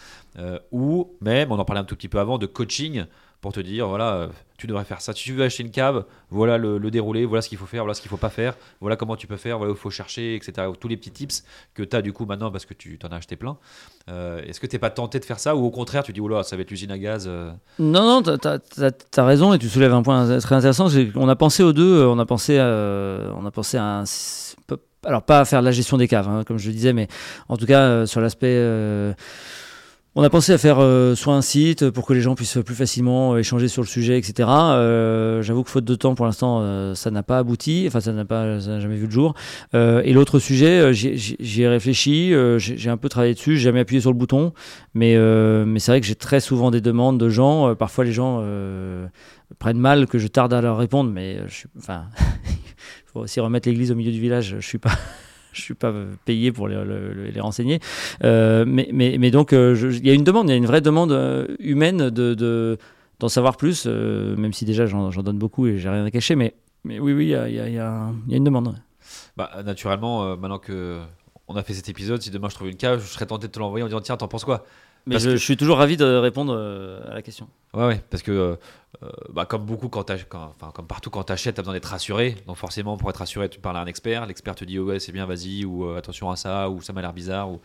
Ou 0.70 1.16
même, 1.20 1.50
on 1.50 1.58
en 1.58 1.64
parlait 1.64 1.80
un 1.80 1.84
tout 1.84 1.96
petit 1.96 2.08
peu 2.08 2.20
avant, 2.20 2.38
de 2.38 2.46
coaching 2.46 3.06
pour 3.40 3.52
te 3.52 3.60
dire 3.60 3.88
voilà, 3.88 4.14
euh, 4.14 4.28
tu 4.58 4.66
devrais 4.66 4.84
faire 4.84 5.00
ça. 5.00 5.14
Si 5.14 5.24
tu 5.24 5.32
veux 5.32 5.44
acheter 5.44 5.62
une 5.62 5.70
cave, 5.70 6.04
voilà 6.28 6.58
le, 6.58 6.76
le 6.76 6.90
déroulé, 6.90 7.24
voilà 7.24 7.40
ce 7.40 7.48
qu'il 7.48 7.56
faut 7.56 7.64
faire, 7.64 7.82
voilà 7.84 7.94
ce 7.94 8.02
qu'il 8.02 8.10
faut 8.10 8.18
pas 8.18 8.28
faire, 8.28 8.54
voilà 8.82 8.96
comment 8.96 9.16
tu 9.16 9.26
peux 9.26 9.38
faire, 9.38 9.56
voilà 9.56 9.72
où 9.72 9.74
il 9.76 9.78
faut 9.80 9.88
chercher, 9.90 10.34
etc. 10.34 10.68
Tous 10.78 10.88
les 10.88 10.98
petits 10.98 11.10
tips 11.10 11.42
que 11.72 11.82
tu 11.82 11.96
as 11.96 12.02
du 12.02 12.12
coup 12.12 12.26
maintenant 12.26 12.50
parce 12.50 12.66
que 12.66 12.74
tu 12.74 12.98
t'en 12.98 13.08
as 13.08 13.16
acheté 13.16 13.36
plein. 13.36 13.56
Euh, 14.10 14.42
Est-ce 14.42 14.60
que 14.60 14.66
tu 14.66 14.76
n'es 14.76 14.80
pas 14.80 14.90
tenté 14.90 15.18
de 15.20 15.24
faire 15.24 15.38
ça 15.38 15.56
ou 15.56 15.64
au 15.64 15.70
contraire, 15.70 16.02
tu 16.02 16.12
dis 16.12 16.20
là, 16.20 16.42
ça 16.42 16.56
va 16.56 16.62
être 16.62 16.70
l'usine 16.70 16.90
à 16.90 16.98
gaz 16.98 17.24
euh, 17.28 17.50
Non, 17.78 18.22
non, 18.22 18.36
t'as- 18.36 18.58
t'as 18.90 19.24
raison 19.24 19.54
et 19.54 19.58
tu 19.58 19.68
soulèves 19.70 19.94
un 19.94 20.02
point 20.02 20.38
très 20.40 20.54
intéressant. 20.56 20.88
qu'on 21.14 21.28
a 21.28 21.36
pensé 21.36 21.62
aux 21.62 21.72
deux, 21.72 22.04
on 22.04 22.18
a 22.18 22.26
pensé 22.26 22.58
à, 22.58 22.66
on 23.36 23.46
a 23.46 23.50
pensé 23.50 23.78
à 23.78 24.04
alors 25.06 25.22
pas 25.22 25.40
à 25.40 25.44
faire 25.46 25.60
de 25.60 25.64
la 25.64 25.72
gestion 25.72 25.96
des 25.96 26.08
caves, 26.08 26.28
hein, 26.28 26.44
comme 26.46 26.58
je 26.58 26.66
le 26.68 26.74
disais, 26.74 26.92
mais 26.92 27.08
en 27.48 27.56
tout 27.56 27.64
cas 27.64 28.04
sur 28.04 28.20
l'aspect. 28.20 29.14
On 30.16 30.22
a 30.24 30.30
pensé 30.30 30.52
à 30.52 30.58
faire 30.58 30.80
euh, 30.80 31.14
soit 31.14 31.34
un 31.34 31.42
site 31.42 31.88
pour 31.90 32.04
que 32.04 32.12
les 32.12 32.20
gens 32.20 32.34
puissent 32.34 32.58
plus 32.66 32.74
facilement 32.74 33.34
euh, 33.34 33.38
échanger 33.38 33.68
sur 33.68 33.82
le 33.82 33.86
sujet, 33.86 34.18
etc. 34.18 34.48
Euh, 34.50 35.40
J'avoue 35.40 35.62
que 35.62 35.70
faute 35.70 35.84
de 35.84 35.94
temps, 35.94 36.16
pour 36.16 36.26
l'instant, 36.26 36.60
euh, 36.62 36.94
ça 36.96 37.12
n'a 37.12 37.22
pas 37.22 37.38
abouti. 37.38 37.84
Enfin, 37.86 38.00
ça 38.00 38.12
n'a 38.12 38.24
pas, 38.24 38.60
ça 38.60 38.80
jamais 38.80 38.96
vu 38.96 39.06
le 39.06 39.12
jour. 39.12 39.34
Euh, 39.74 40.02
et 40.04 40.12
l'autre 40.12 40.40
sujet, 40.40 40.80
euh, 40.80 40.92
j'y 40.92 41.62
ai 41.62 41.68
réfléchi, 41.68 42.34
j'ai 42.58 42.90
un 42.90 42.96
peu 42.96 43.08
travaillé 43.08 43.34
dessus, 43.34 43.56
j'ai 43.56 43.64
jamais 43.64 43.80
appuyé 43.80 44.00
sur 44.00 44.10
le 44.10 44.18
bouton, 44.18 44.52
mais 44.94 45.16
mais 45.64 45.78
c'est 45.78 45.92
vrai 45.92 46.00
que 46.00 46.06
j'ai 46.06 46.14
très 46.14 46.40
souvent 46.40 46.70
des 46.70 46.80
demandes 46.80 47.18
de 47.18 47.28
gens. 47.28 47.74
parfois, 47.76 48.04
les 48.04 48.12
gens 48.12 48.44
prennent 49.58 49.78
mal 49.78 50.06
que 50.06 50.18
je 50.18 50.26
tarde 50.26 50.52
à 50.52 50.60
leur 50.60 50.76
répondre, 50.76 51.10
mais 51.10 51.38
je 51.46 51.54
suis, 51.54 51.68
enfin, 51.78 52.06
faut 53.06 53.20
aussi 53.20 53.40
remettre 53.40 53.68
l'église 53.68 53.92
au 53.92 53.94
milieu 53.94 54.12
du 54.12 54.20
village. 54.20 54.56
Je 54.58 54.66
suis 54.66 54.78
pas. 54.78 54.92
Je 55.52 55.60
suis 55.60 55.74
pas 55.74 55.92
payé 56.24 56.52
pour 56.52 56.68
les, 56.68 57.40
renseigner, 57.40 57.80
Euh, 58.24 58.64
mais, 58.66 59.30
donc 59.30 59.52
euh, 59.52 59.76
il 59.92 60.06
y 60.06 60.10
a 60.10 60.14
une 60.14 60.24
demande, 60.24 60.48
il 60.48 60.52
y 60.52 60.54
a 60.54 60.56
une 60.56 60.66
vraie 60.66 60.80
demande 60.80 61.12
euh, 61.12 61.46
humaine 61.58 62.10
de 62.10 62.34
de- 62.34 62.78
d'en 63.18 63.28
savoir 63.28 63.56
plus, 63.56 63.86
même 63.86 64.52
si 64.52 64.64
déjà 64.64 64.86
j'en 64.86 65.10
donne 65.10 65.38
beaucoup 65.38 65.66
et 65.66 65.78
j'ai 65.78 65.90
rien 65.90 66.04
à 66.04 66.10
cacher, 66.10 66.36
mais 66.36 66.54
oui 66.84 67.12
oui 67.12 67.24
il 67.26 67.54
y 67.54 67.78
a, 67.78 68.10
une 68.30 68.44
demande. 68.44 68.74
Bah, 69.36 69.50
naturellement, 69.64 70.36
maintenant 70.36 70.58
que 70.58 71.00
on 71.48 71.56
a 71.56 71.62
fait 71.62 71.74
cet 71.74 71.88
épisode, 71.88 72.22
si 72.22 72.30
demain 72.30 72.48
je 72.48 72.54
trouve 72.54 72.68
une 72.68 72.76
cave, 72.76 73.02
je 73.02 73.08
serais 73.12 73.26
tenté 73.26 73.48
de 73.48 73.52
te 73.52 73.58
l'envoyer 73.58 73.82
en 73.84 73.88
disant 73.88 74.00
tiens, 74.00 74.16
t'en 74.16 74.28
penses 74.28 74.44
quoi? 74.44 74.64
Mais 75.06 75.18
je, 75.18 75.30
que- 75.30 75.36
je 75.36 75.42
suis 75.44 75.56
toujours 75.56 75.78
ravi 75.78 75.96
de 75.96 76.04
répondre 76.04 76.54
euh, 76.56 77.00
à 77.10 77.14
la 77.14 77.22
question. 77.22 77.48
Ouais, 77.74 77.86
ouais, 77.86 78.02
parce 78.10 78.22
que 78.22 78.30
euh, 78.32 78.56
euh, 79.02 79.08
bah, 79.32 79.46
comme 79.46 79.64
beaucoup, 79.64 79.88
quand 79.88 80.04
quand- 80.28 80.52
enfin 80.60 80.72
comme 80.74 80.86
partout, 80.86 81.10
quand 81.10 81.22
t'achètes, 81.22 81.56
t'as 81.56 81.62
besoin 81.62 81.74
d'être 81.74 81.86
rassuré. 81.86 82.36
Donc 82.46 82.56
forcément, 82.56 82.96
pour 82.96 83.08
être 83.10 83.16
rassuré, 83.18 83.48
tu 83.48 83.60
parles 83.60 83.76
à 83.76 83.80
un 83.80 83.86
expert. 83.86 84.26
L'expert 84.26 84.54
te 84.54 84.64
dit 84.64 84.78
oh, 84.78 84.84
ouais, 84.86 84.98
c'est 85.00 85.12
bien, 85.12 85.26
vas-y, 85.26 85.64
ou 85.64 85.84
euh, 85.86 85.96
attention 85.98 86.30
à 86.30 86.36
ça, 86.36 86.68
ou 86.68 86.80
ça 86.82 86.92
m'a 86.92 87.00
l'air 87.00 87.12
bizarre, 87.12 87.48
ou, 87.50 87.60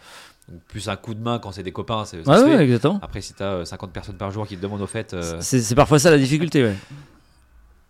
ou 0.52 0.60
plus 0.68 0.88
un 0.90 0.96
coup 0.96 1.14
de 1.14 1.20
main 1.22 1.40
quand 1.40 1.52
c'est 1.52 1.64
des 1.64 1.72
copains. 1.72 2.06
c'est- 2.06 2.24
ça 2.24 2.46
Ouais, 2.46 2.64
exactement. 2.64 3.00
Après, 3.02 3.22
si 3.22 3.34
t'as 3.34 3.46
euh, 3.54 3.66
50 3.66 3.92
personnes 3.92 4.18
par 4.18 4.32
jour 4.32 4.48
qui 4.48 4.56
te 4.56 4.62
demandent 4.62 4.82
au 4.82 4.88
fait, 4.88 5.16
C'est 5.42 5.76
parfois 5.76 6.00
ça 6.00 6.12
la 6.12 6.18
difficulté. 6.20 6.64
Ouais. 6.64 6.76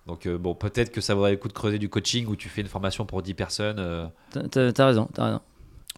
donc 0.08 0.28
bon, 0.28 0.54
peut-être 0.56 0.91
que 0.91 1.02
ça 1.02 1.16
vaudrait 1.16 1.32
le 1.32 1.38
coup 1.38 1.48
de 1.48 1.54
creuser 1.54 1.80
du 1.80 1.89
coaching 1.89 2.28
où 2.28 2.36
tu 2.36 2.48
fais 2.50 2.62
une 2.62 2.68
formation 2.68 3.06
pour 3.06 3.22
10 3.22 3.34
personnes. 3.34 4.10
t'as 4.32 4.86
raison, 4.86 5.08
t'as 5.14 5.26
raison. 5.26 5.41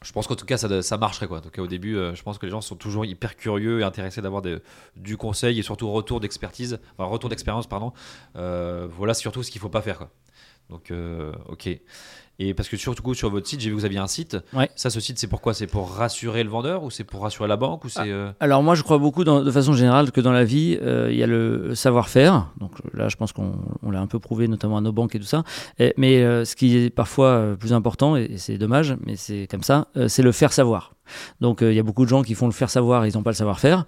Je 0.04 0.12
pense 0.12 0.28
qu'en 0.28 0.36
tout 0.36 0.46
cas, 0.46 0.58
ça, 0.58 0.82
ça 0.82 0.98
marcherait. 0.98 1.28
Quoi. 1.28 1.42
Donc, 1.42 1.58
au 1.58 1.68
début, 1.68 1.96
euh, 1.96 2.14
je 2.14 2.22
pense 2.22 2.38
que 2.38 2.46
les 2.46 2.52
gens 2.52 2.62
sont 2.62 2.76
toujours 2.76 3.06
hyper 3.06 3.36
curieux 3.36 3.80
et 3.80 3.84
intéressés 3.84 4.22
d'avoir 4.22 4.44
du 4.96 5.18
conseil 5.18 5.60
et 5.60 5.64
surtout 5.64 5.92
retour 5.92 6.20
d'expertise, 6.20 6.80
retour 6.98 7.30
d'expérience, 7.30 7.68
pardon. 7.68 7.94
Euh, 8.36 8.88
voilà 8.90 9.14
surtout 9.14 9.42
ce 9.42 9.50
qu'il 9.50 9.60
faut 9.60 9.70
pas 9.70 9.82
faire. 9.82 9.98
Quoi. 9.98 10.10
Donc, 10.70 10.92
euh, 10.92 11.34
ok. 11.48 11.70
Et 12.40 12.54
parce 12.54 12.70
que 12.70 12.78
surtout 12.78 13.14
sur 13.16 13.30
votre 13.30 13.48
site, 13.48 13.62
j'ai 13.62 13.70
vu 13.70 13.76
que 13.76 13.80
vous 13.80 13.86
aviez 13.86 13.98
un 14.00 14.08
site. 14.08 14.38
Ouais. 14.54 14.70
Ça, 14.76 14.90
ce 14.90 15.00
site, 15.00 15.18
c'est 15.18 15.28
pourquoi? 15.28 15.54
C'est 15.56 15.66
pour 15.68 15.92
rassurer 15.92 16.44
le 16.44 16.50
vendeur 16.50 16.84
ou 16.84 16.92
c'est 16.92 17.04
pour 17.04 17.22
rassurer 17.24 17.48
la 17.48 17.58
banque 17.58 17.84
ou 17.86 17.90
c'est 17.90 18.12
euh, 18.12 18.32
Alors 18.40 18.62
moi 18.62 18.76
je 18.76 18.84
crois 18.84 19.00
beaucoup 19.00 19.24
dans- 19.24 19.42
de 19.44 19.50
façon 19.52 19.74
générale 19.74 20.12
que 20.12 20.22
dans 20.22 20.32
la 20.32 20.44
vie 20.44 20.78
euh, 20.82 21.08
il 21.12 21.18
y 21.18 21.24
a 21.24 21.28
le 21.28 21.74
savoir-faire. 21.76 22.48
Donc 22.60 22.72
là 22.94 23.10
je 23.10 23.16
pense 23.16 23.32
qu'on 23.34 23.54
on 23.82 23.90
l'a 23.92 24.00
un 24.02 24.08
peu 24.08 24.20
prouvé 24.20 24.48
notamment 24.48 24.78
à 24.78 24.82
nos 24.82 24.92
banques 24.92 25.16
et 25.16 25.20
tout 25.20 25.26
ça. 25.26 25.44
Et- 25.80 25.94
mais 25.98 26.24
euh, 26.24 26.46
ce 26.46 26.56
qui 26.56 26.78
est 26.78 26.90
parfois 26.90 27.28
euh, 27.30 27.56
plus 27.56 27.74
important 27.74 28.16
et, 28.16 28.24
et 28.32 28.38
c'est 28.38 28.58
dommage 28.58 28.96
mais 29.06 29.16
c'est 29.16 29.48
comme 29.50 29.64
ça, 29.64 29.88
euh, 29.98 30.08
c'est 30.08 30.22
le 30.22 30.32
faire 30.32 30.54
savoir. 30.54 30.94
Donc 31.42 31.62
euh, 31.62 31.72
il 31.72 31.76
y 31.76 31.80
a 31.80 31.84
beaucoup 31.84 32.04
de 32.04 32.10
gens 32.10 32.22
qui 32.22 32.36
font 32.36 32.46
le 32.46 32.52
faire 32.52 32.70
savoir, 32.70 33.06
et 33.06 33.10
ils 33.10 33.16
n'ont 33.16 33.24
pas 33.24 33.32
le 33.32 33.36
savoir-faire. 33.36 33.86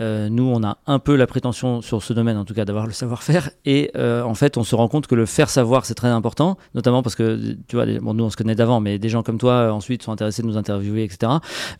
Euh, 0.00 0.30
nous 0.30 0.44
on 0.44 0.62
a 0.64 0.78
un 0.86 0.98
peu 0.98 1.16
la 1.16 1.26
prétention 1.26 1.82
sur 1.82 2.02
ce 2.02 2.14
domaine 2.14 2.38
en 2.38 2.46
tout 2.46 2.54
cas 2.54 2.64
d'avoir 2.64 2.86
le 2.86 2.92
savoir-faire 2.92 3.50
et 3.66 3.90
euh, 3.94 4.22
en 4.22 4.34
fait 4.34 4.56
on 4.56 4.64
se 4.64 4.74
rend 4.74 4.88
compte 4.88 5.06
que 5.06 5.14
le 5.14 5.26
faire 5.26 5.50
savoir 5.50 5.84
c'est 5.84 5.94
très 5.94 6.08
important, 6.08 6.56
notamment 6.74 7.02
parce 7.02 7.14
que 7.14 7.56
tu 7.68 7.76
vois 7.76 7.84
bon 8.00 8.14
nous 8.14 8.24
on 8.24 8.30
se 8.30 8.36
connaît 8.36 8.54
d'avant 8.54 8.80
mais 8.80 8.98
des 8.98 9.10
gens 9.10 9.22
comme 9.22 9.36
toi 9.36 9.52
euh, 9.52 9.70
ensuite 9.70 10.02
sont 10.02 10.12
intéressés 10.12 10.40
de 10.40 10.46
nous 10.46 10.56
interviewer 10.56 11.04
etc. 11.04 11.32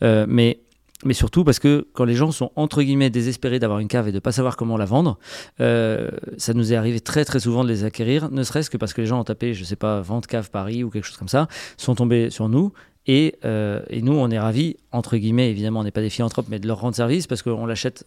Euh, 0.02 0.26
mais 0.28 0.60
mais 1.04 1.14
surtout 1.14 1.42
parce 1.42 1.58
que 1.58 1.88
quand 1.94 2.04
les 2.04 2.14
gens 2.14 2.30
sont 2.32 2.52
entre 2.54 2.82
guillemets 2.82 3.10
désespérés 3.10 3.58
d'avoir 3.58 3.80
une 3.80 3.88
cave 3.88 4.08
et 4.08 4.12
de 4.12 4.18
pas 4.18 4.30
savoir 4.32 4.56
comment 4.56 4.76
la 4.76 4.84
vendre, 4.84 5.18
euh, 5.60 6.10
ça 6.36 6.54
nous 6.54 6.72
est 6.72 6.76
arrivé 6.76 7.00
très 7.00 7.24
très 7.24 7.40
souvent 7.40 7.64
de 7.64 7.68
les 7.68 7.84
acquérir, 7.84 8.30
ne 8.30 8.42
serait-ce 8.42 8.70
que 8.70 8.76
parce 8.76 8.92
que 8.92 9.00
les 9.00 9.06
gens 9.06 9.20
ont 9.20 9.24
tapé, 9.24 9.54
je 9.54 9.64
sais 9.64 9.76
pas, 9.76 10.00
vente 10.00 10.26
cave 10.26 10.50
Paris 10.50 10.84
ou 10.84 10.90
quelque 10.90 11.04
chose 11.04 11.16
comme 11.16 11.28
ça, 11.28 11.48
sont 11.76 11.94
tombés 11.94 12.30
sur 12.30 12.48
nous. 12.48 12.72
Et, 13.06 13.34
euh, 13.44 13.82
et 13.90 14.00
nous, 14.02 14.12
on 14.14 14.30
est 14.30 14.38
ravis, 14.38 14.76
entre 14.92 15.16
guillemets, 15.16 15.50
évidemment, 15.50 15.80
on 15.80 15.84
n'est 15.84 15.90
pas 15.90 16.00
des 16.02 16.10
philanthropes, 16.10 16.46
mais 16.48 16.58
de 16.60 16.68
leur 16.68 16.80
rendre 16.80 16.94
service 16.94 17.26
parce 17.26 17.42
qu'on 17.42 17.66
l'achète 17.66 18.06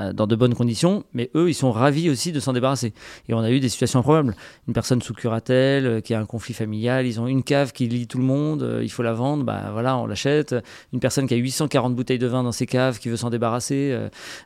euh, 0.00 0.12
dans 0.12 0.26
de 0.26 0.34
bonnes 0.34 0.54
conditions, 0.56 1.04
mais 1.12 1.30
eux, 1.36 1.48
ils 1.48 1.54
sont 1.54 1.70
ravis 1.70 2.10
aussi 2.10 2.32
de 2.32 2.40
s'en 2.40 2.52
débarrasser. 2.52 2.92
Et 3.28 3.34
on 3.34 3.38
a 3.38 3.50
eu 3.52 3.60
des 3.60 3.68
situations 3.68 4.00
improbables. 4.00 4.34
Une 4.66 4.74
personne 4.74 5.00
sous 5.00 5.14
curatelle 5.14 5.86
euh, 5.86 6.00
qui 6.00 6.14
a 6.14 6.18
un 6.20 6.26
conflit 6.26 6.52
familial, 6.52 7.06
ils 7.06 7.20
ont 7.20 7.28
une 7.28 7.44
cave 7.44 7.70
qui 7.72 7.86
lie 7.86 8.08
tout 8.08 8.18
le 8.18 8.24
monde, 8.24 8.80
il 8.82 8.90
faut 8.90 9.04
la 9.04 9.12
vendre, 9.12 9.44
bah 9.44 9.68
voilà, 9.72 9.96
on 9.98 10.06
l'achète. 10.06 10.56
Une 10.92 10.98
personne 10.98 11.28
qui 11.28 11.34
a 11.34 11.36
840 11.36 11.94
bouteilles 11.94 12.18
de 12.18 12.26
vin 12.26 12.42
dans 12.42 12.50
ses 12.50 12.66
caves, 12.66 12.98
qui 12.98 13.08
veut 13.08 13.16
s'en 13.16 13.30
débarrasser, 13.30 13.96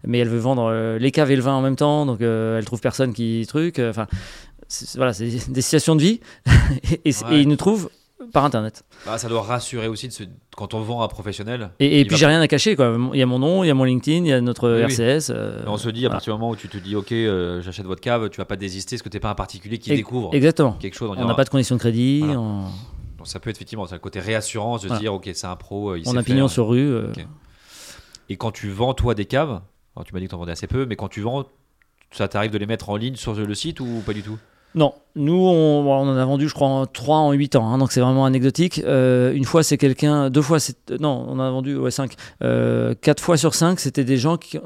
mais 0.06 0.18
elle 0.18 0.28
veut 0.28 0.36
vendre 0.38 0.96
les 0.98 1.10
caves 1.12 1.30
et 1.30 1.36
le 1.36 1.42
vin 1.42 1.54
en 1.54 1.62
même 1.62 1.76
temps, 1.76 2.04
donc 2.04 2.20
elle 2.20 2.64
trouve 2.66 2.80
personne 2.82 3.14
qui 3.14 3.46
truc. 3.48 3.78
Enfin, 3.78 4.06
voilà, 4.96 5.14
c'est 5.14 5.50
des 5.50 5.62
situations 5.62 5.96
de 5.96 6.02
vie, 6.02 6.20
et, 7.04 7.08
et- 7.08 7.14
Ouais. 7.24 7.38
et 7.38 7.40
ils 7.40 7.48
nous 7.48 7.56
trouvent 7.56 7.88
par 8.32 8.44
internet. 8.44 8.84
Bah, 9.06 9.16
ça 9.18 9.28
doit 9.28 9.42
rassurer 9.42 9.86
aussi 9.88 10.08
de 10.08 10.12
se- 10.12 10.24
quand 10.56 10.74
on 10.74 10.80
vend 10.80 11.02
à 11.02 11.04
un 11.04 11.08
professionnel. 11.08 11.70
Et, 11.80 12.02
puis 12.04 12.10
va- 12.10 12.16
j'ai 12.16 12.26
rien 12.26 12.40
à 12.40 12.48
cacher, 12.48 12.74
quoi. 12.76 12.96
Il 13.14 13.18
y 13.18 13.22
a 13.22 13.26
mon 13.26 13.38
nom, 13.38 13.62
il 13.64 13.68
y 13.68 13.70
a 13.70 13.74
mon 13.74 13.84
LinkedIn, 13.84 14.24
il 14.24 14.28
y 14.28 14.32
a 14.32 14.40
notre 14.40 14.68
Oui, 14.70 14.76
oui. 14.84 14.92
RCS. 14.92 15.30
euh, 15.30 15.62
on 15.66 15.76
se 15.76 15.88
dit, 15.88 16.00
à 16.00 16.08
voilà. 16.08 16.14
partir 16.16 16.34
du 16.34 16.40
moment 16.40 16.50
où 16.52 16.56
tu 16.56 16.68
te 16.68 16.78
dis, 16.78 16.96
ok, 16.96 17.12
euh, 17.12 17.62
j'achète 17.62 17.86
votre 17.86 18.00
cave, 18.00 18.28
tu 18.30 18.38
vas 18.38 18.44
pas 18.44 18.56
désister 18.56 18.96
parce 18.96 19.02
que 19.02 19.08
t'es 19.08 19.20
pas 19.20 19.30
un 19.30 19.34
particulier 19.34 19.78
qui 19.78 19.90
découvre 19.90 20.34
Exactement. 20.34 20.72
quelque 20.72 20.96
chose. 20.96 21.10
On 21.16 21.24
n'a 21.26 21.34
pas 21.34 21.44
de 21.44 21.50
conditions 21.50 21.76
de 21.76 21.80
crédit, 21.80 22.20
Voilà. 22.20 22.40
on, 22.40 22.62
Donc 23.18 23.26
ça 23.26 23.40
peut 23.40 23.50
être 23.50 23.56
effectivement 23.56 23.86
le 23.90 23.98
côté 23.98 24.20
réassurance 24.20 24.80
de 24.80 24.84
se 24.84 24.88
Voilà. 24.88 25.00
dire, 25.00 25.14
ok, 25.14 25.28
c'est 25.32 25.46
un 25.46 25.56
pro, 25.56 25.90
euh, 25.90 25.98
il 25.98 26.08
on 26.08 26.16
a 26.16 26.22
pignon 26.22 26.48
sur 26.48 26.68
rue. 26.68 26.80
euh. 26.92 27.12
Et 28.28 28.36
quand 28.36 28.50
tu 28.52 28.68
vends 28.70 28.94
toi 28.94 29.14
des 29.14 29.24
caves, 29.24 29.60
alors 29.96 30.04
tu 30.04 30.12
m'as 30.12 30.20
dit 30.20 30.26
que 30.26 30.30
tu 30.30 30.34
en 30.34 30.38
vendais 30.38 30.52
assez 30.52 30.66
peu, 30.66 30.86
mais 30.86 30.96
quand 30.96 31.08
tu 31.08 31.20
vends, 31.20 31.44
ça 32.10 32.28
t'arrive 32.28 32.50
de 32.50 32.58
les 32.58 32.66
mettre 32.66 32.90
en 32.90 32.96
ligne 32.96 33.16
sur 33.16 33.34
le 33.34 33.54
site 33.54 33.80
ou 33.80 34.02
pas 34.04 34.12
du 34.12 34.22
tout? 34.22 34.38
Non, 34.74 34.94
nous 35.16 35.34
on, 35.34 35.90
en 35.90 36.16
a 36.16 36.24
vendu 36.24 36.48
je 36.48 36.54
crois 36.54 36.68
en 36.68 36.86
3 36.86 37.16
en 37.16 37.32
8 37.32 37.56
ans, 37.56 37.72
hein, 37.72 37.78
donc 37.78 37.92
c'est 37.92 38.00
vraiment 38.00 38.24
anecdotique. 38.24 38.82
Euh, 38.84 39.32
une 39.32 39.44
fois 39.44 39.62
c'est 39.62 39.78
quelqu'un, 39.78 40.30
deux 40.30 40.42
fois 40.42 40.60
c'est... 40.60 40.90
Non, 41.00 41.26
on 41.28 41.32
en 41.32 41.40
a 41.40 41.50
vendu 41.50 41.76
ouais, 41.76 41.90
5. 41.90 42.14
Euh, 42.42 42.94
quatre 43.00 43.22
fois 43.22 43.36
sur 43.36 43.54
5 43.54 43.80
c'était 43.80 44.04
des 44.04 44.18
gens 44.18 44.36
qui, 44.36 44.58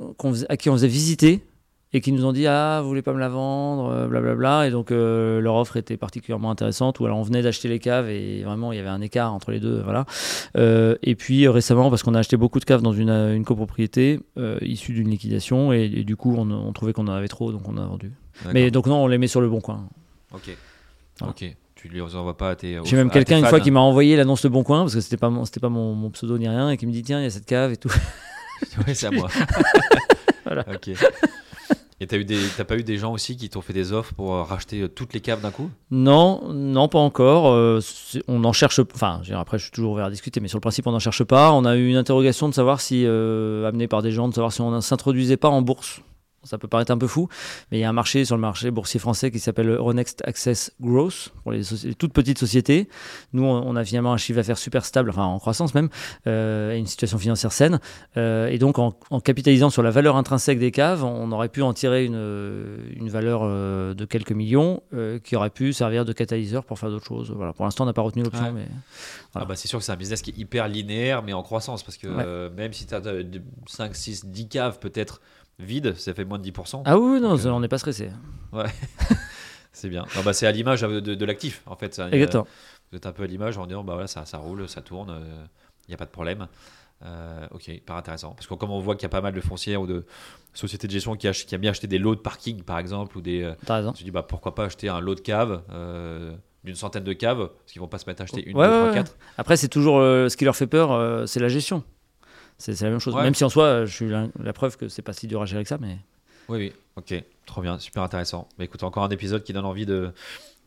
à 0.48 0.56
qui 0.56 0.70
on 0.70 0.74
faisait 0.74 0.88
visiter 0.88 1.44
et 1.92 2.00
qui 2.00 2.12
nous 2.12 2.24
ont 2.24 2.32
dit 2.32 2.46
ah 2.46 2.80
vous 2.82 2.88
voulez 2.88 3.02
pas 3.02 3.12
me 3.12 3.18
la 3.18 3.28
vendre 3.28 3.90
euh, 3.90 4.08
blablabla 4.08 4.66
et 4.66 4.70
donc 4.70 4.90
euh, 4.90 5.40
leur 5.40 5.56
offre 5.56 5.76
était 5.76 5.96
particulièrement 5.96 6.50
intéressante 6.50 7.00
ou 7.00 7.06
alors 7.06 7.18
on 7.18 7.22
venait 7.22 7.42
d'acheter 7.42 7.68
les 7.68 7.78
caves 7.78 8.08
et 8.08 8.42
vraiment 8.42 8.72
il 8.72 8.76
y 8.76 8.78
avait 8.78 8.88
un 8.88 9.00
écart 9.00 9.32
entre 9.32 9.50
les 9.50 9.60
deux 9.60 9.80
voilà 9.82 10.06
Euh, 10.56 10.96
et 11.02 11.14
puis 11.14 11.46
euh, 11.46 11.50
récemment 11.50 11.90
parce 11.90 12.02
qu'on 12.02 12.14
a 12.14 12.18
acheté 12.18 12.36
beaucoup 12.36 12.60
de 12.60 12.64
caves 12.64 12.82
dans 12.82 12.92
une, 12.92 13.10
euh, 13.10 13.42
copropriété 13.42 14.20
euh, 14.38 14.58
issue 14.62 14.92
d'une 14.92 15.08
liquidation 15.08 15.72
et, 15.72 15.88
du 15.88 16.16
coup 16.16 16.34
on 16.36 16.72
trouvait 16.72 16.92
qu'on 16.92 17.08
en 17.08 17.12
avait 17.12 17.28
trop 17.28 17.52
donc 17.52 17.62
on 17.68 17.76
a 17.76 17.84
vendu 17.84 18.12
mais 18.52 18.70
donc 18.70 18.86
non 18.86 19.02
on 19.02 19.06
les 19.06 19.18
met 19.18 19.28
sur 19.28 19.40
le 19.40 19.48
bon 19.48 19.60
coin 19.60 19.88
Ok. 20.34 20.56
Voilà. 21.18 21.32
Ok. 21.32 21.56
Tu 21.74 21.88
les 21.88 22.00
envoies 22.00 22.36
pas 22.36 22.50
à 22.50 22.54
tes. 22.54 22.78
J'ai 22.84 22.96
même 22.96 23.10
quelqu'un 23.10 23.38
une 23.38 23.46
fois 23.46 23.58
qui 23.60 23.70
m'a 23.70 23.80
envoyé 23.80 24.16
l'annonce 24.16 24.44
Le 24.44 24.50
Bon 24.50 24.62
Coin 24.62 24.82
parce 24.82 24.94
que 24.94 25.00
c'était 25.00 25.16
pas 25.16 25.30
mon, 25.30 25.44
c'était 25.44 25.58
pas 25.58 25.68
mon, 25.68 25.94
mon 25.94 26.10
pseudo 26.10 26.38
ni 26.38 26.48
rien 26.48 26.70
et 26.70 26.76
qui 26.76 26.86
me 26.86 26.92
dit 26.92 27.02
tiens 27.02 27.18
il 27.18 27.24
y 27.24 27.26
a 27.26 27.30
cette 27.30 27.46
cave 27.46 27.72
et 27.72 27.76
tout. 27.76 27.92
Ouais, 28.86 28.94
c'est 28.94 29.06
à 29.06 29.10
moi. 29.10 29.28
Voilà. 30.44 30.64
Ok. 30.72 30.90
Et 32.00 32.06
t'as 32.06 32.16
eu 32.16 32.24
des, 32.24 32.38
t'as 32.56 32.64
pas 32.64 32.76
eu 32.76 32.82
des 32.82 32.96
gens 32.98 33.12
aussi 33.12 33.36
qui 33.36 33.48
t'ont 33.48 33.60
fait 33.60 33.72
des 33.72 33.92
offres 33.92 34.12
pour 34.14 34.34
euh, 34.34 34.42
racheter 34.42 34.80
euh, 34.80 34.88
toutes 34.88 35.14
les 35.14 35.20
caves 35.20 35.40
d'un 35.40 35.50
coup? 35.50 35.70
Non, 35.90 36.52
non 36.52 36.88
pas 36.88 36.98
encore. 36.98 37.52
Euh, 37.52 37.80
on 38.28 38.42
en 38.44 38.52
cherche. 38.52 38.80
Enfin, 38.94 39.20
après 39.34 39.58
je 39.58 39.64
suis 39.64 39.70
toujours 39.72 39.92
ouvert 39.92 40.06
à 40.06 40.10
discuter, 40.10 40.40
mais 40.40 40.48
sur 40.48 40.56
le 40.58 40.62
principe 40.62 40.86
on 40.86 40.92
n'en 40.92 40.98
cherche 40.98 41.24
pas. 41.24 41.52
On 41.52 41.64
a 41.64 41.76
eu 41.76 41.88
une 41.88 41.96
interrogation 41.96 42.48
de 42.48 42.54
savoir 42.54 42.80
si 42.80 43.04
euh, 43.06 43.68
amené 43.68 43.88
par 43.88 44.02
des 44.02 44.10
gens 44.12 44.28
de 44.28 44.34
savoir 44.34 44.52
si 44.52 44.60
on 44.60 44.70
ne 44.70 44.80
s'introduisait 44.80 45.36
pas 45.36 45.48
en 45.48 45.62
bourse. 45.62 46.00
Ça 46.44 46.58
peut 46.58 46.66
paraître 46.68 46.90
un 46.90 46.98
peu 46.98 47.06
fou, 47.06 47.28
mais 47.70 47.78
il 47.78 47.80
y 47.80 47.84
a 47.84 47.88
un 47.88 47.92
marché 47.92 48.24
sur 48.24 48.34
le 48.36 48.40
marché 48.40 48.70
boursier 48.70 48.98
français 48.98 49.30
qui 49.30 49.38
s'appelle 49.38 49.68
Euronext 49.68 50.22
Access 50.26 50.72
Growth 50.80 51.32
pour 51.42 51.52
les, 51.52 51.62
toutes 51.98 52.12
petites 52.12 52.38
sociétés. 52.38 52.88
Nous, 53.32 53.44
on, 53.44 53.76
a 53.76 53.84
finalement 53.84 54.12
un 54.12 54.16
chiffre 54.16 54.38
d'affaires 54.38 54.58
super 54.58 54.84
stable, 54.84 55.10
enfin 55.10 55.24
en 55.24 55.38
croissance 55.38 55.74
même, 55.74 55.88
euh, 56.26 56.72
et 56.72 56.78
une 56.78 56.86
situation 56.86 57.18
financière 57.18 57.52
saine. 57.52 57.78
Euh, 58.16 58.48
et 58.48 58.58
donc, 58.58 58.78
en, 58.78 58.94
en 59.10 59.20
capitalisant 59.20 59.70
sur 59.70 59.82
la 59.82 59.90
valeur 59.90 60.16
intrinsèque 60.16 60.58
des 60.58 60.72
caves, 60.72 61.04
on 61.04 61.30
aurait 61.32 61.48
pu 61.48 61.62
en 61.62 61.72
tirer 61.72 62.04
une, 62.04 62.78
une 62.96 63.08
valeur 63.08 63.42
euh, 63.44 63.94
de 63.94 64.04
quelques 64.04 64.32
millions 64.32 64.82
qui 65.22 65.36
aurait 65.36 65.50
pu 65.50 65.72
servir 65.72 66.04
de 66.04 66.12
catalyseur 66.12 66.64
pour 66.64 66.78
faire 66.78 66.90
d'autres 66.90 67.06
choses. 67.06 67.30
Voilà. 67.30 67.52
Pour 67.52 67.64
l'instant, 67.64 67.84
on 67.84 67.86
n'a 67.86 67.92
pas 67.92 68.02
retenu 68.02 68.22
l'option, 68.24 68.42
Ouais. 68.44 68.52
mais 68.52 68.66
Voilà. 69.32 69.44
Ah 69.46 69.48
bah 69.48 69.54
c'est 69.56 69.68
sûr 69.68 69.78
que 69.78 69.84
c'est 69.84 69.92
un 69.92 69.96
business 69.96 70.22
qui 70.22 70.30
est 70.30 70.38
hyper 70.38 70.68
linéaire 70.68 71.22
mais 71.22 71.32
en 71.32 71.42
croissance 71.42 71.82
parce 71.82 71.96
que 71.96 72.08
Ouais. 72.08 72.50
même 72.56 72.72
si 72.72 72.86
tu 72.86 72.94
as 72.94 73.00
5, 73.66 73.94
6, 73.94 74.26
10 74.26 74.48
caves 74.48 74.78
peut-être 74.78 75.20
vides, 75.64 75.94
ça 75.96 76.14
fait 76.14 76.24
moins 76.24 76.38
de 76.38 76.44
10%. 76.50 76.82
ah 76.84 76.98
oui, 76.98 77.20
non, 77.20 77.36
Donc, 77.36 77.44
euh, 77.46 77.50
on 77.50 77.60
n'est 77.60 77.68
pas 77.68 77.78
stressé. 77.78 78.10
C'est 79.72 79.88
bien. 79.88 80.04
Non, 80.16 80.22
bah, 80.22 80.32
c'est 80.34 80.46
à 80.46 80.52
l'image 80.52 80.84
euh, 80.84 81.00
de, 81.00 81.14
de 81.14 81.24
l'actif 81.24 81.62
en 81.66 81.76
fait. 81.76 81.94
Ça, 81.94 82.08
Exactement. 82.10 82.46
Vous 82.90 82.96
êtes 82.98 83.06
un 83.06 83.12
peu 83.12 83.22
à 83.22 83.26
l'image 83.26 83.56
en 83.56 83.66
disant 83.66 83.82
bah 83.82 83.94
voilà 83.94 84.06
ça, 84.06 84.26
ça 84.26 84.36
roule, 84.36 84.68
ça 84.68 84.82
tourne, 84.82 85.18
il 85.86 85.90
n'y 85.90 85.94
a 85.94 85.96
pas 85.96 86.04
de 86.04 86.10
problème. 86.10 86.46
Euh, 87.04 87.46
ok, 87.52 87.70
pas 87.86 87.94
intéressant. 87.96 88.32
Parce 88.32 88.46
que 88.46 88.54
comme 88.54 88.70
on 88.70 88.78
voit 88.80 88.94
qu'il 88.96 89.04
y 89.04 89.06
a 89.06 89.08
pas 89.08 89.22
mal 89.22 89.32
de 89.32 89.40
foncières 89.40 89.80
ou 89.80 89.86
de 89.86 90.04
sociétés 90.52 90.86
de 90.86 90.92
gestion 90.92 91.16
qui, 91.16 91.26
ach- 91.26 91.46
qui 91.46 91.54
aiment 91.54 91.62
bien 91.62 91.70
acheter 91.70 91.86
des 91.86 91.98
lots 91.98 92.14
de 92.14 92.20
parking 92.20 92.62
par 92.62 92.78
exemple 92.78 93.16
ou 93.16 93.22
des. 93.22 93.42
euh, 93.42 93.54
T'as 93.64 93.76
raison. 93.76 93.92
tu 93.92 94.04
dis 94.04 94.10
bah 94.10 94.22
pourquoi 94.22 94.54
pas 94.54 94.64
acheter 94.66 94.88
un 94.90 95.00
lot 95.00 95.14
de 95.14 95.20
caves 95.20 95.62
euh, 95.70 96.32
d'une 96.64 96.74
centaine 96.76 97.02
de 97.02 97.12
caves 97.14 97.48
parce 97.48 97.72
qu'ils 97.72 97.80
vont 97.80 97.88
pas 97.88 97.98
se 97.98 98.04
mettre 98.06 98.20
à 98.20 98.24
acheter 98.24 98.46
une, 98.46 98.56
Ouais, 98.56 98.66
deux, 98.66 98.72
ouais, 98.72 98.76
trois, 98.78 98.88
ouais. 98.90 98.94
quatre. 98.94 99.16
Après, 99.38 99.56
c'est 99.56 99.68
toujours 99.68 99.98
euh, 99.98 100.28
ce 100.28 100.36
qui 100.36 100.44
leur 100.44 100.54
fait 100.54 100.66
peur, 100.68 100.92
euh, 100.92 101.24
c'est 101.26 101.40
la 101.40 101.48
gestion. 101.48 101.82
C'est 102.62 102.80
la 102.84 102.90
même 102.90 102.98
chose. 103.00 103.14
Ouais. 103.14 103.22
Même 103.24 103.34
si 103.34 103.42
en 103.44 103.48
soi, 103.48 103.64
euh, 103.64 103.86
je 103.86 103.92
suis 103.94 104.08
la, 104.08 104.28
la 104.40 104.52
preuve 104.52 104.76
que 104.76 104.88
c'est 104.88 105.02
pas 105.02 105.12
si 105.12 105.26
dur 105.26 105.42
à 105.42 105.46
gérer 105.46 105.62
que 105.64 105.68
ça, 105.68 105.78
mais 105.80 105.98
Oui, 106.48 106.58
oui, 106.58 106.72
ok, 106.96 107.22
trop 107.46 107.60
bien, 107.60 107.78
super 107.78 108.02
intéressant. 108.02 108.48
Mais 108.58 108.66
écoute, 108.66 108.82
encore 108.84 109.02
un 109.04 109.08
épisode 109.10 109.42
qui 109.42 109.52
donne 109.52 109.64
envie 109.64 109.86
de, 109.86 110.10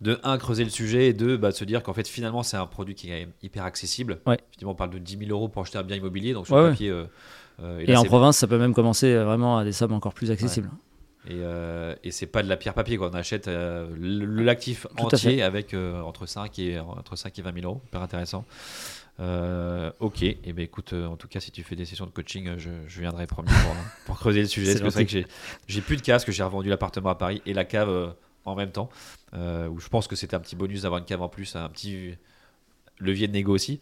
de 0.01 0.19
un, 0.23 0.37
creuser 0.37 0.63
le 0.65 0.69
sujet 0.69 1.07
et 1.07 1.13
deux, 1.13 1.37
bah, 1.37 1.51
de 1.51 1.55
se 1.55 1.63
dire 1.63 1.83
qu'en 1.83 1.93
fait, 1.93 2.07
finalement, 2.07 2.43
c'est 2.43 2.57
un 2.57 2.65
produit 2.65 2.95
qui 2.95 3.11
est 3.11 3.27
hyper 3.43 3.63
accessible. 3.63 4.19
Ouais. 4.25 4.35
Effectivement, 4.49 4.71
on 4.71 4.75
parle 4.75 4.89
de 4.89 4.97
10 4.97 5.17
000 5.19 5.31
euros 5.31 5.47
pour 5.47 5.61
acheter 5.61 5.77
un 5.77 5.83
bien 5.83 5.95
immobilier, 5.95 6.33
donc 6.33 6.47
sur 6.47 6.55
Ouais, 6.55 6.61
le 6.61 6.65
ouais. 6.67 6.71
papier. 6.73 6.89
euh, 6.89 7.05
euh, 7.63 7.79
et, 7.79 7.85
là, 7.85 8.01
en 8.01 8.03
province, 8.03 8.37
ça 8.37 8.47
peut 8.47 8.57
même 8.57 8.73
commencer 8.73 9.15
vraiment 9.15 9.57
à 9.57 9.63
des 9.63 9.71
sommes 9.71 9.93
encore 9.93 10.13
plus 10.13 10.31
accessibles. 10.31 10.69
Et, 11.27 11.31
euh, 11.35 11.95
et 12.03 12.11
c'est 12.11 12.27
pas 12.27 12.43
de 12.43 12.49
la 12.49 12.57
pierre 12.57 12.73
papier, 12.73 12.97
quoi. 12.97 13.09
On 13.11 13.15
achète 13.15 13.47
l'actif 13.47 14.85
entier 14.97 15.41
avec 15.41 15.73
entre, 15.73 16.25
5 16.25 16.59
et, 16.59 16.79
entre 16.79 17.15
5 17.15 17.39
et 17.39 17.41
20 17.41 17.53
000 17.61 17.65
euros. 17.65 17.81
Hyper 17.87 18.01
intéressant. 18.01 18.45
Euh, 19.19 19.91
ok, 19.99 20.23
et 20.23 20.37
ben 20.53 20.63
écoute, 20.63 20.93
euh, 20.93 21.07
en 21.07 21.15
tout 21.15 21.27
cas, 21.27 21.39
si 21.39 21.51
tu 21.51 21.63
fais 21.63 21.75
des 21.75 21.85
sessions 21.85 22.05
de 22.05 22.11
coaching, 22.11 22.47
euh, 22.47 22.55
je, 22.57 22.69
je 22.87 22.99
viendrai 22.99 23.27
premier 23.27 23.49
pour, 23.49 23.75
pour 24.05 24.19
creuser 24.19 24.41
le 24.41 24.47
sujet. 24.47 24.73
C'est 24.73 24.83
vrai 24.83 25.05
que 25.05 25.23
j'ai 25.67 25.81
plus 25.81 25.95
de 25.95 26.01
casque, 26.01 26.31
j'ai 26.31 26.43
revendu 26.43 26.69
l'appartement 26.69 27.09
à 27.09 27.15
Paris 27.15 27.41
et 27.45 27.53
la 27.53 27.65
cave 27.65 28.15
en 28.43 28.55
même 28.55 28.71
temps. 28.71 28.89
où 29.33 29.79
je 29.79 29.87
pense 29.89 30.07
que 30.07 30.15
c'était 30.15 30.35
un 30.35 30.39
petit 30.39 30.55
bonus 30.55 30.81
d'avoir 30.81 30.99
une 30.99 31.05
cave 31.05 31.21
en 31.21 31.29
plus, 31.29 31.55
un 31.55 31.69
petit 31.69 32.15
levier 32.99 33.27
de 33.27 33.33
négo 33.33 33.53
aussi. 33.53 33.79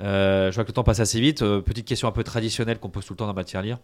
Je 0.00 0.54
vois 0.54 0.64
que 0.64 0.68
le 0.68 0.74
temps 0.74 0.84
passe 0.84 1.00
assez 1.00 1.20
vite. 1.20 1.40
Petite 1.40 1.86
question 1.86 2.08
un 2.08 2.12
peu 2.12 2.24
traditionnelle 2.24 2.78
qu'on 2.78 2.90
pose 2.90 3.06
tout 3.06 3.14
le 3.14 3.18
temps 3.18 3.26
dans 3.26 3.34
ma 3.34 3.44
tirelire. 3.44 3.78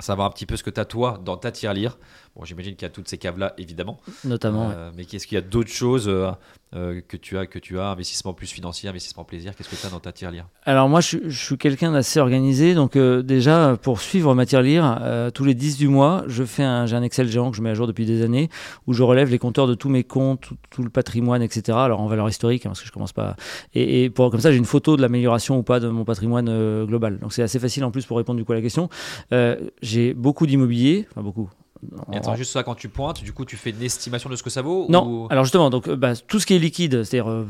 Savoir 0.00 0.26
un 0.26 0.30
petit 0.30 0.46
peu 0.46 0.56
ce 0.56 0.64
que 0.64 0.70
tu 0.70 0.80
as 0.80 0.84
toi 0.84 1.20
dans 1.24 1.36
ta 1.36 1.52
tirelire. 1.52 1.98
Bon, 2.36 2.44
j'imagine 2.44 2.74
qu'il 2.74 2.82
y 2.82 2.90
a 2.90 2.90
toutes 2.90 3.08
ces 3.08 3.16
caves-là, 3.18 3.54
évidemment. 3.58 4.00
Notamment. 4.24 4.68
ouais. 4.68 4.74
Euh, 4.76 4.90
Mais 4.96 5.04
qu'est-ce 5.04 5.26
qu'il 5.28 5.36
y 5.36 5.38
a 5.38 5.40
d'autres 5.40 5.70
choses 5.70 6.08
euh, 6.08 6.32
euh, 6.74 7.00
que 7.06 7.16
tu 7.16 7.38
as, 7.38 7.46
que 7.46 7.60
tu 7.60 7.78
as, 7.78 7.86
investissement 7.90 8.32
plus 8.34 8.50
financier, 8.50 8.88
investissement 8.88 9.22
plaisir, 9.22 9.54
qu'est-ce 9.54 9.68
que 9.68 9.76
tu 9.76 9.86
as 9.86 9.90
dans 9.90 10.00
ta 10.00 10.10
tirelire? 10.10 10.48
Alors 10.64 10.88
moi, 10.88 11.00
je, 11.00 11.06
suis- 11.06 11.20
je 11.26 11.44
suis 11.44 11.56
quelqu'un 11.58 11.92
d'assez 11.92 12.18
organisé, 12.18 12.74
donc 12.74 12.96
euh, 12.96 13.22
déjà 13.22 13.78
pour 13.80 14.00
suivre 14.00 14.34
ma 14.34 14.46
tirelire, 14.46 15.00
tous 15.32 15.44
les 15.44 15.54
10 15.54 15.76
du 15.76 15.86
mois, 15.86 16.24
je 16.26 16.42
fais 16.42 16.64
un, 16.64 16.86
j'ai 16.86 16.96
un 16.96 17.02
Excel 17.04 17.28
géant 17.28 17.52
que 17.52 17.56
je 17.56 17.62
mets 17.62 17.70
à 17.70 17.74
jour 17.74 17.86
depuis 17.86 18.04
des 18.04 18.22
années, 18.22 18.48
où 18.88 18.94
je 18.94 19.04
relève 19.04 19.30
les 19.30 19.38
compteurs 19.38 19.68
de 19.68 19.74
tous 19.74 19.88
mes 19.88 20.02
comptes, 20.02 20.40
tout, 20.40 20.56
tout 20.70 20.82
le 20.82 20.90
patrimoine, 20.90 21.40
etc. 21.40 21.78
Alors 21.78 22.00
en 22.00 22.08
valeur 22.08 22.28
historique, 22.28 22.66
hein, 22.66 22.70
parce 22.70 22.80
que 22.80 22.86
je 22.88 22.92
commence 22.92 23.12
pas. 23.12 23.36
Et, 23.74 24.02
et 24.04 24.10
pour 24.10 24.32
comme 24.32 24.40
ça, 24.40 24.50
j'ai 24.50 24.58
une 24.58 24.64
photo 24.64 24.96
de 24.96 25.02
l'amélioration 25.02 25.56
ou 25.58 25.62
pas 25.62 25.78
de 25.78 25.88
mon 25.88 26.04
patrimoine 26.04 26.84
global. 26.86 27.20
Donc 27.20 27.32
c'est 27.32 27.44
assez 27.44 27.60
facile 27.60 27.84
en 27.84 27.92
plus 27.92 28.04
pour 28.06 28.16
répondre 28.16 28.38
du 28.38 28.44
coup 28.44 28.50
à 28.52 28.56
la 28.56 28.62
question. 28.62 28.88
J'ai 29.82 30.14
beaucoup 30.14 30.48
d'immobilier, 30.48 31.06
enfin 31.12 31.22
beaucoup. 31.22 31.48
Et 32.12 32.16
attends, 32.16 32.34
juste 32.36 32.52
ça, 32.52 32.62
quand 32.62 32.74
tu 32.74 32.88
pointes, 32.88 33.22
du 33.22 33.32
coup, 33.32 33.44
tu 33.44 33.56
fais 33.56 33.70
une 33.70 33.82
estimation 33.82 34.28
de 34.30 34.36
ce 34.36 34.42
que 34.42 34.50
ça 34.50 34.62
vaut 34.62 34.86
Non, 34.88 35.06
ou- 35.06 35.26
alors 35.30 35.44
justement, 35.44 35.70
donc 35.70 35.88
euh, 35.88 35.96
bah, 35.96 36.14
tout 36.16 36.40
ce 36.40 36.46
qui 36.46 36.54
est 36.54 36.58
liquide, 36.58 37.02
c'est-à-dire 37.04 37.30
euh, 37.30 37.46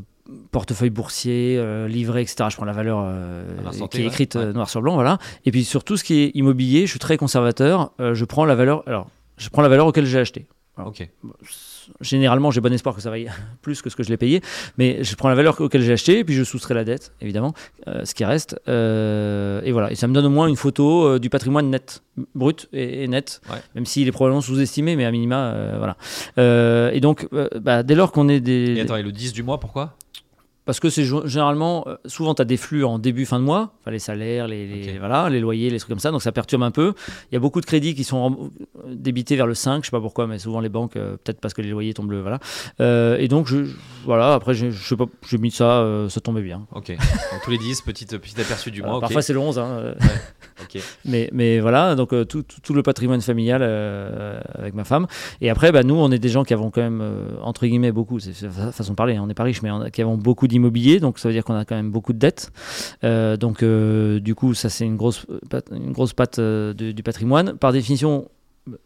portefeuille 0.51 0.91
boursier, 0.91 1.57
euh, 1.59 1.87
livret, 1.89 2.23
etc. 2.23 2.47
Je 2.51 2.57
prends 2.57 2.65
la 2.65 2.73
valeur 2.73 3.01
euh, 3.03 3.45
qui 3.91 4.03
est 4.03 4.07
écrite 4.07 4.35
Ouais. 4.37 4.53
noir 4.53 4.69
sur 4.71 4.81
blanc, 4.83 4.95
voilà. 4.95 5.19
Et 5.45 5.51
puis 5.51 5.65
sur 5.65 5.85
tout 5.85 5.97
ce 5.97 6.05
qui 6.05 6.21
est 6.23 6.31
immobilier, 6.35 6.87
je 6.87 6.91
suis 6.91 6.99
très 6.99 7.17
conservateur. 7.17 7.93
je 7.99 8.25
prends 8.25 8.45
la 8.45 8.55
valeur. 8.55 8.83
Alors, 8.87 9.09
je 9.37 9.49
prends 9.49 9.63
la 9.63 9.69
valeur 9.69 9.87
auquel 9.87 10.07
j'ai 10.07 10.19
acheté. 10.19 10.47
Ok. 10.85 11.09
Généralement, 12.01 12.51
j'ai 12.51 12.61
bon 12.61 12.73
espoir 12.73 12.95
que 12.95 13.01
ça 13.03 13.11
vaille 13.11 13.31
plus 13.63 13.83
que 13.83 13.91
ce 13.91 13.97
que 13.97 14.03
je 14.03 14.09
l'ai 14.09 14.17
payé, 14.17 14.41
mais 14.79 15.03
je 15.05 15.15
prends 15.17 15.29
la 15.29 15.35
valeur 15.35 15.61
auquel 15.61 15.83
j'ai 15.83 15.93
acheté, 15.93 16.19
et 16.21 16.25
puis 16.25 16.35
je 16.35 16.45
soustrais 16.45 16.75
la 16.75 16.85
dette, 16.85 17.13
évidemment, 17.21 17.53
euh, 17.89 18.05
ce 18.05 18.15
qui 18.15 18.25
reste. 18.25 18.59
euh, 18.69 19.61
et 19.65 19.73
voilà, 19.73 19.91
et 19.93 19.95
ça 19.95 20.07
me 20.07 20.15
donne 20.15 20.27
au 20.27 20.31
moins 20.31 20.47
une 20.49 20.57
photo 20.57 21.07
euh, 21.07 21.19
du 21.19 21.31
patrimoine 21.31 21.71
net, 21.71 22.03
brut 22.35 22.69
et, 22.73 23.05
et 23.05 23.09
net, 23.09 23.41
Ouais. 23.51 23.57
même 23.75 23.87
s'il 23.87 24.07
est 24.09 24.13
probablement 24.13 24.41
sous-estimé, 24.41 24.97
mais 24.97 25.05
à 25.05 25.11
minima, 25.11 25.55
voilà. 25.79 25.97
Et 26.93 27.01
donc, 27.01 27.29
bah, 27.61 27.83
dès 27.83 27.95
lors 27.95 28.13
qu'on 28.13 28.29
est 28.29 28.41
des... 28.41 28.75
Et 28.77 28.81
attends, 28.81 28.97
et 28.97 29.03
le 29.03 29.13
10 29.13 29.33
du 29.33 29.43
mois, 29.43 29.59
pourquoi? 29.61 29.95
Parce 30.65 30.81
que 30.81 30.89
c'est 30.91 31.05
gé- 31.05 31.27
généralement, 31.27 31.85
euh, 31.87 31.97
souvent 32.07 32.35
tu 32.35 32.43
as 32.43 32.45
des 32.45 32.57
flux 32.57 32.85
en 32.85 32.99
début, 32.99 33.27
fin 33.27 33.39
de 33.39 33.45
mois, 33.45 33.75
enfin, 33.81 33.91
les 33.91 33.99
salaires, 33.99 34.49
les, 34.49 34.97
voilà, 34.99 35.29
les 35.29 35.41
loyers, 35.41 35.71
les 35.71 35.79
trucs 35.79 35.91
comme 35.91 35.99
ça, 35.99 36.11
donc 36.11 36.23
ça 36.23 36.33
perturbe 36.33 36.63
un 36.63 36.71
peu. 36.71 36.95
Il 37.31 37.35
y 37.35 37.37
a 37.37 37.41
beaucoup 37.41 37.61
de 37.61 37.67
crédits 37.67 37.95
qui 37.95 38.05
sont 38.05 38.23
rem- 38.23 38.51
débités 38.89 39.37
vers 39.37 39.47
le 39.47 39.55
5, 39.55 39.83
je 39.85 39.87
sais 39.87 39.91
pas 39.91 40.01
pourquoi, 40.01 40.27
mais 40.27 40.39
souvent 40.39 40.61
les 40.61 40.69
banques, 40.69 40.97
euh, 40.97 41.17
peut-être 41.23 41.41
parce 41.41 41.53
que 41.55 41.63
les 41.63 41.69
loyers 41.71 41.93
tombent, 41.95 42.11
le- 42.13 42.23
voilà. 42.23 42.39
Euh, 42.81 43.17
et 43.19 43.29
donc, 43.29 43.47
je, 43.47 43.67
voilà, 44.05 44.35
après, 44.35 44.55
j'ai- 44.55 44.71
je 44.71 44.83
sais 44.83 44.97
pas, 44.97 45.07
j'ai 45.29 45.39
mis 45.39 45.51
ça, 45.51 45.81
euh, 45.81 46.09
ça 46.09 46.21
tombait 46.21 46.43
bien. 46.43 46.67
Ok. 46.75 46.89
Donc 46.91 47.43
tous 47.45 47.51
les 47.51 47.59
10, 47.59 47.83
petit, 47.83 48.07
petit 48.07 48.41
aperçu 48.41 48.71
du 48.71 48.81
mois. 48.83 49.01
Parfois 49.01 49.23
c'est 49.23 49.33
le 49.33 49.41
11, 49.41 49.59
hein, 49.59 49.67
euh, 49.71 49.95
mais, 51.05 51.29
mais 51.33 51.61
voilà, 51.61 51.95
donc 51.95 52.13
euh, 52.13 52.25
tout, 52.25 52.43
tout- 52.43 52.61
tout 52.63 52.75
le 52.75 52.83
patrimoine 52.83 53.21
familial 53.21 53.61
euh, 53.63 54.41
avec 54.55 54.75
ma 54.75 54.85
femme. 54.85 55.07
Et 55.41 55.51
après, 55.51 55.73
bah, 55.73 55.83
nous, 55.83 55.95
on 55.97 56.11
est 56.11 56.19
des 56.19 56.29
gens 56.29 56.45
qui 56.45 56.55
avons 56.55 56.71
quand 56.71 56.81
même, 56.81 57.01
euh, 57.03 57.29
entre 57.43 57.67
guillemets, 57.67 57.93
beaucoup, 57.93 58.19
c'est 58.19 58.33
c'est 58.33 58.49
fa- 58.49 58.73
façon 58.73 58.93
de 58.93 58.97
parler, 58.97 59.17
hein, 59.17 59.21
on 59.23 59.27
n'est 59.27 59.35
pas 59.35 59.43
riche, 59.45 59.63
mais 59.63 59.71
on 59.71 59.91
qui 59.91 60.01
avons 60.03 60.17
beaucoup 60.17 60.47
d'immobilier, 60.55 61.01
donc 61.01 61.19
ça 61.19 61.29
veut 61.29 61.35
dire 61.35 61.45
qu'on 61.45 61.55
a 61.55 61.65
quand 61.65 61.75
même 61.75 61.91
beaucoup 61.91 62.13
de 62.13 62.19
dettes. 62.19 62.53
Euh, 63.03 63.37
donc, 63.37 63.63
euh, 63.63 64.21
du 64.21 64.35
coup, 64.35 64.55
ça, 64.55 64.69
c'est 64.71 64.85
une 64.85 64.97
grosse, 64.97 65.27
une 65.73 65.93
grosse 65.93 66.13
patte 66.13 66.39
euh, 66.39 66.73
du, 66.73 66.95
du 66.95 67.03
patrimoine. 67.03 67.55
Par 67.59 67.73
définition, 67.73 68.29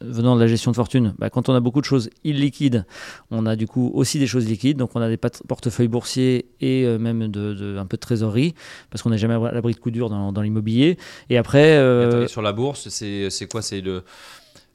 venant 0.01 0.35
de 0.35 0.41
la 0.41 0.47
gestion 0.47 0.71
de 0.71 0.77
fortune, 0.77 1.15
bah, 1.19 1.31
quand 1.31 1.49
on 1.49 1.55
a 1.55 1.61
beaucoup 1.61 1.81
de 1.81 1.85
choses 1.85 2.09
illiquides, 2.25 2.85
on 3.31 3.45
a 3.47 3.55
du 3.55 3.67
coup 3.67 3.91
aussi 3.95 4.19
des 4.19 4.27
choses 4.27 4.47
liquides. 4.49 4.79
Donc, 4.79 4.91
on 4.95 5.01
a 5.01 5.09
des 5.09 5.19
portefeuilles 5.19 5.89
boursiers 5.89 6.47
et 6.61 6.87
même 6.99 7.29
de, 7.29 7.53
de- 7.53 7.77
un 7.77 7.87
peu 7.87 7.97
de 7.97 8.01
trésorerie, 8.01 8.55
parce 8.91 9.03
qu'on 9.03 9.11
n'est 9.11 9.19
jamais 9.19 9.35
à 9.35 9.53
l'abri 9.53 9.75
de 9.75 9.79
coups 9.79 9.93
durs 9.93 10.09
dans, 10.09 10.43
l'immobilier. 10.43 10.97
Et 11.29 11.37
après. 11.37 11.77
Sur 12.29 12.43
la 12.43 12.53
bourse, 12.53 12.89
c'est 12.89 13.49
quoi? 13.51 13.63
C'est 13.63 13.83
le 13.83 14.03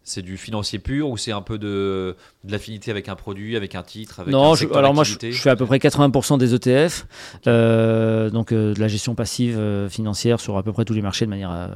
c'est 0.04 0.22
du 0.22 0.38
financier 0.38 0.80
pur 0.80 1.10
ou 1.10 1.18
c'est 1.18 1.32
un 1.32 1.42
peu 1.42 1.58
de, 1.58 2.16
de 2.44 2.52
l'affinité 2.52 2.92
avec 2.92 3.08
un 3.10 3.16
produit, 3.16 3.56
avec 3.56 3.74
un 3.76 3.84
titre, 3.84 4.20
avec 4.20 4.32
non, 4.34 4.52
un 4.52 4.56
je- 4.56 4.60
secteur 4.62 4.78
alors 4.80 4.94
moi 4.94 5.04
je, 5.04 5.16
je 5.22 5.32
fais 5.42 5.50
à 5.50 5.56
peu 5.56 5.66
près 5.66 5.78
80% 5.78 6.38
des 6.38 6.54
ETF, 6.54 7.06
euh, 7.48 8.30
donc 8.30 8.52
euh, 8.52 8.74
de 8.74 8.80
la 8.80 8.88
gestion 8.88 9.16
passive 9.16 9.58
euh, 9.58 9.90
financière 9.90 10.40
sur 10.40 10.58
à 10.58 10.64
peu 10.64 10.74
près 10.74 10.86
tous 10.86 10.94
les 10.94 11.02
marchés 11.02 11.26
de 11.26 11.30
manière 11.30 11.70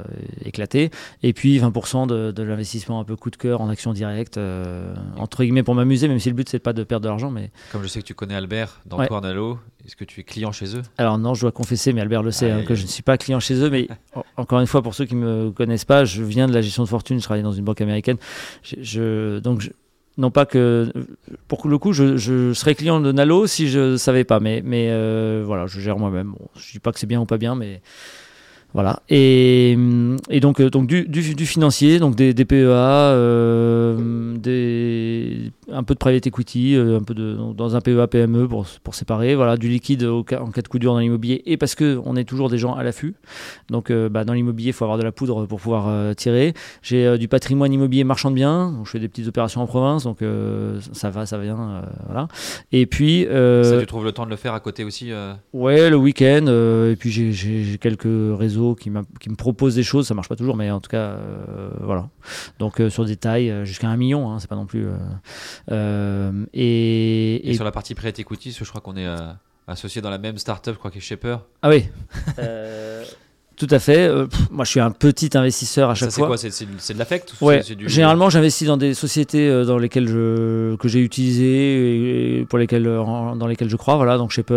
éclatée, 0.44 0.90
et 1.22 1.32
puis 1.32 1.58
20% 1.58 2.06
de, 2.06 2.30
de 2.30 2.42
l'investissement 2.42 3.00
un 3.00 3.04
peu 3.04 3.16
coup 3.16 3.30
de 3.30 3.36
cœur 3.36 3.60
en 3.60 3.68
action 3.68 3.92
directe, 3.92 4.38
entre 5.16 5.42
guillemets 5.42 5.62
pour 5.62 5.74
m'amuser, 5.74 6.08
même 6.08 6.18
si 6.18 6.28
le 6.28 6.34
but 6.34 6.48
c'est 6.48 6.58
pas 6.58 6.72
de 6.72 6.84
perdre 6.84 7.04
de 7.04 7.08
l'argent, 7.08 7.30
mais 7.30 7.50
Comme 7.72 7.82
je 7.82 7.88
sais 7.88 8.00
que 8.00 8.06
tu 8.06 8.14
connais 8.14 8.34
Albert 8.34 8.80
dans 8.86 8.98
Ouais. 8.98 9.06
Cornalo, 9.08 9.58
est-ce 9.88 9.96
que 9.96 10.04
tu 10.04 10.20
es 10.20 10.22
client 10.22 10.52
chez 10.52 10.76
eux? 10.76 10.82
Alors 10.98 11.16
non, 11.16 11.32
je 11.32 11.40
dois 11.40 11.50
confesser, 11.52 11.94
mais 11.94 12.02
Albert 12.02 12.22
le 12.22 12.30
sait, 12.30 12.50
hein, 12.50 12.62
que 12.62 12.74
je 12.74 12.82
ne 12.82 12.86
suis 12.88 13.02
pas 13.02 13.16
client 13.16 13.40
chez 13.40 13.54
eux, 13.54 13.70
mais 13.70 13.88
en- 14.14 14.22
encore 14.36 14.60
une 14.60 14.66
fois 14.66 14.82
pour 14.82 14.94
ceux 14.94 15.06
qui 15.06 15.16
me 15.16 15.50
connaissent 15.50 15.86
pas, 15.86 16.04
je 16.04 16.22
viens 16.22 16.46
de 16.46 16.52
la 16.52 16.60
gestion 16.60 16.82
de 16.84 16.88
fortune, 16.88 17.18
je 17.18 17.24
travaille 17.24 17.42
dans 17.42 17.52
une 17.52 17.64
banque 17.64 17.80
américaine, 17.80 18.18
je, 18.62 18.76
je- 18.82 19.38
donc 19.38 19.62
je- 19.62 19.70
non 20.18 20.30
pas 20.30 20.44
que 20.44 20.92
pour 21.46 21.66
le 21.68 21.78
coup 21.78 21.92
je, 21.94 22.16
je 22.18 22.52
serais 22.52 22.74
client 22.74 23.00
de 23.00 23.12
Nalo 23.12 23.46
si 23.46 23.68
je 23.68 23.96
savais 23.96 24.24
pas 24.24 24.40
mais 24.40 24.60
mais 24.64 24.88
euh, 24.90 25.42
voilà 25.46 25.66
je 25.66 25.80
gère 25.80 25.96
moi-même. 25.96 26.32
Bon, 26.32 26.48
je 26.56 26.72
dis 26.72 26.80
pas 26.80 26.92
que 26.92 26.98
c'est 26.98 27.06
bien 27.06 27.20
ou 27.20 27.24
pas 27.24 27.38
bien 27.38 27.54
mais 27.54 27.80
voilà. 28.74 29.00
Et, 29.08 29.76
et 30.28 30.40
donc 30.40 30.60
euh, 30.60 30.68
donc 30.68 30.86
du, 30.86 31.08
du, 31.08 31.34
du 31.34 31.46
financier 31.46 31.98
donc 31.98 32.14
des, 32.16 32.34
des 32.34 32.44
PEA 32.44 32.66
euh, 32.66 34.36
des 34.36 35.50
un 35.72 35.82
peu 35.82 35.94
de 35.94 35.98
private 35.98 36.26
equity 36.26 36.74
euh, 36.76 36.98
un 36.98 37.02
peu 37.02 37.14
de 37.14 37.36
dans 37.56 37.76
un 37.76 37.80
PEA 37.80 38.06
PME 38.06 38.46
pour 38.46 38.66
pour 38.84 38.94
séparer. 38.94 39.34
Voilà 39.34 39.56
du 39.56 39.68
liquide 39.68 40.04
au 40.04 40.20
en 40.20 40.50
cas 40.50 40.62
de 40.62 40.68
coup 40.68 40.78
dur 40.78 40.92
dans 40.92 40.98
l'immobilier 40.98 41.42
et 41.46 41.56
parce 41.56 41.74
que 41.74 41.98
on 42.04 42.14
est 42.14 42.24
toujours 42.24 42.50
des 42.50 42.58
gens 42.58 42.74
à 42.74 42.82
l'affût. 42.82 43.14
Donc 43.70 43.90
euh, 43.90 44.10
bah, 44.10 44.24
dans 44.24 44.34
l'immobilier 44.34 44.68
il 44.70 44.74
faut 44.74 44.84
avoir 44.84 44.98
de 44.98 45.02
la 45.04 45.12
poudre 45.12 45.46
pour 45.46 45.60
pouvoir 45.60 45.86
euh, 45.88 46.12
tirer. 46.12 46.52
J'ai 46.82 47.16
du 47.16 47.26
patrimoine 47.26 47.72
immobilier 47.72 48.04
marchand 48.04 48.30
de 48.30 48.34
biens. 48.36 48.72
Donc 48.72 48.84
je 48.86 48.90
fais 48.90 49.00
des 49.00 49.08
petites 49.08 49.28
opérations 49.28 49.62
en 49.62 49.66
province. 49.66 50.04
Donc 50.04 50.18
ça 50.92 51.08
va 51.10 51.24
ça 51.24 51.38
vient 51.38 51.82
voilà. 52.06 52.28
Et 52.72 52.84
puis 52.84 53.26
Ça, 53.30 53.80
tu 53.80 53.86
trouves 53.86 54.04
le 54.04 54.12
temps 54.12 54.26
de 54.26 54.30
le 54.30 54.36
faire 54.36 54.52
à 54.52 54.60
côté 54.60 54.84
aussi 54.84 55.10
Ouais, 55.54 55.88
le 55.88 55.96
week-end. 55.96 56.46
et 56.90 56.96
puis 56.96 57.10
j'ai 57.10 57.78
quelques 57.78 58.04
réseaux 58.38 58.57
qui, 58.74 58.90
me 58.90 59.02
proposent 59.36 59.74
des 59.74 59.82
choses. 59.82 60.06
Ça 60.06 60.14
marche 60.14 60.28
pas 60.28 60.36
toujours, 60.36 60.56
mais 60.56 60.70
en 60.70 60.80
tout 60.80 60.90
cas, 60.90 60.98
euh, 61.12 61.70
voilà. 61.80 62.08
Donc 62.58 62.80
euh, 62.80 62.90
sur 62.90 63.04
des 63.04 63.16
tailles 63.16 63.50
euh, 63.50 63.64
jusqu'à 63.64 63.88
un 63.88 63.96
million, 63.96 64.30
hein, 64.30 64.38
c'est 64.38 64.48
pas 64.48 64.56
non 64.56 64.66
plus. 64.66 64.86
euh, 64.86 64.92
euh, 65.70 66.44
et, 66.54 67.36
Et, 67.36 67.50
et- 67.50 67.54
sur 67.54 67.64
la 67.64 67.72
partie 67.72 67.94
private 67.94 68.18
equity, 68.18 68.56
je 68.58 68.64
crois 68.68 68.80
qu'on 68.80 68.96
est 68.96 69.06
euh, 69.06 69.16
associé 69.66 70.00
dans 70.02 70.10
la 70.10 70.18
même 70.18 70.38
startup, 70.38 70.74
je 70.74 70.78
crois 70.78 70.90
qu'est 70.90 71.00
Shaper. 71.00 71.38
ah 71.62 71.68
oui. 71.68 71.84
Tout 73.56 73.66
à 73.72 73.80
fait. 73.80 74.06
Euh, 74.06 74.26
pff, 74.28 74.50
moi, 74.52 74.64
je 74.64 74.70
suis 74.70 74.78
un 74.78 74.92
petit 74.92 75.36
investisseur 75.36 75.90
à 75.90 75.96
chaque 75.96 76.12
fois. 76.12 76.28
quoi? 76.28 76.36
C'est 76.38 76.52
c'est- 76.52 76.68
c'est 76.78 76.94
de 76.94 76.98
l'affect 77.00 77.34
ou 77.40 77.46
Ouais, 77.46 77.60
du- 77.64 77.88
généralement 77.88 78.30
j'investis 78.30 78.68
dans 78.68 78.76
des 78.76 78.94
sociétés 78.94 79.48
euh, 79.48 79.64
dans 79.64 79.78
lesquelles 79.78 80.06
je 80.06 80.76
que 80.76 80.86
j'ai 80.86 81.00
utilisées 81.00 82.38
et 82.38 82.44
pour 82.44 82.60
lesquelles 82.60 82.86
euh, 82.86 83.02
dans 83.34 83.46
lesquelles 83.48 83.68
je 83.68 83.74
crois 83.74 83.96
voilà 83.96 84.16
donc 84.16 84.30
Shaper, 84.30 84.54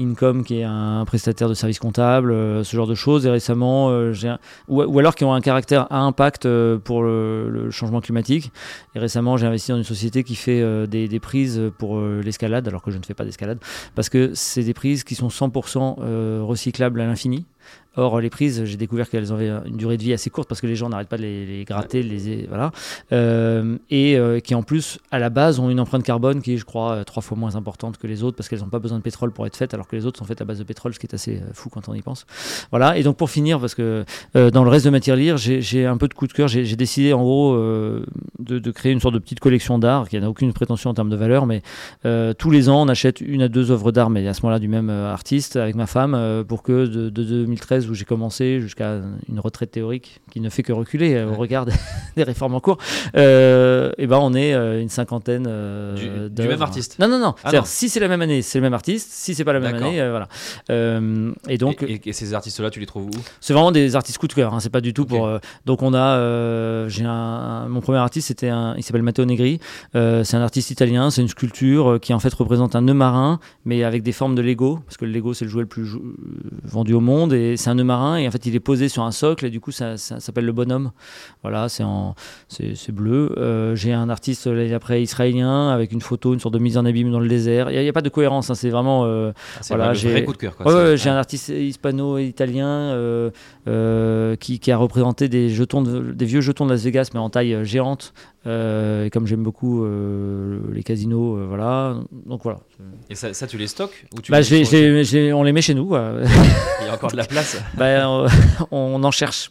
Income 0.00 0.44
qui 0.44 0.58
est 0.58 0.64
un 0.64 1.04
prestataire 1.04 1.48
de 1.48 1.54
services 1.54 1.78
comptables, 1.78 2.32
euh, 2.32 2.64
ce 2.64 2.76
genre 2.76 2.86
de 2.86 2.94
choses. 2.94 3.26
Et 3.26 3.30
récemment 3.30 3.90
euh, 3.90 4.12
j'ai 4.12 4.28
un- 4.28 4.38
ou, 4.68 4.98
alors 4.98 5.14
qui 5.14 5.24
ont 5.24 5.32
un 5.32 5.40
caractère 5.40 5.86
à 5.92 6.00
impact 6.00 6.46
euh, 6.46 6.78
pour 6.78 7.02
le, 7.02 7.68
changement 7.70 8.00
climatique. 8.00 8.52
Et 8.94 8.98
récemment 8.98 9.36
j'ai 9.36 9.46
investi 9.46 9.70
dans 9.70 9.78
une 9.78 9.84
société 9.84 10.24
qui 10.24 10.34
fait 10.34 10.86
des, 10.86 11.08
des 11.08 11.20
prises 11.20 11.60
pour 11.78 12.00
l'escalade 12.00 12.68
alors 12.68 12.82
que 12.82 12.90
je 12.90 12.98
ne 12.98 13.02
fais 13.02 13.14
pas 13.14 13.24
d'escalade. 13.24 13.58
Parce 13.94 14.08
que 14.08 14.32
c'est 14.34 14.62
des 14.62 14.74
prises 14.74 15.04
qui 15.04 15.14
sont 15.14 15.28
100% 15.28 15.96
euh, 16.00 16.40
recyclables 16.42 17.00
à 17.00 17.06
l'infini 17.06 17.46
Or, 17.96 18.20
les 18.20 18.30
prises, 18.30 18.64
j'ai 18.64 18.76
découvert 18.76 19.08
qu'elles 19.08 19.32
avaient 19.32 19.50
une 19.66 19.76
durée 19.76 19.96
de 19.96 20.02
vie 20.02 20.12
assez 20.12 20.30
courte 20.30 20.48
parce 20.48 20.60
que 20.60 20.66
les 20.66 20.76
gens 20.76 20.88
n'arrêtent 20.88 21.08
pas 21.08 21.16
de 21.16 21.22
les, 21.22 21.64
gratter, 21.64 22.02
les 22.02 22.46
voilà, 22.48 22.70
Euh, 23.12 23.76
et 23.90 24.16
euh, 24.16 24.40
qui 24.40 24.54
en 24.54 24.62
plus, 24.62 24.98
à 25.10 25.18
la 25.18 25.30
base, 25.30 25.60
ont 25.60 25.70
une 25.70 25.80
empreinte 25.80 26.02
carbone 26.02 26.42
qui 26.42 26.54
est, 26.54 26.56
je 26.56 26.64
crois, 26.64 27.04
trois 27.04 27.22
fois 27.22 27.36
moins 27.36 27.56
importante 27.56 27.98
que 27.98 28.06
les 28.06 28.22
autres 28.22 28.36
parce 28.36 28.48
qu'elles 28.48 28.60
n'ont 28.60 28.68
pas 28.68 28.78
besoin 28.78 28.98
de 28.98 29.02
pétrole 29.02 29.30
pour 29.30 29.46
être 29.46 29.56
faites, 29.56 29.74
alors 29.74 29.86
que 29.86 29.96
les 29.96 30.06
autres 30.06 30.18
sont 30.18 30.24
faites 30.24 30.40
à 30.40 30.44
base 30.44 30.58
de 30.58 30.64
pétrole, 30.64 30.94
ce 30.94 30.98
qui 30.98 31.06
est 31.06 31.14
assez 31.14 31.36
euh, 31.36 31.52
fou 31.52 31.68
quand 31.68 31.88
on 31.88 31.94
y 31.94 32.02
pense. 32.02 32.26
Voilà. 32.70 32.98
Et 32.98 33.02
donc, 33.02 33.16
pour 33.16 33.30
finir, 33.30 33.60
parce 33.60 33.74
que 33.74 34.04
dans 34.34 34.64
le 34.64 34.70
reste 34.70 34.84
de 34.84 34.90
matière 34.90 35.16
lire, 35.16 35.36
j'ai 35.36 35.86
un 35.86 35.96
peu 35.96 36.08
de 36.08 36.14
coup 36.14 36.26
de 36.26 36.32
cœur. 36.32 36.48
J'ai 36.48 36.76
décidé, 36.76 37.12
en 37.12 37.22
gros, 37.22 37.56
de, 38.38 38.70
créer 38.70 38.92
une 38.92 39.00
sorte 39.00 39.14
de 39.14 39.18
petite 39.18 39.40
collection 39.40 39.78
d'art 39.78 40.08
qui 40.08 40.18
n'a 40.18 40.28
aucune 40.28 40.52
prétention 40.52 40.90
en 40.90 40.94
termes 40.94 41.10
de 41.10 41.16
valeur, 41.16 41.46
mais 41.46 41.62
tous 42.38 42.50
les 42.50 42.68
ans, 42.68 42.82
on 42.82 42.88
achète 42.88 43.20
une 43.20 43.42
à 43.42 43.48
deux 43.48 43.70
œuvres 43.70 43.92
d'art, 43.92 44.10
mais 44.10 44.26
à 44.26 44.34
ce 44.34 44.42
moment-là 44.42 44.58
du 44.58 44.68
même 44.68 44.90
artiste, 44.90 45.56
avec 45.56 45.74
ma 45.74 45.86
femme, 45.86 46.44
pour 46.48 46.62
que 46.62 46.86
de 46.86 47.08
2013 47.10 47.83
où 47.90 47.94
j'ai 47.94 48.04
commencé 48.04 48.60
jusqu'à 48.60 49.00
une 49.28 49.40
retraite 49.40 49.70
théorique 49.70 50.20
qui 50.30 50.40
ne 50.40 50.48
fait 50.50 50.62
que 50.62 50.72
reculer 50.72 51.14
euh, 51.14 51.28
au 51.30 51.34
regard 51.34 51.66
des, 52.16 52.22
réformes 52.22 52.54
en 52.54 52.60
cours, 52.60 52.78
euh, 53.16 53.92
et 53.98 54.06
ben 54.06 54.18
on 54.20 54.34
est 54.34 54.54
euh, 54.54 54.80
une 54.80 54.88
cinquantaine 54.88 55.44
Du- 55.96 56.30
du 56.30 56.48
même 56.48 56.62
artiste 56.62 56.98
Non, 56.98 57.08
non, 57.08 57.18
non. 57.18 57.34
Ah 57.44 57.52
non. 57.52 57.62
si 57.64 57.88
c'est 57.88 58.00
la 58.00 58.08
même 58.08 58.22
année, 58.22 58.42
c'est 58.42 58.58
le 58.58 58.62
même 58.62 58.74
artiste. 58.74 59.10
Si 59.12 59.34
c'est 59.34 59.44
pas 59.44 59.52
la 59.52 59.60
même 59.60 59.74
année, 59.74 59.96
voilà. 60.08 60.28
Et 61.48 61.58
donc, 61.58 61.82
et, 61.82 61.92
et- 61.94 62.08
et 62.08 62.12
ces 62.12 62.34
artistes-là, 62.34 62.70
tu 62.70 62.80
les 62.80 62.86
trouves 62.86 63.06
où? 63.06 63.10
c'est 63.40 63.52
vraiment 63.52 63.72
des 63.72 63.96
artistes 63.96 64.18
coup 64.18 64.28
de 64.28 64.32
cœur. 64.34 64.54
hein, 64.54 64.60
c'est 64.60 64.70
pas 64.70 64.80
du 64.80 64.92
tout 64.94 65.04
pour. 65.06 65.28
donc 65.66 65.82
on 65.82 65.94
a, 65.94 66.88
j'ai 66.88 67.04
un, 67.04 67.68
mon 67.68 67.80
premier 67.80 67.98
artiste, 67.98 68.28
c'était 68.28 68.48
un, 68.48 68.74
il 68.76 68.82
s'appelle 68.82 69.02
Matteo 69.02 69.24
Negri. 69.24 69.60
C'est 69.94 70.34
un 70.34 70.42
artiste 70.42 70.70
italien. 70.70 71.10
C'est 71.10 71.22
une 71.22 71.28
sculpture 71.28 71.98
qui 72.00 72.12
en 72.14 72.18
fait 72.18 72.32
représente 72.34 72.74
un 72.76 72.82
nœud 72.82 72.94
marin, 72.94 73.38
mais 73.64 73.84
avec 73.84 74.02
des 74.02 74.12
formes 74.12 74.34
de 74.34 74.42
Lego, 74.42 74.80
parce 74.86 74.96
que 74.96 75.04
le 75.04 75.12
Lego 75.12 75.34
c'est 75.34 75.44
le 75.44 75.50
jouet 75.50 75.62
le 75.62 75.68
plus 75.68 75.84
jou- 75.84 76.14
vendu 76.64 76.92
au 76.94 77.00
monde 77.00 77.32
et 77.32 77.56
c'est 77.56 77.70
un 77.70 77.73
nœud 77.74 77.84
marin 77.84 78.16
et 78.16 78.26
en 78.26 78.30
fait 78.30 78.46
il 78.46 78.54
est 78.54 78.60
posé 78.60 78.88
sur 78.88 79.02
un 79.02 79.10
socle 79.12 79.46
et 79.46 79.50
du 79.50 79.60
coup 79.60 79.70
ça, 79.72 79.96
ça 79.96 80.20
s'appelle 80.20 80.44
le 80.46 80.52
bonhomme. 80.52 80.92
Voilà, 81.42 81.68
c'est 81.68 81.82
en, 81.84 82.14
c'est, 82.48 82.74
bleu. 82.92 83.32
Euh, 83.36 83.74
j'ai 83.76 83.92
un 83.92 84.08
artiste 84.08 84.48
après 84.74 85.02
israélien 85.02 85.68
avec 85.70 85.92
une 85.92 86.00
photo, 86.00 86.32
une 86.34 86.40
sorte 86.40 86.54
de 86.54 86.58
mise 86.58 86.78
en 86.78 86.84
abîme 86.84 87.10
dans 87.10 87.20
le 87.20 87.28
désert. 87.28 87.70
Il 87.70 87.80
n'y 87.80 87.88
a, 87.88 87.92
pas 87.92 88.00
de 88.02 88.08
cohérence. 88.08 88.50
hein, 88.50 88.54
c'est 88.54 88.70
vraiment. 88.70 89.04
euh, 89.04 89.32
Ah, 89.56 89.60
Voilà, 89.68 89.94
j'ai- 89.94 90.10
vrai 90.10 90.24
coup 90.24 90.32
de 90.32 90.38
cœur. 90.38 90.56
quoi. 90.56 90.66
Ouais, 90.66 90.72
C'est- 90.72 90.90
ouais, 90.90 90.96
j'ai 90.96 91.10
un 91.10 91.16
artiste 91.16 91.48
hispano-italien 91.48 92.66
euh, 92.66 93.30
euh, 93.68 94.36
qui, 94.36 94.58
qui 94.58 94.70
a 94.72 94.76
représenté 94.76 95.28
des 95.28 95.48
jetons, 95.48 95.82
de- 95.82 96.12
des 96.12 96.24
vieux 96.24 96.40
jetons 96.40 96.66
de 96.66 96.70
Las 96.72 96.82
Vegas, 96.84 97.10
mais 97.14 97.20
en 97.20 97.30
taille 97.30 97.64
géante. 97.64 98.12
Euh, 98.46 99.04
et 99.06 99.10
comme 99.10 99.26
j'aime 99.26 99.42
beaucoup 99.42 99.84
euh, 99.84 100.60
les 100.72 100.82
casinos, 100.82 101.36
euh, 101.38 101.46
voilà. 101.48 101.96
Donc 102.26 102.42
voilà. 102.42 102.58
Et 103.08 103.14
ça, 103.14 103.32
ça, 103.32 103.46
tu 103.46 103.56
les 103.56 103.66
stockes 103.66 104.06
ou 104.14 104.20
tu 104.20 104.30
Bah, 104.30 104.40
les 104.40 105.32
on 105.32 105.42
les 105.42 105.52
met 105.52 105.62
chez 105.62 105.74
nous. 105.74 105.86
quoi. 105.86 106.12
Il 106.80 106.86
y 106.86 106.90
a 106.90 106.94
encore 106.94 107.10
de 107.10 107.16
la 107.16 107.24
place. 107.24 107.56
Bah, 107.76 108.08
on, 108.08 108.26
on 108.70 109.02
en 109.02 109.10
cherche. 109.10 109.50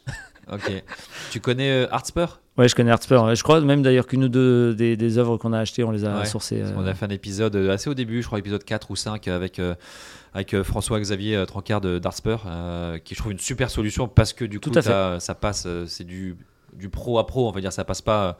ok. 0.51 0.83
Tu 1.31 1.39
connais 1.39 1.87
Artspur? 1.91 2.39
Ouais, 2.57 2.67
je 2.69 2.75
connais 2.75 2.91
Artspur. 2.91 3.33
Je 3.33 3.41
crois 3.41 3.59
même 3.61 3.81
d'ailleurs 3.81 4.05
qu'une 4.05 4.25
ou 4.25 4.29
deux 4.29 4.75
des, 4.75 4.95
des 4.95 5.17
œuvres 5.17 5.37
qu'on 5.37 5.53
a 5.53 5.59
achetées, 5.59 5.83
on 5.83 5.89
les 5.91 6.05
a 6.05 6.19
Ouais, 6.19 6.25
sourcées. 6.25 6.61
On 6.77 6.85
a 6.85 6.93
fait 6.93 7.05
un 7.05 7.09
épisode 7.09 7.55
assez 7.55 7.89
au 7.89 7.95
début, 7.95 8.21
je 8.21 8.27
crois 8.27 8.37
épisode 8.37 8.63
4 8.63 8.91
ou 8.91 8.95
5 8.95 9.27
avec, 9.27 9.59
avec 10.35 10.61
François-Xavier 10.61 11.35
euh, 11.37 11.45
Trancard 11.45 11.81
de 11.81 11.97
d'Artspur, 11.97 12.43
euh, 12.47 12.99
qui 12.99 13.15
je 13.15 13.19
trouve 13.19 13.31
une 13.31 13.39
super 13.39 13.71
solution 13.71 14.07
parce 14.07 14.33
que 14.33 14.45
du 14.45 14.59
coup 14.59 14.69
Tout 14.69 14.77
à 14.79 14.81
fait. 14.83 14.89
t'as- 14.89 15.19
ça 15.19 15.33
passe, 15.33 15.63
euh, 15.65 15.85
c'est 15.87 16.03
du, 16.03 16.35
du 16.73 16.89
pro 16.89 17.17
à 17.17 17.25
pro, 17.25 17.47
on 17.47 17.51
va 17.51 17.59
dire, 17.61 17.73
ça 17.73 17.83
passe 17.85 18.01
pas 18.03 18.37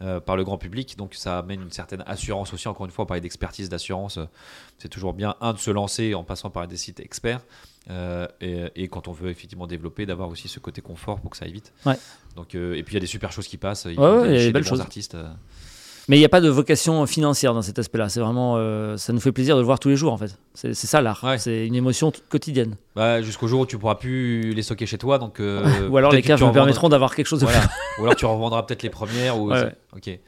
euh, 0.00 0.20
par 0.20 0.36
le 0.36 0.44
grand 0.44 0.58
public, 0.58 0.96
donc 0.96 1.14
ça 1.14 1.38
amène 1.38 1.62
une 1.62 1.70
certaine 1.70 2.02
assurance 2.06 2.52
aussi. 2.52 2.66
Encore 2.66 2.86
une 2.86 2.92
fois, 2.92 3.04
on 3.04 3.06
parlait 3.06 3.20
d'expertise, 3.20 3.68
d'assurance, 3.68 4.16
euh, 4.18 4.24
c'est 4.78 4.88
toujours 4.88 5.12
bien, 5.12 5.36
un, 5.40 5.52
de 5.52 5.58
se 5.58 5.70
lancer 5.70 6.14
en 6.14 6.24
passant 6.24 6.50
par 6.50 6.66
des 6.66 6.76
sites 6.76 7.00
experts. 7.00 7.40
euh, 7.90 8.26
et, 8.40 8.66
et 8.76 8.88
quand 8.88 9.08
on 9.08 9.12
veut 9.12 9.30
effectivement 9.30 9.66
développer, 9.66 10.06
d'avoir 10.06 10.28
aussi 10.28 10.48
ce 10.48 10.60
côté 10.60 10.80
confort 10.80 11.20
pour 11.20 11.30
que 11.30 11.36
ça 11.36 11.44
aille 11.44 11.52
vite. 11.52 11.72
Ouais. 11.84 11.96
Donc, 12.36 12.54
et 12.54 12.82
puis 12.82 12.92
il 12.92 12.94
y 12.94 12.96
a 12.96 13.00
des 13.00 13.06
super 13.06 13.30
choses 13.32 13.46
qui 13.46 13.58
passent. 13.58 13.84
Ouais, 13.84 13.94
il 13.94 14.00
y 14.00 14.04
a 14.04 14.46
des 14.46 14.52
belles 14.52 14.64
choses. 14.64 14.80
artistes. 14.80 15.16
Mais 16.08 16.16
il 16.16 16.18
n'y 16.18 16.24
a 16.24 16.28
pas 16.28 16.40
de 16.40 16.48
vocation 16.48 17.06
financière 17.06 17.54
dans 17.54 17.62
cet 17.62 17.78
aspect-là. 17.78 18.08
C'est 18.08 18.20
vraiment, 18.20 18.54
euh, 18.56 18.96
ça 18.96 19.12
nous 19.12 19.20
fait 19.20 19.30
plaisir 19.32 19.54
de 19.56 19.60
le 19.60 19.64
voir 19.66 19.78
tous 19.78 19.88
les 19.88 19.96
jours 19.96 20.12
en 20.12 20.16
fait. 20.18 20.36
C'est 20.54 20.74
ça 20.74 21.00
l'art. 21.00 21.22
Ouais. 21.22 21.38
C'est 21.38 21.66
une 21.66 21.74
émotion 21.76 22.12
quotidienne. 22.28 22.76
Bah, 22.96 23.22
jusqu'au 23.22 23.46
jour 23.46 23.60
où 23.60 23.66
tu 23.66 23.78
pourras 23.78 23.94
plus 23.94 24.52
les 24.52 24.62
stocker 24.62 24.86
chez 24.86 24.98
toi. 24.98 25.18
Donc, 25.18 25.38
euh, 25.40 25.88
Ou 25.88 25.96
alors 25.96 26.10
les 26.12 26.20
caves 26.22 26.40
me 26.40 26.46
revendras- 26.46 26.52
permettront 26.54 26.88
d'avoir 26.88 27.14
quelque 27.14 27.26
chose 27.26 27.40
de 27.40 27.46
Voilà. 27.46 27.62
Ou 27.98 28.02
alors 28.02 28.16
tu 28.16 28.26
revendras 28.26 28.62
peut-être 28.64 28.82
les 28.82 28.90
premières. 28.90 29.38
Ou... 29.38 29.50
Ouais. 29.52 29.74
Ok. 29.96 30.18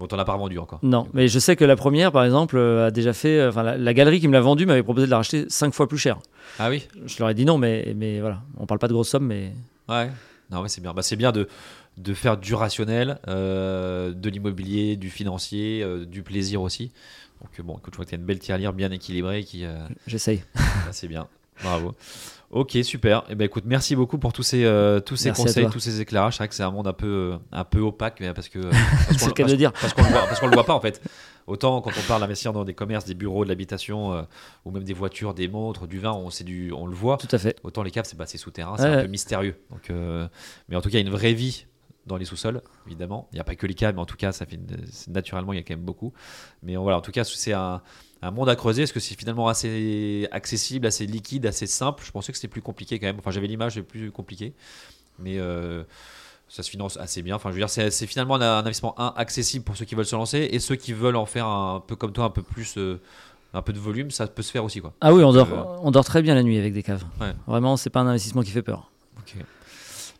Bon, 0.00 0.08
t'en 0.08 0.18
as 0.18 0.24
pas 0.24 0.32
revendu 0.32 0.58
encore. 0.58 0.80
Non, 0.82 1.06
mais 1.14 1.28
je 1.28 1.38
sais 1.38 1.54
que 1.54 1.64
la 1.64 1.76
première, 1.76 2.10
par 2.10 2.24
exemple, 2.24 2.56
euh, 2.56 2.88
a 2.88 2.90
déjà 2.90 3.12
fait. 3.12 3.46
Enfin, 3.46 3.62
la, 3.62 3.76
la 3.78 3.94
galerie 3.94 4.18
qui 4.18 4.26
me 4.26 4.32
l'a 4.32 4.40
vendue 4.40 4.66
m'avait 4.66 4.82
proposé 4.82 5.06
de 5.06 5.10
la 5.12 5.18
racheter 5.18 5.44
5 5.48 5.72
fois 5.72 5.86
plus 5.86 5.98
cher. 5.98 6.18
Ah 6.58 6.68
oui 6.68 6.88
Je 7.06 7.16
leur 7.20 7.30
ai 7.30 7.34
dit 7.34 7.44
non, 7.44 7.58
mais, 7.58 7.94
mais 7.96 8.18
voilà, 8.18 8.38
on 8.58 8.66
parle 8.66 8.80
pas 8.80 8.88
de 8.88 8.92
grosses 8.92 9.10
sommes, 9.10 9.26
mais 9.26 9.52
Ouais. 9.88 10.10
Non, 10.50 10.60
ouais, 10.62 10.68
c'est 10.68 10.80
bien. 10.80 10.92
Bah, 10.92 11.02
c'est 11.02 11.14
bien 11.16 11.30
de, 11.30 11.46
de 11.96 12.14
faire 12.14 12.36
du 12.36 12.54
rationnel, 12.54 13.18
euh, 13.28 14.12
de 14.12 14.28
l'immobilier, 14.30 14.96
du 14.96 15.10
financier, 15.10 15.82
euh, 15.82 16.04
du 16.04 16.22
plaisir 16.22 16.60
aussi. 16.62 16.90
Donc, 17.40 17.50
euh, 17.58 17.62
bon, 17.62 17.76
écoute, 17.78 17.92
je 17.92 17.96
vois 17.96 18.04
que 18.04 18.10
tu 18.10 18.14
as 18.16 18.18
une 18.18 18.24
belle 18.24 18.38
tirelire 18.38 18.72
bien 18.72 18.90
équilibrée 18.90 19.44
qui. 19.44 19.64
euh, 19.64 19.86
j'essaye. 20.06 20.42
Ah, 20.56 20.92
c'est 20.92 21.08
bien. 21.08 21.28
Bravo. 21.62 21.94
Ok, 22.50 22.76
super. 22.82 23.24
Eh 23.30 23.34
ben, 23.36 23.44
écoute, 23.44 23.64
merci 23.66 23.94
beaucoup 23.96 24.18
pour 24.18 24.32
tous 24.32 24.42
ces, 24.42 24.62
tous 25.06 25.16
ces 25.16 25.28
Merci 25.30 25.42
conseils, 25.42 25.68
tous 25.70 25.80
ces 25.80 26.00
éclairages. 26.00 26.34
C'est 26.34 26.38
vrai 26.38 26.48
que 26.48 26.54
c'est 26.54 26.62
un 26.62 26.70
monde 26.70 26.86
un 26.86 26.92
peu, 26.92 27.34
un 27.52 27.64
peu 27.64 27.80
opaque, 27.80 28.18
mais 28.20 28.32
parce 28.34 28.48
que. 28.48 28.58
parce 29.08 29.32
qu'on- 29.32 29.44
le 29.46 29.56
dire. 29.56 29.72
Parce 29.72 29.92
qu'on 29.92 30.02
le 30.02 30.08
voit, 30.08 30.26
parce 30.26 30.40
qu'on 30.40 30.46
le 30.48 30.54
voit 30.54 30.64
pas 30.66 30.74
en 30.74 30.80
fait. 30.80 31.00
Autant 31.46 31.80
quand 31.80 31.90
on 31.98 32.08
parle 32.08 32.20
d'investir 32.22 32.52
dans 32.52 32.64
des 32.64 32.74
commerces, 32.74 33.04
des 33.04 33.14
bureaux, 33.14 33.44
de 33.44 33.48
l'habitation, 33.48 34.12
euh, 34.14 34.22
ou 34.64 34.70
même 34.72 34.84
des 34.84 34.92
voitures, 34.94 35.32
des 35.34 35.46
montres, 35.48 35.86
du 35.86 35.98
vin, 36.00 36.12
on, 36.12 36.28
du, 36.44 36.72
on 36.72 36.86
le 36.86 36.94
voit. 36.94 37.16
Tout 37.18 37.28
à 37.30 37.38
fait. 37.38 37.56
Autant 37.64 37.82
les 37.82 37.90
caves, 37.90 38.04
c'est 38.06 38.16
bah, 38.16 38.26
c'est 38.26 38.38
souterrain, 38.38 38.74
c'est 38.76 38.84
Ouais, 38.84 38.88
un 38.88 38.96
ouais. 38.96 39.02
peu 39.02 39.08
mystérieux. 39.10 39.56
Donc, 39.70 39.90
euh, 39.90 40.26
mais 40.68 40.76
en 40.76 40.80
tout 40.80 40.88
cas, 40.90 40.98
il 40.98 41.02
y 41.02 41.04
a 41.04 41.06
une 41.08 41.14
vraie 41.14 41.34
vie 41.34 41.66
dans 42.06 42.16
les 42.16 42.24
sous-sols, 42.24 42.60
évidemment. 42.86 43.28
Il 43.32 43.36
n'y 43.36 43.40
a 43.40 43.44
pas 43.44 43.54
que 43.56 43.66
les 43.66 43.74
caves, 43.74 43.94
mais 43.94 44.00
en 44.00 44.06
tout 44.06 44.16
cas, 44.16 44.32
ça 44.32 44.44
fait 44.46 44.56
une- 44.56 44.66
naturellement, 45.08 45.52
il 45.52 45.56
y 45.56 45.58
a 45.58 45.62
quand 45.62 45.74
même 45.74 45.84
beaucoup. 45.84 46.12
Mais 46.62 46.76
voilà, 46.76 46.98
en 46.98 47.00
tout 47.00 47.12
cas, 47.12 47.24
c'est 47.24 47.52
un, 47.54 47.80
un 48.22 48.30
monde 48.30 48.48
à 48.48 48.56
creuser. 48.56 48.82
Est-ce 48.82 48.92
que 48.92 49.00
c'est 49.00 49.14
finalement 49.18 49.48
assez 49.48 50.28
accessible, 50.32 50.86
assez 50.86 51.06
liquide, 51.06 51.46
assez 51.46 51.66
simple? 51.66 52.04
Je 52.04 52.10
pensais 52.12 52.30
que 52.32 52.38
c'était 52.38 52.48
plus 52.48 52.62
compliqué 52.62 52.98
quand 52.98 53.06
même. 53.06 53.16
Enfin, 53.18 53.30
j'avais 53.30 53.46
l'image 53.46 53.76
de 53.76 53.80
plus 53.80 54.10
compliqué. 54.10 54.52
Mais 55.18 55.38
euh, 55.38 55.84
ça 56.48 56.62
se 56.62 56.70
finance 56.70 56.96
assez 56.98 57.22
bien. 57.22 57.36
Enfin, 57.36 57.50
je 57.50 57.54
veux 57.54 57.60
dire, 57.60 57.70
c'est 57.70 58.06
finalement 58.06 58.34
un, 58.36 58.40
un 58.42 58.58
investissement 58.58 58.94
un, 59.00 59.14
accessible 59.16 59.64
pour 59.64 59.76
ceux 59.76 59.84
qui 59.84 59.94
veulent 59.94 60.04
se 60.04 60.16
lancer 60.16 60.48
et 60.52 60.58
ceux 60.58 60.76
qui 60.76 60.92
veulent 60.92 61.16
en 61.16 61.26
faire 61.26 61.46
un, 61.46 61.80
peu 61.86 61.96
comme 61.96 62.12
toi, 62.12 62.24
un 62.26 62.30
peu 62.30 62.42
plus. 62.42 62.76
euh, 62.78 63.00
un 63.56 63.62
peu 63.62 63.72
de 63.72 63.78
volume, 63.78 64.10
ça 64.10 64.26
peut 64.26 64.42
se 64.42 64.50
faire 64.50 64.64
aussi. 64.64 64.80
Quoi. 64.80 64.92
Ah 65.00 65.14
oui, 65.14 65.22
on 65.22 65.32
dort, 65.32 65.48
Euh, 65.52 65.78
on 65.82 65.92
dort 65.92 66.04
très 66.04 66.22
bien 66.22 66.34
la 66.34 66.42
nuit 66.42 66.58
avec 66.58 66.72
des 66.74 66.82
caves. 66.82 67.04
Ouais. 67.20 67.32
Vraiment, 67.46 67.76
c'est 67.76 67.88
pas 67.88 68.00
un 68.00 68.06
investissement 68.08 68.42
qui 68.42 68.50
fait 68.50 68.62
peur. 68.62 68.90
Ok. 69.20 69.36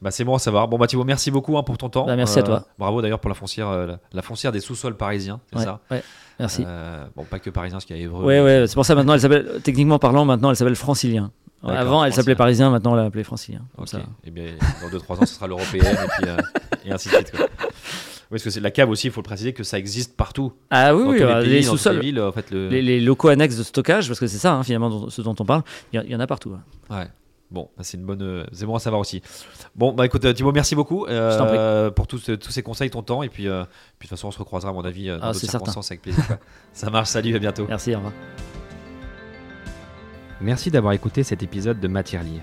Bah, 0.05 0.11
c'est 0.11 0.23
bon 0.25 0.35
à 0.35 0.39
savoir. 0.39 0.69
Bon, 0.69 0.77
bah, 0.79 0.87
Thibaut, 0.87 1.03
merci 1.05 1.31
beaucoup 1.31 1.57
hein, 1.57 1.63
pour 1.63 1.79
ton 1.79 1.89
temps. 1.89 2.05
Bah, 2.05 2.15
merci 2.15 2.39
à 2.39 2.43
toi. 2.43 2.67
Bravo 2.79 3.01
d'ailleurs 3.01 3.19
pour 3.21 3.31
la 3.31 3.35
foncière, 3.35 3.69
euh, 3.71 3.97
la, 4.13 4.21
foncière 4.23 4.53
des 4.53 4.61
sous-sols 4.61 4.97
parisiens, 4.97 5.41
c'est 5.51 5.59
Ouais, 5.61 5.65
ça 5.65 5.81
ouais, 5.91 6.03
merci. 6.39 6.63
Euh, 6.67 7.05
Bon, 7.17 7.25
pas 7.25 7.39
que 7.39 7.49
parisien, 7.49 7.77
parce 7.79 7.87
qu'il 7.87 7.97
y 7.97 8.01
a 8.01 8.03
Évreux. 8.03 8.23
Ouais, 8.23 8.41
ouais, 8.43 8.67
c'est 8.69 8.75
pour 8.75 8.85
ça 8.85 8.95
maintenant, 8.95 9.15
elle 9.15 9.21
s'appelle, 9.21 9.61
techniquement 9.65 9.99
parlant, 9.99 10.27
maintenant 10.27 10.51
elle 10.51 10.57
s'appelle 10.57 10.77
Francilien. 10.77 11.31
Avant, 11.67 12.05
elle 12.05 12.13
s'appelait. 12.13 12.35
Parisien, 12.35 12.69
maintenant 12.69 12.93
on 12.93 12.95
l'a 12.97 13.05
appelée 13.05 13.25
Francilien. 13.25 13.63
Comme 13.75 13.85
Ok. 13.85 13.89
ça. 13.89 14.01
Et 14.25 14.31
bien, 14.31 14.45
dans 14.83 14.91
2-3 14.95 15.23
ans, 15.23 15.27
ce 15.27 15.35
sera 15.35 15.47
l'européenne 15.47 15.87
et 15.87 16.09
puis 16.19 16.29
euh, 16.29 16.37
et 16.85 16.93
ainsi 16.93 17.09
de 17.09 17.15
suite. 17.15 17.31
quoi. 17.31 17.47
Oui, 17.47 18.39
parce 18.39 18.43
que 18.43 18.51
c'est 18.51 18.61
la 18.61 18.71
cave 18.71 18.91
aussi, 18.91 19.07
il 19.07 19.11
faut 19.13 19.21
le 19.21 19.25
préciser 19.25 19.55
que 19.55 19.63
ça 19.65 19.79
existe 19.79 20.17
partout. 20.17 20.53
Ah 20.71 20.95
oui, 20.95 21.03
oui, 21.07 21.23
euh, 21.23 21.41
les 21.41 21.47
les, 21.49 21.55
pays, 21.61 21.65
sous-sols, 21.65 21.95
les 21.97 22.01
villes, 22.01 22.21
en 22.21 22.33
fait. 22.33 22.51
Le... 22.51 22.69
les, 22.69 22.83
les 22.83 23.01
locaux 23.01 23.29
annexes 23.29 23.57
de 23.57 23.63
stockage, 23.63 24.09
parce 24.09 24.21
que 24.21 24.27
c'est 24.27 24.37
ça, 24.39 24.53
hein, 24.55 24.63
finalement, 24.63 24.91
dont- 24.91 25.09
ce 25.09 25.23
dont 25.23 25.35
on 25.39 25.45
parle, 25.47 25.63
il 25.93 26.03
y, 26.03 26.11
y 26.11 26.15
en 26.17 26.21
a 26.21 26.27
partout. 26.27 26.55
hein. 26.55 26.95
Ouais. 26.95 27.07
Bon, 27.55 27.71
bah, 27.77 27.85
c'est 27.85 27.97
une 27.97 28.05
bonne, 28.05 28.21
euh, 28.21 28.45
c'est 28.53 28.67
bon 28.67 28.75
à 28.75 28.81
savoir 28.81 29.01
aussi. 29.01 29.23
Bon, 29.77 29.93
bah 29.93 30.05
écoute, 30.05 30.25
euh, 30.25 30.33
Thibaut, 30.33 30.51
merci 30.51 30.75
beaucoup 30.75 31.07
euh, 31.07 31.89
pour 31.93 32.09
tous, 32.09 32.25
tous 32.41 32.51
ces 32.51 32.65
conseils, 32.65 32.91
ton 32.91 33.03
temps, 33.05 33.23
et 33.23 33.29
puis, 33.29 33.47
euh, 33.47 33.63
puis 34.01 34.07
de 34.07 34.09
toute 34.09 34.19
façon, 34.19 34.27
on 34.27 34.31
se 34.33 34.39
recroisera 34.41 34.71
à 34.73 34.75
mon 34.75 34.85
avis 34.85 35.07
dans 35.07 35.15
Ah, 35.15 35.27
d'autres 35.29 35.35
c'est 35.35 35.47
certain. 35.47 35.59
circonstances 35.59 35.93
avec 35.93 36.03
plaisir. 36.03 36.25
Ça 36.73 36.91
marche, 36.91 37.11
salut, 37.11 37.37
à 37.37 37.39
bientôt. 37.39 37.65
Merci, 37.69 37.93
au 37.95 37.99
revoir. 37.99 38.13
Merci 40.41 40.73
d'avoir 40.73 40.93
écouté 40.95 41.23
cet 41.23 41.45
épisode 41.45 41.79
de 41.79 41.87
Matière 41.89 42.25
Lire. 42.25 42.43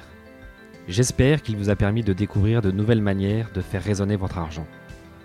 J'espère 0.88 1.41
qu'il 1.41 1.57
vous 1.57 1.70
a 1.70 1.76
permis 1.76 2.03
de 2.03 2.14
découvrir 2.14 2.62
de 2.62 2.72
nouvelles 2.72 3.01
manières 3.01 3.49
de 3.53 3.59
faire 3.62 3.84
résonner 3.84 4.16
votre 4.16 4.38
argent. 4.38 4.66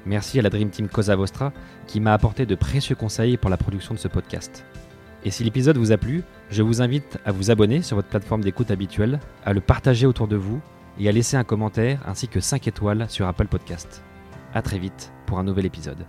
Merci 0.05 0.39
à 0.39 0.43
la 0.43 0.51
Dream 0.51 0.71
Team 0.71 0.89
Cosa 0.89 1.15
Vostra 1.17 1.53
qui 1.87 2.01
m'a 2.01 2.13
apporté 2.13 2.45
de 2.45 2.55
précieux 2.57 2.97
conseils 2.97 3.37
pour 3.37 3.51
la 3.51 3.57
production 3.57 3.95
de 3.95 3.99
ce 4.01 4.09
podcast. 4.09 4.65
Et 5.27 5.31
si 5.31 5.43
l'épisode 5.43 5.77
vous 5.77 5.91
a 5.91 5.97
plu, 5.97 6.23
je 6.51 6.63
vous 6.63 6.83
invite 6.83 7.19
à 7.25 7.33
vous 7.33 7.51
abonner 7.51 7.83
sur 7.83 7.97
votre 7.97 8.07
plateforme 8.07 8.43
d'écoute 8.43 8.71
habituelle, 8.71 9.19
à 9.45 9.53
le 9.53 9.61
partager 9.61 10.07
autour 10.07 10.29
de 10.29 10.37
vous 10.37 10.61
et 11.01 11.09
à 11.09 11.13
laisser 11.13 11.37
un 11.37 11.43
commentaire 11.43 12.01
ainsi 12.07 12.29
que 12.29 12.39
5 12.39 12.69
étoiles 12.69 13.11
sur 13.11 13.27
Apple 13.27 13.49
Podcast. 13.49 14.05
A 14.55 14.63
très 14.63 14.79
vite 14.79 15.11
pour 15.27 15.41
un 15.41 15.45
nouvel 15.45 15.67
épisode. 15.67 16.07